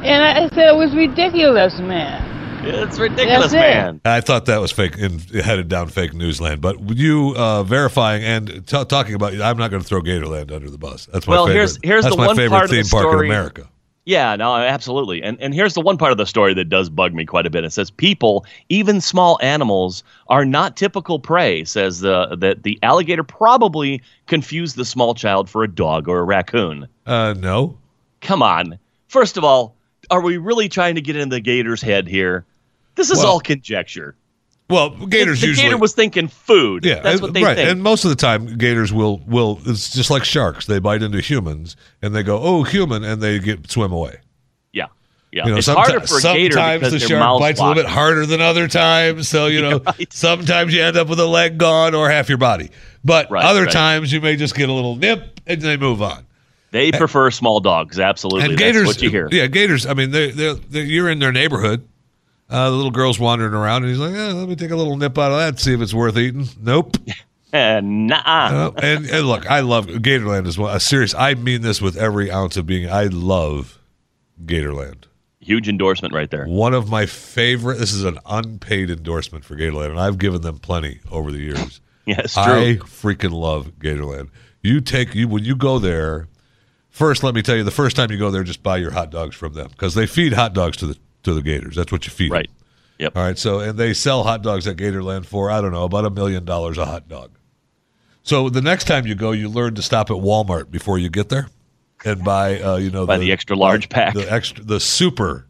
And 0.08 0.24
I 0.24 0.48
said 0.56 0.68
it 0.68 0.76
was 0.78 0.96
ridiculous, 0.96 1.80
man. 1.80 2.64
It's 2.64 3.00
ridiculous, 3.00 3.52
That's 3.52 3.54
it. 3.54 3.58
man. 3.58 4.02
I 4.06 4.22
thought 4.22 4.46
that 4.46 4.60
was 4.62 4.72
fake 4.72 4.96
and 5.00 5.20
headed 5.32 5.68
down 5.68 5.88
fake 5.88 6.14
newsland. 6.14 6.62
But 6.62 6.96
you 6.96 7.34
uh, 7.36 7.64
verifying 7.64 8.24
and 8.24 8.48
t- 8.68 8.86
talking 8.86 9.16
about, 9.16 9.34
I'm 9.42 9.58
not 9.58 9.72
going 9.72 9.82
to 9.82 9.88
throw 9.88 10.02
Gatorland 10.02 10.52
under 10.52 10.70
the 10.70 10.78
bus. 10.78 11.08
That's 11.12 11.26
my 11.26 11.32
Well, 11.34 11.46
favorite. 11.48 11.56
here's- 11.56 11.80
here's 11.82 12.04
that's 12.04 12.16
the 12.16 12.22
my 12.22 12.28
one 12.28 12.36
favorite 12.36 12.50
part 12.58 12.66
of 12.66 12.70
the 12.70 12.82
theme 12.84 12.90
park 12.92 13.14
in 13.14 13.26
America. 13.26 13.68
Yeah, 14.10 14.36
no, 14.36 14.56
absolutely. 14.56 15.22
And 15.22 15.40
and 15.40 15.54
here's 15.54 15.76
the 15.76 15.82
one 15.82 15.96
part 15.96 16.12
of 16.12 16.18
the 16.18 16.26
story 16.26 16.56
that 16.56 16.66
does 16.66 16.90
bug 16.90 17.14
me 17.14 17.28
quite 17.28 17.46
a 17.46 17.52
bit. 17.52 17.64
It 17.64 17.70
says 17.70 17.92
people, 17.92 18.44
even 18.70 19.02
small 19.02 19.38
animals, 19.40 20.04
are 20.30 20.46
not 20.46 20.76
typical 20.76 21.20
prey. 21.20 21.64
Says 21.64 22.00
the 22.00 22.36
that 22.38 22.64
the 22.64 22.80
alligator 22.82 23.24
probably 23.24 24.02
confused 24.26 24.78
the 24.78 24.84
small 24.84 25.14
child 25.14 25.48
for 25.48 25.64
a 25.64 25.68
dog 25.68 26.08
or 26.08 26.18
a 26.18 26.24
raccoon. 26.24 26.88
Uh, 27.06 27.36
no. 27.38 27.78
Come 28.22 28.42
on. 28.42 28.80
First 29.10 29.38
of 29.38 29.44
all, 29.44 29.76
are 30.10 30.22
we 30.22 30.38
really 30.38 30.70
trying 30.70 30.96
to 30.96 31.02
get 31.02 31.16
in 31.16 31.30
the 31.30 31.40
gator's 31.40 31.84
head 31.84 32.08
here? 32.08 32.46
This 32.96 33.12
is 33.12 33.20
Well- 33.20 33.34
all 33.34 33.40
conjecture. 33.40 34.16
Well, 34.70 34.92
gators 35.08 35.42
the, 35.42 35.48
the 35.48 35.50
usually. 35.50 35.68
gator 35.68 35.78
was 35.78 35.94
thinking 35.94 36.28
food. 36.28 36.86
Yeah, 36.86 37.00
that's 37.00 37.22
what 37.22 37.34
they 37.34 37.44
right. 37.44 37.56
think. 37.58 37.70
And 37.72 37.82
most 37.82 38.06
of 38.06 38.10
the 38.10 38.16
time, 38.16 38.58
gators 38.58 38.94
will 38.94 39.18
will. 39.26 39.60
It's 39.66 39.90
just 39.92 40.10
like 40.12 40.24
sharks. 40.24 40.68
They 40.68 40.80
bite 40.80 41.02
into 41.02 41.20
humans, 41.22 41.76
and 42.02 42.14
they 42.16 42.22
go, 42.24 42.40
"Oh, 42.40 42.64
human," 42.64 43.04
and 43.04 43.22
they 43.22 43.40
get 43.40 43.70
swim 43.72 43.92
away. 43.92 44.18
yeah, 44.72 44.86
yeah. 45.32 45.46
You 45.46 45.52
know, 45.54 45.58
it's 45.58 45.68
someti- 45.68 45.74
harder 45.76 46.00
for 46.08 46.20
a 46.20 46.22
gator 46.22 46.54
sometimes 46.54 46.92
the 46.92 47.00
shark 47.00 47.40
bites 47.40 47.60
a 47.60 47.64
little 47.64 47.82
bit 47.84 47.90
harder 47.90 48.26
than 48.28 48.42
other 48.42 48.68
times. 48.68 49.28
So 49.28 49.48
you 49.48 49.62
know, 49.68 49.82
sometimes 50.12 50.74
you 50.74 50.84
end 50.84 50.98
up 50.98 51.08
with 51.08 51.20
a 51.20 51.26
leg 51.26 51.58
gone 51.58 51.96
or 51.96 52.10
half 52.10 52.30
your 52.30 52.38
body. 52.38 52.70
But 53.04 53.32
Right, 53.32 53.44
other 53.44 53.64
right. 53.64 53.72
times 53.72 54.12
you 54.14 54.22
may 54.22 54.36
just 54.36 54.54
get 54.56 54.70
a 54.70 54.74
little 54.74 54.96
nip 54.98 55.40
and 55.48 55.62
they 55.62 55.78
move 55.78 56.02
on. 56.02 56.26
They 56.72 56.92
prefer 56.92 57.32
small 57.32 57.60
dogs. 57.60 58.00
Absolutely, 58.00 58.44
and 58.44 58.52
that's 58.52 58.62
gators, 58.62 58.86
what 58.86 59.02
you 59.02 59.10
hear. 59.10 59.28
yeah, 59.32 59.48
gators. 59.48 59.88
I 59.88 59.96
mean, 59.96 60.12
they 60.12 60.30
they 60.30 60.54
they 60.54 60.82
you're 60.82 61.10
in 61.10 61.18
their 61.18 61.32
neighborhood. 61.32 61.88
Uh, 62.50 62.70
the 62.70 62.76
little 62.76 62.92
girl's 62.92 63.20
wandering 63.20 63.54
around, 63.54 63.84
and 63.84 63.92
he's 63.92 64.00
like, 64.00 64.14
eh, 64.14 64.34
"Let 64.34 64.50
me 64.50 64.56
take 64.56 64.72
a 64.72 64.76
little 64.76 64.98
nip 64.98 65.18
out 65.18 65.32
of 65.32 65.38
that, 65.38 65.60
see 65.60 65.74
if 65.74 65.82
it's 65.82 65.94
worth 65.94 66.18
eating." 66.18 66.48
Nope. 66.60 66.98
And 67.54 68.08
nah. 68.08 68.22
Uh, 68.26 68.72
and, 68.82 69.06
and 69.06 69.28
look, 69.28 69.50
I 69.50 69.60
love 69.60 69.88
Gatorland 69.88 70.48
as 70.48 70.58
well. 70.58 70.74
A 70.74 70.80
serious, 70.80 71.14
I 71.14 71.36
mean 71.36 71.62
this 71.62 71.82
with 71.82 71.96
every 71.96 72.32
ounce 72.32 72.58
of 72.58 72.66
being. 72.66 72.90
I 72.90 73.06
love 73.06 73.80
Gatorland. 74.44 75.04
Huge 75.42 75.70
endorsement 75.70 76.14
right 76.14 76.30
there. 76.30 76.46
One 76.46 76.74
of 76.74 76.90
my 76.90 77.06
favorite. 77.06 77.78
This 77.78 77.94
is 77.94 78.04
an 78.04 78.18
unpaid 78.26 78.90
endorsement 78.90 79.46
for 79.46 79.56
Gatorland, 79.56 79.92
and 79.92 80.00
I've 80.00 80.18
given 80.18 80.42
them 80.42 80.58
plenty 80.58 81.00
over 81.12 81.32
the 81.32 81.40
years. 81.40 81.82
Yeah, 82.06 82.22
it's 82.24 82.34
true. 82.34 82.42
I 82.44 82.76
freaking 82.78 83.34
love 83.34 83.74
Gatorland. 83.78 84.30
You 84.64 84.82
take 84.82 85.14
you 85.14 85.28
when 85.28 85.44
you 85.44 85.56
go 85.56 85.78
there. 85.78 86.28
First, 86.90 87.22
let 87.22 87.36
me 87.36 87.44
tell 87.44 87.56
you, 87.56 87.64
the 87.64 87.70
first 87.70 87.96
time 87.96 88.10
you 88.10 88.18
go 88.18 88.32
there, 88.32 88.44
just 88.44 88.64
buy 88.64 88.78
your 88.78 88.90
hot 88.90 89.12
dogs 89.12 89.36
from 89.36 89.54
them 89.54 89.68
because 89.70 89.94
they 89.94 90.08
feed 90.08 90.34
hot 90.34 90.54
dogs 90.54 90.76
to 90.78 90.88
the 90.88 90.98
to 91.30 91.36
the 91.36 91.42
Gators. 91.42 91.76
That's 91.76 91.92
what 91.92 92.06
you 92.06 92.12
feed. 92.12 92.32
Right. 92.32 92.48
Them. 92.48 92.56
Yep. 93.00 93.18
All 93.18 93.24
right. 93.24 93.38
So, 93.38 93.60
and 93.62 93.78
they 93.80 93.94
sell 93.94 94.24
hot 94.24 94.42
dogs 94.44 94.68
at 94.68 94.76
Gatorland 94.76 95.26
for 95.26 95.50
I 95.50 95.62
don't 95.62 95.72
know 95.72 95.86
about 95.86 96.06
a 96.06 96.10
million 96.10 96.44
dollars 96.46 96.78
a 96.78 96.86
hot 96.86 97.08
dog. 97.08 97.32
So 98.24 98.50
the 98.50 98.62
next 98.62 98.84
time 98.86 99.08
you 99.08 99.16
go, 99.16 99.32
you 99.32 99.48
learn 99.50 99.76
to 99.76 99.82
stop 99.82 100.12
at 100.12 100.18
Walmart 100.18 100.70
before 100.70 100.98
you 101.00 101.10
get 101.10 101.30
there, 101.30 101.48
and 102.06 102.24
buy 102.24 102.60
uh, 102.62 102.76
you 102.76 102.92
know 102.92 103.06
Buy 103.06 103.18
the 103.18 103.32
extra 103.32 103.56
large 103.56 103.88
pack. 103.90 104.14
the 104.14 104.32
extra 104.32 104.64
the 104.64 104.80
super. 104.80 105.46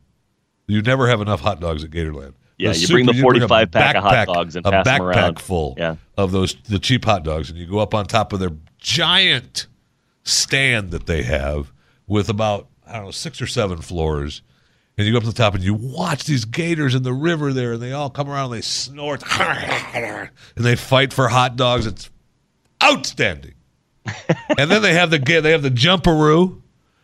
You 0.67 0.81
never 0.83 1.07
have 1.07 1.19
enough 1.21 1.39
hot 1.41 1.59
dogs 1.59 1.83
at 1.83 1.89
Gatorland. 1.89 2.33
Yeah, 2.59 2.73
The 2.73 2.77
you 2.79 2.87
bring 2.89 3.05
the 3.07 3.13
bring 3.13 3.19
a 3.41 3.47
45 3.47 3.71
pack 3.71 3.95
of 3.95 4.03
hot 4.03 4.27
dogs 4.27 4.55
and 4.55 4.65
a 4.65 4.69
pass 4.71 4.85
'em 4.87 5.01
backpack 5.01 5.15
around. 5.15 5.39
full 5.41 5.73
Yeah. 5.77 5.95
of 6.17 6.31
those 6.31 6.55
the 6.67 6.77
cheap 6.77 7.05
hot 7.05 7.23
dogs, 7.23 7.49
and 7.49 7.57
you 7.57 7.65
go 7.65 7.79
up 7.79 7.95
on 7.95 8.05
top 8.05 8.31
of 8.33 8.39
their 8.39 8.51
giant 8.77 9.65
stand 10.23 10.91
that 10.91 11.05
they 11.07 11.23
have 11.23 11.71
with 12.07 12.29
about 12.29 12.67
I 12.87 12.93
don't 12.97 13.05
know 13.05 13.11
six 13.11 13.41
or 13.41 13.47
seven 13.47 13.77
floors, 13.79 14.41
and 14.99 15.07
you 15.07 15.13
go 15.13 15.17
up 15.17 15.23
to 15.23 15.29
the 15.29 15.33
top 15.33 15.55
and 15.55 15.63
you 15.63 15.73
watch 15.73 16.25
these 16.25 16.43
gators 16.43 16.93
in 16.93 17.03
the 17.03 17.13
river 17.13 17.53
there, 17.53 17.73
and 17.73 17.81
they 17.81 17.93
all 17.93 18.09
come 18.09 18.29
around, 18.29 18.45
and 18.51 18.55
they 18.55 18.61
snort, 18.61 19.23
and 19.39 20.29
they 20.57 20.75
fight 20.75 21.13
for 21.13 21.29
hot 21.29 21.55
dogs. 21.55 21.87
It's 21.87 22.09
outstanding. 22.83 23.53
and 24.57 24.69
then 24.69 24.81
they 24.81 24.93
have 24.93 25.09
the 25.09 25.17
they 25.19 25.51
have 25.51 25.61
the 25.63 25.71
jumparoo. 25.71 26.61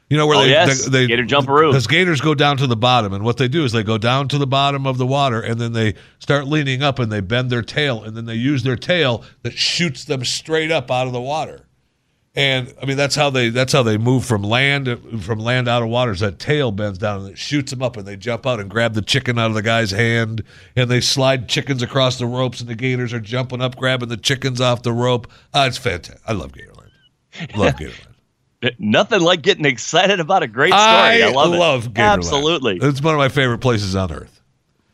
You 0.10 0.18
know 0.18 0.28
where 0.28 0.38
Oh, 0.38 0.42
they, 0.44 0.50
yes. 0.50 0.86
they, 0.86 0.90
they 0.90 1.08
Gator 1.08 1.24
jumparoo. 1.24 1.72
Because 1.72 1.88
gators 1.88 2.22
go 2.22 2.36
down 2.36 2.58
to 2.58 2.68
the 2.68 2.76
bottom, 2.76 3.14
and 3.14 3.24
what 3.24 3.38
they 3.38 3.48
do 3.48 3.64
is 3.64 3.72
they 3.72 3.82
go 3.82 3.98
down 3.98 4.28
to 4.28 4.38
the 4.38 4.46
bottom 4.46 4.86
of 4.86 4.98
the 4.98 5.06
water, 5.06 5.42
and 5.42 5.60
then 5.60 5.72
they 5.74 5.96
start 6.20 6.46
leaning 6.48 6.84
up, 6.84 7.00
and 7.00 7.12
they 7.12 7.22
bend 7.22 7.50
their 7.50 7.62
tail, 7.64 8.04
and 8.04 8.16
then 8.16 8.26
they 8.26 8.36
use 8.36 8.62
their 8.64 8.76
tail 8.76 9.24
that 9.44 9.54
shoots 9.54 10.04
them 10.06 10.24
straight 10.26 10.70
up 10.70 10.92
out 10.92 11.08
of 11.08 11.14
the 11.14 11.22
water. 11.22 11.65
And 12.38 12.74
I 12.82 12.86
mean 12.86 12.98
that's 12.98 13.16
how 13.16 13.30
they 13.30 13.48
that's 13.48 13.72
how 13.72 13.82
they 13.82 13.98
move 13.98 14.26
from 14.26 14.44
land 14.44 15.24
from 15.24 15.40
land 15.40 15.70
out 15.70 15.82
of 15.84 15.90
water. 15.90 16.12
Is 16.12 16.20
that 16.20 16.38
tail 16.38 16.72
bends 16.72 16.98
down 16.98 17.22
and 17.22 17.30
it 17.30 17.38
shoots 17.38 17.72
them 17.72 17.82
up, 17.82 17.96
and 17.96 18.06
they 18.06 18.18
jump 18.18 18.46
out 18.46 18.60
and 18.60 18.70
grab 18.70 18.94
the 18.94 19.02
chicken 19.02 19.40
out 19.40 19.48
of 19.48 19.54
the 19.54 19.62
guy's 19.62 19.92
hand, 19.92 20.44
and 20.76 20.92
they 20.92 21.00
slide 21.00 21.48
chickens 21.48 21.82
across 21.82 22.18
the 22.18 22.26
ropes, 22.26 22.60
and 22.60 22.70
the 22.70 22.76
gators 22.76 23.14
are 23.14 23.22
jumping 23.22 23.62
up, 23.62 23.78
grabbing 23.78 24.10
the 24.10 24.18
chickens 24.18 24.60
off 24.60 24.84
the 24.84 24.92
rope. 24.92 25.32
Ah, 25.54 25.66
it's 25.66 25.78
fantastic. 25.78 26.22
I 26.28 26.34
love 26.34 26.52
Gatorland. 26.52 27.56
Love 27.56 27.74
Gatorland. 27.78 28.76
Nothing 28.80 29.22
like 29.22 29.42
getting 29.42 29.66
excited 29.66 30.20
about 30.20 30.44
a 30.44 30.48
great 30.48 30.72
story. 30.72 30.82
I, 30.82 31.30
love 31.30 31.54
it. 31.54 31.58
love 31.58 31.88
Gatorland. 31.94 32.14
Absolutely. 32.18 32.80
It's 32.82 33.02
one 33.02 33.14
of 33.14 33.20
my 33.20 33.30
favorite 33.30 33.60
places 33.60 33.96
on 33.96 34.12
earth. 34.12 34.42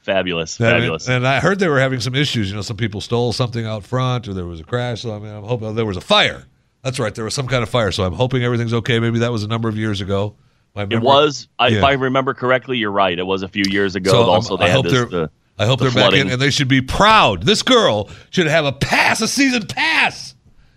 Fabulous. 0.02 0.60
And- 0.60 0.70
Fabulous. 0.70 1.08
And, 1.08 1.28
I 1.28 1.40
heard 1.40 1.60
they 1.60 1.70
were 1.70 1.80
having 1.80 2.02
some 2.02 2.14
issues. 2.16 2.50
You 2.50 2.56
know, 2.56 2.62
some 2.64 2.78
people 2.78 3.02
stole 3.02 3.34
something 3.34 3.66
out 3.66 3.84
front, 3.84 4.28
or 4.28 4.34
there 4.34 4.46
was 4.46 4.60
a 4.60 4.64
crash. 4.64 5.02
So 5.02 5.16
I 5.16 5.20
mean, 5.20 5.34
I'm 5.34 5.44
hoping 5.44 5.74
there 5.76 5.86
was 5.86 5.98
a 5.98 6.02
fire. 6.02 6.46
That's 6.84 7.00
right, 7.00 7.14
there 7.14 7.26
was 7.26 7.34
some 7.36 7.48
kind 7.48 7.64
of 7.64 7.70
fire. 7.70 7.92
So 7.92 8.04
I'm 8.04 8.14
hoping 8.14 8.44
everything's 8.44 8.74
okay. 8.74 9.00
Maybe 9.00 9.20
that 9.20 9.32
was 9.32 9.44
a 9.44 9.48
number 9.48 9.70
of 9.70 9.78
years 9.78 10.02
ago. 10.02 10.36
It 10.76 11.02
was, 11.02 11.50
I, 11.60 11.70
if 11.70 11.84
I 11.84 11.94
remember 11.94 12.34
correctly, 12.34 12.78
you're 12.78 12.92
right. 12.92 13.18
It 13.18 13.26
was 13.26 13.44
a 13.44 13.48
few 13.48 13.66
years 13.70 13.96
ago. 13.96 14.12
So 14.12 14.24
also, 14.24 14.56
they 14.58 14.66
I 14.66 14.68
had 14.70 14.76
hope 14.76 14.84
this. 14.86 14.94
they're. 14.94 15.06
the- 15.06 15.32
I 15.60 15.66
hope 15.66 15.80
the 15.80 15.86
they're 15.86 15.94
back 15.94 16.12
flooding. 16.12 16.28
in, 16.28 16.34
and 16.34 16.42
they 16.42 16.50
should 16.50 16.70
be 16.70 16.82
proud. 16.82 17.44
This 17.44 17.62
girl 17.62 18.10
should 18.32 18.48
have 18.48 18.66
a 18.66 18.72
pass, 18.72 19.22
a 19.22 19.28
season 19.28 19.68
pass 19.68 20.34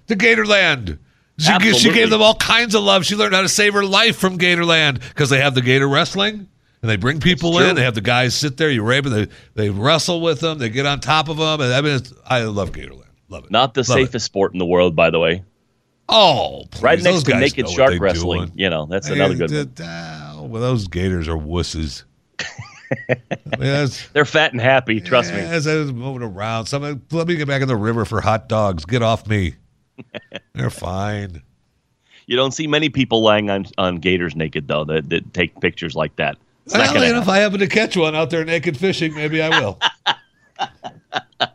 to 0.09 0.16
Gatorland. 0.16 0.98
She, 1.39 1.72
she 1.74 1.93
gave 1.93 2.10
them 2.10 2.20
all 2.20 2.35
kinds 2.35 2.74
of 2.74 2.82
love. 2.82 3.06
She 3.06 3.16
learned 3.16 3.35
how 3.35 3.40
to 3.40 3.48
save 3.48 3.72
her 3.74 3.85
life 3.85 4.16
from 4.16 4.36
Gatorland 4.36 5.01
because 5.01 5.31
they 5.31 5.40
have 5.40 5.55
the 5.55 5.62
Gator 5.62 5.89
wrestling. 5.89 6.48
And 6.82 6.90
they 6.90 6.97
bring 6.97 7.18
people 7.18 7.59
in. 7.60 7.76
They 7.76 7.82
have 7.85 7.94
the 7.94 8.02
guys 8.02 8.35
sit 8.35 8.59
there. 8.59 8.68
You 8.68 8.82
rape 8.82 9.05
them. 9.05 9.12
They 9.14 9.28
they 9.55 9.70
wrestle 9.70 10.20
with 10.20 10.40
them. 10.40 10.59
They 10.59 10.68
get 10.68 10.85
on 10.85 11.01
top 11.01 11.31
of 11.31 11.39
them. 11.39 11.62
And 11.62 11.72
I 11.72 11.81
mean, 11.81 11.97
it's, 11.97 12.12
I 12.26 12.43
love 12.43 12.72
Gatorland. 12.72 13.06
Love 13.31 13.44
it. 13.44 13.51
Not 13.51 13.72
the 13.72 13.81
Love 13.81 13.86
safest 13.86 14.26
sport 14.26 14.52
in 14.52 14.59
the 14.59 14.66
world, 14.66 14.94
by 14.94 15.09
the 15.09 15.18
way. 15.18 15.44
Oh, 16.09 16.64
please, 16.70 16.82
right 16.82 17.02
those 17.02 17.26
next 17.26 17.55
to 17.55 17.62
naked 17.64 17.68
shark 17.70 17.98
wrestling. 18.01 18.47
doing. 18.47 18.52
You 18.55 18.70
know, 18.70 18.86
that's 18.86 19.09
another 19.09 19.35
good 19.35 19.51
one. 19.51 19.72
d- 19.74 19.82
Well, 20.48 20.60
those 20.62 20.86
Gators 20.89 21.28
are 21.28 21.36
wusses. 21.36 22.05
I 23.09 23.56
mean, 23.59 23.89
They're 24.12 24.24
fat 24.24 24.52
and 24.52 24.60
happy. 24.60 25.01
Trust 25.01 25.32
me. 25.32 25.40
As 25.40 25.66
I 25.66 25.76
was 25.76 25.93
moving 25.93 26.22
around, 26.22 26.66
somebody 26.66 27.01
let 27.10 27.26
me 27.26 27.36
get 27.36 27.48
back 27.48 27.62
in 27.62 27.68
the 27.68 27.76
river 27.76 28.05
for 28.05 28.20
hot 28.20 28.48
dogs. 28.48 28.85
Get 28.85 29.02
off 29.02 29.26
me. 29.26 29.55
They're 30.55 30.70
fine. 30.70 31.43
You 32.26 32.36
don't 32.36 32.52
see 32.52 32.66
many 32.66 32.89
people 32.89 33.22
lying 33.22 33.51
on, 33.51 33.66
on 33.78 33.97
gators 33.97 34.36
naked 34.36 34.68
though 34.68 34.85
that, 34.85 35.09
that 35.10 35.32
take 35.35 35.60
pictures 35.60 35.94
like 35.94 36.16
that. 36.16 36.36
It's 36.66 36.74
Well, 36.74 36.94
you 37.06 37.12
know, 37.12 37.20
if. 37.20 37.28
I 37.28 37.39
happen 37.39 37.59
to 37.60 37.66
catch 37.66 37.97
one 37.97 38.14
out 38.14 38.31
there 38.31 38.44
naked 38.44 38.76
fishing, 38.76 39.14
maybe 39.14 39.43
I 39.43 39.48
will. 39.60 39.78
All 41.40 41.48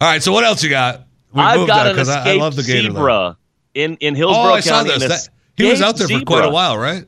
right. 0.00 0.22
So 0.22 0.32
what 0.32 0.44
else 0.44 0.62
you 0.62 0.70
got? 0.70 1.07
I've 1.34 1.66
got 1.66 1.86
an 1.86 1.96
'cause 1.96 2.08
I, 2.08 2.16
I 2.16 2.18
escaped 2.20 2.40
love 2.40 2.56
the 2.56 2.62
zebra 2.62 3.36
in 3.74 3.96
in 3.96 4.14
Hillsborough 4.14 4.52
Oh, 4.52 4.54
I 4.54 4.60
saw 4.60 4.82
County. 4.84 4.98
this. 4.98 5.08
That- 5.26 5.28
he 5.56 5.64
was 5.68 5.82
out 5.82 5.96
there 5.96 6.06
for 6.08 6.20
quite 6.24 6.44
a 6.44 6.50
while, 6.50 6.78
right? 6.78 7.04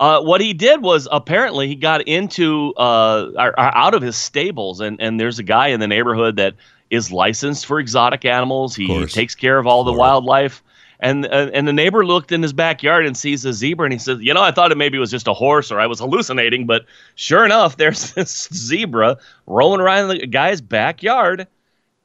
Uh, 0.00 0.20
what 0.22 0.40
he 0.40 0.52
did 0.54 0.82
was 0.82 1.06
apparently 1.12 1.68
he 1.68 1.74
got 1.76 2.02
into 2.08 2.72
uh, 2.76 3.30
or, 3.36 3.48
or 3.50 3.76
out 3.76 3.94
of 3.94 4.02
his 4.02 4.16
stables, 4.16 4.80
and, 4.80 5.00
and 5.00 5.20
there's 5.20 5.38
a 5.38 5.42
guy 5.42 5.68
in 5.68 5.80
the 5.80 5.86
neighborhood 5.86 6.36
that 6.36 6.54
is 6.90 7.12
licensed 7.12 7.66
for 7.66 7.78
exotic 7.78 8.24
animals. 8.24 8.74
He 8.74 8.86
takes 9.06 9.34
care 9.34 9.58
of 9.58 9.66
all 9.66 9.84
the 9.84 9.92
wildlife. 9.98 10.62
And 11.00 11.26
uh, 11.26 11.50
and 11.52 11.68
the 11.68 11.72
neighbor 11.72 12.06
looked 12.06 12.32
in 12.32 12.40
his 12.42 12.52
backyard 12.54 13.04
and 13.04 13.16
sees 13.16 13.44
a 13.44 13.52
zebra, 13.52 13.84
and 13.84 13.92
he 13.92 13.98
says, 13.98 14.20
"You 14.20 14.32
know, 14.32 14.40
I 14.42 14.50
thought 14.52 14.72
it 14.72 14.78
maybe 14.78 14.96
was 14.98 15.10
just 15.10 15.28
a 15.28 15.34
horse 15.34 15.70
or 15.70 15.78
I 15.78 15.86
was 15.86 15.98
hallucinating, 15.98 16.66
but 16.66 16.86
sure 17.14 17.44
enough, 17.44 17.76
there's 17.76 18.12
this 18.14 18.48
zebra 18.52 19.18
roaming 19.46 19.80
around 19.80 20.08
the 20.08 20.26
guy's 20.26 20.60
backyard." 20.60 21.46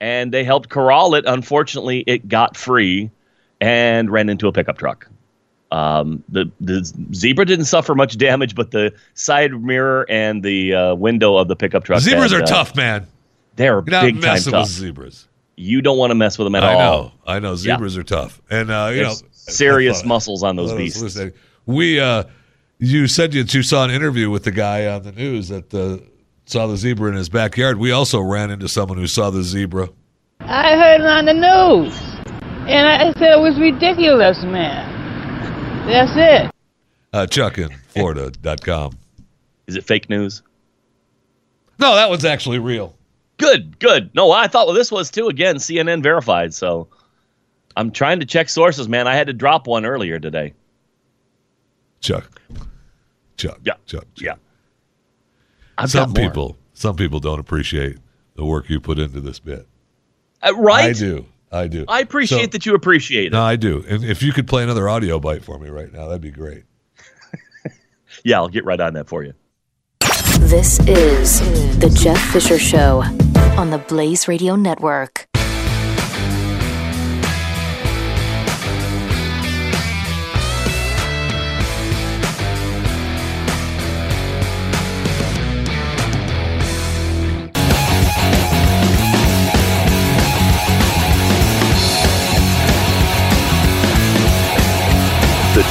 And 0.02 0.34
they 0.34 0.44
helped 0.44 0.70
corral 0.70 1.16
it. 1.16 1.26
Unfortunately, 1.28 2.04
it 2.08 2.28
got 2.28 2.56
free 2.56 3.12
and 3.60 4.10
ran 4.10 4.30
into 4.30 4.48
a 4.48 4.52
pickup 4.52 4.78
truck. 4.78 5.10
Um, 5.72 6.24
the 6.30 6.50
the 6.60 6.84
zebra 7.14 7.46
didn't 7.46 7.66
suffer 7.66 7.94
much 7.94 8.18
damage, 8.18 8.56
but 8.56 8.72
the 8.72 8.94
side 9.14 9.54
mirror 9.62 10.06
and 10.10 10.42
the 10.42 10.74
uh, 10.74 10.96
window 10.96 11.36
of 11.36 11.48
the 11.48 11.56
pickup 11.56 11.84
truck. 11.84 12.00
Zebras 12.00 12.32
had, 12.32 12.42
are 12.42 12.44
uh, 12.44 12.48
tough, 12.48 12.76
man. 12.76 13.06
They're 13.56 13.74
You're 13.74 13.82
big 13.82 14.22
time 14.22 14.40
tough. 14.40 14.54
with 14.54 14.68
zebras. 14.68 15.28
You 15.58 15.82
don't 15.82 15.98
want 15.98 16.12
to 16.12 16.16
mess 16.16 16.38
with 16.40 16.46
them 16.46 16.56
at 16.56 16.64
I 16.64 16.74
all. 16.74 16.80
know. 16.80 17.12
I 17.28 17.40
know. 17.40 17.56
Zebras 17.56 17.98
are 17.98 18.04
tough, 18.04 18.42
and 18.50 18.72
uh, 18.72 18.88
you 18.92 19.04
There's 19.04 19.22
know, 19.22 19.28
serious 19.32 20.06
muscles 20.06 20.42
on 20.42 20.56
those 20.56 20.74
beasts. 20.74 21.20
We, 21.66 22.00
uh, 22.00 22.24
you 22.80 23.08
said 23.08 23.34
that 23.34 23.54
you 23.54 23.62
saw 23.62 23.84
an 23.84 23.92
interview 23.92 24.30
with 24.30 24.46
the 24.46 24.52
guy 24.52 24.88
on 24.88 25.04
the 25.04 25.12
news 25.12 25.50
that 25.50 25.72
uh, 25.74 25.98
saw 26.50 26.66
the 26.66 26.78
zebra 26.78 27.10
in 27.10 27.16
his 27.16 27.30
backyard. 27.30 27.78
We 27.78 27.92
also 27.92 28.20
ran 28.20 28.50
into 28.50 28.68
someone 28.68 28.98
who 28.98 29.06
saw 29.06 29.30
the 29.30 29.44
zebra. 29.44 29.90
I 30.40 30.76
heard 30.76 31.02
it 31.02 31.08
on 31.08 31.26
the 31.26 31.34
news. 31.34 31.96
And 32.68 32.88
I 32.88 33.14
said 33.20 33.34
it 33.34 33.40
was 33.40 33.60
ridiculous, 33.60 34.42
man. 34.44 35.88
That's 35.88 36.12
it. 36.16 36.52
Uh, 37.14 37.28
Chuck 37.28 37.60
in 37.60 37.70
Florida.com. 37.90 38.98
Is 39.68 39.76
it 39.76 39.84
fake 39.84 40.10
news? 40.10 40.42
No, 41.78 41.94
that 41.96 42.10
was 42.10 42.26
actually 42.26 42.60
real. 42.60 42.96
Good, 43.38 43.78
good. 43.80 44.10
No, 44.16 44.32
I 44.32 44.48
thought 44.48 44.66
well 44.66 44.76
this 44.76 44.92
was 44.92 45.12
too. 45.12 45.28
Again, 45.28 45.58
CNN 45.58 46.02
verified. 46.02 46.54
So 46.54 46.88
I'm 47.76 47.92
trying 47.92 48.20
to 48.22 48.26
check 48.26 48.50
sources, 48.50 48.90
man. 48.90 49.08
I 49.08 49.16
had 49.16 49.28
to 49.28 49.34
drop 49.34 49.68
one 49.68 49.86
earlier 49.86 50.20
today. 50.20 50.54
Chuck. 52.02 52.42
Chuck. 53.38 53.60
Yeah. 53.64 53.74
Chuck. 53.86 54.06
Yeah. 54.18 54.36
I've 55.84 55.92
some 55.92 56.14
got 56.14 56.22
people, 56.22 56.58
some 56.74 56.96
people 56.96 57.20
don't 57.20 57.40
appreciate 57.40 57.98
the 58.36 58.46
work 58.46 58.70
you 58.70 58.80
put 58.80 59.00
into 59.00 59.22
this 59.22 59.40
bit. 59.40 59.68
Uh, 60.42 60.54
right? 60.56 60.90
I 60.90 60.94
do. 60.94 61.26
I 61.52 61.68
do. 61.68 61.84
I 61.88 62.00
appreciate 62.02 62.42
So- 62.44 62.48
that 62.52 62.66
you 62.66 62.76
appreciate 62.76 63.28
it. 63.28 63.32
No, 63.32 63.42
I 63.42 63.56
do. 63.56 63.84
And 63.88 64.04
if 64.04 64.22
you 64.22 64.32
could 64.34 64.48
play 64.48 64.64
another 64.64 64.88
audio 64.88 65.20
bite 65.20 65.44
for 65.44 65.58
me 65.60 65.70
right 65.70 65.92
now, 65.92 66.08
that'd 66.08 66.22
be 66.22 66.32
great. 66.32 66.64
Yeah, 68.26 68.38
I'll 68.38 68.50
get 68.50 68.66
right 68.66 68.80
on 68.80 68.96
that 68.96 69.08
for 69.08 69.24
you. 69.24 69.34
This 70.40 70.80
is 70.88 71.40
The 71.80 71.90
Jeff 71.90 72.20
Fisher 72.32 72.60
Show 72.60 73.02
on 73.58 73.70
the 73.70 73.78
Blaze 73.78 74.28
Radio 74.28 74.56
Network. 74.58 75.29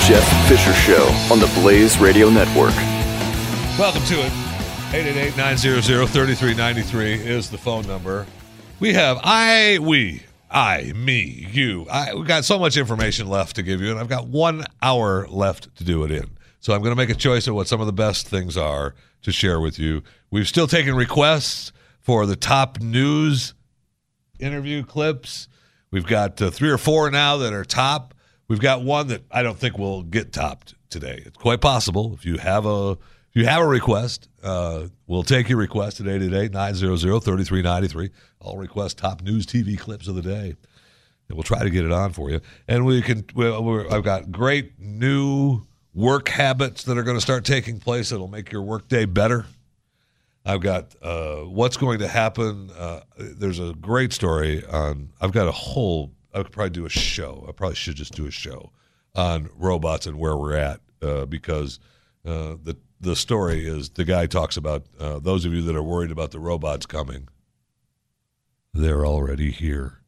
Jeff 0.09 0.49
Fisher 0.49 0.73
Show 0.73 1.05
on 1.31 1.39
the 1.39 1.47
Blaze 1.61 1.99
Radio 1.99 2.31
Network. 2.31 2.75
Welcome 3.79 4.03
to 4.05 4.15
it. 4.15 4.33
888-900-3393 5.37 7.27
is 7.27 7.51
the 7.51 7.59
phone 7.59 7.87
number. 7.87 8.27
We 8.81 8.95
have 8.95 9.21
I, 9.23 9.79
we, 9.79 10.23
I, 10.51 10.95
me, 10.97 11.47
you. 11.53 11.87
I, 11.91 12.15
we've 12.15 12.27
got 12.27 12.47
so 12.47 12.59
much 12.59 12.79
information 12.79 13.27
left 13.29 13.57
to 13.57 13.63
give 13.63 13.83
you, 13.83 13.91
and 13.91 14.01
I've 14.01 14.09
got 14.09 14.29
one 14.29 14.65
hour 14.81 15.29
left 15.29 15.77
to 15.77 15.85
do 15.85 16.03
it 16.05 16.11
in. 16.11 16.39
So 16.61 16.73
I'm 16.73 16.81
going 16.81 16.93
to 16.93 16.97
make 16.97 17.11
a 17.11 17.15
choice 17.15 17.47
of 17.47 17.55
what 17.55 17.69
some 17.69 17.83
of 17.83 17.87
the 17.87 17.93
best 17.93 18.27
things 18.27 18.57
are 18.57 18.95
to 19.21 19.31
share 19.31 19.61
with 19.61 19.79
you. 19.79 20.03
We've 20.31 20.49
still 20.49 20.67
taken 20.67 20.95
requests 20.95 21.71
for 22.01 22.25
the 22.25 22.35
top 22.35 22.81
news 22.81 23.53
interview 24.39 24.85
clips. 24.85 25.49
We've 25.91 26.07
got 26.07 26.41
uh, 26.41 26.51
three 26.51 26.71
or 26.71 26.79
four 26.79 27.11
now 27.11 27.37
that 27.37 27.53
are 27.53 27.63
top. 27.63 28.15
We've 28.49 28.61
got 28.61 28.83
one 28.83 29.09
that 29.09 29.25
I 29.31 29.43
don't 29.43 29.59
think 29.59 29.77
will 29.79 30.03
get 30.03 30.33
topped 30.33 30.75
today. 30.89 31.23
It's 31.27 31.37
quite 31.37 31.61
possible. 31.61 32.15
If 32.15 32.25
you 32.25 32.39
have 32.39 32.65
a 32.65 32.93
if 32.93 33.37
you 33.37 33.45
have 33.47 33.61
a 33.61 33.67
request, 33.67 34.31
uh, 34.43 34.87
we'll 35.07 35.23
take 35.23 35.51
your 35.51 35.59
request 35.59 36.01
at 36.01 36.07
888-900-3393. 36.07 38.11
I'll 38.41 38.57
request 38.57 38.97
top 38.97 39.21
news 39.21 39.45
TV 39.45 39.79
clips 39.79 40.09
of 40.09 40.15
the 40.15 40.23
day. 40.23 40.55
And 41.29 41.37
we'll 41.37 41.43
try 41.43 41.63
to 41.63 41.69
get 41.69 41.85
it 41.85 41.93
on 41.93 42.15
for 42.15 42.31
you. 42.31 42.41
And 42.67 42.87
we 42.87 43.03
can 43.03 43.27
we're, 43.35 43.87
I've 43.93 44.03
got 44.03 44.33
great 44.33 44.81
new 44.81 45.67
work 45.93 46.29
habits 46.29 46.85
that 46.85 46.97
are 46.97 47.03
going 47.03 47.19
to 47.19 47.21
start 47.21 47.45
taking 47.45 47.81
place 47.81 48.09
that'll 48.09 48.29
make 48.29 48.51
your 48.51 48.63
workday 48.63 49.05
better. 49.05 49.45
I've 50.47 50.63
got 50.63 50.95
uh, 51.03 51.41
what's 51.41 51.77
going 51.77 51.99
to 51.99 52.09
happen. 52.09 52.71
Uh, 52.71 53.01
there's 53.19 53.59
a 53.59 53.75
great 53.75 54.15
story 54.15 54.65
on. 54.65 55.11
I've 55.21 55.33
got 55.33 55.49
a 55.49 55.53
whole. 55.53 56.13
I 56.39 56.43
could 56.45 56.53
probably 56.53 56.71
do 56.71 56.87
a 56.87 56.91
show. 56.91 57.45
I 57.49 57.53
probably 57.53 57.77
should 57.77 57.97
just 57.97 58.15
do 58.15 58.27
a 58.27 58.31
show 58.31 58.73
on 59.15 59.51
robots 59.57 60.07
and 60.07 60.19
where 60.19 60.37
we're 60.37 60.57
at 60.57 60.81
uh, 61.03 61.27
because 61.27 61.81
uh, 62.25 62.57
the 62.63 62.77
the 63.01 63.17
story 63.17 63.67
is 63.67 63.91
the 63.91 64.05
guy 64.05 64.27
talks 64.27 64.57
about 64.57 64.85
uh, 64.99 65.19
those 65.21 65.45
of 65.45 65.53
you 65.53 65.63
that 65.63 65.77
are 65.77 65.83
worried 65.83 66.11
about 66.11 66.33
the 66.33 66.41
robots 66.41 66.85
coming. 66.85 67.29
They're 68.75 69.07
already 69.07 69.51
here. 69.51 69.99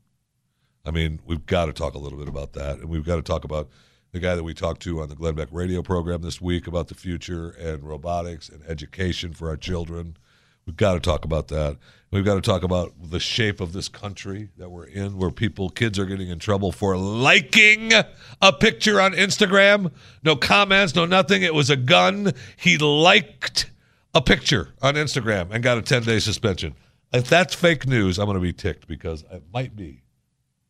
I 0.85 0.91
mean, 0.91 1.21
we've 1.25 1.47
got 1.47 1.67
to 1.67 1.73
talk 1.73 1.95
a 1.95 1.99
little 1.99 2.19
bit 2.19 2.29
about 2.29 2.53
that, 2.55 2.79
and 2.79 2.89
we've 2.89 3.05
got 3.05 3.17
to 3.17 3.23
talk 3.23 3.45
about 3.45 3.69
the 4.13 4.19
guy 4.19 4.35
that 4.35 4.43
we 4.43 4.55
talked 4.55 4.83
to 4.83 5.01
on 5.01 5.09
the 5.09 5.15
Glenn 5.15 5.35
Beck 5.35 5.49
radio 5.53 5.83
program 5.83 6.23
this 6.23 6.41
week 6.41 6.67
about 6.67 6.89
the 6.89 6.95
future 6.95 7.51
and 7.51 7.85
robotics 7.85 8.49
and 8.49 8.63
education 8.67 9.33
for 9.33 9.49
our 9.49 9.57
children. 9.57 10.17
We've 10.67 10.77
got 10.77 10.95
to 10.95 11.01
talk 11.01 11.25
about 11.25 11.49
that. 11.49 11.79
We've 12.13 12.25
got 12.25 12.35
to 12.35 12.41
talk 12.41 12.65
about 12.65 12.93
the 13.01 13.21
shape 13.21 13.61
of 13.61 13.73
this 13.73 13.89
country 13.89 14.49
that 14.57 14.69
we're 14.69 14.87
in, 14.87 15.17
where 15.17 15.31
people, 15.31 15.71
kids 15.71 15.97
are 15.97 16.07
getting 16.07 16.29
in 16.29 16.41
trouble 16.41 16.73
for 16.73 16.97
liking 16.97 17.93
a 18.43 18.53
picture 18.53 19.01
on 19.01 19.13
Instagram. 19.13 19.93
No 20.25 20.35
comments, 20.35 20.97
no 20.97 21.07
nothing. 21.07 21.43
It 21.43 21.55
was 21.55 21.71
a 21.71 21.77
gun. 21.77 22.33
He 22.57 22.79
liked 22.79 23.71
a 24.13 24.21
picture 24.21 24.75
on 24.83 24.95
Instagram 24.95 25.53
and 25.53 25.63
got 25.63 25.79
a 25.79 25.83
10 25.83 26.03
day 26.03 26.19
suspension. 26.19 26.75
If 27.13 27.29
that's 27.29 27.55
fake 27.55 27.87
news, 27.87 28.19
I'm 28.19 28.27
going 28.27 28.35
to 28.35 28.41
be 28.41 28.53
ticked 28.53 28.89
because 28.89 29.25
it 29.31 29.45
might 29.53 29.77
be. 29.77 30.03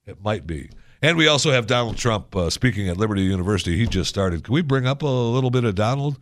It 0.06 0.22
might 0.22 0.46
be. 0.46 0.68
And 1.00 1.16
we 1.16 1.26
also 1.26 1.52
have 1.52 1.66
Donald 1.66 1.96
Trump 1.96 2.36
uh, 2.36 2.50
speaking 2.50 2.88
at 2.90 2.98
Liberty 2.98 3.22
University. 3.22 3.78
He 3.78 3.86
just 3.86 4.10
started. 4.10 4.44
Can 4.44 4.52
we 4.52 4.60
bring 4.60 4.86
up 4.86 5.02
a 5.02 5.06
little 5.06 5.50
bit 5.50 5.64
of 5.64 5.74
Donald? 5.74 6.18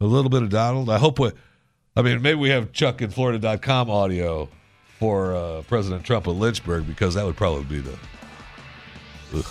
A 0.00 0.06
little 0.06 0.30
bit 0.30 0.42
of 0.42 0.48
Donald? 0.48 0.88
I 0.88 0.98
hope 0.98 1.18
we. 1.18 1.32
I 1.96 2.02
mean, 2.02 2.22
maybe 2.22 2.40
we 2.40 2.48
have 2.48 2.72
Chuck 2.72 3.02
in 3.02 3.10
Florida.com 3.10 3.88
audio 3.88 4.48
for 4.98 5.34
uh, 5.34 5.62
President 5.68 6.04
Trump 6.04 6.26
at 6.26 6.34
Lynchburg 6.34 6.88
because 6.88 7.14
that 7.14 7.24
would 7.24 7.36
probably 7.36 7.62
be 7.62 7.80
the. 7.80 7.96
Ugh. 9.36 9.46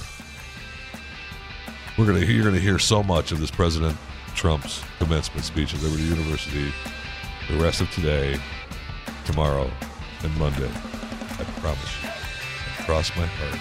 We're 1.97 2.05
gonna 2.05 2.25
you're 2.25 2.43
gonna 2.43 2.59
hear 2.59 2.79
so 2.79 3.01
much 3.01 3.31
of 3.31 3.39
this 3.39 3.51
President 3.51 3.95
Trump's 4.35 4.83
commencement 4.97 5.45
speech 5.45 5.73
at 5.73 5.81
Liberty 5.81 6.03
University 6.03 6.73
the 7.49 7.57
rest 7.57 7.79
of 7.79 7.89
today, 7.91 8.37
tomorrow, 9.25 9.69
and 10.23 10.37
Monday. 10.37 10.69
I 10.69 11.43
promise 11.61 12.03
you. 12.03 12.09
Cross 12.83 13.15
my 13.15 13.25
heart. 13.25 13.59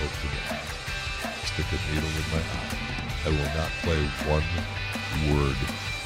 Hope 0.00 0.12
to 0.22 0.28
God. 0.48 0.60
Stick 1.44 1.66
a 1.68 1.94
needle 1.94 2.08
in 2.08 2.26
my 2.32 2.40
eye. 2.40 2.82
I 3.24 3.28
will 3.28 3.52
not 3.54 3.70
play 3.82 4.02
one 4.30 5.36
word 5.36 5.56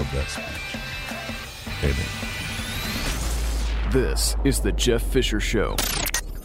of 0.01 0.11
that 0.13 0.29
speech. 0.29 0.76
This 3.93 4.35
is 4.45 4.61
the 4.61 4.73
Jeff 4.73 5.03
Fisher 5.03 5.41
Show, 5.41 5.77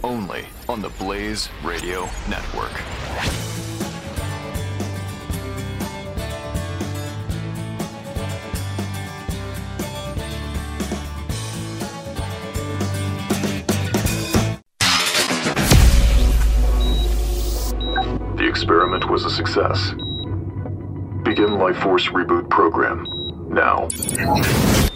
only 0.04 0.46
on 0.68 0.82
the 0.82 0.90
Blaze 0.90 1.48
Radio 1.64 2.10
Network. 2.30 2.72
The 18.36 18.48
experiment 18.48 19.10
was 19.10 19.24
a 19.24 19.30
success. 19.30 19.92
Begin 21.24 21.58
Life 21.58 21.78
Force 21.78 22.08
Reboot 22.10 22.50
Program 22.50 23.08
now. 23.50 24.91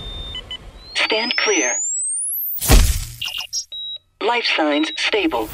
Stand 1.05 1.37
clear. 1.37 1.75
Life 4.21 4.45
signs 4.57 4.91
stable. 4.97 5.47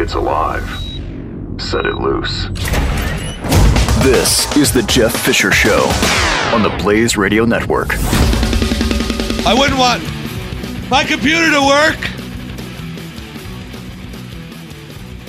It's 0.00 0.14
alive. 0.14 0.62
Set 1.58 1.86
it 1.86 1.96
loose. 1.96 2.46
This 4.04 4.56
is 4.56 4.72
the 4.72 4.84
Jeff 4.86 5.12
Fisher 5.12 5.50
Show 5.50 5.90
on 6.54 6.62
the 6.62 6.68
Blaze 6.80 7.16
Radio 7.16 7.44
Network. 7.44 7.88
I 9.44 9.52
wouldn't 9.58 9.76
want 9.76 10.04
my 10.88 11.02
computer 11.02 11.50
to 11.50 11.66
work. 11.66 11.98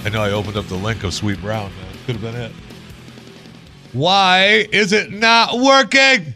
I 0.06 0.10
know 0.10 0.22
I 0.22 0.30
opened 0.34 0.56
up 0.56 0.68
the 0.68 0.76
link 0.76 1.04
of 1.04 1.16
Sweet 1.16 1.42
Brown. 1.42 1.72
That 1.72 2.06
could 2.06 2.16
have 2.18 2.22
been 2.22 2.40
it. 2.40 2.52
Why 3.94 4.68
is 4.72 4.94
it 4.94 5.12
not 5.12 5.58
working? 5.58 6.36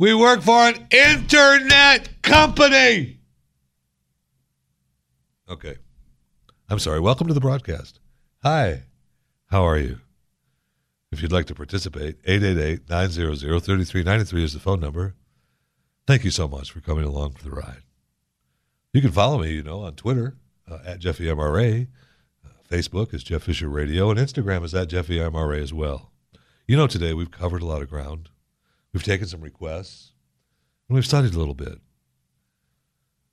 We 0.00 0.14
work 0.14 0.42
for 0.42 0.52
an 0.52 0.86
internet 0.92 2.22
company. 2.22 3.18
Okay. 5.50 5.76
I'm 6.68 6.78
sorry. 6.78 7.00
Welcome 7.00 7.26
to 7.26 7.34
the 7.34 7.40
broadcast. 7.40 7.98
Hi. 8.44 8.84
How 9.46 9.66
are 9.66 9.76
you? 9.78 9.98
If 11.10 11.20
you'd 11.20 11.32
like 11.32 11.46
to 11.46 11.54
participate, 11.54 12.18
888 12.24 12.88
900 12.88 13.38
3393 13.38 14.44
is 14.44 14.52
the 14.52 14.60
phone 14.60 14.78
number. 14.78 15.16
Thank 16.06 16.22
you 16.22 16.30
so 16.30 16.46
much 16.46 16.70
for 16.70 16.80
coming 16.80 17.04
along 17.04 17.32
for 17.32 17.42
the 17.42 17.50
ride. 17.50 17.82
You 18.92 19.00
can 19.00 19.10
follow 19.10 19.40
me, 19.40 19.50
you 19.50 19.64
know, 19.64 19.80
on 19.80 19.94
Twitter 19.94 20.36
uh, 20.70 20.78
at 20.86 21.00
JeffyMRA. 21.00 21.88
Uh, 22.44 22.48
Facebook 22.70 23.12
is 23.12 23.24
Jeff 23.24 23.42
Fisher 23.42 23.68
Radio, 23.68 24.10
and 24.10 24.20
Instagram 24.20 24.62
is 24.64 24.74
at 24.74 24.90
JeffyMRA 24.90 25.60
as 25.60 25.72
well. 25.72 26.12
You 26.68 26.76
know, 26.76 26.86
today 26.86 27.14
we've 27.14 27.32
covered 27.32 27.62
a 27.62 27.66
lot 27.66 27.82
of 27.82 27.90
ground. 27.90 28.28
We've 28.98 29.04
taken 29.04 29.28
some 29.28 29.42
requests, 29.42 30.10
and 30.88 30.96
we've 30.96 31.06
studied 31.06 31.32
a 31.32 31.38
little 31.38 31.54
bit. 31.54 31.78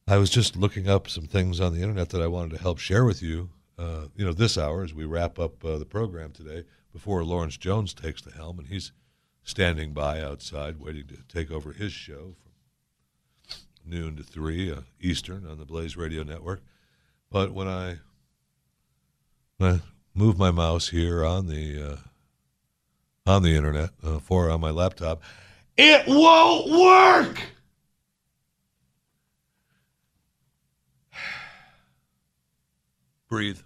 I 0.08 0.18
was 0.18 0.30
just 0.30 0.56
looking 0.56 0.88
up 0.88 1.10
some 1.10 1.26
things 1.26 1.60
on 1.60 1.74
the 1.74 1.82
internet 1.82 2.10
that 2.10 2.22
I 2.22 2.28
wanted 2.28 2.52
to 2.56 2.62
help 2.62 2.78
share 2.78 3.04
with 3.04 3.24
you. 3.24 3.50
Uh, 3.76 4.10
you 4.16 4.24
know, 4.24 4.32
this 4.32 4.60
hour 4.60 4.84
as 4.84 4.94
we 4.94 5.06
wrap 5.06 5.40
up 5.40 5.66
uh, 5.66 5.80
the 5.80 5.86
program 5.86 6.34
today 6.34 6.66
before 6.94 7.24
Lawrence 7.24 7.58
Jones 7.58 7.96
takes 7.96 8.22
the 8.22 8.30
helm, 8.30 8.60
and 8.60 8.68
he's 8.68 8.92
standing 9.42 9.92
by 9.92 10.22
outside 10.22 10.80
waiting 10.80 11.08
to 11.08 11.18
take 11.28 11.50
over 11.50 11.74
his 11.74 11.92
show 11.92 12.36
from 12.44 13.90
noon 13.90 14.18
to 14.18 14.24
three 14.24 14.72
uh, 14.72 14.82
Eastern 15.02 15.48
on 15.48 15.58
the 15.58 15.66
Blaze 15.66 15.98
Radio 15.98 16.22
Network. 16.22 16.62
But 17.32 17.54
when 17.54 17.68
I 17.68 17.98
when 19.58 19.72
I 19.72 19.80
move 20.14 20.38
my 20.38 20.52
mouse 20.52 20.90
here 20.90 21.26
on 21.26 21.48
the 21.48 21.94
uh, 21.94 21.98
on 23.26 23.42
the 23.42 23.56
internet 23.56 23.90
uh, 24.04 24.20
for 24.20 24.52
on 24.52 24.62
my 24.62 24.70
laptop, 24.70 25.24
it 25.78 26.08
won't 26.08 26.72
work. 26.72 27.40
Breathe. 33.30 33.60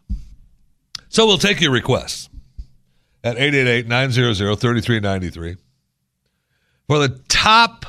So 1.10 1.26
we'll 1.26 1.38
take 1.38 1.62
your 1.62 1.72
requests 1.72 2.30
at 3.24 3.38
888-900-3393 3.38 5.58
for 6.88 7.00
the 7.00 7.22
top 7.28 7.86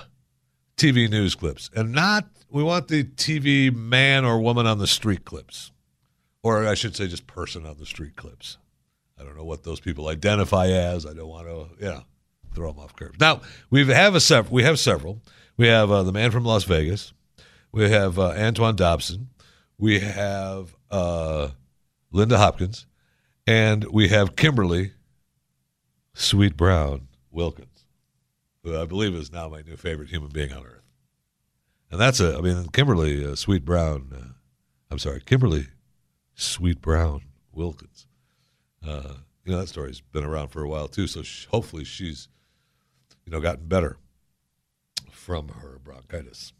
TV 0.76 1.08
news 1.08 1.34
clips. 1.34 1.70
And 1.74 1.92
not 1.92 2.26
we 2.50 2.62
want 2.62 2.88
the 2.88 3.04
TV 3.04 3.74
man 3.74 4.24
or 4.24 4.40
woman 4.40 4.66
on 4.66 4.78
the 4.78 4.86
street 4.86 5.24
clips. 5.24 5.72
Or 6.42 6.66
I 6.66 6.74
should 6.74 6.96
say 6.96 7.06
just 7.06 7.26
person 7.26 7.66
on 7.66 7.76
the 7.78 7.86
street 7.86 8.16
clips. 8.16 8.56
I 9.18 9.24
don't 9.24 9.36
know 9.36 9.44
what 9.44 9.62
those 9.62 9.80
people 9.80 10.08
identify 10.08 10.68
as. 10.68 11.04
I 11.04 11.12
don't 11.12 11.28
want 11.28 11.46
to, 11.46 11.84
you 11.84 11.90
know, 11.90 12.02
throw 12.54 12.72
them 12.72 12.82
off 12.82 12.96
curves. 12.96 13.18
Now 13.20 13.40
we 13.70 13.86
have 13.86 14.14
a 14.14 14.20
sev- 14.20 14.50
we 14.50 14.62
have 14.62 14.78
several. 14.78 15.20
We 15.56 15.66
have 15.68 15.90
uh, 15.90 16.02
the 16.02 16.12
man 16.12 16.30
from 16.30 16.44
Las 16.44 16.64
Vegas. 16.64 17.12
We 17.72 17.90
have 17.90 18.18
uh, 18.18 18.30
Antoine 18.30 18.76
Dodson. 18.76 19.28
We 19.78 20.00
have 20.00 20.74
uh, 20.90 21.48
Linda 22.10 22.38
Hopkins, 22.38 22.86
and 23.46 23.84
we 23.84 24.08
have 24.08 24.36
Kimberly 24.36 24.92
Sweet 26.14 26.56
Brown 26.56 27.08
Wilkins, 27.30 27.86
who 28.62 28.78
I 28.78 28.84
believe 28.84 29.14
is 29.14 29.32
now 29.32 29.48
my 29.48 29.62
new 29.62 29.76
favorite 29.76 30.08
human 30.08 30.30
being 30.30 30.52
on 30.52 30.64
earth. 30.66 30.82
And 31.90 32.00
that's 32.00 32.20
a, 32.20 32.36
I 32.36 32.40
mean, 32.40 32.68
Kimberly 32.72 33.24
uh, 33.24 33.34
Sweet 33.34 33.64
Brown. 33.64 34.12
Uh, 34.14 34.32
I'm 34.90 34.98
sorry, 34.98 35.20
Kimberly 35.24 35.68
Sweet 36.34 36.80
Brown 36.80 37.22
Wilkins. 37.52 38.06
Uh, 38.86 39.14
you 39.44 39.52
know 39.52 39.58
that 39.60 39.68
story's 39.68 40.00
been 40.00 40.24
around 40.24 40.48
for 40.48 40.62
a 40.62 40.68
while 40.68 40.88
too. 40.88 41.06
So 41.06 41.22
sh- 41.22 41.46
hopefully 41.46 41.84
she's, 41.84 42.28
you 43.30 43.36
know, 43.36 43.40
gotten 43.40 43.68
better 43.68 43.96
from 45.12 45.48
her 45.48 45.78
bronchitis 45.78 46.52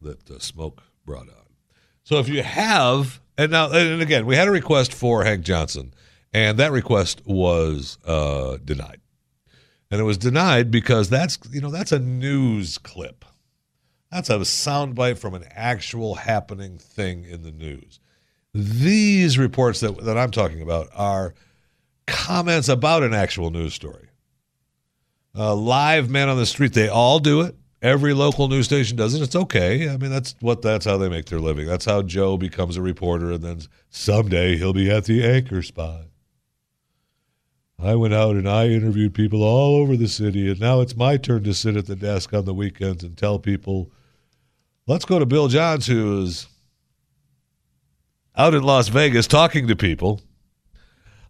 that 0.00 0.26
the 0.26 0.40
smoke 0.40 0.82
brought 1.06 1.28
on. 1.28 1.46
So 2.02 2.18
if 2.18 2.28
you 2.28 2.42
have, 2.42 3.20
and 3.38 3.52
now, 3.52 3.70
and 3.70 4.02
again, 4.02 4.26
we 4.26 4.34
had 4.34 4.48
a 4.48 4.50
request 4.50 4.92
for 4.92 5.22
Hank 5.22 5.44
Johnson, 5.44 5.94
and 6.32 6.58
that 6.58 6.72
request 6.72 7.22
was 7.26 7.96
uh, 8.04 8.56
denied. 8.64 9.00
And 9.88 10.00
it 10.00 10.04
was 10.04 10.18
denied 10.18 10.72
because 10.72 11.10
that's, 11.10 11.38
you 11.52 11.60
know, 11.60 11.70
that's 11.70 11.92
a 11.92 12.00
news 12.00 12.76
clip. 12.78 13.24
That's 14.10 14.30
a 14.30 14.38
soundbite 14.38 15.18
from 15.18 15.34
an 15.34 15.44
actual 15.50 16.16
happening 16.16 16.78
thing 16.78 17.24
in 17.24 17.44
the 17.44 17.52
news. 17.52 18.00
These 18.52 19.38
reports 19.38 19.78
that, 19.78 19.96
that 20.04 20.18
I'm 20.18 20.32
talking 20.32 20.60
about 20.60 20.88
are 20.92 21.34
comments 22.08 22.68
about 22.68 23.04
an 23.04 23.14
actual 23.14 23.50
news 23.50 23.74
story. 23.74 24.09
Uh, 25.36 25.54
live 25.54 26.10
man 26.10 26.28
on 26.28 26.36
the 26.36 26.46
street, 26.46 26.72
they 26.74 26.88
all 26.88 27.18
do 27.20 27.40
it. 27.42 27.54
every 27.82 28.12
local 28.12 28.48
news 28.48 28.66
station 28.66 28.96
does 28.96 29.14
it. 29.14 29.22
It's 29.22 29.36
okay. 29.36 29.88
I 29.88 29.96
mean, 29.96 30.10
that's 30.10 30.34
what 30.40 30.62
that's 30.62 30.84
how 30.84 30.96
they 30.96 31.08
make 31.08 31.26
their 31.26 31.40
living. 31.40 31.66
That's 31.66 31.84
how 31.84 32.02
Joe 32.02 32.36
becomes 32.36 32.76
a 32.76 32.82
reporter, 32.82 33.32
and 33.32 33.42
then 33.42 33.60
someday 33.90 34.56
he'll 34.56 34.72
be 34.72 34.90
at 34.90 35.04
the 35.04 35.24
anchor 35.24 35.62
spot. 35.62 36.04
I 37.82 37.94
went 37.94 38.12
out 38.12 38.36
and 38.36 38.46
I 38.48 38.68
interviewed 38.68 39.14
people 39.14 39.42
all 39.42 39.76
over 39.76 39.96
the 39.96 40.08
city, 40.08 40.50
and 40.50 40.60
now 40.60 40.80
it's 40.80 40.96
my 40.96 41.16
turn 41.16 41.44
to 41.44 41.54
sit 41.54 41.76
at 41.76 41.86
the 41.86 41.96
desk 41.96 42.34
on 42.34 42.44
the 42.44 42.52
weekends 42.52 43.02
and 43.02 43.16
tell 43.16 43.38
people, 43.38 43.90
let's 44.86 45.06
go 45.06 45.18
to 45.18 45.24
Bill 45.24 45.48
Johns, 45.48 45.86
who 45.86 46.22
is 46.22 46.46
out 48.36 48.52
in 48.52 48.62
Las 48.62 48.88
Vegas 48.88 49.26
talking 49.26 49.66
to 49.66 49.76
people 49.76 50.20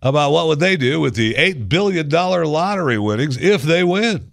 about 0.02 0.32
what 0.32 0.46
would 0.46 0.60
they 0.60 0.76
do 0.76 1.00
with 1.00 1.14
the 1.14 1.34
$8 1.34 1.68
billion 1.68 2.08
lottery 2.08 2.98
winnings 2.98 3.36
if 3.36 3.62
they 3.62 3.84
win. 3.84 4.32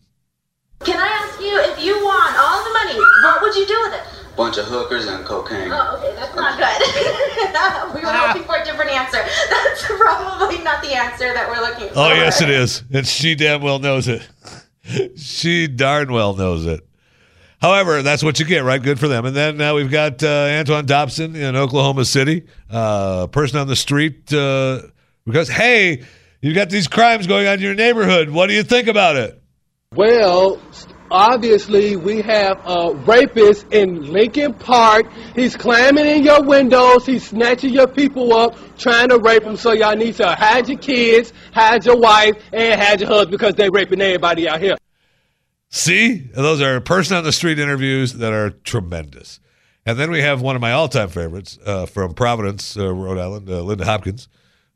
Can 0.80 0.98
I 0.98 1.08
ask 1.08 1.40
you 1.40 1.60
if 1.72 1.84
you 1.84 1.94
won 2.04 2.34
all 2.38 2.64
the 2.64 2.74
money, 2.74 3.00
what 3.24 3.42
would 3.42 3.56
you 3.56 3.66
do 3.66 3.82
with 3.84 3.94
it? 3.94 4.04
Bunch 4.38 4.58
of 4.58 4.66
hookers 4.66 5.08
and 5.08 5.26
cocaine. 5.26 5.72
Oh, 5.72 5.98
okay, 5.98 6.14
that's 6.16 6.36
not 6.36 6.58
good. 6.58 7.96
we 7.96 8.06
were 8.06 8.28
looking 8.28 8.44
for 8.44 8.56
a 8.56 8.64
different 8.64 8.92
answer. 8.92 9.18
That's 9.50 9.84
probably 9.88 10.60
not 10.60 10.84
the 10.84 10.96
answer 10.96 11.34
that 11.34 11.50
we're 11.50 11.60
looking 11.60 11.88
for. 11.88 11.94
Oh, 11.96 12.14
yes, 12.14 12.40
it 12.42 12.50
is. 12.52 12.84
And 12.94 13.08
she 13.08 13.34
damn 13.34 13.64
well 13.64 13.80
knows 13.80 14.08
it. 14.08 14.28
she 15.18 15.68
darn 15.68 16.12
well 16.12 16.36
knows 16.36 16.68
it. 16.68 16.88
However, 17.60 18.04
that's 18.04 18.22
what 18.22 18.40
you 18.40 18.46
get, 18.46 18.64
right? 18.64 18.82
Good 18.82 19.00
for 19.00 19.08
them. 19.08 19.26
And 19.26 19.36
then 19.36 19.58
now 19.58 19.76
we've 19.76 19.90
got 19.90 20.22
uh, 20.22 20.28
Antoine 20.28 20.86
Dodson 20.86 21.36
in 21.36 21.56
Oklahoma 21.56 22.06
City, 22.06 22.46
uh, 22.70 23.26
person 23.28 23.58
on 23.58 23.68
the 23.68 23.76
street, 23.76 24.32
uh, 24.32 24.82
because, 25.28 25.50
hey, 25.50 26.04
you've 26.42 26.56
got 26.56 26.70
these 26.70 26.88
crimes 26.88 27.28
going 27.28 27.48
on 27.48 27.56
in 27.56 27.60
your 27.60 27.76
neighborhood. 27.76 28.30
What 28.30 28.48
do 28.48 28.54
you 28.54 28.64
think 28.64 28.88
about 28.88 29.18
it? 29.18 29.40
Well, 29.94 30.60
obviously 31.12 31.96
we 31.96 32.22
have 32.22 32.62
a 32.66 32.94
rapist 32.94 33.66
in 33.72 34.12
Lincoln 34.12 34.54
Park. 34.54 35.06
He's 35.36 35.56
climbing 35.56 36.06
in 36.06 36.24
your 36.24 36.44
windows. 36.44 37.06
He's 37.06 37.28
snatching 37.28 37.74
your 37.74 37.88
people 37.88 38.34
up, 38.34 38.58
trying 38.78 39.10
to 39.10 39.20
rape 39.20 39.44
them. 39.44 39.58
So 39.58 39.74
y'all 39.74 39.96
need 39.96 40.16
to 40.16 40.34
hide 40.34 40.70
your 40.70 40.80
kids, 40.80 41.34
hide 41.54 41.86
your 41.86 41.98
wife, 41.98 42.36
and 42.54 42.80
hide 42.80 43.02
your 43.02 43.10
husband 43.10 43.32
because 43.32 43.56
they're 43.56 43.72
raping 43.72 44.02
everybody 44.02 44.48
out 44.48 44.62
here. 44.62 44.78
See, 45.70 46.30
those 46.34 46.62
are 46.62 46.80
person 46.80 47.18
on 47.18 47.26
the 47.26 47.34
street 47.34 47.60
interviews 47.60 48.14
that 48.14 48.32
are 48.32 48.52
tremendous. 48.52 49.42
And 49.86 49.98
then 49.98 50.12
we 50.12 50.22
have 50.22 50.42
one 50.42 50.56
of 50.56 50.62
my 50.62 50.72
all 50.72 50.88
time 50.88 51.10
favorites 51.10 51.58
uh, 51.66 51.86
from 51.86 52.14
Providence, 52.14 52.78
uh, 52.78 52.94
Rhode 52.94 53.18
Island, 53.18 53.50
uh, 53.50 53.62
Linda 53.62 53.86
Hopkins, 53.86 54.28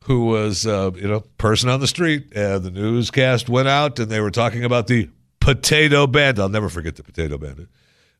who 0.05 0.25
was, 0.25 0.65
uh, 0.65 0.91
you 0.95 1.07
know, 1.07 1.21
person 1.37 1.69
on 1.69 1.79
the 1.79 1.87
street. 1.87 2.33
And 2.35 2.63
the 2.63 2.71
newscast 2.71 3.49
went 3.49 3.67
out 3.67 3.99
and 3.99 4.09
they 4.09 4.19
were 4.19 4.31
talking 4.31 4.63
about 4.63 4.87
the 4.87 5.09
potato 5.39 6.07
bandit. 6.07 6.41
I'll 6.41 6.49
never 6.49 6.69
forget 6.69 6.95
the 6.95 7.03
potato 7.03 7.37
bandit. 7.37 7.67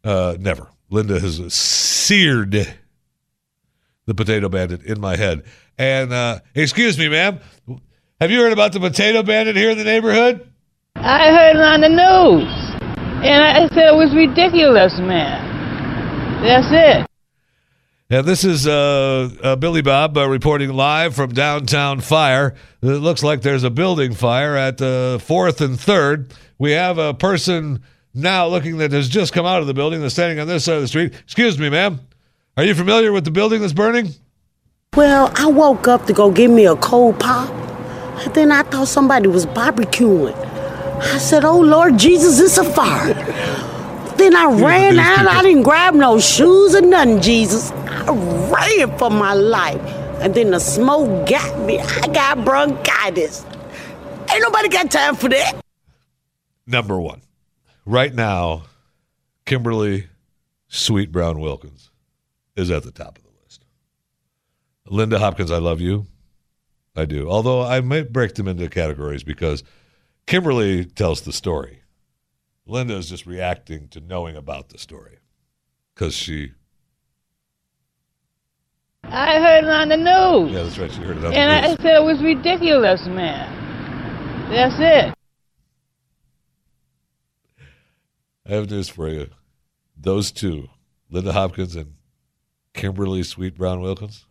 Uh, 0.04 0.36
never. 0.40 0.68
Linda 0.90 1.20
has 1.20 1.54
seared 1.54 2.52
the 4.06 4.16
potato 4.16 4.50
bandit 4.50 4.84
in 4.84 5.00
my 5.00 5.16
head. 5.16 5.44
And 5.78 6.12
uh, 6.14 6.40
excuse 6.54 6.98
me, 6.98 7.10
ma'am, 7.10 7.40
have 8.20 8.30
you 8.30 8.40
heard 8.40 8.54
about 8.54 8.74
the 8.74 8.80
potato 8.80 9.24
bandit 9.24 9.56
here 9.56 9.72
in 9.72 9.78
the 9.78 9.84
neighborhood? 9.84 10.48
I 10.96 11.30
heard 11.30 11.56
it 11.56 11.62
on 11.62 11.82
the 11.82 11.90
news. 11.90 12.72
And 13.24 13.44
I 13.44 13.68
said 13.70 13.94
it 13.94 13.96
was 13.96 14.14
ridiculous, 14.16 14.98
man. 15.00 16.44
That's 16.44 16.68
it. 16.72 17.11
And 18.12 18.28
this 18.28 18.44
is 18.44 18.68
uh, 18.68 19.30
uh, 19.42 19.56
Billy 19.56 19.82
Bob 19.82 20.18
uh, 20.18 20.28
reporting 20.28 20.74
live 20.74 21.16
from 21.16 21.34
downtown 21.34 22.02
fire. 22.02 22.56
It 22.82 22.88
looks 22.88 23.24
like 23.24 23.42
there's 23.42 23.64
a 23.64 23.70
building 23.70 24.14
fire 24.14 24.58
at 24.58 24.82
uh, 24.82 25.18
4th 25.18 25.62
and 25.62 25.78
3rd. 25.78 26.34
We 26.60 26.72
have 26.72 26.98
a 26.98 27.14
person 27.14 27.82
now 28.14 28.48
looking 28.48 28.80
that 28.80 28.92
has 28.92 29.08
just 29.08 29.32
come 29.32 29.46
out 29.46 29.62
of 29.62 29.68
the 29.68 29.74
building 29.74 30.02
that's 30.02 30.14
standing 30.14 30.40
on 30.40 30.48
this 30.50 30.66
side 30.66 30.76
of 30.76 30.82
the 30.82 30.90
street. 30.90 31.14
Excuse 31.24 31.58
me, 31.58 31.70
ma'am. 31.70 32.02
Are 32.58 32.66
you 32.66 32.76
familiar 32.76 33.14
with 33.14 33.24
the 33.24 33.32
building 33.32 33.62
that's 33.62 33.72
burning? 33.72 34.10
Well, 34.94 35.32
I 35.38 35.46
woke 35.46 35.88
up 35.88 36.06
to 36.08 36.14
go 36.14 36.32
get 36.32 36.50
me 36.50 36.66
a 36.66 36.76
cold 36.76 37.18
pop. 37.18 37.50
And 38.26 38.34
then 38.34 38.52
I 38.52 38.64
thought 38.64 38.90
somebody 38.90 39.30
was 39.30 39.46
barbecuing. 39.46 40.36
I 41.02 41.18
said, 41.18 41.46
Oh 41.46 41.62
Lord 41.62 41.98
Jesus, 41.98 42.42
it's 42.42 42.58
a 42.58 42.66
fire. 42.74 43.71
Then 44.22 44.36
I 44.36 44.46
ran 44.46 45.00
out. 45.00 45.28
I 45.28 45.42
didn't 45.42 45.64
grab 45.64 45.96
no 45.96 46.20
shoes 46.20 46.76
or 46.76 46.82
nothing, 46.82 47.22
Jesus. 47.22 47.72
I 47.72 48.12
ran 48.52 48.98
for 48.98 49.10
my 49.10 49.34
life. 49.34 49.82
And 50.22 50.36
then 50.36 50.52
the 50.52 50.60
smoke 50.60 51.28
got 51.28 51.60
me. 51.62 51.80
I 51.80 52.08
got 52.08 52.46
bronchitis. 52.46 53.44
Ain't 54.32 54.42
nobody 54.44 54.70
got 54.70 54.92
time 54.92 55.16
for 55.16 55.30
that. 55.30 55.60
Number 56.68 57.00
one. 57.00 57.22
Right 57.86 58.14
now, 58.14 58.64
Kimberly 59.46 60.08
Sweet 60.68 61.12
Brown 61.12 61.40
Wilkins 61.40 61.90
is 62.56 62.70
at 62.70 62.84
the 62.84 62.92
top 62.92 63.18
of 63.18 63.24
the 63.24 63.30
list. 63.44 63.66
Linda 64.88 65.18
Hopkins, 65.18 65.52
I 65.52 65.58
love 65.58 65.82
you. 65.82 66.06
I 66.96 67.06
do. 67.06 67.30
Although 67.30 67.64
I 67.64 67.82
might 67.82 68.14
break 68.14 68.36
them 68.36 68.48
into 68.48 68.70
categories 68.70 69.24
because 69.24 69.64
Kimberly 70.28 70.86
tells 70.86 71.22
the 71.22 71.34
story. 71.34 71.81
Linda 72.66 72.96
is 72.96 73.10
just 73.10 73.26
reacting 73.26 73.88
to 73.90 74.00
knowing 74.00 74.36
about 74.36 74.70
the 74.70 74.78
story 74.78 75.18
because 75.94 76.14
she. 76.14 76.54
I 79.04 79.40
heard 79.40 79.64
it 79.64 79.70
on 79.70 79.90
the 79.90 79.98
news. 79.98 80.52
Yeah, 80.52 80.64
that's 80.64 80.78
right. 80.78 80.92
She 80.92 81.02
heard 81.02 81.18
it 81.18 81.26
on 81.26 81.34
and 81.34 81.66
the 81.66 81.82
I 81.82 81.84
said 81.84 82.02
it 82.02 82.04
was 82.04 82.22
ridiculous, 82.22 83.06
man. 83.08 84.50
That's 84.50 84.76
it. 84.80 85.14
I 88.46 88.54
have 88.54 88.70
news 88.70 88.90
for 88.90 89.08
you. 89.08 89.28
Those 89.98 90.32
two, 90.32 90.68
Linda 91.10 91.34
Hopkins 91.34 91.76
and 91.76 91.94
Kimberly 92.74 93.24
Sweet 93.24 93.58
Brown 93.58 93.82
Wilkins, 93.82 94.26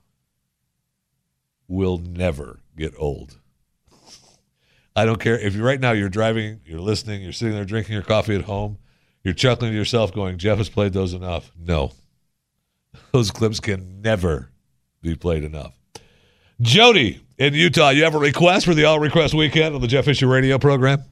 will 1.69 1.98
never 1.98 2.61
get 2.77 2.93
old. 2.98 3.39
I 5.01 5.07
don't 5.07 5.19
care 5.19 5.39
if 5.39 5.55
you 5.55 5.65
right 5.65 5.81
now 5.81 5.93
you're 5.93 6.11
driving, 6.11 6.61
you're 6.67 6.79
listening, 6.79 7.23
you're 7.23 7.33
sitting 7.33 7.55
there 7.55 7.65
drinking 7.65 7.95
your 7.95 8.03
coffee 8.03 8.35
at 8.35 8.43
home, 8.43 8.77
you're 9.25 9.33
chuckling 9.33 9.71
to 9.71 9.77
yourself, 9.77 10.13
going, 10.13 10.37
"Jeff 10.37 10.59
has 10.59 10.69
played 10.69 10.93
those 10.93 11.15
enough." 11.15 11.51
No, 11.59 11.93
those 13.13 13.31
clips 13.31 13.61
can 13.61 14.03
never 14.03 14.51
be 15.01 15.15
played 15.15 15.43
enough. 15.43 15.73
Jody 16.61 17.23
in 17.39 17.55
Utah, 17.55 17.89
you 17.89 18.05
have 18.05 18.15
a 18.15 18.19
request 18.19 18.67
for 18.67 18.75
the 18.75 18.85
All 18.85 19.01
Request 19.01 19.33
Weekend 19.33 19.75
on 19.75 19.81
the 19.81 19.87
Jeff 19.87 20.05
Fisher 20.05 20.27
Radio 20.27 20.59
program? 20.59 21.03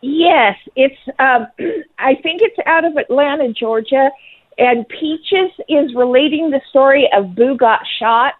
Yes, 0.00 0.56
it's. 0.76 0.94
Um, 1.18 1.48
I 1.98 2.14
think 2.22 2.40
it's 2.40 2.56
out 2.66 2.84
of 2.84 2.96
Atlanta, 2.96 3.52
Georgia, 3.52 4.10
and 4.58 4.88
Peaches 4.88 5.50
is 5.68 5.92
relating 5.96 6.50
the 6.50 6.60
story 6.70 7.10
of 7.12 7.34
Boo 7.34 7.56
got 7.56 7.80
shot 7.98 8.34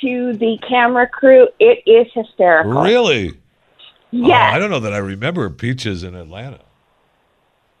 to 0.00 0.32
the 0.38 0.58
camera 0.66 1.06
crew. 1.06 1.48
It 1.58 1.82
is 1.84 2.10
hysterical. 2.14 2.82
Really? 2.82 3.34
Yes. 4.10 4.28
Oh, 4.28 4.32
I 4.32 4.58
don't 4.58 4.70
know 4.70 4.80
that 4.80 4.92
I 4.92 4.98
remember 4.98 5.48
Peaches 5.50 6.02
in 6.02 6.14
Atlanta. 6.14 6.60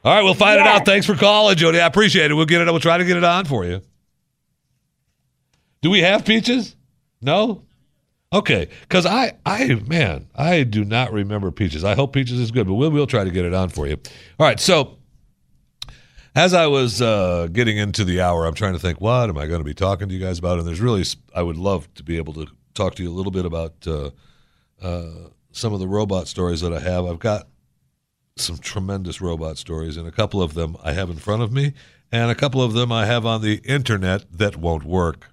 All 0.04 0.14
right, 0.14 0.22
we'll 0.22 0.34
find 0.34 0.60
it 0.60 0.66
out. 0.66 0.86
Thanks 0.86 1.04
for 1.06 1.14
calling, 1.14 1.56
Jody. 1.56 1.80
I 1.80 1.86
appreciate 1.86 2.30
it. 2.30 2.34
We'll 2.34 2.46
get 2.46 2.62
it. 2.62 2.66
We'll 2.66 2.80
try 2.80 2.96
to 2.96 3.04
get 3.04 3.16
it 3.16 3.24
on 3.24 3.44
for 3.44 3.66
you. 3.66 3.82
Do 5.82 5.90
we 5.90 6.00
have 6.00 6.24
Peaches? 6.24 6.76
No. 7.20 7.62
Okay, 8.32 8.68
because 8.82 9.06
I, 9.06 9.32
I, 9.44 9.74
man, 9.86 10.28
I 10.36 10.62
do 10.62 10.84
not 10.84 11.12
remember 11.12 11.50
Peaches. 11.50 11.84
I 11.84 11.96
hope 11.96 12.12
Peaches 12.12 12.38
is 12.38 12.50
good, 12.50 12.66
but 12.66 12.74
we'll, 12.74 12.90
we'll 12.90 13.06
try 13.06 13.24
to 13.24 13.30
get 13.30 13.44
it 13.44 13.52
on 13.52 13.70
for 13.70 13.88
you. 13.88 13.96
All 14.38 14.46
right, 14.46 14.60
so 14.60 14.98
as 16.36 16.54
I 16.54 16.68
was 16.68 17.02
uh, 17.02 17.48
getting 17.52 17.76
into 17.76 18.04
the 18.04 18.20
hour, 18.20 18.46
I'm 18.46 18.54
trying 18.54 18.74
to 18.74 18.78
think, 18.78 19.00
what 19.00 19.28
am 19.28 19.36
I 19.36 19.46
going 19.46 19.60
to 19.60 19.64
be 19.64 19.74
talking 19.74 20.08
to 20.08 20.14
you 20.14 20.20
guys 20.20 20.38
about? 20.38 20.58
And 20.58 20.66
there's 20.66 20.80
really, 20.80 21.04
I 21.34 21.42
would 21.42 21.56
love 21.56 21.92
to 21.94 22.04
be 22.04 22.18
able 22.18 22.32
to 22.34 22.46
talk 22.72 22.94
to 22.94 23.02
you 23.02 23.10
a 23.10 23.12
little 23.12 23.32
bit 23.32 23.44
about 23.44 23.74
uh, 23.86 24.10
uh, 24.80 25.10
some 25.52 25.72
of 25.72 25.80
the 25.80 25.88
robot 25.88 26.28
stories 26.28 26.60
that 26.60 26.72
I 26.72 26.80
have. 26.80 27.06
I've 27.06 27.18
got 27.18 27.48
some 28.36 28.58
tremendous 28.58 29.20
robot 29.20 29.58
stories, 29.58 29.96
and 29.96 30.06
a 30.06 30.12
couple 30.12 30.42
of 30.42 30.54
them 30.54 30.76
I 30.82 30.92
have 30.92 31.10
in 31.10 31.16
front 31.16 31.42
of 31.42 31.52
me, 31.52 31.74
and 32.12 32.30
a 32.30 32.34
couple 32.34 32.62
of 32.62 32.72
them 32.72 32.90
I 32.90 33.06
have 33.06 33.26
on 33.26 33.42
the 33.42 33.60
internet 33.64 34.24
that 34.32 34.56
won't 34.56 34.84
work. 34.84 35.28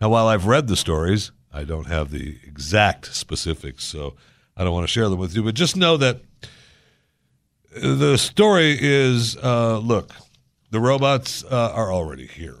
Now, 0.00 0.08
while 0.10 0.28
I've 0.28 0.46
read 0.46 0.68
the 0.68 0.76
stories, 0.76 1.32
I 1.52 1.64
don't 1.64 1.86
have 1.86 2.10
the 2.10 2.38
exact 2.46 3.14
specifics, 3.14 3.84
so 3.84 4.14
I 4.56 4.64
don't 4.64 4.72
want 4.72 4.86
to 4.86 4.92
share 4.92 5.08
them 5.08 5.18
with 5.18 5.34
you, 5.34 5.42
but 5.42 5.54
just 5.54 5.76
know 5.76 5.96
that 5.96 6.20
the 7.74 8.16
story 8.16 8.76
is 8.80 9.36
uh, 9.36 9.78
look, 9.78 10.12
the 10.70 10.80
robots 10.80 11.44
uh, 11.44 11.72
are 11.74 11.92
already 11.92 12.26
here. 12.26 12.58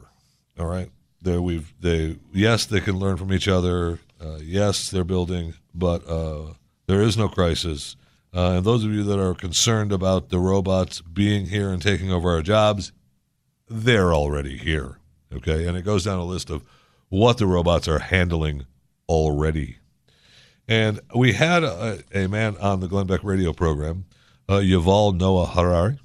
All 0.58 0.66
right, 0.66 0.90
they 1.22 1.38
we've 1.38 1.72
they 1.80 2.16
yes 2.32 2.66
they 2.66 2.80
can 2.80 2.98
learn 2.98 3.16
from 3.16 3.32
each 3.32 3.48
other. 3.48 4.00
Uh, 4.20 4.38
yes, 4.42 4.90
they're 4.90 5.04
building, 5.04 5.54
but 5.74 6.06
uh, 6.08 6.54
there 6.86 7.02
is 7.02 7.16
no 7.16 7.28
crisis. 7.28 7.96
Uh, 8.34 8.56
and 8.56 8.64
those 8.64 8.84
of 8.84 8.90
you 8.90 9.02
that 9.04 9.20
are 9.20 9.34
concerned 9.34 9.92
about 9.92 10.28
the 10.28 10.38
robots 10.38 11.00
being 11.00 11.46
here 11.46 11.70
and 11.70 11.80
taking 11.80 12.12
over 12.12 12.30
our 12.30 12.42
jobs, 12.42 12.92
they're 13.68 14.12
already 14.12 14.56
here. 14.56 14.98
Okay, 15.32 15.66
and 15.66 15.76
it 15.76 15.82
goes 15.82 16.04
down 16.04 16.18
a 16.18 16.24
list 16.24 16.50
of 16.50 16.64
what 17.08 17.38
the 17.38 17.46
robots 17.46 17.86
are 17.86 17.98
handling 17.98 18.66
already. 19.08 19.78
And 20.66 21.00
we 21.14 21.32
had 21.32 21.64
a, 21.64 22.02
a 22.14 22.26
man 22.26 22.56
on 22.58 22.80
the 22.80 22.88
Glenn 22.88 23.06
Beck 23.06 23.24
radio 23.24 23.52
program, 23.52 24.04
uh, 24.48 24.56
Yuval 24.56 25.16
Noah 25.16 25.46
Harari, 25.46 25.98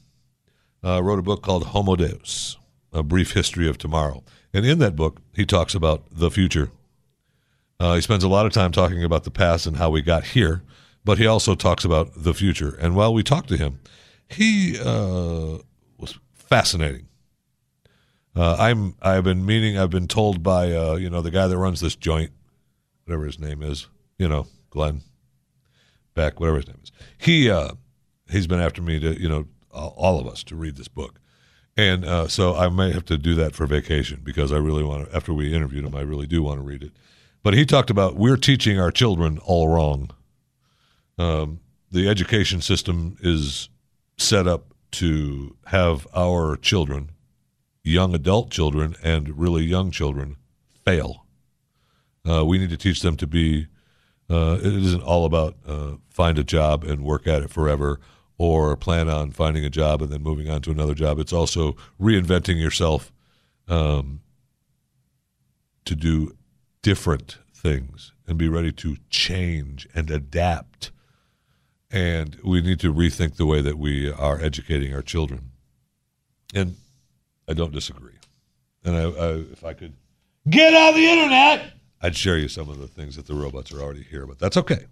uh, 0.84 1.02
wrote 1.04 1.20
a 1.20 1.24
book 1.24 1.42
called 1.42 1.68
Homo 1.68 1.96
Deus, 1.96 2.58
A 2.94 3.04
Brief 3.04 3.34
History 3.34 3.68
of 3.68 3.78
Tomorrow. 3.78 4.24
And 4.54 4.66
in 4.66 4.80
that 4.80 4.96
book, 4.96 5.22
he 5.34 5.46
talks 5.46 5.74
about 5.76 6.04
the 6.12 6.32
future. 6.32 6.70
Uh, 7.84 7.96
he 7.96 8.02
spends 8.02 8.24
a 8.24 8.30
lot 8.30 8.46
of 8.46 8.54
time 8.54 8.72
talking 8.72 9.04
about 9.04 9.26
the 9.26 9.30
past 9.30 9.68
and 9.68 9.76
how 9.76 9.90
we 9.90 10.02
got 10.02 10.24
here, 10.24 10.64
but 11.04 11.18
he 11.18 11.28
also 11.28 11.54
talks 11.54 11.84
about 11.84 12.10
the 12.16 12.34
future. 12.34 12.78
And 12.80 12.96
while 12.96 13.14
we 13.14 13.24
talked 13.24 13.50
to 13.50 13.58
him, 13.58 13.82
he 14.30 14.80
uh, 14.80 15.58
was 15.98 16.18
fascinating. 16.32 17.10
Uh, 18.38 18.56
I'm 18.58 18.96
I've 19.02 19.26
been 19.26 19.46
meaning 19.46 19.78
I've 19.78 19.90
been 19.90 20.08
told 20.08 20.42
by 20.42 20.72
uh, 20.72 20.96
you 20.96 21.10
know 21.10 21.22
the 21.22 21.30
guy 21.30 21.48
that 21.48 21.58
runs 21.58 21.82
this 21.82 21.98
joint, 21.98 22.32
whatever 23.04 23.26
his 23.26 23.38
name 23.38 23.62
is, 23.62 23.88
you 24.18 24.30
know 24.30 24.48
Glenn 24.70 25.02
Beck, 26.14 26.40
whatever 26.40 26.60
his 26.60 26.68
name 26.68 26.80
is. 26.82 26.92
He 27.18 27.50
uh, 27.50 27.74
he's 28.32 28.48
been 28.48 28.62
after 28.62 28.82
me 28.82 28.98
to 29.02 29.22
you 29.22 29.28
know 29.28 29.46
all 29.72 30.22
of 30.22 30.26
us 30.26 30.42
to 30.46 30.56
read 30.56 30.78
this 30.78 30.88
book, 30.88 31.20
and 31.76 32.06
uh, 32.06 32.30
so 32.30 32.56
I 32.56 32.70
may 32.70 32.94
have 32.94 33.04
to 33.08 33.18
do 33.18 33.36
that 33.36 33.54
for 33.56 33.68
vacation 33.68 34.22
because 34.24 34.54
I 34.54 34.58
really 34.58 34.86
want 34.86 35.10
to. 35.10 35.14
After 35.14 35.34
we 35.34 35.54
interviewed 35.54 35.84
him, 35.84 35.96
I 35.96 36.02
really 36.02 36.28
do 36.28 36.44
want 36.44 36.62
to 36.62 36.64
read 36.66 36.82
it. 36.82 36.94
But 37.44 37.54
he 37.54 37.66
talked 37.66 37.90
about 37.90 38.16
we're 38.16 38.38
teaching 38.38 38.80
our 38.80 38.92
children 38.92 39.38
all 39.40 39.68
wrong. 39.68 40.10
Um, 41.18 41.60
the 41.92 42.08
education 42.08 42.62
system 42.62 43.18
is 43.22 43.70
set 44.18 44.48
up 44.48 44.74
to 44.92 45.56
have 45.66 46.08
our 46.16 46.56
children, 46.56 47.12
young 47.84 48.16
adult 48.16 48.50
children, 48.50 48.96
and 49.04 49.38
really 49.38 49.64
young 49.64 49.92
children 49.92 50.38
fail. 50.86 51.26
Uh, 52.28 52.46
we 52.46 52.58
need 52.58 52.70
to 52.70 52.78
teach 52.78 53.02
them 53.02 53.18
to 53.18 53.28
be. 53.28 53.68
Uh, 54.30 54.58
it 54.60 54.74
isn't 54.74 55.04
all 55.04 55.26
about 55.26 55.58
uh, 55.68 55.92
find 56.10 56.40
a 56.40 56.44
job 56.44 56.86
and 56.86 57.04
work 57.04 57.28
at 57.28 57.44
it 57.44 57.50
forever, 57.50 58.00
or 58.38 58.76
plan 58.78 59.10
on 59.10 59.32
finding 59.32 59.66
a 59.66 59.70
job 59.70 60.02
and 60.02 60.12
then 60.12 60.24
moving 60.24 60.50
on 60.50 60.62
to 60.62 60.72
another 60.72 60.94
job. 60.94 61.20
It's 61.20 61.34
also 61.34 61.76
reinventing 62.00 62.60
yourself 62.60 63.12
um, 63.68 64.22
to 65.86 65.96
do 65.96 66.36
different 66.84 67.40
things 67.52 68.12
and 68.28 68.38
be 68.38 68.48
ready 68.48 68.72
to 68.72 68.98
change 69.10 69.88
and 69.96 70.12
adapt. 70.12 70.92
And 71.90 72.38
we 72.44 72.62
need 72.62 72.80
to 72.82 72.94
rethink 72.94 73.38
the 73.38 73.46
way 73.46 73.62
that 73.62 73.80
we 73.80 74.12
are 74.12 74.40
educating 74.40 74.94
our 74.94 75.02
children. 75.02 75.52
And 76.54 76.76
I 77.48 77.54
don't 77.54 77.74
disagree. 77.74 78.14
And 78.84 78.96
I, 78.96 79.04
I, 79.04 79.30
if 79.52 79.64
I 79.64 79.74
could 79.74 79.94
get 80.50 80.74
on 80.74 80.94
the 80.94 81.08
internet, 81.08 81.74
I'd 82.02 82.16
share 82.16 82.38
you 82.38 82.48
some 82.48 82.70
of 82.70 82.80
the 82.80 82.88
things 82.88 83.16
that 83.16 83.26
the 83.26 83.34
robots 83.34 83.72
are 83.72 83.82
already 83.82 84.04
here. 84.04 84.28
But 84.28 84.40
that's 84.40 84.58
okay, 84.58 84.86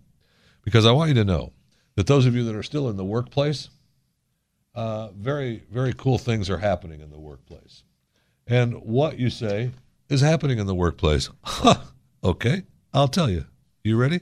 because 0.63 0.85
I 0.85 0.91
want 0.91 1.09
you 1.09 1.15
to 1.15 1.25
know 1.25 1.51
that 1.95 2.07
those 2.07 2.25
of 2.25 2.35
you 2.35 2.43
that 2.45 2.55
are 2.55 2.63
still 2.63 2.89
in 2.89 2.95
the 2.95 3.03
workplace, 3.03 3.69
uh, 4.75 5.09
very, 5.09 5.63
very 5.69 5.93
cool 5.93 6.17
things 6.17 6.49
are 6.49 6.57
happening 6.57 7.01
in 7.01 7.09
the 7.09 7.19
workplace. 7.19 7.83
And 8.47 8.75
what 8.75 9.19
you 9.19 9.29
say 9.29 9.71
is 10.11 10.21
happening 10.21 10.59
in 10.59 10.67
the 10.67 10.75
workplace. 10.75 11.29
Huh. 11.43 11.75
okay, 12.23 12.63
I'll 12.93 13.07
tell 13.07 13.29
you. 13.29 13.45
You 13.83 13.95
ready? 13.95 14.19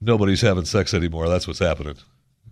Nobody's 0.00 0.40
having 0.40 0.64
sex 0.64 0.92
anymore. 0.92 1.28
That's 1.28 1.46
what's 1.46 1.60
happening. 1.60 1.94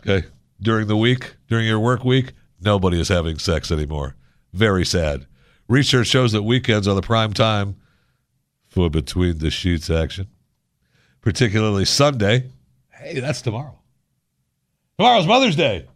Okay. 0.01 0.27
During 0.61 0.87
the 0.87 0.97
week, 0.97 1.35
during 1.49 1.67
your 1.67 1.81
work 1.81 2.05
week, 2.05 2.33
nobody 2.61 3.01
is 3.01 3.09
having 3.09 3.39
sex 3.39 3.73
anymore. 3.73 4.15
Very 4.53 4.85
sad. 4.85 5.27
Research 5.67 6.07
shows 6.07 6.33
that 6.33 6.43
weekends 6.43 6.87
are 6.87 6.95
the 6.95 7.03
prime 7.03 7.33
time 7.33 7.77
for 8.69 8.89
between 8.89 9.39
the 9.39 9.51
sheets 9.51 9.91
action, 9.91 10.29
particularly 11.21 11.85
Sunday. 11.85 12.51
Hey, 12.91 13.19
that's 13.21 13.43
tomorrow. 13.43 13.79
Tomorrow's 14.99 15.27
Mother's 15.27 15.57
Day. 15.57 15.87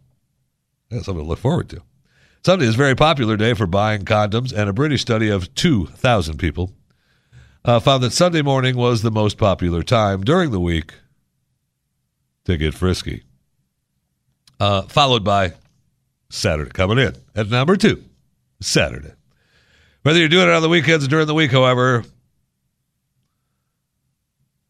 That's 0.89 1.05
something 1.05 1.23
to 1.23 1.27
look 1.27 1.39
forward 1.39 1.69
to. 1.69 1.81
Sunday 2.45 2.65
is 2.65 2.75
a 2.75 2.77
very 2.77 2.95
popular 2.95 3.37
day 3.37 3.53
for 3.53 3.65
buying 3.65 4.03
condoms, 4.03 4.51
and 4.51 4.69
a 4.69 4.73
British 4.73 5.01
study 5.01 5.29
of 5.29 5.55
2,000 5.55 6.37
people 6.37 6.73
uh, 7.63 7.79
found 7.79 8.03
that 8.03 8.11
Sunday 8.11 8.41
morning 8.41 8.75
was 8.75 9.01
the 9.01 9.11
most 9.11 9.37
popular 9.37 9.81
time 9.81 10.25
during 10.25 10.51
the 10.51 10.59
week 10.59 10.93
to 12.43 12.57
get 12.57 12.73
frisky. 12.73 13.23
Uh, 14.59 14.81
followed 14.83 15.23
by 15.23 15.53
Saturday 16.29 16.69
coming 16.71 16.97
in 16.97 17.15
at 17.33 17.47
number 17.47 17.77
two, 17.77 18.03
Saturday. 18.59 19.13
Whether 20.01 20.19
you're 20.19 20.27
doing 20.27 20.49
it 20.49 20.53
on 20.53 20.61
the 20.61 20.67
weekends 20.67 21.05
or 21.05 21.07
during 21.07 21.27
the 21.27 21.33
week, 21.33 21.51
however, 21.51 22.03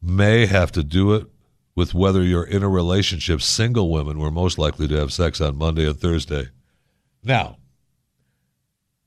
may 0.00 0.46
have 0.46 0.70
to 0.72 0.84
do 0.84 1.14
it 1.14 1.26
with 1.74 1.92
whether 1.92 2.22
you're 2.22 2.44
in 2.44 2.62
a 2.62 2.68
relationship. 2.68 3.42
Single 3.42 3.90
women 3.90 4.20
were 4.20 4.30
most 4.30 4.58
likely 4.58 4.86
to 4.86 4.94
have 4.94 5.12
sex 5.12 5.40
on 5.40 5.56
Monday 5.58 5.88
and 5.88 5.98
Thursday. 5.98 6.50
Now, 7.24 7.56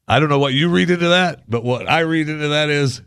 I 0.08 0.20
don't 0.20 0.30
know 0.30 0.40
what 0.40 0.54
you 0.54 0.70
read 0.70 0.90
into 0.90 1.10
that, 1.10 1.50
but 1.50 1.64
what 1.64 1.90
I 1.90 2.02
read 2.02 2.30
into 2.30 2.50
that 2.50 2.70
is 2.70 3.02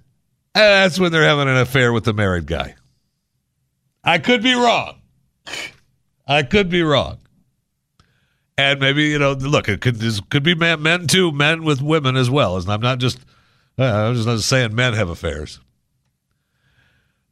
that's 0.55 0.99
when 0.99 1.13
they're 1.13 1.25
having 1.25 1.49
an 1.49 1.57
affair 1.57 1.93
with 1.93 2.05
the 2.05 2.13
married 2.13 2.47
guy. 2.47 2.75
I 4.05 4.19
could 4.19 4.43
be 4.43 4.55
wrong. 4.55 5.01
I 6.27 6.43
could 6.43 6.69
be 6.69 6.83
wrong. 6.83 7.19
And 8.59 8.79
maybe, 8.79 9.05
you 9.05 9.19
know, 9.19 9.33
look, 9.33 9.69
it 9.69 9.81
could, 9.81 9.97
this 9.97 10.21
could 10.21 10.43
be 10.43 10.55
men, 10.55 10.83
men 10.83 11.07
too, 11.07 11.33
men 11.33 11.65
with 11.65 11.81
women 11.81 12.17
as 12.17 12.29
well. 12.29 12.57
And 12.57 12.69
I'm 12.69 12.81
not 12.83 12.99
just, 12.99 13.19
uh, 13.79 13.85
I'm 13.85 14.15
just 14.15 14.27
not 14.27 14.41
saying 14.41 14.75
men 14.75 14.93
have 14.93 15.09
affairs. 15.09 15.61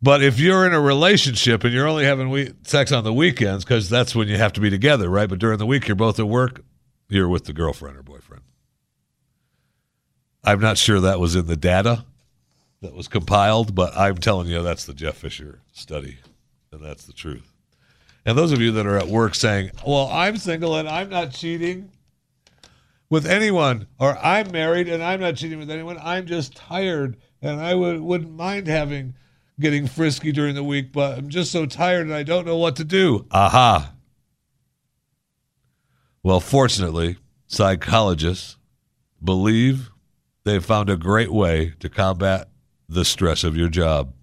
But 0.01 0.23
if 0.23 0.39
you're 0.39 0.66
in 0.66 0.73
a 0.73 0.81
relationship 0.81 1.65
and 1.65 1.74
you're 1.74 1.89
only 1.89 2.05
having 2.05 2.31
we- 2.31 2.55
sex 2.62 2.93
on 2.93 3.05
the 3.05 3.12
weekends, 3.12 3.65
because 3.65 3.90
that's 3.90 4.15
when 4.15 4.28
you 4.28 4.36
have 4.36 4.53
to 4.55 4.61
be 4.61 4.70
together, 4.70 5.09
right? 5.09 5.28
But 5.28 5.40
during 5.40 5.59
the 5.59 5.66
week, 5.66 5.89
you're 5.89 5.97
both 5.97 6.19
at 6.19 6.28
work, 6.28 6.62
you're 7.09 7.28
with 7.28 7.45
the 7.45 7.53
girlfriend 7.53 7.97
or 7.97 8.03
boyfriend. 8.03 8.28
I'm 10.44 10.60
not 10.60 10.78
sure 10.78 11.01
that 11.01 11.20
was 11.20 11.36
in 11.36 11.47
the 11.47 11.56
data 11.56 12.05
that 12.81 12.94
was 12.94 13.09
compiled, 13.09 13.74
but 13.74 13.97
I'm 13.97 14.19
telling 14.19 14.48
you, 14.48 14.62
that's 14.62 14.85
the 14.85 14.94
Jeff 14.94 15.16
Fisher 15.16 15.60
study, 15.73 16.19
and 16.73 16.82
that's 16.82 17.05
the 17.05 17.12
truth. 17.12 17.52
And 18.24 18.36
those 18.36 18.52
of 18.52 18.60
you 18.60 18.73
that 18.73 18.86
are 18.86 18.97
at 18.97 19.09
work 19.09 19.35
saying, 19.35 19.70
well, 19.86 20.09
I'm 20.09 20.36
single 20.36 20.77
and 20.77 20.89
I'm 20.89 21.09
not 21.09 21.32
cheating 21.32 21.90
with 23.10 23.27
anyone, 23.27 23.86
or 23.98 24.19
I'm 24.19 24.51
married 24.52 24.89
and 24.89 25.02
I'm 25.02 25.20
not 25.20 25.36
cheating 25.36 25.59
with 25.59 25.70
anyone, 25.70 25.98
I'm 26.02 26.27
just 26.27 26.55
tired 26.55 27.16
and 27.40 27.60
I 27.60 27.74
would, 27.74 28.01
wouldn't 28.01 28.32
mind 28.32 28.66
having 28.66 29.15
getting 29.59 29.86
frisky 29.86 30.31
during 30.31 30.55
the 30.55 30.62
week, 30.62 30.93
but 30.93 31.19
I'm 31.19 31.28
just 31.28 31.51
so 31.51 31.66
tired 31.66 32.06
and 32.06 32.15
I 32.15 32.23
don't 32.23 32.47
know 32.47 32.59
what 32.59 32.77
to 32.77 32.85
do. 32.85 33.27
Aha. 33.31 33.93
Well, 36.23 36.40
fortunately, 36.40 37.16
psychologists 37.47 38.56
believe 39.23 39.90
they've 40.49 40.65
found 40.65 40.89
a 40.89 40.97
great 40.97 41.33
way 41.33 41.75
to 41.81 41.89
combat 41.89 42.49
the 42.89 43.05
stress 43.05 43.45
of 43.45 43.57
your 43.57 43.69
job. 43.69 44.15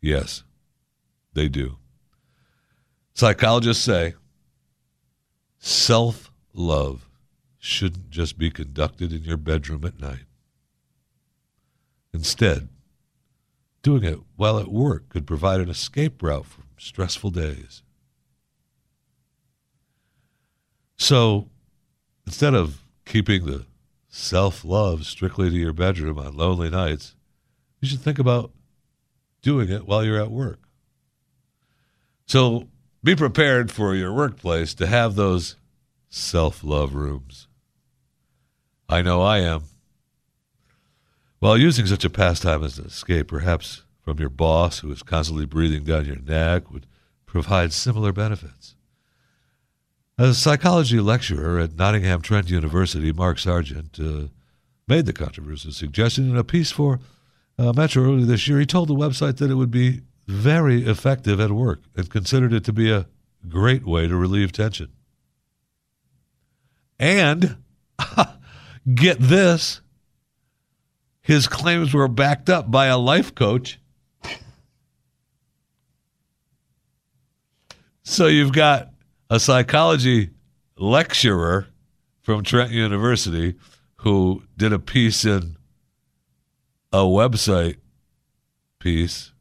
Yes, 0.00 0.44
they 1.34 1.48
do. 1.48 1.76
Psychologists 3.12 3.84
say 3.84 4.14
self 5.58 6.30
love 6.54 7.08
shouldn't 7.58 8.10
just 8.10 8.38
be 8.38 8.50
conducted 8.50 9.12
in 9.12 9.24
your 9.24 9.36
bedroom 9.36 9.84
at 9.84 10.00
night. 10.00 10.24
Instead, 12.14 12.68
doing 13.82 14.04
it 14.04 14.18
while 14.36 14.58
at 14.58 14.68
work 14.68 15.08
could 15.08 15.26
provide 15.26 15.60
an 15.60 15.68
escape 15.68 16.22
route 16.22 16.46
from 16.46 16.64
stressful 16.78 17.30
days. 17.30 17.82
So, 20.96 21.50
instead 22.26 22.54
of 22.54 22.82
keeping 23.04 23.44
the 23.44 23.66
self 24.16 24.64
love 24.64 25.04
strictly 25.04 25.50
to 25.50 25.56
your 25.56 25.72
bedroom 25.72 26.18
on 26.18 26.36
lonely 26.36 26.70
nights, 26.70 27.14
you 27.80 27.88
should 27.88 28.00
think 28.00 28.18
about 28.18 28.50
doing 29.42 29.70
it 29.70 29.86
while 29.86 30.02
you're 30.02 30.20
at 30.20 30.30
work. 30.30 30.60
So, 32.26 32.68
be 33.04 33.14
prepared 33.14 33.70
for 33.70 33.94
your 33.94 34.12
workplace 34.12 34.74
to 34.74 34.86
have 34.86 35.14
those 35.14 35.56
self 36.08 36.64
love 36.64 36.94
rooms. 36.94 37.46
I 38.88 39.02
know 39.02 39.20
I 39.22 39.38
am. 39.38 39.64
While 41.38 41.58
using 41.58 41.86
such 41.86 42.04
a 42.04 42.10
pastime 42.10 42.64
as 42.64 42.78
an 42.78 42.86
escape, 42.86 43.28
perhaps 43.28 43.82
from 44.00 44.18
your 44.18 44.30
boss 44.30 44.78
who 44.78 44.90
is 44.90 45.02
constantly 45.02 45.44
breathing 45.44 45.84
down 45.84 46.06
your 46.06 46.16
neck, 46.16 46.70
would 46.70 46.86
provide 47.26 47.72
similar 47.72 48.12
benefits. 48.12 48.76
A 50.18 50.32
psychology 50.32 50.98
lecturer 50.98 51.58
at 51.58 51.74
Nottingham 51.74 52.22
Trent 52.22 52.48
University, 52.48 53.12
Mark 53.12 53.38
Sergeant 53.38 53.98
uh, 54.00 54.28
made 54.88 55.04
the 55.04 55.12
controversial 55.12 55.72
suggestion 55.72 56.30
in 56.30 56.38
a 56.38 56.44
piece 56.44 56.70
for 56.70 57.00
uh, 57.58 57.74
Metro 57.74 58.02
earlier 58.02 58.24
this 58.24 58.48
year. 58.48 58.58
He 58.58 58.64
told 58.64 58.88
the 58.88 58.94
website 58.94 59.36
that 59.36 59.50
it 59.50 59.56
would 59.56 59.70
be 59.70 60.00
very 60.26 60.86
effective 60.86 61.38
at 61.38 61.50
work 61.50 61.82
and 61.94 62.08
considered 62.08 62.54
it 62.54 62.64
to 62.64 62.72
be 62.72 62.90
a 62.90 63.06
great 63.46 63.84
way 63.84 64.08
to 64.08 64.16
relieve 64.16 64.52
tension. 64.52 64.90
And 66.98 67.58
get 68.94 69.18
this 69.18 69.82
his 71.20 71.46
claims 71.46 71.92
were 71.92 72.08
backed 72.08 72.48
up 72.48 72.70
by 72.70 72.86
a 72.86 72.96
life 72.96 73.34
coach. 73.34 73.80
So 78.02 78.28
you've 78.28 78.52
got 78.52 78.92
a 79.28 79.40
psychology 79.40 80.30
lecturer 80.76 81.66
from 82.20 82.42
Trent 82.42 82.70
University 82.70 83.54
who 83.98 84.42
did 84.56 84.72
a 84.72 84.78
piece 84.78 85.24
in 85.24 85.56
a 86.92 86.98
website 86.98 87.76
piece, 88.78 89.32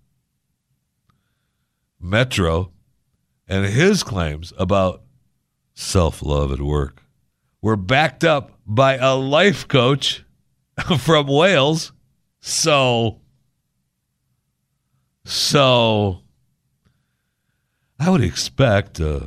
Metro, 2.00 2.72
and 3.48 3.66
his 3.66 4.04
claims 4.04 4.54
about 4.58 5.04
self 5.74 6.22
love 6.22 6.52
at 6.52 6.62
work 6.62 7.04
were 7.62 7.76
backed 7.76 8.24
up 8.24 8.60
by 8.66 8.96
a 8.98 9.16
life 9.16 9.68
coach 9.68 10.24
from 11.00 11.28
Wales. 11.28 11.92
So, 12.40 13.22
so 15.26 16.22
I 18.00 18.10
would 18.10 18.22
expect 18.22 19.00
uh, 19.00 19.22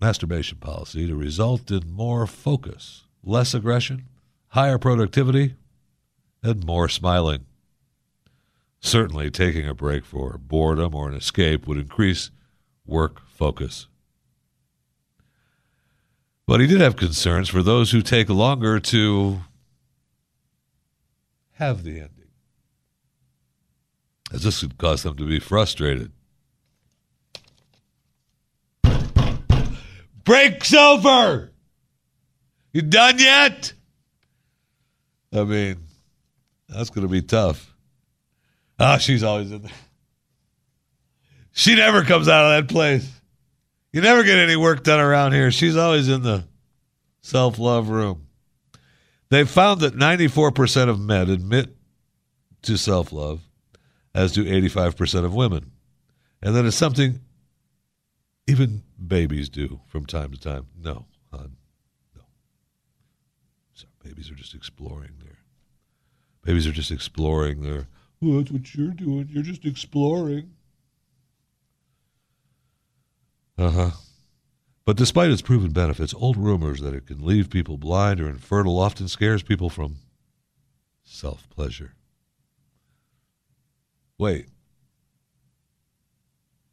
masturbation 0.00 0.58
policy 0.58 1.06
to 1.06 1.16
result 1.16 1.70
in 1.70 1.90
more 1.90 2.26
focus, 2.26 3.04
less 3.22 3.54
aggression, 3.54 4.06
higher 4.48 4.78
productivity, 4.78 5.54
and 6.42 6.64
more 6.64 6.88
smiling. 6.88 7.44
Certainly, 8.80 9.30
taking 9.32 9.66
a 9.66 9.74
break 9.74 10.04
for 10.04 10.38
boredom 10.38 10.94
or 10.94 11.08
an 11.08 11.14
escape 11.14 11.66
would 11.66 11.78
increase 11.78 12.30
work 12.86 13.20
focus. 13.28 13.88
But 16.46 16.60
he 16.60 16.66
did 16.66 16.80
have 16.80 16.96
concerns 16.96 17.48
for 17.48 17.62
those 17.62 17.90
who 17.90 18.00
take 18.00 18.28
longer 18.28 18.80
to 18.80 19.40
have 21.54 21.82
the 21.82 22.00
ending, 22.00 22.30
as 24.32 24.44
this 24.44 24.60
could 24.60 24.78
cause 24.78 25.02
them 25.02 25.16
to 25.16 25.26
be 25.26 25.40
frustrated. 25.40 26.12
Break's 30.28 30.74
over! 30.74 31.50
You 32.74 32.82
done 32.82 33.18
yet? 33.18 33.72
I 35.32 35.42
mean, 35.44 35.78
that's 36.68 36.90
going 36.90 37.06
to 37.06 37.10
be 37.10 37.22
tough. 37.22 37.74
Ah, 38.78 38.96
oh, 38.96 38.98
she's 38.98 39.22
always 39.22 39.50
in 39.50 39.62
there. 39.62 39.72
She 41.52 41.76
never 41.76 42.04
comes 42.04 42.28
out 42.28 42.44
of 42.44 42.66
that 42.66 42.70
place. 42.70 43.10
You 43.90 44.02
never 44.02 44.22
get 44.22 44.36
any 44.36 44.54
work 44.54 44.82
done 44.82 45.00
around 45.00 45.32
here. 45.32 45.50
She's 45.50 45.78
always 45.78 46.10
in 46.10 46.22
the 46.22 46.44
self 47.22 47.58
love 47.58 47.88
room. 47.88 48.26
They 49.30 49.44
found 49.44 49.80
that 49.80 49.96
94% 49.96 50.90
of 50.90 51.00
men 51.00 51.30
admit 51.30 51.74
to 52.64 52.76
self 52.76 53.12
love, 53.12 53.40
as 54.14 54.32
do 54.32 54.44
85% 54.44 55.24
of 55.24 55.34
women. 55.34 55.72
And 56.42 56.54
that 56.54 56.66
is 56.66 56.74
something 56.74 57.20
even 58.48 58.82
babies 59.06 59.48
do 59.48 59.80
from 59.86 60.06
time 60.06 60.32
to 60.32 60.40
time. 60.40 60.66
No, 60.80 61.06
hon. 61.32 61.56
No. 62.16 62.22
So 63.74 63.86
babies 64.02 64.30
are 64.30 64.34
just 64.34 64.54
exploring 64.54 65.12
their 65.22 65.38
babies 66.44 66.66
are 66.66 66.72
just 66.72 66.90
exploring 66.90 67.62
their 67.62 67.88
well, 68.20 68.38
that's 68.38 68.50
what 68.50 68.74
you're 68.74 68.88
doing. 68.88 69.28
You're 69.30 69.44
just 69.44 69.64
exploring. 69.64 70.50
Uh 73.56 73.70
huh. 73.70 73.90
But 74.84 74.96
despite 74.96 75.30
its 75.30 75.42
proven 75.42 75.72
benefits, 75.72 76.14
old 76.14 76.36
rumors 76.36 76.80
that 76.80 76.94
it 76.94 77.06
can 77.06 77.24
leave 77.24 77.50
people 77.50 77.76
blind 77.76 78.20
or 78.20 78.28
infertile 78.28 78.78
often 78.78 79.06
scares 79.06 79.42
people 79.42 79.68
from 79.68 79.96
self 81.04 81.48
pleasure. 81.50 81.92
Wait. 84.16 84.46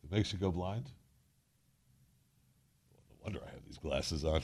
It 0.04 0.12
makes 0.12 0.32
you 0.32 0.40
go 0.40 0.52
blind? 0.52 0.90
No 3.10 3.16
wonder 3.24 3.40
I 3.46 3.50
have 3.52 3.66
these 3.66 3.74
glasses 3.86 4.26
on. 4.26 4.42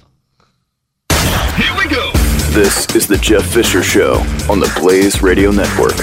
Here 1.57 1.75
we 1.75 1.89
go. 1.89 2.11
This 2.51 2.95
is 2.95 3.07
the 3.07 3.17
Jeff 3.17 3.43
Fisher 3.43 3.81
Show 3.81 4.17
on 4.47 4.59
the 4.59 4.71
Blaze 4.79 5.23
Radio 5.23 5.49
Network. 5.49 5.97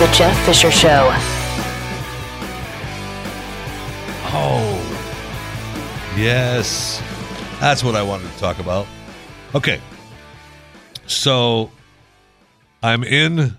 The 0.00 0.06
Jeff 0.12 0.46
Fisher 0.46 0.70
Show. 0.70 1.10
Oh, 4.32 4.80
yes. 6.16 7.02
That's 7.60 7.84
what 7.84 7.94
I 7.94 8.02
wanted 8.02 8.32
to 8.32 8.38
talk 8.38 8.58
about. 8.60 8.86
Okay. 9.54 9.78
So 11.06 11.70
I'm 12.82 13.04
in 13.04 13.58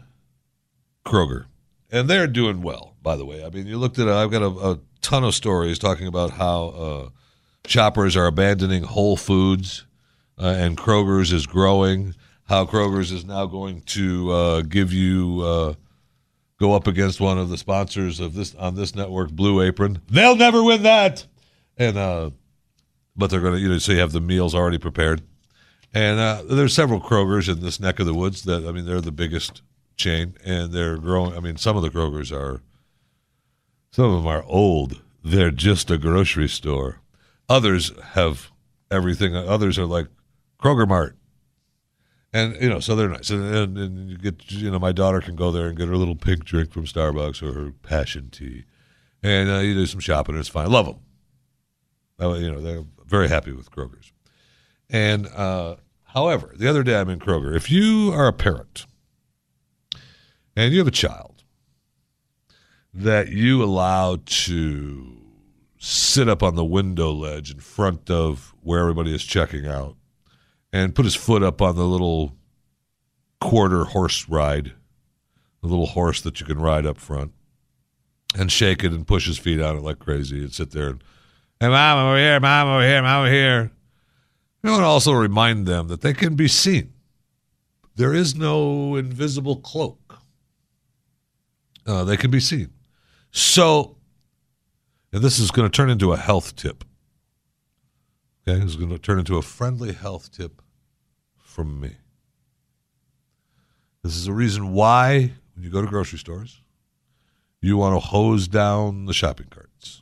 Kroger, 1.06 1.46
and 1.92 2.10
they're 2.10 2.26
doing 2.26 2.64
well, 2.64 2.96
by 3.04 3.18
the 3.18 3.26
way. 3.26 3.46
I 3.46 3.52
mean, 3.52 3.68
you 3.68 3.78
looked 3.78 4.00
at, 4.00 4.08
I've 4.08 4.32
got 4.32 4.42
a, 4.42 4.72
a 4.72 4.80
ton 5.04 5.24
of 5.24 5.36
stories 5.36 5.78
talking 5.78 6.08
about 6.08 6.32
how 6.32 6.64
uh, 6.70 7.10
shoppers 7.68 8.18
are 8.18 8.26
abandoning 8.26 8.82
Whole 8.82 9.16
Foods 9.16 9.86
uh, 10.40 10.56
and 10.58 10.76
Kroger's 10.76 11.32
is 11.32 11.46
growing 11.46 12.16
how 12.46 12.66
Kroger's 12.66 13.12
is 13.12 13.26
now 13.26 13.46
going 13.46 13.82
to 13.82 14.32
uh, 14.32 14.62
give 14.64 14.92
you 14.92 15.42
uh, 15.44 15.74
go 16.62 16.74
up 16.74 16.86
against 16.86 17.20
one 17.20 17.40
of 17.40 17.50
the 17.50 17.58
sponsors 17.58 18.20
of 18.20 18.36
this 18.36 18.54
on 18.56 18.76
this 18.76 18.96
network, 18.96 19.32
Blue 19.32 19.62
Apron. 19.62 20.00
They'll 20.08 20.36
never 20.36 20.64
win 20.64 20.84
that, 20.84 21.26
and 21.76 21.98
uh, 21.98 22.30
but 23.16 23.32
they're 23.32 23.42
to 23.42 23.60
you 23.60 23.68
know 23.68 23.80
so 23.80 23.94
you 23.94 24.00
have 24.00 24.12
the 24.12 24.22
meals 24.22 24.54
already 24.54 24.78
prepared, 24.78 25.24
and 25.92 26.20
uh, 26.20 26.44
there's 26.46 26.74
several 26.74 27.02
Kroger's 27.02 27.50
in 27.50 27.62
this 27.62 27.80
neck 27.80 28.00
of 28.00 28.06
the 28.06 28.14
woods 28.14 28.44
that 28.44 28.66
I 28.66 28.72
mean 28.72 28.86
they're 28.86 29.02
the 29.02 29.12
biggest 29.12 29.64
chain 29.98 30.36
and 30.46 30.72
they're 30.72 30.98
growing. 30.98 31.36
I 31.36 31.40
mean 31.40 31.58
some 31.58 31.76
of 31.76 31.82
the 31.82 31.90
Kroger's 31.90 32.32
are 32.32 32.62
some 33.92 34.06
of 34.06 34.12
them 34.14 34.28
are 34.28 34.44
old. 34.44 35.02
They're 35.24 35.52
just 35.52 35.92
a 35.92 35.98
grocery 35.98 36.48
store. 36.48 37.02
Others 37.50 37.92
have 38.12 38.52
everything. 38.90 39.36
Others 39.36 39.80
are 39.80 39.86
like 39.86 40.08
Kroger 40.62 40.88
Mart 40.88 41.18
and 42.34 42.56
you 42.62 42.70
know, 42.70 42.80
so 42.80 42.96
they're 42.96 43.10
nice, 43.10 43.30
and, 43.30 43.44
and, 43.56 43.78
and, 43.78 44.10
you 44.10 44.18
get, 44.18 44.52
you 44.52 44.72
know, 44.72 44.80
my 44.80 44.92
daughter 44.92 45.22
can 45.22 45.36
go 45.36 45.52
there 45.52 45.68
and 45.68 45.78
get 45.78 45.88
her 45.88 45.98
little 45.98 46.16
pink 46.16 46.46
drink 46.46 46.72
from 46.72 46.86
Starbucks 46.86 47.44
or 47.44 47.54
her 47.54 47.72
passion 47.84 48.30
tea, 48.30 48.66
and 49.22 49.50
uh, 49.50 49.60
you 49.60 49.74
do 49.74 49.86
some 49.86 50.00
shopping, 50.00 50.38
it's 50.38 50.50
fine. 50.50 50.72
Love 50.72 50.86
them. 50.86 51.00
Uh, 52.22 52.34
you 52.36 52.52
know, 52.52 52.62
they're 52.62 52.86
very 53.06 53.28
happy 53.28 53.52
with 53.52 53.72
Kroger's. 53.72 54.14
And 54.90 55.28
uh, 55.28 55.78
however, 56.04 56.54
the 56.56 56.68
other 56.68 56.84
day 56.84 57.00
I'm 57.00 57.10
in 57.10 57.20
Kroger. 57.20 57.56
If 57.56 57.72
you 57.72 58.12
are 58.14 58.28
a 58.28 58.34
parent 58.34 58.86
and 60.56 60.72
you 60.72 60.80
have 60.80 60.88
a 60.88 60.92
child 60.92 61.44
that 62.94 63.30
you 63.30 63.64
allow 63.64 64.18
to 64.26 65.18
sit 65.78 66.30
up 66.30 66.44
on 66.44 66.56
the 66.56 66.66
window 66.66 67.12
ledge 67.12 67.52
in 67.52 67.60
front 67.60 68.10
of 68.10 68.54
where 68.62 68.82
everybody 68.82 69.16
is 69.16 69.24
checking 69.24 69.66
out 69.66 69.96
and 70.74 70.96
put 70.96 71.06
his 71.06 71.16
foot 71.16 71.44
up 71.44 71.62
on 71.62 71.76
the 71.76 71.86
little 71.86 72.36
quarter 73.40 73.86
horse 73.86 74.30
ride, 74.30 74.74
the 75.62 75.68
little 75.68 75.88
horse 75.88 76.22
that 76.22 76.40
you 76.40 76.46
can 76.46 76.60
ride 76.60 76.86
up 76.86 76.98
front, 76.98 77.34
and 78.38 78.52
shake 78.52 78.84
it 78.84 78.92
and 78.92 79.08
push 79.08 79.28
his 79.28 79.38
feet 79.38 79.60
on 79.60 79.78
it 79.78 79.84
like 79.84 80.00
crazy 80.00 80.40
and 80.40 80.54
sit 80.54 80.72
there 80.72 80.90
and, 80.90 81.04
hey, 81.60 81.68
mom 81.68 81.98
over 82.00 82.18
here, 82.18 82.40
mom 82.40 82.68
over 82.68 82.88
here, 82.88 83.02
mom 83.02 83.24
over 83.24 83.32
here. 83.32 83.72
You 84.64 84.70
know, 84.70 84.76
and 84.76 84.86
also 84.86 85.12
remind 85.14 85.66
them 85.66 85.88
that 85.88 86.02
they 86.02 86.14
can 86.14 86.36
be 86.36 86.48
seen. 86.48 86.94
There 87.96 88.14
is 88.14 88.36
no 88.36 88.96
invisible 88.96 89.58
cloak. 89.58 90.20
Uh, 91.86 92.04
they 92.04 92.16
can 92.16 92.32
be 92.32 92.40
seen. 92.40 92.72
So, 93.32 93.98
and 95.12 95.22
this 95.24 95.40
is 95.40 95.52
going 95.52 95.70
to 95.70 95.76
turn 95.76 95.90
into 95.90 96.14
a 96.14 96.18
health 96.18 96.56
tip. 96.56 96.84
Okay, 98.48 98.60
this 98.60 98.72
is 98.72 98.76
going 98.76 98.90
to 98.90 98.98
turn 98.98 99.20
into 99.20 99.38
a 99.38 99.44
friendly 99.44 99.94
health 99.94 100.32
tip 100.32 100.62
from 101.38 101.80
me. 101.80 101.98
This 104.04 104.16
is 104.16 104.28
a 104.28 104.34
reason 104.34 104.74
why, 104.74 105.34
when 105.54 105.64
you 105.64 105.70
go 105.70 105.82
to 105.82 105.88
grocery 105.88 106.18
stores, 106.18 106.62
you 107.62 107.78
want 107.78 107.96
to 107.96 108.00
hose 108.00 108.48
down 108.48 109.06
the 109.06 109.14
shopping 109.14 109.48
carts. 109.52 110.02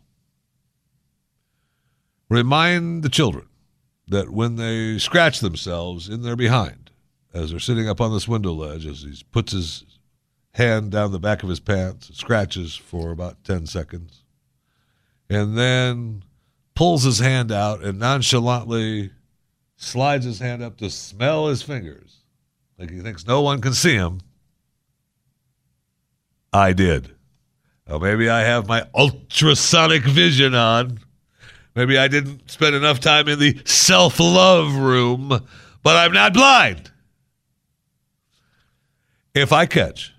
Remind 2.29 3.03
the 3.03 3.09
children 3.09 3.47
that 4.07 4.29
when 4.29 4.55
they 4.55 4.97
scratch 4.99 5.41
themselves 5.41 6.07
in 6.07 6.21
their 6.21 6.37
behind, 6.37 6.91
as 7.33 7.51
they're 7.51 7.59
sitting 7.59 7.89
up 7.89 7.99
on 7.99 8.13
this 8.13 8.27
window 8.27 8.53
ledge, 8.53 8.85
as 8.85 9.01
he 9.01 9.21
puts 9.31 9.51
his 9.51 9.83
hand 10.53 10.91
down 10.91 11.11
the 11.11 11.19
back 11.19 11.43
of 11.43 11.49
his 11.49 11.59
pants, 11.59 12.09
scratches 12.17 12.75
for 12.75 13.11
about 13.11 13.43
10 13.43 13.67
seconds, 13.67 14.23
and 15.29 15.57
then 15.57 16.23
pulls 16.79 17.03
his 17.03 17.19
hand 17.19 17.51
out 17.51 17.83
and 17.83 17.99
nonchalantly 17.99 19.11
slides 19.75 20.23
his 20.23 20.39
hand 20.39 20.63
up 20.63 20.77
to 20.77 20.89
smell 20.89 21.47
his 21.47 21.61
fingers 21.61 22.19
like 22.77 22.89
he 22.89 23.01
thinks 23.01 23.27
no 23.27 23.41
one 23.41 23.59
can 23.59 23.73
see 23.73 23.95
him. 23.95 24.21
I 26.53 26.71
did. 26.71 27.13
Oh, 27.85 27.99
maybe 27.99 28.29
I 28.29 28.43
have 28.43 28.69
my 28.69 28.87
ultrasonic 28.95 30.03
vision 30.03 30.55
on. 30.55 30.99
Maybe 31.75 31.97
I 31.97 32.07
didn't 32.07 32.49
spend 32.49 32.73
enough 32.73 33.01
time 33.01 33.27
in 33.27 33.39
the 33.39 33.61
self 33.65 34.17
love 34.17 34.73
room, 34.73 35.27
but 35.83 35.97
I'm 35.97 36.13
not 36.13 36.33
blind. 36.33 36.89
If 39.35 39.51
I 39.51 39.65
catch 39.65 40.13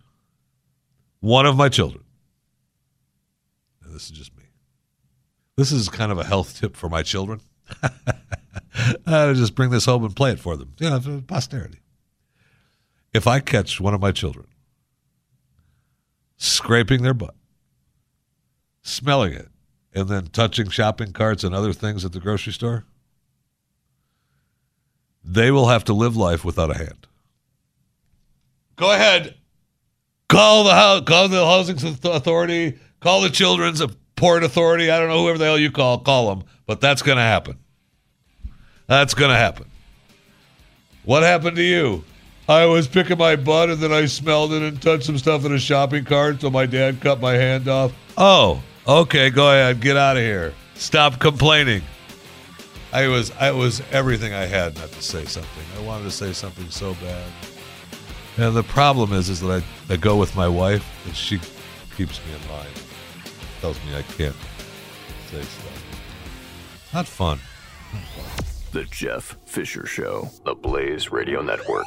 one 1.20 1.46
of 1.46 1.56
my 1.56 1.70
children, 1.70 2.04
this 3.86 4.04
is 4.04 4.10
just 4.10 4.36
me, 4.36 4.39
this 5.60 5.72
is 5.72 5.90
kind 5.90 6.10
of 6.10 6.18
a 6.18 6.24
health 6.24 6.58
tip 6.58 6.74
for 6.74 6.88
my 6.88 7.02
children. 7.02 7.42
I'll 9.06 9.34
just 9.34 9.54
bring 9.54 9.68
this 9.68 9.84
home 9.84 10.04
and 10.04 10.16
play 10.16 10.32
it 10.32 10.40
for 10.40 10.56
them. 10.56 10.72
Yeah, 10.78 10.98
for 10.98 11.20
posterity. 11.20 11.80
If 13.12 13.26
I 13.26 13.40
catch 13.40 13.78
one 13.78 13.92
of 13.92 14.00
my 14.00 14.10
children 14.10 14.46
scraping 16.38 17.02
their 17.02 17.12
butt, 17.12 17.34
smelling 18.80 19.34
it, 19.34 19.48
and 19.92 20.08
then 20.08 20.28
touching 20.28 20.70
shopping 20.70 21.12
carts 21.12 21.44
and 21.44 21.54
other 21.54 21.74
things 21.74 22.06
at 22.06 22.12
the 22.12 22.20
grocery 22.20 22.54
store, 22.54 22.86
they 25.22 25.50
will 25.50 25.68
have 25.68 25.84
to 25.84 25.92
live 25.92 26.16
life 26.16 26.42
without 26.42 26.70
a 26.70 26.78
hand. 26.78 27.06
Go 28.76 28.90
ahead. 28.90 29.34
Call 30.30 30.64
the 30.64 30.74
house, 30.74 31.02
call 31.04 31.28
the 31.28 31.44
housing 31.44 31.76
authority, 32.04 32.78
call 33.00 33.20
the 33.20 33.28
children's 33.28 33.82
port 34.20 34.44
authority. 34.44 34.90
I 34.90 34.98
don't 34.98 35.08
know 35.08 35.22
whoever 35.22 35.38
the 35.38 35.46
hell 35.46 35.58
you 35.58 35.70
call, 35.70 35.98
call 35.98 36.28
them, 36.28 36.46
but 36.66 36.82
that's 36.82 37.00
going 37.00 37.16
to 37.16 37.22
happen. 37.22 37.58
That's 38.86 39.14
going 39.14 39.30
to 39.30 39.36
happen. 39.36 39.70
What 41.04 41.22
happened 41.22 41.56
to 41.56 41.62
you? 41.62 42.04
I 42.46 42.66
was 42.66 42.86
picking 42.86 43.16
my 43.16 43.36
butt 43.36 43.70
and 43.70 43.80
then 43.80 43.92
I 43.92 44.04
smelled 44.04 44.52
it 44.52 44.60
and 44.60 44.80
touched 44.82 45.04
some 45.04 45.16
stuff 45.16 45.46
in 45.46 45.54
a 45.54 45.58
shopping 45.58 46.04
cart, 46.04 46.42
so 46.42 46.50
my 46.50 46.66
dad 46.66 47.00
cut 47.00 47.18
my 47.18 47.32
hand 47.32 47.66
off. 47.66 47.94
Oh, 48.18 48.62
okay, 48.86 49.30
go 49.30 49.48
ahead, 49.48 49.80
get 49.80 49.96
out 49.96 50.18
of 50.18 50.22
here. 50.22 50.52
Stop 50.74 51.18
complaining. 51.18 51.80
I 52.92 53.08
was 53.08 53.30
I 53.40 53.52
was 53.52 53.80
everything 53.90 54.34
I 54.34 54.44
had 54.44 54.76
not 54.76 54.92
to 54.92 55.02
say 55.02 55.24
something. 55.24 55.64
I 55.78 55.82
wanted 55.86 56.04
to 56.04 56.10
say 56.10 56.34
something 56.34 56.68
so 56.68 56.92
bad. 56.94 57.26
And 58.36 58.54
the 58.54 58.64
problem 58.64 59.14
is 59.14 59.30
is 59.30 59.40
that 59.40 59.62
I, 59.88 59.94
I 59.94 59.96
go 59.96 60.16
with 60.16 60.36
my 60.36 60.48
wife 60.48 60.84
and 61.06 61.16
she 61.16 61.40
keeps 61.96 62.20
me 62.26 62.34
in 62.34 62.50
line. 62.50 62.79
Tells 63.60 63.76
me 63.84 63.94
I 63.94 64.02
can't 64.02 64.34
say 65.30 65.42
stuff. 65.42 66.90
Not 66.94 67.06
fun. 67.06 67.38
The 68.72 68.84
Jeff 68.84 69.36
Fisher 69.44 69.84
Show, 69.84 70.30
the 70.44 70.54
Blaze 70.54 71.12
Radio 71.12 71.42
Network. 71.42 71.84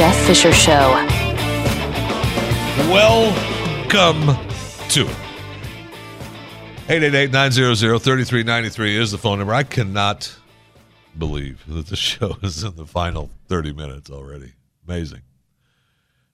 Jeff 0.00 0.16
Fisher 0.26 0.50
Show. 0.50 0.88
Welcome 2.88 4.34
to 4.88 5.06
it. 5.06 5.16
888-900-3393 6.88 8.98
is 8.98 9.10
the 9.10 9.18
phone 9.18 9.40
number. 9.40 9.52
I 9.52 9.62
cannot 9.62 10.34
believe 11.18 11.62
that 11.68 11.88
the 11.88 11.96
show 11.96 12.38
is 12.42 12.64
in 12.64 12.76
the 12.76 12.86
final 12.86 13.28
30 13.48 13.74
minutes 13.74 14.10
already. 14.10 14.54
Amazing. 14.88 15.20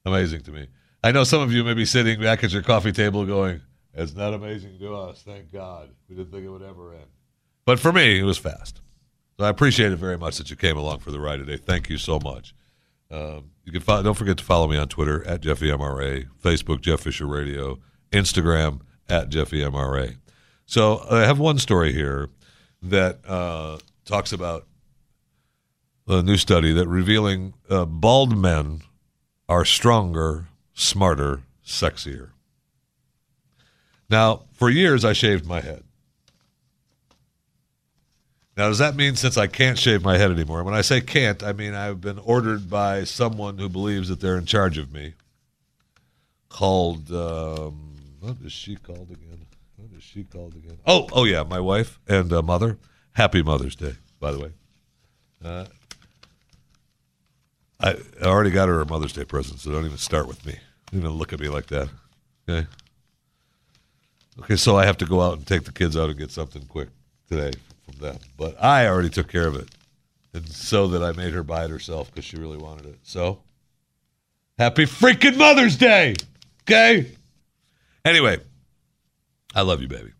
Amazing 0.05 0.43
to 0.43 0.53
me. 0.53 0.69
I 1.03 1.11
know 1.11 1.25
some 1.25 1.43
of 1.43 1.51
you 1.51 1.65
may 1.65 1.75
be 1.75 1.85
sitting 1.85 2.21
back 2.21 2.45
at 2.45 2.53
your 2.53 2.63
coffee 2.63 2.93
table 2.93 3.27
going, 3.27 3.63
it's 3.95 4.15
not 4.15 4.33
amazing 4.33 4.79
to 4.79 4.95
us. 4.95 5.23
Thank 5.23 5.51
God. 5.51 5.89
We 6.09 6.15
didn't 6.15 6.31
think 6.31 6.45
it 6.45 6.51
would 6.51 6.63
ever 6.63 6.93
end. 6.93 7.09
But 7.65 7.81
for 7.81 7.93
me, 7.93 8.21
it 8.21 8.25
was 8.25 8.39
fast. 8.39 8.81
So 9.41 9.45
I 9.45 9.49
appreciate 9.49 9.91
it 9.91 9.97
very 9.97 10.19
much 10.19 10.39
that 10.39 10.51
you 10.51 10.57
came 10.57 10.77
along 10.77 11.01
for 11.01 11.11
the 11.11 11.19
ride 11.19 11.39
today. 11.39 11.57
Thank 11.57 11.91
you 11.91 11.99
so 11.99 12.21
much. 12.21 12.55
Um, 13.11 13.51
you 13.65 13.73
can 13.73 13.81
follow, 13.81 14.03
don't 14.03 14.17
forget 14.17 14.39
to 14.39 14.45
follow 14.45 14.67
me 14.69 14.77
on 14.77 14.89
Twitter 14.89 15.27
at 15.27 15.41
JeffyMRA, 15.41 16.27
Facebook 16.43 16.81
Jeff 16.81 17.01
Fisher 17.01 17.27
Radio, 17.27 17.79
Instagram 18.13 18.81
at 19.09 19.31
JeffyMRA. 19.31 20.17
So 20.67 21.05
I 21.11 21.21
have 21.21 21.39
one 21.39 21.59
story 21.59 21.93
here 21.93 22.31
that 22.83 23.21
uh, 23.27 23.79
talks 24.05 24.33
about 24.33 24.67
a 26.09 26.23
new 26.23 26.37
study 26.37 26.73
that 26.73 26.89
revealing 26.89 27.55
uh, 27.69 27.85
bald 27.85 28.37
men 28.37 28.83
are 29.49 29.65
stronger, 29.65 30.47
smarter, 30.75 31.43
sexier. 31.65 32.31
Now, 34.09 34.45
for 34.53 34.71
years 34.71 35.05
I 35.05 35.13
shaved 35.13 35.47
my 35.47 35.61
head. 35.61 35.83
Now, 38.57 38.69
does 38.69 38.79
that 38.79 38.97
mean 38.97 39.17
since 39.17 39.37
I 39.37 39.49
can't 39.49 39.79
shave 39.79 40.03
my 40.03 40.17
head 40.17 40.31
anymore? 40.31 40.65
When 40.65 40.73
I 40.73 40.81
say 40.81 41.03
can't, 41.03 41.43
I 41.43 41.53
mean 41.53 41.75
I've 41.75 42.01
been 42.01 42.19
ordered 42.19 42.71
by 42.71 43.05
someone 43.05 43.59
who 43.59 43.69
believes 43.69 44.09
that 44.09 44.21
they're 44.21 44.39
in 44.39 44.47
charge 44.47 44.79
of 44.79 44.93
me. 44.93 45.13
Called, 46.49 47.13
um, 47.13 47.97
what 48.19 48.37
is 48.43 48.53
she 48.53 48.77
called 48.77 49.11
again? 49.11 49.45
What 49.77 49.91
is 49.95 50.03
she 50.03 50.25
called 50.25 50.55
again? 50.55 50.79
Oh, 50.87 51.07
oh 51.13 51.25
yeah, 51.25 51.43
my 51.43 51.61
wife 51.61 52.01
and 52.09 52.33
uh, 52.33 52.41
mother. 52.41 52.79
Happy 53.13 53.43
Mother's 53.43 53.77
Day, 53.77 53.95
by 54.21 54.33
the 54.33 54.39
way. 54.39 54.53
Uh, 55.45 55.67
I 57.79 57.97
already 58.23 58.51
got 58.51 58.69
her 58.69 58.81
a 58.81 58.87
Mother's 58.87 59.13
Day 59.13 59.25
present, 59.25 59.61
so 59.61 59.71
don't 59.71 59.85
even 59.85 59.99
start 59.99 60.27
with 60.27 60.47
me. 60.47 60.59
Don't 60.91 61.01
even 61.01 61.13
look 61.13 61.35
at 61.35 61.41
me 61.41 61.49
like 61.49 61.67
that. 61.67 61.91
Okay. 62.49 62.67
Okay, 64.39 64.57
so 64.57 64.77
I 64.77 64.87
have 64.87 64.97
to 64.99 65.07
go 65.07 65.21
out 65.21 65.37
and 65.37 65.47
take 65.47 65.65
the 65.65 65.73
kids 65.73 65.95
out 65.95 66.09
and 66.09 66.19
get 66.19 66.31
something 66.31 66.65
quick 66.67 66.89
today 67.29 67.53
from 67.87 67.99
them. 67.99 68.19
But 68.37 68.63
I 68.63 68.87
already 68.87 69.11
took 69.11 69.29
care 69.29 69.47
of 69.47 69.57
it. 69.57 69.69
And 70.35 70.47
so 70.49 70.89
that 70.89 71.03
I 71.03 71.13
made 71.13 71.33
her 71.33 71.43
buy 71.43 71.65
it 71.65 71.71
herself 71.71 72.11
because 72.11 72.25
she 72.25 72.37
really 72.37 72.59
wanted 72.59 72.87
it. 72.87 72.99
So, 73.03 73.43
happy 74.59 74.85
freaking 74.85 75.37
Mother's 75.37 75.77
Day. 75.77 76.15
Okay? 76.63 77.11
Anyway, 78.05 78.39
I 79.55 79.63
love 79.63 79.81
you, 79.81 79.89
baby. 79.89 80.11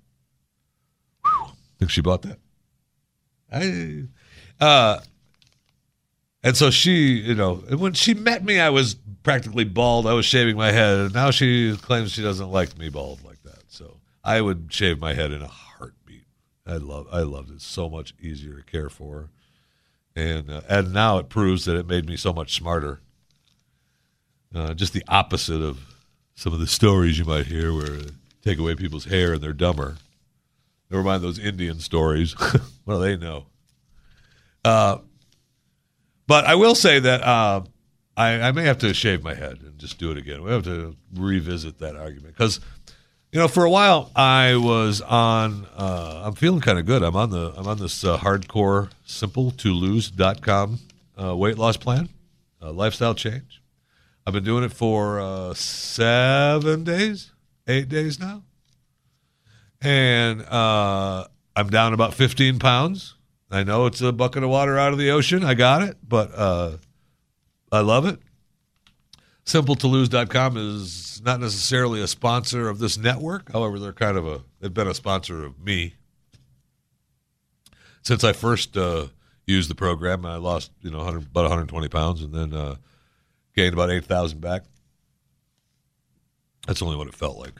Whew. 1.25 1.53
Think 1.79 1.91
she 1.91 2.01
bought 2.01 2.23
that? 2.23 2.39
I, 3.53 4.05
uh, 4.61 5.01
and 6.43 6.57
so 6.57 6.71
she, 6.71 7.19
you 7.19 7.35
know, 7.35 7.57
when 7.57 7.93
she 7.93 8.15
met 8.15 8.45
me, 8.45 8.59
I 8.61 8.71
was 8.71 8.95
practically 9.23 9.65
bald. 9.65 10.07
I 10.07 10.15
was 10.15 10.25
shaving 10.25 10.57
my 10.57 10.73
head. 10.73 10.99
And 10.99 11.15
now 11.15 11.31
she 11.31 11.77
claims 11.77 12.13
she 12.13 12.23
doesn't 12.23 12.51
like 12.51 12.79
me 12.79 12.89
bald 12.89 13.23
like 13.25 13.43
that. 13.43 13.65
So 13.69 13.99
I 14.25 14.41
would 14.41 14.69
shave 14.71 14.99
my 14.99 15.13
head 15.13 15.33
in 15.33 15.43
a 15.43 15.49
I 16.67 16.77
love 16.77 17.07
I 17.13 17.21
loved 17.21 17.51
it 17.51 17.63
so 17.63 17.89
much 17.89 18.15
easier 18.21 18.57
to 18.57 18.63
care 18.63 18.89
for, 18.89 19.31
and 20.15 20.51
uh, 20.51 20.63
and 20.69 20.93
now 20.93 21.19
it 21.19 21.29
proves 21.29 21.65
that 21.65 21.77
it 21.77 21.87
made 21.87 22.09
me 22.09 22.17
so 22.17 22.33
much 22.33 22.55
smarter. 22.55 23.01
Uh, 24.55 24.75
just 24.75 24.93
the 24.93 25.05
opposite 25.09 25.61
of 25.61 25.79
some 26.35 26.53
of 26.53 26.61
the 26.61 26.67
stories 26.67 27.19
you 27.19 27.25
might 27.25 27.47
hear 27.47 27.75
where 27.75 28.01
take 28.43 28.59
away 28.59 28.75
people's 28.75 29.07
hair 29.07 29.35
and 29.35 29.43
they're 29.43 29.53
dumber. 29.53 29.97
Never 30.91 31.03
mind 31.03 31.23
those 31.23 31.39
Indian 31.39 31.81
stories. 31.81 32.33
what 32.85 32.95
do 32.95 33.01
they 33.01 33.17
know? 33.17 33.47
Uh, 34.65 34.99
but 36.27 36.45
I 36.45 36.55
will 36.55 36.75
say 36.75 36.99
that 37.01 37.23
uh, 37.23 37.63
I, 38.17 38.41
I 38.41 38.53
may 38.53 38.65
have 38.65 38.79
to 38.79 38.95
shave 38.95 39.23
my 39.23 39.35
head 39.35 39.59
and 39.63 39.79
just 39.79 39.99
do 39.99 40.11
it 40.11 40.17
again. 40.17 40.43
We 40.43 40.51
have 40.51 40.65
to 40.65 40.97
revisit 41.15 41.79
that 41.79 41.97
argument 41.97 42.37
because 42.37 42.61
you 43.33 43.41
know, 43.41 43.49
for 43.49 43.65
a 43.65 43.71
while 43.71 44.11
I 44.15 44.57
was 44.57 45.01
on. 45.01 45.67
Uh, 45.77 46.23
I'm 46.25 46.35
feeling 46.35 46.61
kind 46.61 46.79
of 46.79 46.87
good. 46.87 47.03
I'm 47.03 47.17
on 47.17 47.31
the. 47.31 47.53
I'm 47.57 47.67
on 47.67 47.79
this 47.79 48.05
uh, 48.05 48.19
hardcore 48.19 48.91
SimpleToLose.com 49.07 50.79
uh, 51.23 51.37
weight 51.37 51.59
loss 51.59 51.77
plan, 51.77 52.09
uh, 52.63 52.73
lifestyle 52.73 53.15
change. 53.15 53.63
I've 54.27 54.33
been 54.33 54.45
doing 54.45 54.65
it 54.65 54.73
for 54.73 55.21
uh, 55.21 55.55
seven 55.55 56.85
days, 56.85 57.33
eight 57.69 57.89
days 57.89 58.19
now, 58.19 58.43
and 59.81 60.43
uh, 60.43 61.27
I'm 61.55 61.69
down 61.71 61.93
about 61.93 62.15
15 62.15 62.59
pounds. 62.59 63.15
I 63.51 63.63
know 63.63 63.87
it's 63.87 64.01
a 64.01 64.13
bucket 64.13 64.43
of 64.43 64.51
water 64.51 64.77
out 64.77 64.93
of 64.93 64.99
the 64.99 65.11
ocean. 65.11 65.45
I 65.45 65.55
got 65.55 65.83
it, 65.83 65.97
but 66.07 66.33
uh, 66.35 66.79
I 67.71 67.81
love 67.81 68.05
it. 68.05 68.19
SimpleToLose.com 69.47 70.57
is 70.57 71.23
not 71.25 71.41
necessarily 71.41 72.03
a 72.03 72.07
sponsor 72.07 72.69
of 72.69 72.79
this 72.79 72.99
network. 72.99 73.53
However, 73.53 73.79
they're 73.79 73.93
kind 73.93 74.19
of 74.19 74.27
a 74.27 74.43
they've 74.61 74.75
been 74.75 74.89
a 74.89 74.95
sponsor 74.95 75.45
of 75.45 75.59
me 75.61 75.95
since 78.03 78.23
I 78.23 78.33
first 78.33 78.77
uh, 78.77 79.07
used 79.47 79.71
the 79.71 79.75
program. 79.75 80.25
I 80.25 80.37
lost, 80.37 80.71
you 80.81 80.91
know, 80.91 80.99
100, 80.99 81.27
about 81.27 81.43
120 81.43 81.89
pounds 81.89 82.23
and 82.23 82.33
then 82.33 82.53
uh, 82.53 82.77
gained 83.55 83.73
about 83.75 83.91
8,000 83.91 84.41
back. 84.41 84.63
That's 86.67 86.83
only 86.83 86.97
what 86.97 87.09
it 87.09 87.15
felt 87.15 87.37
like. 87.37 87.55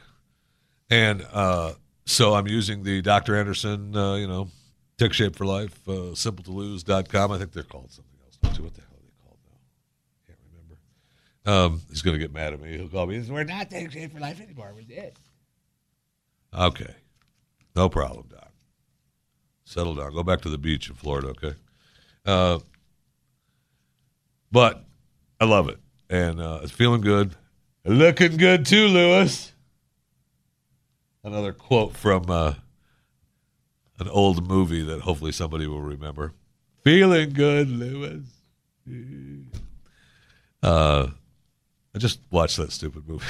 And 0.89 1.25
uh, 1.33 1.73
so 2.05 2.33
I'm 2.33 2.47
using 2.47 2.83
the 2.83 3.01
Dr. 3.01 3.35
Andersen, 3.35 3.95
uh, 3.95 4.15
you 4.15 4.27
know, 4.27 4.49
Take 4.97 5.13
Shape 5.13 5.35
for 5.35 5.45
Life, 5.45 5.87
uh, 5.87 6.15
simple 6.15 6.43
to 6.45 6.51
I 7.31 7.37
think 7.37 7.51
they're 7.51 7.63
called 7.63 7.91
something 7.91 8.17
else. 8.23 8.37
What 8.41 8.73
the 8.73 8.81
hell 8.81 8.95
are 8.95 9.03
they 9.03 9.13
called 9.21 9.37
now? 9.45 9.59
Can't 10.25 10.39
remember. 10.51 10.79
Um, 11.47 11.81
he's 11.89 12.01
going 12.01 12.13
to 12.13 12.19
get 12.19 12.33
mad 12.33 12.53
at 12.53 12.61
me. 12.61 12.75
He'll 12.77 12.89
call 12.89 13.07
me. 13.07 13.19
We're 13.21 13.45
not 13.45 13.69
taking 13.69 13.89
Shape 13.89 14.13
for 14.13 14.19
Life 14.19 14.41
anymore. 14.41 14.73
We're 14.75 14.81
dead. 14.83 15.13
Okay. 16.53 16.93
No 17.73 17.87
problem, 17.87 18.27
Doc. 18.29 18.51
Settle 19.63 19.95
down. 19.95 20.13
Go 20.13 20.23
back 20.23 20.41
to 20.41 20.49
the 20.49 20.57
beach 20.57 20.89
in 20.89 20.95
Florida, 20.95 21.29
okay? 21.29 21.53
Uh, 22.25 22.59
but 24.51 24.83
I 25.39 25.45
love 25.45 25.69
it. 25.69 25.79
And 26.09 26.41
uh, 26.41 26.59
it's 26.63 26.71
feeling 26.71 27.01
good. 27.01 27.35
Looking 27.85 28.35
good 28.35 28.65
too, 28.65 28.87
Louis. 28.87 29.53
Another 31.23 31.53
quote 31.53 31.95
from 31.95 32.29
uh, 32.29 32.55
an 33.99 34.09
old 34.09 34.45
movie 34.45 34.83
that 34.83 35.01
hopefully 35.01 35.31
somebody 35.31 35.67
will 35.67 35.81
remember. 35.81 36.33
Feeling 36.83 37.31
good, 37.31 37.69
Louis. 37.69 38.23
Uh, 40.61 41.07
I 41.97 41.99
just 41.99 42.19
watched 42.29 42.57
that 42.57 42.71
stupid 42.71 43.09
movie. 43.09 43.25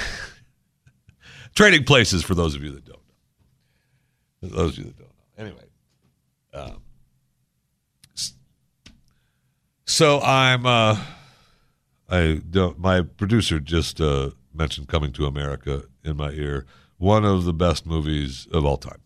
Trading 1.54 1.84
Places 1.84 2.22
for 2.22 2.34
those 2.34 2.54
of 2.54 2.62
you 2.62 2.70
that 2.72 2.84
don't 2.84 3.00
know. 4.42 4.48
Those 4.50 4.72
of 4.72 4.84
you 4.84 4.84
that 4.84 4.98
don't 4.98 5.08
know. 5.08 5.14
Anyway. 5.38 5.64
Um, 6.52 6.82
so 9.86 10.20
I'm 10.20 10.66
uh, 10.66 11.00
I 12.10 12.42
don't 12.50 12.78
my 12.78 13.00
producer 13.00 13.58
just 13.58 14.02
uh, 14.02 14.32
mentioned 14.52 14.88
Coming 14.88 15.12
to 15.12 15.24
America 15.24 15.84
in 16.04 16.18
my 16.18 16.32
ear. 16.32 16.66
One 16.98 17.24
of 17.24 17.46
the 17.46 17.54
best 17.54 17.86
movies 17.86 18.46
of 18.52 18.66
all 18.66 18.76
time. 18.76 19.00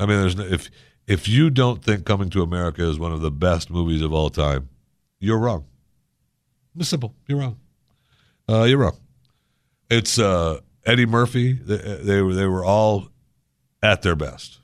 I 0.00 0.06
mean, 0.06 0.20
there's 0.20 0.34
no, 0.34 0.42
if 0.42 0.68
if 1.06 1.28
you 1.28 1.48
don't 1.48 1.84
think 1.84 2.04
Coming 2.04 2.30
to 2.30 2.42
America 2.42 2.82
is 2.82 2.98
one 2.98 3.12
of 3.12 3.20
the 3.20 3.30
best 3.30 3.70
movies 3.70 4.02
of 4.02 4.12
all 4.12 4.30
time, 4.30 4.68
you're 5.20 5.38
wrong. 5.38 5.66
It's 6.76 6.88
simple. 6.88 7.14
You're 7.28 7.38
wrong. 7.38 7.59
Uh, 8.50 8.64
you're 8.64 8.78
wrong. 8.78 8.98
It's 9.88 10.18
uh, 10.18 10.60
Eddie 10.84 11.06
Murphy. 11.06 11.52
They, 11.52 11.76
they 11.76 12.22
were 12.22 12.34
they 12.34 12.46
were 12.46 12.64
all 12.64 13.08
at 13.80 14.02
their 14.02 14.16
best, 14.16 14.58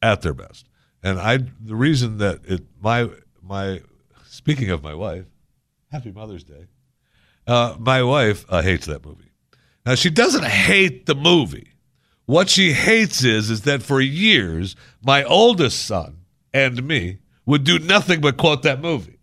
at 0.00 0.22
their 0.22 0.34
best. 0.34 0.66
And 1.02 1.18
I 1.18 1.38
the 1.38 1.74
reason 1.74 2.18
that 2.18 2.40
it 2.44 2.62
my 2.80 3.10
my 3.42 3.80
speaking 4.26 4.70
of 4.70 4.84
my 4.84 4.94
wife, 4.94 5.24
Happy 5.90 6.12
Mother's 6.12 6.44
Day. 6.44 6.66
Uh, 7.46 7.74
my 7.78 8.02
wife 8.02 8.44
uh, 8.48 8.62
hates 8.62 8.86
that 8.86 9.04
movie. 9.04 9.32
Now 9.84 9.96
she 9.96 10.10
doesn't 10.10 10.44
hate 10.44 11.06
the 11.06 11.14
movie. 11.16 11.72
What 12.26 12.48
she 12.48 12.72
hates 12.72 13.24
is 13.24 13.50
is 13.50 13.62
that 13.62 13.82
for 13.82 14.00
years 14.00 14.76
my 15.02 15.24
oldest 15.24 15.84
son 15.84 16.18
and 16.52 16.86
me 16.86 17.18
would 17.46 17.64
do 17.64 17.80
nothing 17.80 18.20
but 18.20 18.36
quote 18.36 18.62
that 18.62 18.80
movie. 18.80 19.18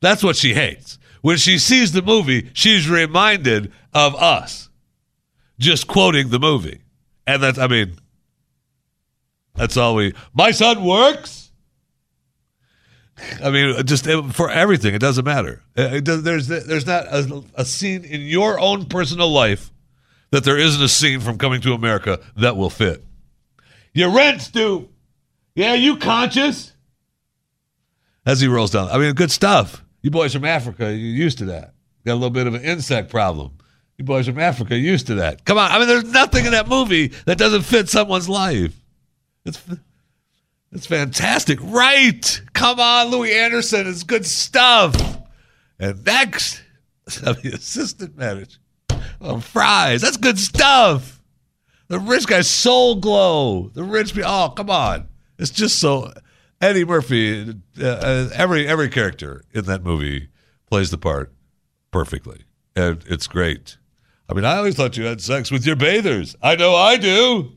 That's 0.00 0.24
what 0.24 0.36
she 0.36 0.54
hates. 0.54 0.98
When 1.24 1.38
she 1.38 1.56
sees 1.56 1.92
the 1.92 2.02
movie, 2.02 2.50
she's 2.52 2.86
reminded 2.86 3.72
of 3.94 4.14
us 4.14 4.68
just 5.58 5.86
quoting 5.86 6.28
the 6.28 6.38
movie. 6.38 6.82
And 7.26 7.42
that's 7.42 7.58
I 7.58 7.66
mean, 7.66 7.94
that's 9.54 9.78
all 9.78 9.94
we. 9.94 10.12
My 10.34 10.50
son 10.50 10.84
works. 10.84 11.50
I 13.42 13.50
mean, 13.50 13.86
just 13.86 14.04
for 14.34 14.50
everything, 14.50 14.94
it 14.94 14.98
doesn't 14.98 15.24
matter. 15.24 15.62
It 15.74 16.04
does, 16.04 16.24
there's 16.24 16.46
there's 16.46 16.86
not 16.86 17.06
a, 17.06 17.42
a, 17.54 17.64
scene 17.64 18.04
in 18.04 18.20
your 18.20 18.60
own 18.60 18.84
personal 18.84 19.30
life 19.30 19.70
that 20.30 20.44
there 20.44 20.58
isn't 20.58 20.82
a 20.82 20.88
scene 20.88 21.20
from 21.20 21.38
Coming 21.38 21.62
to 21.62 21.72
America 21.72 22.20
that 22.36 22.58
will 22.58 22.68
fit. 22.68 23.02
Your 23.94 24.10
rent's 24.10 24.48
due. 24.48 24.90
Yeah, 25.54 25.72
you 25.72 25.96
conscious? 25.96 26.74
As 28.26 28.42
he 28.42 28.46
rolls 28.46 28.72
down, 28.72 28.90
I 28.90 28.98
mean, 28.98 29.14
good 29.14 29.30
stuff. 29.30 29.83
You 30.04 30.10
boys 30.10 30.34
from 30.34 30.44
Africa, 30.44 30.84
you're 30.84 31.24
used 31.24 31.38
to 31.38 31.46
that. 31.46 31.72
Got 32.04 32.12
a 32.12 32.16
little 32.16 32.28
bit 32.28 32.46
of 32.46 32.52
an 32.52 32.60
insect 32.60 33.08
problem. 33.08 33.52
You 33.96 34.04
boys 34.04 34.26
from 34.26 34.38
Africa, 34.38 34.76
used 34.76 35.06
to 35.06 35.14
that. 35.14 35.46
Come 35.46 35.56
on, 35.56 35.72
I 35.72 35.78
mean, 35.78 35.88
there's 35.88 36.04
nothing 36.04 36.44
in 36.44 36.52
that 36.52 36.68
movie 36.68 37.06
that 37.24 37.38
doesn't 37.38 37.62
fit 37.62 37.88
someone's 37.88 38.28
life. 38.28 38.78
It's 39.46 39.58
it's 40.72 40.84
fantastic, 40.84 41.58
right? 41.62 42.42
Come 42.52 42.80
on, 42.80 43.06
Louie 43.12 43.32
Anderson, 43.32 43.86
it's 43.86 44.02
good 44.02 44.26
stuff. 44.26 44.94
And 45.78 46.04
next, 46.04 46.60
the 47.06 47.52
assistant 47.54 48.14
manager 48.18 48.58
Fry's. 49.40 50.02
That's 50.02 50.18
good 50.18 50.38
stuff. 50.38 51.18
The 51.88 51.98
rich 51.98 52.26
guy's 52.26 52.50
Soul 52.50 52.96
Glo. 52.96 53.70
The 53.72 53.82
rich, 53.82 54.12
people, 54.12 54.30
oh 54.30 54.50
come 54.50 54.68
on, 54.68 55.08
it's 55.38 55.50
just 55.50 55.78
so. 55.78 56.12
Eddie 56.60 56.84
Murphy, 56.84 57.54
uh, 57.80 57.84
uh, 57.84 58.28
every 58.34 58.66
every 58.66 58.88
character 58.88 59.42
in 59.52 59.64
that 59.66 59.82
movie 59.82 60.28
plays 60.68 60.90
the 60.90 60.98
part 60.98 61.32
perfectly, 61.90 62.44
and 62.74 63.02
it's 63.06 63.26
great. 63.26 63.76
I 64.28 64.34
mean, 64.34 64.44
I 64.44 64.56
always 64.56 64.74
thought 64.74 64.96
you 64.96 65.04
had 65.04 65.20
sex 65.20 65.50
with 65.50 65.66
your 65.66 65.76
bathers. 65.76 66.34
I 66.42 66.56
know 66.56 66.74
I 66.74 66.96
do. 66.96 67.52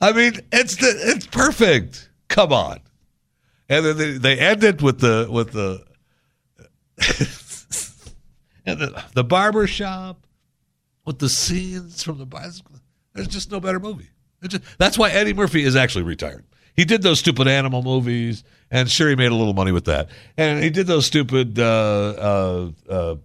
I 0.00 0.12
mean, 0.12 0.34
it's 0.52 0.76
the, 0.76 0.92
it's 1.06 1.26
perfect. 1.26 2.10
Come 2.28 2.52
on. 2.52 2.80
And 3.68 3.86
then 3.86 3.96
they, 3.96 4.18
they 4.18 4.38
end 4.38 4.64
it 4.64 4.82
with 4.82 5.00
the 5.00 5.28
with 5.30 5.52
the 5.52 5.84
and 8.66 8.78
the, 8.78 9.04
the 9.14 9.24
barber 9.24 9.66
shop 9.66 10.26
with 11.06 11.18
the 11.18 11.28
scenes 11.28 12.02
from 12.02 12.18
the 12.18 12.26
bicycle. 12.26 12.76
There's 13.14 13.28
just 13.28 13.50
no 13.50 13.60
better 13.60 13.80
movie. 13.80 14.08
Just, 14.46 14.62
that's 14.78 14.98
why 14.98 15.10
Eddie 15.10 15.34
Murphy 15.34 15.62
is 15.62 15.76
actually 15.76 16.04
retired. 16.04 16.44
He 16.74 16.84
did 16.84 17.02
those 17.02 17.18
stupid 17.18 17.48
animal 17.48 17.82
movies, 17.82 18.44
and 18.70 18.90
sure, 18.90 19.08
he 19.10 19.16
made 19.16 19.30
a 19.30 19.34
little 19.34 19.54
money 19.54 19.72
with 19.72 19.84
that. 19.84 20.08
And 20.36 20.62
he 20.62 20.70
did 20.70 20.86
those 20.86 21.06
stupid 21.06 21.58
uh, 21.58 21.62
uh, 21.62 22.70
uh, 22.88 23.16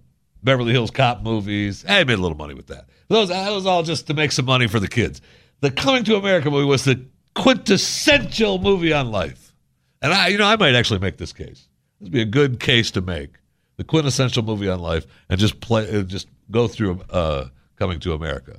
Beverly 0.43 0.73
Hills 0.73 0.91
Cop 0.91 1.23
movies. 1.23 1.83
He 1.87 2.03
made 2.03 2.09
a 2.09 2.21
little 2.21 2.37
money 2.37 2.53
with 2.53 2.67
that. 2.67 2.85
Those 3.07 3.29
that 3.29 3.49
was 3.51 3.65
all 3.65 3.83
just 3.83 4.07
to 4.07 4.13
make 4.13 4.33
some 4.33 4.45
money 4.45 4.67
for 4.67 4.81
the 4.81 4.87
kids 4.87 5.21
the 5.61 5.71
Coming 5.71 6.03
to 6.05 6.15
America 6.15 6.51
movie 6.51 6.65
was 6.65 6.83
the 6.85 7.05
quintessential 7.35 8.59
movie 8.59 8.93
on 8.93 9.11
life. 9.11 9.53
And 10.01 10.13
I, 10.13 10.27
you 10.27 10.37
know, 10.37 10.45
I 10.45 10.55
might 10.55 10.75
actually 10.75 10.99
make 10.99 11.17
this 11.17 11.33
case. 11.33 11.67
This 11.99 12.01
would 12.01 12.11
be 12.11 12.21
a 12.21 12.25
good 12.25 12.59
case 12.59 12.91
to 12.91 13.01
make. 13.01 13.31
The 13.77 13.83
quintessential 13.83 14.43
movie 14.43 14.67
on 14.69 14.79
life, 14.79 15.05
and 15.29 15.39
just 15.39 15.59
play, 15.59 15.87
uh, 15.87 16.01
just 16.01 16.27
go 16.49 16.67
through 16.67 17.01
uh, 17.11 17.45
Coming 17.75 17.99
to 17.99 18.13
America. 18.13 18.57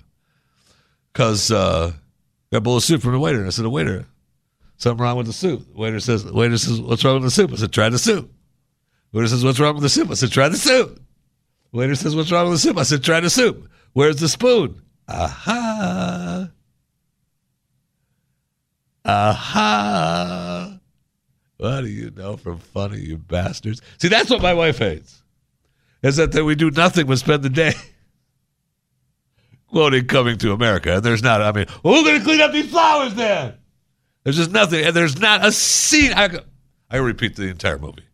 Because 1.13 1.51
uh, 1.51 1.93
got 2.53 2.59
a 2.59 2.61
bowl 2.61 2.77
of 2.77 2.85
soup 2.85 3.03
from 3.03 3.13
the 3.13 3.19
waiter, 3.19 3.39
and 3.39 3.49
I 3.49 3.51
said, 3.51 3.65
"The 3.65 3.71
waiter, 3.71 4.07
something 4.79 5.03
wrong 5.03 5.17
with 5.17 5.27
the 5.27 5.33
soup." 5.33 5.67
The 5.73 5.79
waiter 5.79 6.01
says, 6.01 6.25
"The 6.25 6.33
waiter 6.33 6.59
says, 6.59 6.81
what's 6.81 7.05
wrong 7.05 7.15
with 7.15 7.25
the 7.25 7.31
soup?" 7.31 7.53
I 7.53 7.57
said, 7.57 7.73
"Try 7.73 7.89
the 7.91 7.99
soup." 7.99 8.33
Waiter 9.13 9.29
says, 9.29 9.45
"What's 9.45 9.61
wrong 9.61 9.75
with 9.75 9.83
the 9.83 9.89
soup?" 9.91 10.11
I 10.11 10.15
said, 10.15 10.33
"Try 10.33 10.49
the 10.49 10.57
soup." 10.57 11.01
Waiter 11.73 11.95
says, 11.95 12.17
"What's 12.17 12.33
wrong 12.33 12.47
with 12.49 12.55
the 12.55 12.59
soup?" 12.59 12.79
I 12.79 12.83
said, 12.85 13.05
"Try 13.05 13.21
the 13.21 13.31
soup." 13.31 13.69
Where's 13.93 14.17
the 14.21 14.29
spoon? 14.29 14.83
Aha. 15.09 16.51
Aha. 19.05 20.79
What 21.57 21.81
do 21.81 21.89
you 21.89 22.11
know 22.11 22.37
from 22.37 22.59
funny, 22.59 23.01
you 23.01 23.17
bastards? 23.17 23.83
See, 23.99 24.09
that's 24.09 24.31
what 24.31 24.43
my 24.43 24.55
wife 24.55 24.79
hates. 24.79 25.23
Is 26.03 26.17
that, 26.17 26.31
that 26.33 26.45
we 26.45 26.55
do 26.55 26.71
nothing 26.71 27.07
but 27.07 27.19
spend 27.19 27.43
the 27.43 27.51
day 27.51 27.73
quoting 29.67 30.07
coming 30.07 30.39
to 30.39 30.53
America. 30.53 30.97
And 30.97 31.03
there's 31.03 31.23
not, 31.23 31.43
I 31.43 31.51
mean, 31.51 31.67
well, 31.83 31.95
who's 31.95 32.05
going 32.05 32.19
to 32.21 32.25
clean 32.25 32.41
up 32.41 32.53
these 32.53 32.71
flowers 32.71 33.15
then? 33.15 33.58
There's 34.29 34.37
just 34.37 34.51
nothing. 34.51 34.85
And 34.85 34.95
there's 34.95 35.19
not 35.19 35.43
a 35.43 35.51
scene. 35.51 36.13
I, 36.13 36.29
I 36.91 36.99
repeat 36.99 37.37
the 37.37 37.49
entire 37.49 37.79
movie. 37.79 38.05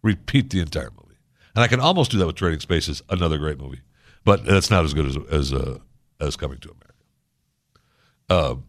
Repeat 0.00 0.48
the 0.48 0.60
entire 0.60 0.88
movie. 0.90 1.18
And 1.54 1.62
I 1.62 1.68
can 1.68 1.78
almost 1.78 2.10
do 2.10 2.16
that 2.16 2.26
with 2.26 2.36
Trading 2.36 2.60
Spaces, 2.60 3.02
another 3.10 3.36
great 3.36 3.58
movie. 3.58 3.82
But 4.24 4.46
that's 4.46 4.70
not 4.70 4.82
as 4.82 4.94
good 4.94 5.04
as, 5.04 5.18
as, 5.30 5.52
uh, 5.52 5.80
as 6.18 6.36
Coming 6.36 6.56
to 6.60 6.70
America. 6.70 8.50
Um, 8.50 8.64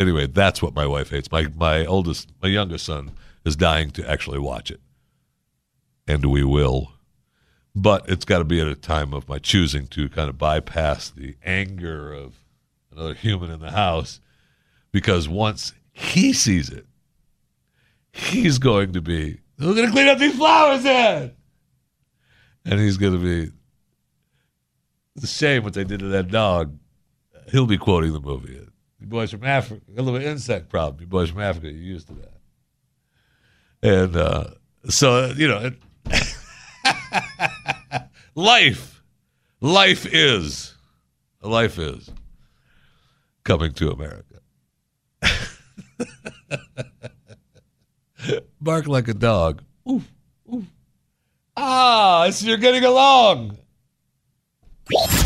anyway, 0.00 0.26
that's 0.26 0.60
what 0.60 0.74
my 0.74 0.86
wife 0.86 1.10
hates. 1.10 1.30
My 1.30 1.46
my 1.54 1.86
oldest, 1.86 2.32
my 2.42 2.48
youngest 2.48 2.84
son 2.84 3.12
is 3.44 3.54
dying 3.54 3.92
to 3.92 4.10
actually 4.10 4.40
watch 4.40 4.72
it, 4.72 4.80
and 6.08 6.24
we 6.24 6.42
will. 6.42 6.94
But 7.76 8.08
it's 8.08 8.24
got 8.24 8.38
to 8.38 8.44
be 8.44 8.60
at 8.60 8.66
a 8.66 8.74
time 8.74 9.14
of 9.14 9.28
my 9.28 9.38
choosing 9.38 9.86
to 9.86 10.08
kind 10.08 10.28
of 10.28 10.36
bypass 10.36 11.10
the 11.10 11.36
anger 11.44 12.12
of 12.12 12.42
another 12.90 13.14
human 13.14 13.52
in 13.52 13.60
the 13.60 13.70
house, 13.70 14.18
because 14.98 15.28
once 15.28 15.72
he 15.92 16.32
sees 16.32 16.70
it, 16.70 16.84
he's 18.10 18.58
going 18.58 18.94
to 18.94 19.00
be, 19.00 19.38
"Who's 19.58 19.76
going 19.76 19.86
to 19.86 19.92
clean 19.92 20.08
up 20.08 20.18
these 20.18 20.34
flowers 20.34 20.82
then?" 20.82 21.36
And 22.64 22.80
he's 22.80 22.96
going 22.96 23.12
to 23.12 23.20
be. 23.20 23.52
A 25.22 25.26
shame 25.28 25.62
what 25.62 25.74
they 25.74 25.84
did 25.84 26.00
to 26.00 26.08
that 26.08 26.32
dog. 26.32 26.76
He'll 27.52 27.66
be 27.66 27.78
quoting 27.78 28.12
the 28.12 28.18
movie. 28.20 28.58
You 28.98 29.06
boys 29.06 29.30
from 29.30 29.44
Africa, 29.44 29.82
a 29.96 30.02
little 30.02 30.20
insect 30.20 30.68
problem. 30.68 31.00
You 31.00 31.06
boys 31.06 31.30
from 31.30 31.42
Africa, 31.42 31.68
you're 31.68 31.76
used 31.76 32.08
to 32.08 32.14
that. 32.14 32.40
and 33.82 34.16
uh, 34.16 34.44
so 34.88 35.32
you 35.36 35.46
know, 35.46 35.70
life, 38.34 39.00
life 39.60 40.06
is, 40.12 40.74
life 41.40 41.78
is 41.78 42.10
coming 43.44 43.72
to 43.74 43.92
America. 43.92 44.27
Bark 48.60 48.86
like 48.86 49.08
a 49.08 49.14
dog. 49.14 49.62
Oof, 49.90 50.10
oof. 50.52 50.64
Ah, 51.56 52.28
so 52.30 52.46
you're 52.46 52.56
getting 52.56 52.84
along. 52.84 53.58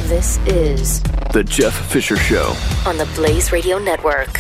This 0.08 0.38
is 0.46 1.02
The 1.32 1.44
Jeff 1.44 1.74
Fisher 1.90 2.16
Show. 2.16 2.54
on 2.86 2.98
the 2.98 3.06
Blaze 3.14 3.52
Radio 3.52 3.78
Network. 3.78 4.38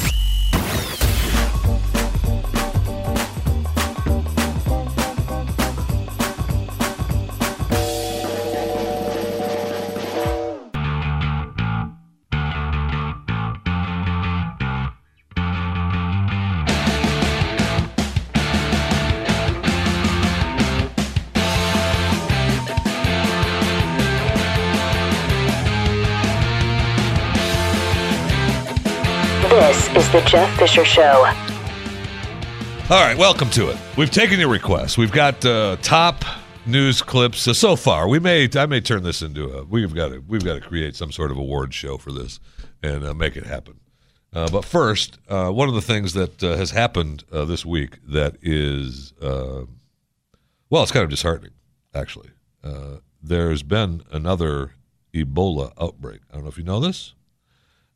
The 30.12 30.20
Jeff 30.26 30.58
Fisher 30.58 30.84
Show. 30.84 31.24
All 32.90 33.00
right, 33.02 33.16
welcome 33.16 33.48
to 33.50 33.70
it. 33.70 33.78
We've 33.96 34.10
taken 34.10 34.38
your 34.38 34.50
requests. 34.50 34.98
We've 34.98 35.10
got 35.10 35.42
uh, 35.42 35.76
top 35.80 36.26
news 36.66 37.00
clips 37.00 37.40
so 37.56 37.76
far. 37.76 38.06
We 38.06 38.18
may 38.18 38.46
I 38.54 38.66
may 38.66 38.82
turn 38.82 39.04
this 39.04 39.22
into 39.22 39.50
a 39.50 39.64
we've 39.64 39.94
got 39.94 40.08
to 40.08 40.18
we've 40.28 40.44
got 40.44 40.54
to 40.54 40.60
create 40.60 40.96
some 40.96 41.12
sort 41.12 41.30
of 41.30 41.38
award 41.38 41.72
show 41.72 41.96
for 41.96 42.12
this 42.12 42.40
and 42.82 43.04
uh, 43.04 43.14
make 43.14 43.38
it 43.38 43.46
happen. 43.46 43.80
Uh, 44.34 44.50
but 44.50 44.66
first, 44.66 45.18
uh, 45.30 45.48
one 45.48 45.70
of 45.70 45.74
the 45.74 45.80
things 45.80 46.12
that 46.12 46.42
uh, 46.42 46.56
has 46.56 46.72
happened 46.72 47.24
this 47.30 47.64
week 47.64 47.96
that 48.06 48.36
is 48.42 49.14
well, 49.20 49.66
it's 50.82 50.92
kind 50.92 51.04
of 51.04 51.10
disheartening 51.10 51.52
actually. 51.94 52.28
There's 53.22 53.62
been 53.62 54.02
another 54.10 54.72
Ebola 55.14 55.72
outbreak. 55.80 56.20
I 56.30 56.34
don't 56.34 56.42
know 56.42 56.50
if 56.50 56.58
you 56.58 56.64
know 56.64 56.80
this 56.80 57.14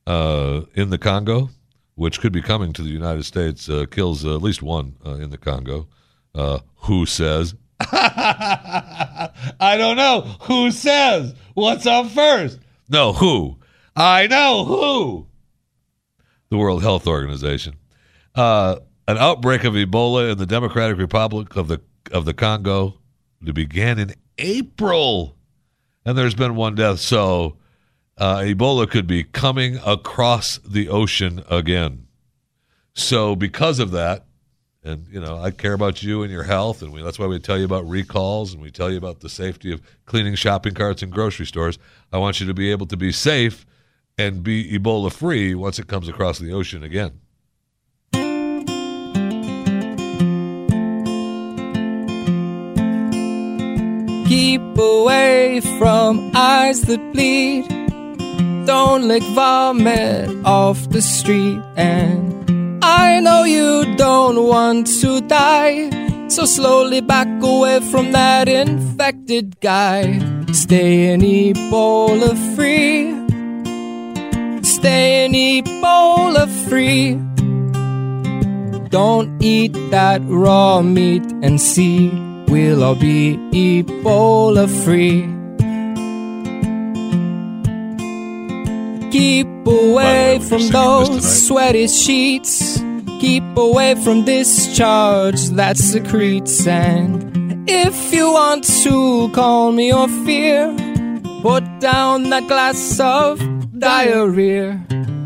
in 0.06 0.88
the 0.88 0.98
Congo, 0.98 1.50
which 1.96 2.20
could 2.20 2.32
be 2.32 2.42
coming 2.42 2.72
to 2.74 2.82
the 2.82 2.90
United 2.90 3.24
States, 3.24 3.68
uh, 3.68 3.86
kills 3.90 4.24
uh, 4.24 4.36
at 4.36 4.42
least 4.42 4.62
one 4.62 4.96
uh, 5.04 5.14
in 5.14 5.30
the 5.30 5.38
Congo. 5.38 5.88
Uh, 6.34 6.60
who 6.82 7.06
says? 7.06 7.54
I 7.80 9.30
don't 9.76 9.96
know. 9.96 10.20
Who 10.42 10.70
says? 10.70 11.34
What's 11.54 11.86
up 11.86 12.08
first? 12.10 12.60
No, 12.88 13.12
who? 13.12 13.58
I 13.96 14.26
know 14.26 14.64
who. 14.64 15.26
The 16.50 16.58
World 16.58 16.82
Health 16.82 17.06
Organization. 17.06 17.74
Uh, 18.34 18.76
an 19.08 19.16
outbreak 19.16 19.64
of 19.64 19.74
Ebola 19.74 20.32
in 20.32 20.38
the 20.38 20.46
Democratic 20.46 20.98
Republic 20.98 21.56
of 21.56 21.68
the 21.68 21.80
of 22.12 22.24
the 22.24 22.34
Congo 22.34 23.00
began 23.42 23.98
in 23.98 24.14
April, 24.38 25.36
and 26.04 26.16
there's 26.16 26.34
been 26.34 26.54
one 26.54 26.74
death. 26.74 27.00
So 27.00 27.56
uh, 28.18 28.38
Ebola 28.38 28.88
could 28.88 29.06
be 29.06 29.24
coming 29.24 29.78
across 29.84 30.58
the 30.58 30.88
ocean 30.88 31.42
again. 31.50 32.06
So, 32.94 33.36
because 33.36 33.78
of 33.78 33.90
that, 33.90 34.24
and 34.82 35.06
you 35.10 35.20
know, 35.20 35.38
I 35.38 35.50
care 35.50 35.74
about 35.74 36.02
you 36.02 36.22
and 36.22 36.32
your 36.32 36.44
health, 36.44 36.80
and 36.80 36.92
we, 36.92 37.02
that's 37.02 37.18
why 37.18 37.26
we 37.26 37.38
tell 37.38 37.58
you 37.58 37.64
about 37.64 37.86
recalls 37.88 38.52
and 38.54 38.62
we 38.62 38.70
tell 38.70 38.90
you 38.90 38.96
about 38.96 39.20
the 39.20 39.28
safety 39.28 39.72
of 39.72 39.82
cleaning 40.06 40.34
shopping 40.34 40.74
carts 40.74 41.02
in 41.02 41.10
grocery 41.10 41.44
stores. 41.44 41.78
I 42.12 42.18
want 42.18 42.40
you 42.40 42.46
to 42.46 42.54
be 42.54 42.70
able 42.70 42.86
to 42.86 42.96
be 42.96 43.12
safe 43.12 43.66
and 44.16 44.42
be 44.42 44.78
Ebola 44.78 45.12
free 45.12 45.54
once 45.54 45.78
it 45.78 45.88
comes 45.88 46.08
across 46.08 46.38
the 46.38 46.52
ocean 46.52 46.82
again. 46.82 47.20
Keep 54.26 54.78
away 54.78 55.60
from 55.78 56.32
eyes 56.34 56.82
that 56.82 57.12
bleed. 57.12 57.75
Don't 58.66 59.06
lick 59.06 59.22
vomit 59.22 60.28
off 60.44 60.90
the 60.90 61.00
street. 61.00 61.62
And 61.76 62.84
I 62.84 63.20
know 63.20 63.44
you 63.44 63.94
don't 63.94 64.42
want 64.44 64.88
to 65.02 65.20
die. 65.20 65.88
So 66.26 66.44
slowly 66.44 67.00
back 67.00 67.28
away 67.40 67.78
from 67.78 68.10
that 68.10 68.48
infected 68.48 69.60
guy. 69.60 70.18
Stay 70.52 71.12
in 71.12 71.20
Ebola 71.20 72.34
free. 72.56 73.14
Stay 74.64 75.26
in 75.26 75.32
Ebola 75.32 76.48
free. 76.68 77.14
Don't 78.88 79.40
eat 79.40 79.74
that 79.90 80.20
raw 80.24 80.82
meat 80.82 81.22
and 81.40 81.60
see 81.60 82.10
we'll 82.48 82.82
all 82.82 82.96
be 82.96 83.36
Ebola 83.52 84.66
free. 84.84 85.45
Keep 89.16 89.66
away 89.66 90.38
from 90.40 90.68
those 90.68 91.46
sweaty 91.46 91.88
sheets. 91.88 92.78
Keep 93.18 93.56
away 93.56 93.94
from 93.94 94.26
discharge 94.26 95.48
that 95.56 95.78
secretes. 95.78 96.66
And 96.66 97.64
if 97.66 98.12
you 98.12 98.30
want 98.30 98.64
to 98.84 99.30
calm 99.30 99.80
your 99.80 100.06
fear, 100.26 100.68
put 101.40 101.64
down 101.80 102.28
that 102.28 102.46
glass 102.46 103.00
of 103.00 103.40
diarrhea. 103.78 104.84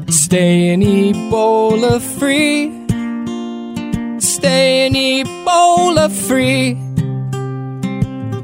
Stay 0.08 0.68
in 0.72 0.82
Ebola 0.82 2.00
free. 2.00 2.70
Stay 4.20 4.86
in 4.86 4.92
Ebola 4.94 6.08
free. 6.28 6.78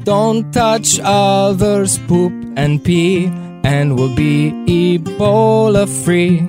Don't 0.03 0.51
touch 0.51 0.99
others' 1.01 1.99
poop 1.99 2.33
and 2.57 2.83
pee, 2.83 3.31
and 3.67 3.97
we'll 3.97 4.15
be 4.15 4.49
Ebola 4.65 5.85
free. 6.05 6.39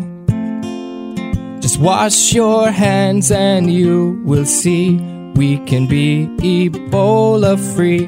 Just 1.60 1.80
wash 1.80 2.32
your 2.32 2.70
hands, 2.70 3.32
and 3.32 3.72
you 3.72 4.22
will 4.24 4.44
see 4.44 4.98
we 5.34 5.58
can 5.66 5.88
be 5.88 6.28
Ebola 6.38 7.58
free. 7.74 8.06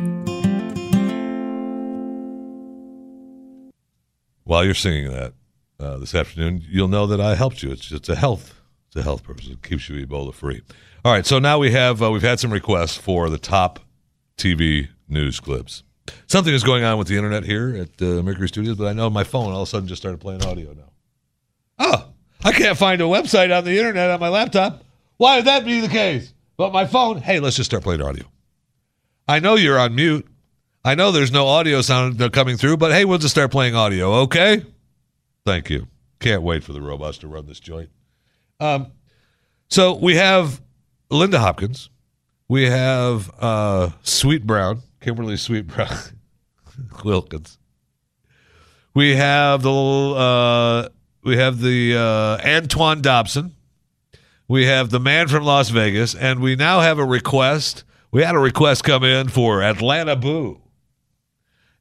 While 4.44 4.64
you're 4.64 4.74
singing 4.74 5.10
that 5.10 5.32
uh, 5.80 5.98
this 5.98 6.14
afternoon, 6.14 6.62
you'll 6.68 6.86
know 6.86 7.08
that 7.08 7.20
I 7.20 7.34
helped 7.34 7.64
you. 7.64 7.72
It's 7.72 7.90
it's 7.90 8.08
a 8.08 8.14
health 8.14 8.60
it's 8.86 8.96
a 8.96 9.02
health 9.02 9.24
purpose. 9.24 9.48
It 9.48 9.60
keeps 9.64 9.88
you 9.88 10.06
Ebola 10.06 10.32
free. 10.32 10.62
All 11.04 11.12
right, 11.12 11.26
so 11.26 11.40
now 11.40 11.58
we 11.58 11.72
have 11.72 12.00
uh, 12.00 12.12
we've 12.12 12.22
had 12.22 12.38
some 12.38 12.52
requests 12.52 12.96
for 12.96 13.28
the 13.28 13.38
top 13.38 13.80
TV 14.36 14.88
news 15.08 15.40
clips. 15.40 15.82
Something 16.26 16.54
is 16.54 16.64
going 16.64 16.84
on 16.84 16.98
with 16.98 17.08
the 17.08 17.16
internet 17.16 17.44
here 17.44 17.74
at 17.76 18.02
uh, 18.02 18.22
Mercury 18.22 18.48
Studios, 18.48 18.76
but 18.76 18.86
I 18.86 18.92
know 18.92 19.10
my 19.10 19.24
phone 19.24 19.52
all 19.52 19.62
of 19.62 19.68
a 19.68 19.70
sudden 19.70 19.88
just 19.88 20.02
started 20.02 20.20
playing 20.20 20.44
audio 20.44 20.72
now. 20.72 20.90
Oh, 21.78 22.08
I 22.44 22.52
can't 22.52 22.76
find 22.76 23.00
a 23.00 23.04
website 23.04 23.56
on 23.56 23.64
the 23.64 23.78
internet 23.78 24.10
on 24.10 24.20
my 24.20 24.28
laptop. 24.28 24.84
Why 25.16 25.36
would 25.36 25.46
that 25.46 25.64
be 25.64 25.80
the 25.80 25.88
case? 25.88 26.32
But 26.56 26.72
my 26.72 26.86
phone, 26.86 27.18
hey, 27.18 27.40
let's 27.40 27.56
just 27.56 27.70
start 27.70 27.82
playing 27.82 28.02
audio. 28.02 28.24
I 29.26 29.38
know 29.38 29.54
you're 29.54 29.78
on 29.78 29.94
mute. 29.94 30.26
I 30.84 30.94
know 30.94 31.12
there's 31.12 31.32
no 31.32 31.46
audio 31.46 31.82
sound 31.82 32.20
coming 32.32 32.56
through, 32.56 32.78
but 32.78 32.92
hey, 32.92 33.04
we'll 33.04 33.18
just 33.18 33.34
start 33.34 33.50
playing 33.50 33.74
audio, 33.74 34.12
okay? 34.22 34.64
Thank 35.44 35.70
you. 35.70 35.88
Can't 36.20 36.42
wait 36.42 36.64
for 36.64 36.72
the 36.72 36.80
robots 36.80 37.18
to 37.18 37.28
run 37.28 37.46
this 37.46 37.60
joint. 37.60 37.90
Um, 38.60 38.92
so 39.68 39.96
we 39.96 40.16
have 40.16 40.60
Linda 41.10 41.38
Hopkins. 41.38 41.90
We 42.48 42.64
have 42.64 43.30
uh, 43.38 43.90
Sweet 44.02 44.46
Brown, 44.46 44.82
Kimberly 45.00 45.36
Sweet 45.36 45.66
Brown 45.66 45.96
Wilkins. 47.04 47.58
We 48.94 49.16
have 49.16 49.62
the 49.62 49.70
uh, 49.70 50.88
we 51.22 51.36
have 51.36 51.60
the 51.60 51.96
uh, 51.96 52.46
Antoine 52.46 53.00
Dodson. 53.00 53.54
We 54.48 54.66
have 54.66 54.90
the 54.90 54.98
man 54.98 55.28
from 55.28 55.44
Las 55.44 55.68
Vegas, 55.68 56.14
and 56.14 56.40
we 56.40 56.56
now 56.56 56.80
have 56.80 56.98
a 56.98 57.04
request. 57.04 57.84
We 58.10 58.24
had 58.24 58.34
a 58.34 58.38
request 58.38 58.82
come 58.82 59.04
in 59.04 59.28
for 59.28 59.62
Atlanta 59.62 60.16
Boo, 60.16 60.60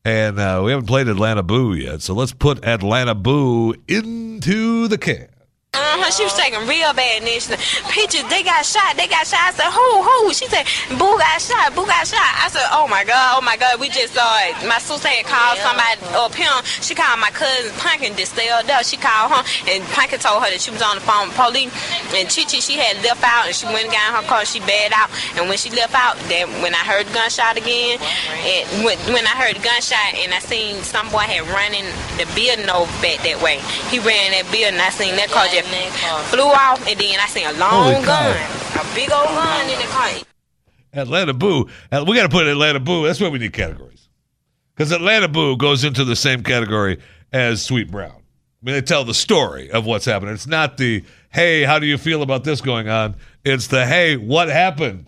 and 0.06 0.40
uh, 0.40 0.62
we 0.64 0.72
haven't 0.72 0.86
played 0.86 1.08
Atlanta 1.08 1.42
Boo 1.42 1.74
yet. 1.74 2.04
So 2.04 2.14
let's 2.14 2.32
put 2.34 2.64
Atlanta 2.64 3.16
Boo 3.16 3.74
into 3.88 4.88
the 4.88 5.00
can. 5.00 5.30
Uh-huh, 5.80 6.10
she 6.10 6.26
was 6.26 6.34
taking 6.34 6.58
real 6.66 6.90
bad 6.98 7.22
initiative. 7.22 7.62
Pictures, 7.94 8.26
they 8.26 8.42
got 8.42 8.66
shot, 8.66 8.98
they 8.98 9.06
got 9.06 9.22
shot. 9.22 9.38
I 9.38 9.54
said, 9.54 9.70
who, 9.70 10.02
who? 10.02 10.34
She 10.34 10.50
said, 10.50 10.66
Boo 10.98 11.14
got 11.22 11.38
shot, 11.38 11.78
Boo 11.78 11.86
got 11.86 12.10
shot. 12.10 12.26
I 12.42 12.50
said, 12.50 12.66
oh 12.74 12.90
my 12.90 13.06
God, 13.06 13.38
oh 13.38 13.42
my 13.46 13.54
God, 13.54 13.78
we 13.78 13.94
just 13.94 14.18
saw 14.18 14.26
it. 14.50 14.58
My 14.66 14.82
sister 14.82 15.06
had 15.06 15.30
called 15.30 15.62
somebody 15.62 16.02
up 16.18 16.34
here. 16.34 16.50
She 16.82 16.98
called 16.98 17.22
my 17.22 17.30
cousin 17.30 17.70
Pumpkin 17.78 18.18
that's 18.18 18.34
still 18.34 18.66
there. 18.66 18.82
She 18.82 18.98
called 18.98 19.30
her, 19.30 19.42
and 19.70 19.86
Pumpkin 19.94 20.18
told 20.18 20.42
her 20.42 20.50
that 20.50 20.58
she 20.58 20.74
was 20.74 20.82
on 20.82 20.98
the 20.98 21.06
phone 21.06 21.30
with 21.30 21.38
police. 21.38 21.70
And 22.18 22.26
Chichi, 22.26 22.66
she 22.66 22.74
had 22.82 22.98
left 23.06 23.22
out, 23.22 23.46
and 23.46 23.54
she 23.54 23.70
went 23.70 23.86
and 23.86 23.94
got 23.94 24.10
in 24.10 24.18
her 24.18 24.26
car, 24.26 24.50
she 24.50 24.66
bad 24.66 24.90
out. 24.90 25.14
And 25.38 25.46
when 25.46 25.62
she 25.62 25.70
left 25.70 25.94
out, 25.94 26.18
then 26.26 26.50
when 26.66 26.74
I 26.74 26.82
heard 26.82 27.06
the 27.06 27.14
gunshot 27.14 27.62
again, 27.62 28.02
and 28.42 28.66
when, 28.82 28.98
when 29.14 29.30
I 29.30 29.38
heard 29.38 29.54
the 29.54 29.62
gunshot, 29.62 30.18
and 30.18 30.34
I 30.34 30.42
seen 30.42 30.82
some 30.82 31.14
boy 31.14 31.30
had 31.30 31.46
running 31.54 31.86
the 32.18 32.26
building 32.34 32.74
over 32.74 32.90
back 33.06 33.22
that 33.22 33.38
way. 33.46 33.62
He 33.94 34.02
ran 34.02 34.34
that 34.34 34.50
building, 34.50 34.82
I 34.82 34.90
seen 34.90 35.14
that 35.18 35.30
car 35.30 35.46
just 35.50 35.59
flew 35.66 36.44
off, 36.44 36.86
and 36.88 37.00
then 37.00 37.20
I 37.20 37.28
seen 37.28 37.48
a 37.48 37.54
long 37.54 38.02
gun, 38.04 38.36
a 38.76 38.96
big 38.96 39.12
old 39.12 39.28
gun 39.28 39.70
in 39.70 39.80
the 39.80 39.86
car. 39.86 40.10
Atlanta 40.94 41.34
Boo. 41.34 41.68
Uh, 41.92 42.04
We 42.08 42.16
got 42.16 42.24
to 42.24 42.30
put 42.30 42.48
Atlanta 42.48 42.80
Boo. 42.80 43.06
That's 43.06 43.20
where 43.20 43.30
we 43.30 43.40
need 43.40 43.54
categories. 43.54 44.10
Because 44.76 44.92
Atlanta 44.92 45.28
Boo 45.28 45.58
goes 45.58 45.84
into 45.84 46.04
the 46.06 46.16
same 46.16 46.42
category 46.42 47.00
as 47.32 47.62
Sweet 47.64 47.92
Brown. 47.92 48.16
I 48.16 48.66
mean, 48.66 48.76
they 48.76 48.82
tell 48.82 49.06
the 49.06 49.14
story 49.14 49.72
of 49.72 49.86
what's 49.86 50.06
happening. 50.06 50.34
It's 50.34 50.48
not 50.48 50.78
the, 50.78 51.04
hey, 51.30 51.64
how 51.64 51.80
do 51.80 51.86
you 51.86 51.98
feel 51.98 52.22
about 52.24 52.44
this 52.44 52.60
going 52.62 52.90
on? 52.90 53.16
It's 53.46 53.68
the, 53.68 53.86
hey, 53.86 54.18
what 54.18 54.50
happened? 54.50 55.08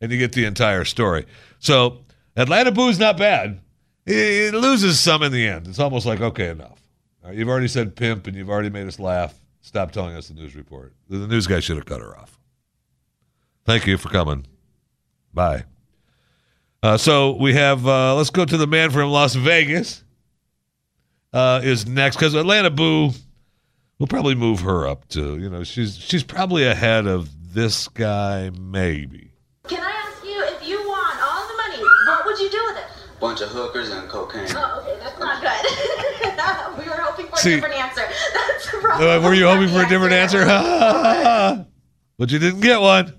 And 0.00 0.10
you 0.12 0.18
get 0.18 0.32
the 0.32 0.44
entire 0.44 0.84
story. 0.84 1.26
So 1.60 2.00
Atlanta 2.36 2.72
Boo's 2.72 2.98
not 2.98 3.16
bad. 3.16 3.60
It, 4.06 4.52
loses 4.52 5.00
some 5.00 5.22
in 5.22 5.32
the 5.32 5.46
end. 5.46 5.66
It's 5.66 5.78
almost 5.78 6.04
like, 6.04 6.20
okay, 6.20 6.48
enough. 6.48 6.82
Right, 7.24 7.34
you've 7.34 7.48
already 7.48 7.68
said 7.68 7.96
pimp 7.96 8.26
and 8.26 8.36
you've 8.36 8.50
already 8.50 8.68
made 8.68 8.86
us 8.86 8.98
laugh. 8.98 9.34
Stop 9.64 9.92
telling 9.92 10.14
us 10.14 10.28
the 10.28 10.34
news 10.34 10.54
report. 10.54 10.92
The 11.08 11.16
the 11.16 11.26
news 11.26 11.46
guy 11.46 11.60
should 11.60 11.76
have 11.76 11.86
cut 11.86 12.02
her 12.02 12.14
off. 12.14 12.38
Thank 13.64 13.86
you 13.86 13.96
for 13.96 14.10
coming. 14.10 14.46
Bye. 15.32 15.64
Uh, 16.82 16.98
so 16.98 17.32
we 17.40 17.54
have, 17.54 17.86
uh, 17.86 18.14
let's 18.14 18.28
go 18.28 18.44
to 18.44 18.58
the 18.58 18.66
man 18.66 18.90
from 18.90 19.08
Las 19.10 19.34
Vegas 19.34 20.04
uh, 21.32 21.62
is 21.64 21.86
next 21.86 22.16
because 22.16 22.34
Atlanta 22.34 22.68
Boo 22.68 23.12
will 23.98 24.06
probably 24.06 24.34
move 24.34 24.60
her 24.60 24.86
up 24.86 25.08
to, 25.08 25.38
you 25.38 25.48
know, 25.48 25.64
she's 25.64 25.96
she's 25.96 26.22
probably 26.22 26.66
ahead 26.66 27.06
of 27.06 27.30
this 27.54 27.88
guy, 27.88 28.50
maybe. 28.50 29.32
Can 29.66 29.82
I 29.82 29.90
ask 29.90 30.22
you 30.22 30.44
if 30.44 30.68
you 30.68 30.76
want 30.86 31.18
all 31.22 31.48
the 31.48 31.56
money, 31.56 31.82
what 32.06 32.26
would 32.26 32.38
you 32.38 32.50
do 32.50 32.62
with 32.66 32.76
it? 32.76 32.84
Bunch 33.18 33.40
of 33.40 33.48
hookers 33.48 33.88
and 33.88 34.10
cocaine. 34.10 34.46
Oh, 34.50 34.82
okay, 34.82 34.98
that's 35.00 35.18
not 35.18 35.40
good. 35.40 35.90
we 37.34 37.34
were 37.34 37.36
for 37.36 37.40
See- 37.40 37.52
a 37.52 37.56
different 37.56 37.74
answer. 37.74 38.02
That's 38.34 38.74
Uh, 38.74 38.78
wrong. 38.98 39.22
were 39.24 39.34
you 39.34 39.46
hoping 39.46 39.68
for 39.68 39.82
a 39.82 39.88
different 39.88 40.12
answer? 40.22 40.44
but 42.18 42.30
you 42.30 42.38
didn't 42.38 42.60
get 42.60 42.80
one. 42.80 43.12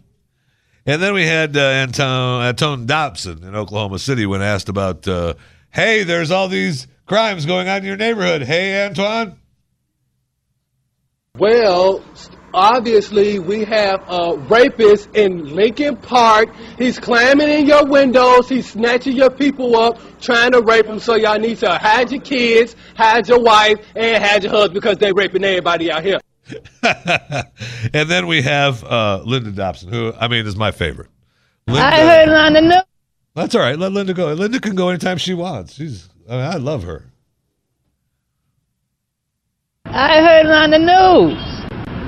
And 0.85 1.01
then 1.01 1.13
we 1.15 1.25
had 1.25 1.57
uh, 1.57 1.61
Antone, 1.61 2.43
Antone 2.43 2.85
Dodson 2.85 3.43
in 3.43 3.55
Oklahoma 3.55 3.97
City 3.99 4.25
when 4.27 4.41
asked 4.43 4.69
about, 4.69 5.07
uh, 5.07 5.33
hey, 5.71 6.03
there's 6.03 6.29
all 6.29 6.47
these 6.47 6.85
crimes 7.07 7.45
going 7.47 7.67
on 7.67 7.77
in 7.77 7.85
your 7.85 7.97
neighborhood. 7.97 8.43
Hey, 8.43 8.85
Antoine. 8.85 9.39
Well, 11.37 12.03
obviously, 12.55 13.37
we 13.37 13.65
have 13.65 14.03
a 14.09 14.37
rapist 14.37 15.09
in 15.15 15.53
Lincoln 15.53 15.97
Park. 15.97 16.49
He's 16.77 16.97
climbing 16.99 17.49
in 17.49 17.67
your 17.67 17.85
windows. 17.85 18.49
He's 18.49 18.69
snatching 18.71 19.15
your 19.15 19.29
people 19.29 19.75
up, 19.75 19.99
trying 20.21 20.53
to 20.53 20.61
rape 20.61 20.87
them. 20.87 20.99
So 20.99 21.15
y'all 21.15 21.37
need 21.37 21.57
to 21.59 21.77
hide 21.77 22.11
your 22.11 22.21
kids, 22.21 22.75
hide 22.95 23.27
your 23.27 23.41
wife, 23.41 23.79
and 23.95 24.23
hide 24.23 24.43
your 24.43 24.53
husband 24.53 24.75
because 24.75 24.97
they're 24.97 25.13
raping 25.13 25.43
everybody 25.43 25.91
out 25.91 26.03
here. 26.03 26.19
and 27.93 28.09
then 28.09 28.27
we 28.27 28.41
have 28.41 28.83
uh, 28.83 29.21
Linda 29.25 29.51
Dobson, 29.51 29.91
who, 29.91 30.13
I 30.19 30.27
mean, 30.27 30.45
is 30.45 30.55
my 30.55 30.71
favorite. 30.71 31.09
I 31.67 31.99
heard 32.01 32.29
it 32.29 32.35
on 32.35 32.53
the 32.53 32.61
news. 32.61 32.83
That's 33.33 33.53
all 33.53 33.61
right. 33.61 33.77
Let 33.77 33.91
Linda 33.91 34.13
go. 34.13 34.31
Linda 34.33 34.59
can 34.59 34.75
go 34.75 34.89
anytime 34.89 35.17
she 35.17 35.33
wants. 35.33 35.73
She's, 35.73 36.07
I, 36.29 36.31
mean, 36.31 36.45
I 36.45 36.55
love 36.55 36.83
her. 36.83 37.03
I 39.85 40.21
heard 40.21 40.45
it 40.45 40.51
on 40.51 40.71
the 40.71 40.79
news. 40.79 41.64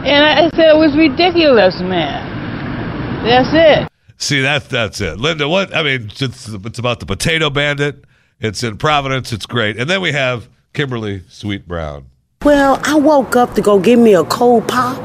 And 0.08 0.24
I 0.24 0.50
said 0.56 0.70
it 0.70 0.78
was 0.78 0.96
ridiculous, 0.96 1.76
man. 1.82 3.26
That's 3.26 3.50
it. 3.52 3.92
See, 4.18 4.40
that's 4.40 4.66
that's 4.68 5.02
it. 5.02 5.20
Linda, 5.20 5.50
what? 5.50 5.76
I 5.76 5.84
mean, 5.84 6.12
it's, 6.20 6.48
it's 6.48 6.80
about 6.80 7.02
the 7.02 7.06
potato 7.06 7.50
bandit. 7.50 8.06
It's 8.40 8.64
in 8.64 8.78
Providence. 8.78 9.34
It's 9.34 9.46
great. 9.46 9.78
And 9.78 9.90
then 9.90 10.00
we 10.00 10.14
have 10.14 10.48
Kimberly 10.74 11.24
Sweet 11.28 11.68
Brown. 11.68 12.06
Well, 12.44 12.80
I 12.84 12.96
woke 12.96 13.36
up 13.36 13.56
to 13.56 13.62
go 13.62 13.80
get 13.80 13.98
me 13.98 14.14
a 14.14 14.24
cold 14.24 14.68
pop. 14.70 14.98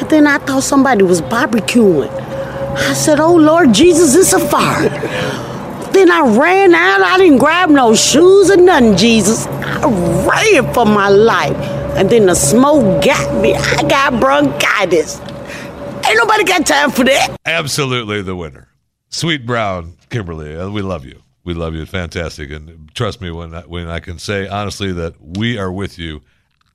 And 0.00 0.10
then 0.10 0.26
I 0.26 0.38
thought 0.38 0.64
somebody 0.64 1.04
was 1.04 1.22
barbecuing. 1.22 2.10
I 2.10 2.92
said, 2.94 3.20
Oh 3.20 3.36
Lord 3.36 3.72
Jesus, 3.72 4.16
it's 4.16 4.32
a 4.32 4.40
fire. 4.40 4.88
then 5.92 6.10
I 6.10 6.36
ran 6.36 6.74
out. 6.74 7.02
I 7.02 7.18
didn't 7.18 7.38
grab 7.38 7.70
no 7.70 7.94
shoes 7.94 8.50
or 8.50 8.56
nothing, 8.56 8.96
Jesus. 8.96 9.46
I 9.46 9.88
ran 10.26 10.74
for 10.74 10.84
my 10.84 11.08
life. 11.08 11.83
And 11.96 12.10
then 12.10 12.26
the 12.26 12.34
smoke 12.34 13.04
got 13.04 13.40
me. 13.40 13.54
I 13.54 13.82
got 13.88 14.18
bronchitis. 14.20 15.20
Ain't 15.20 16.16
nobody 16.18 16.44
got 16.44 16.66
time 16.66 16.90
for 16.90 17.04
that. 17.04 17.36
Absolutely 17.46 18.22
the 18.22 18.34
winner. 18.36 18.68
Sweet 19.10 19.46
Brown, 19.46 19.96
Kimberly. 20.10 20.56
uh, 20.56 20.68
We 20.70 20.82
love 20.82 21.04
you. 21.06 21.22
We 21.44 21.54
love 21.54 21.74
you. 21.74 21.86
Fantastic. 21.86 22.50
And 22.50 22.92
trust 22.94 23.20
me 23.20 23.30
when 23.30 23.54
I, 23.54 23.60
when 23.62 23.88
I 23.88 24.00
can 24.00 24.18
say 24.18 24.48
honestly 24.48 24.92
that 24.92 25.14
we 25.20 25.56
are 25.58 25.70
with 25.70 25.98
you. 25.98 26.20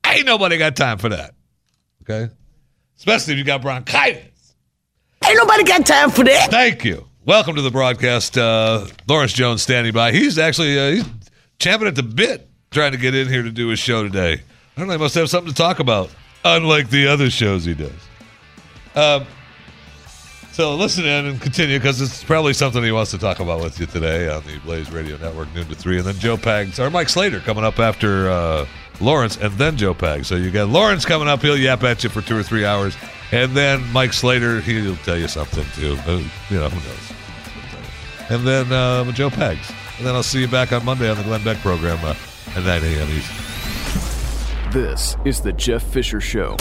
Ain't 0.06 0.26
nobody 0.26 0.56
got 0.56 0.74
time 0.74 0.98
for 0.98 1.10
that. 1.10 1.34
Okay? 2.02 2.32
Especially 2.96 3.34
if 3.34 3.38
you 3.38 3.44
got 3.44 3.60
bronchitis. 3.62 4.54
Ain't 5.26 5.36
nobody 5.36 5.64
got 5.64 5.84
time 5.84 6.10
for 6.10 6.24
that. 6.24 6.50
Thank 6.50 6.84
you. 6.84 7.06
Welcome 7.26 7.56
to 7.56 7.62
the 7.62 7.70
broadcast. 7.70 8.38
Uh, 8.38 8.86
Lawrence 9.06 9.34
Jones 9.34 9.62
standing 9.62 9.92
by. 9.92 10.12
He's 10.12 10.38
actually 10.38 10.78
uh, 10.78 10.90
he's 10.92 11.04
champing 11.58 11.86
at 11.88 11.94
the 11.94 12.02
bit 12.02 12.48
trying 12.70 12.92
to 12.92 12.98
get 12.98 13.14
in 13.14 13.28
here 13.28 13.42
to 13.42 13.50
do 13.50 13.68
his 13.68 13.78
show 13.78 14.02
today. 14.02 14.40
I 14.88 14.96
must 14.96 15.14
have 15.16 15.28
something 15.28 15.52
to 15.52 15.56
talk 15.56 15.80
about, 15.80 16.10
unlike 16.44 16.90
the 16.90 17.08
other 17.08 17.28
shows 17.28 17.64
he 17.64 17.74
does. 17.74 17.92
Um, 18.94 19.26
so 20.52 20.74
listen 20.74 21.04
in 21.04 21.26
and 21.26 21.40
continue 21.40 21.78
because 21.78 22.00
it's 22.00 22.24
probably 22.24 22.52
something 22.52 22.82
he 22.82 22.92
wants 22.92 23.10
to 23.12 23.18
talk 23.18 23.40
about 23.40 23.62
with 23.62 23.78
you 23.80 23.86
today 23.86 24.28
on 24.28 24.42
the 24.44 24.58
Blaze 24.58 24.90
Radio 24.90 25.16
Network, 25.16 25.52
noon 25.54 25.66
to 25.68 25.74
three, 25.74 25.98
and 25.98 26.06
then 26.06 26.14
Joe 26.16 26.36
Pags 26.36 26.78
or 26.78 26.90
Mike 26.90 27.08
Slater 27.08 27.40
coming 27.40 27.64
up 27.64 27.78
after 27.78 28.28
uh, 28.30 28.66
Lawrence, 29.00 29.36
and 29.36 29.52
then 29.54 29.76
Joe 29.76 29.94
Pags. 29.94 30.26
So 30.26 30.36
you 30.36 30.50
got 30.50 30.68
Lawrence 30.68 31.04
coming 31.04 31.28
up; 31.28 31.40
he'll 31.42 31.56
yap 31.56 31.82
at 31.84 32.04
you 32.04 32.10
for 32.10 32.20
two 32.20 32.36
or 32.36 32.42
three 32.42 32.64
hours, 32.64 32.96
and 33.32 33.52
then 33.56 33.82
Mike 33.92 34.12
Slater, 34.12 34.60
he'll 34.60 34.96
tell 34.96 35.16
you 35.16 35.28
something 35.28 35.64
too. 35.74 35.96
You 36.50 36.58
know 36.58 36.68
who 36.68 36.88
knows. 36.88 37.12
And 38.30 38.46
then 38.46 38.72
uh, 38.72 39.10
Joe 39.12 39.30
Pags, 39.30 39.72
and 39.98 40.06
then 40.06 40.14
I'll 40.14 40.22
see 40.22 40.40
you 40.40 40.48
back 40.48 40.72
on 40.72 40.84
Monday 40.84 41.08
on 41.08 41.16
the 41.16 41.22
Glenn 41.22 41.42
Beck 41.44 41.58
program 41.58 41.98
uh, 42.04 42.14
at 42.54 42.64
9 42.64 42.66
a.m. 42.66 43.08
Eastern. 43.08 43.49
This 44.72 45.16
is 45.24 45.40
the 45.40 45.52
Jeff 45.52 45.82
Fisher 45.82 46.20
Show, 46.20 46.56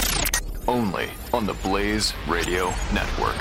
only 0.67 1.09
on 1.31 1.45
the 1.45 1.53
Blaze 1.53 2.11
Radio 2.27 2.73
Network. 2.91 3.37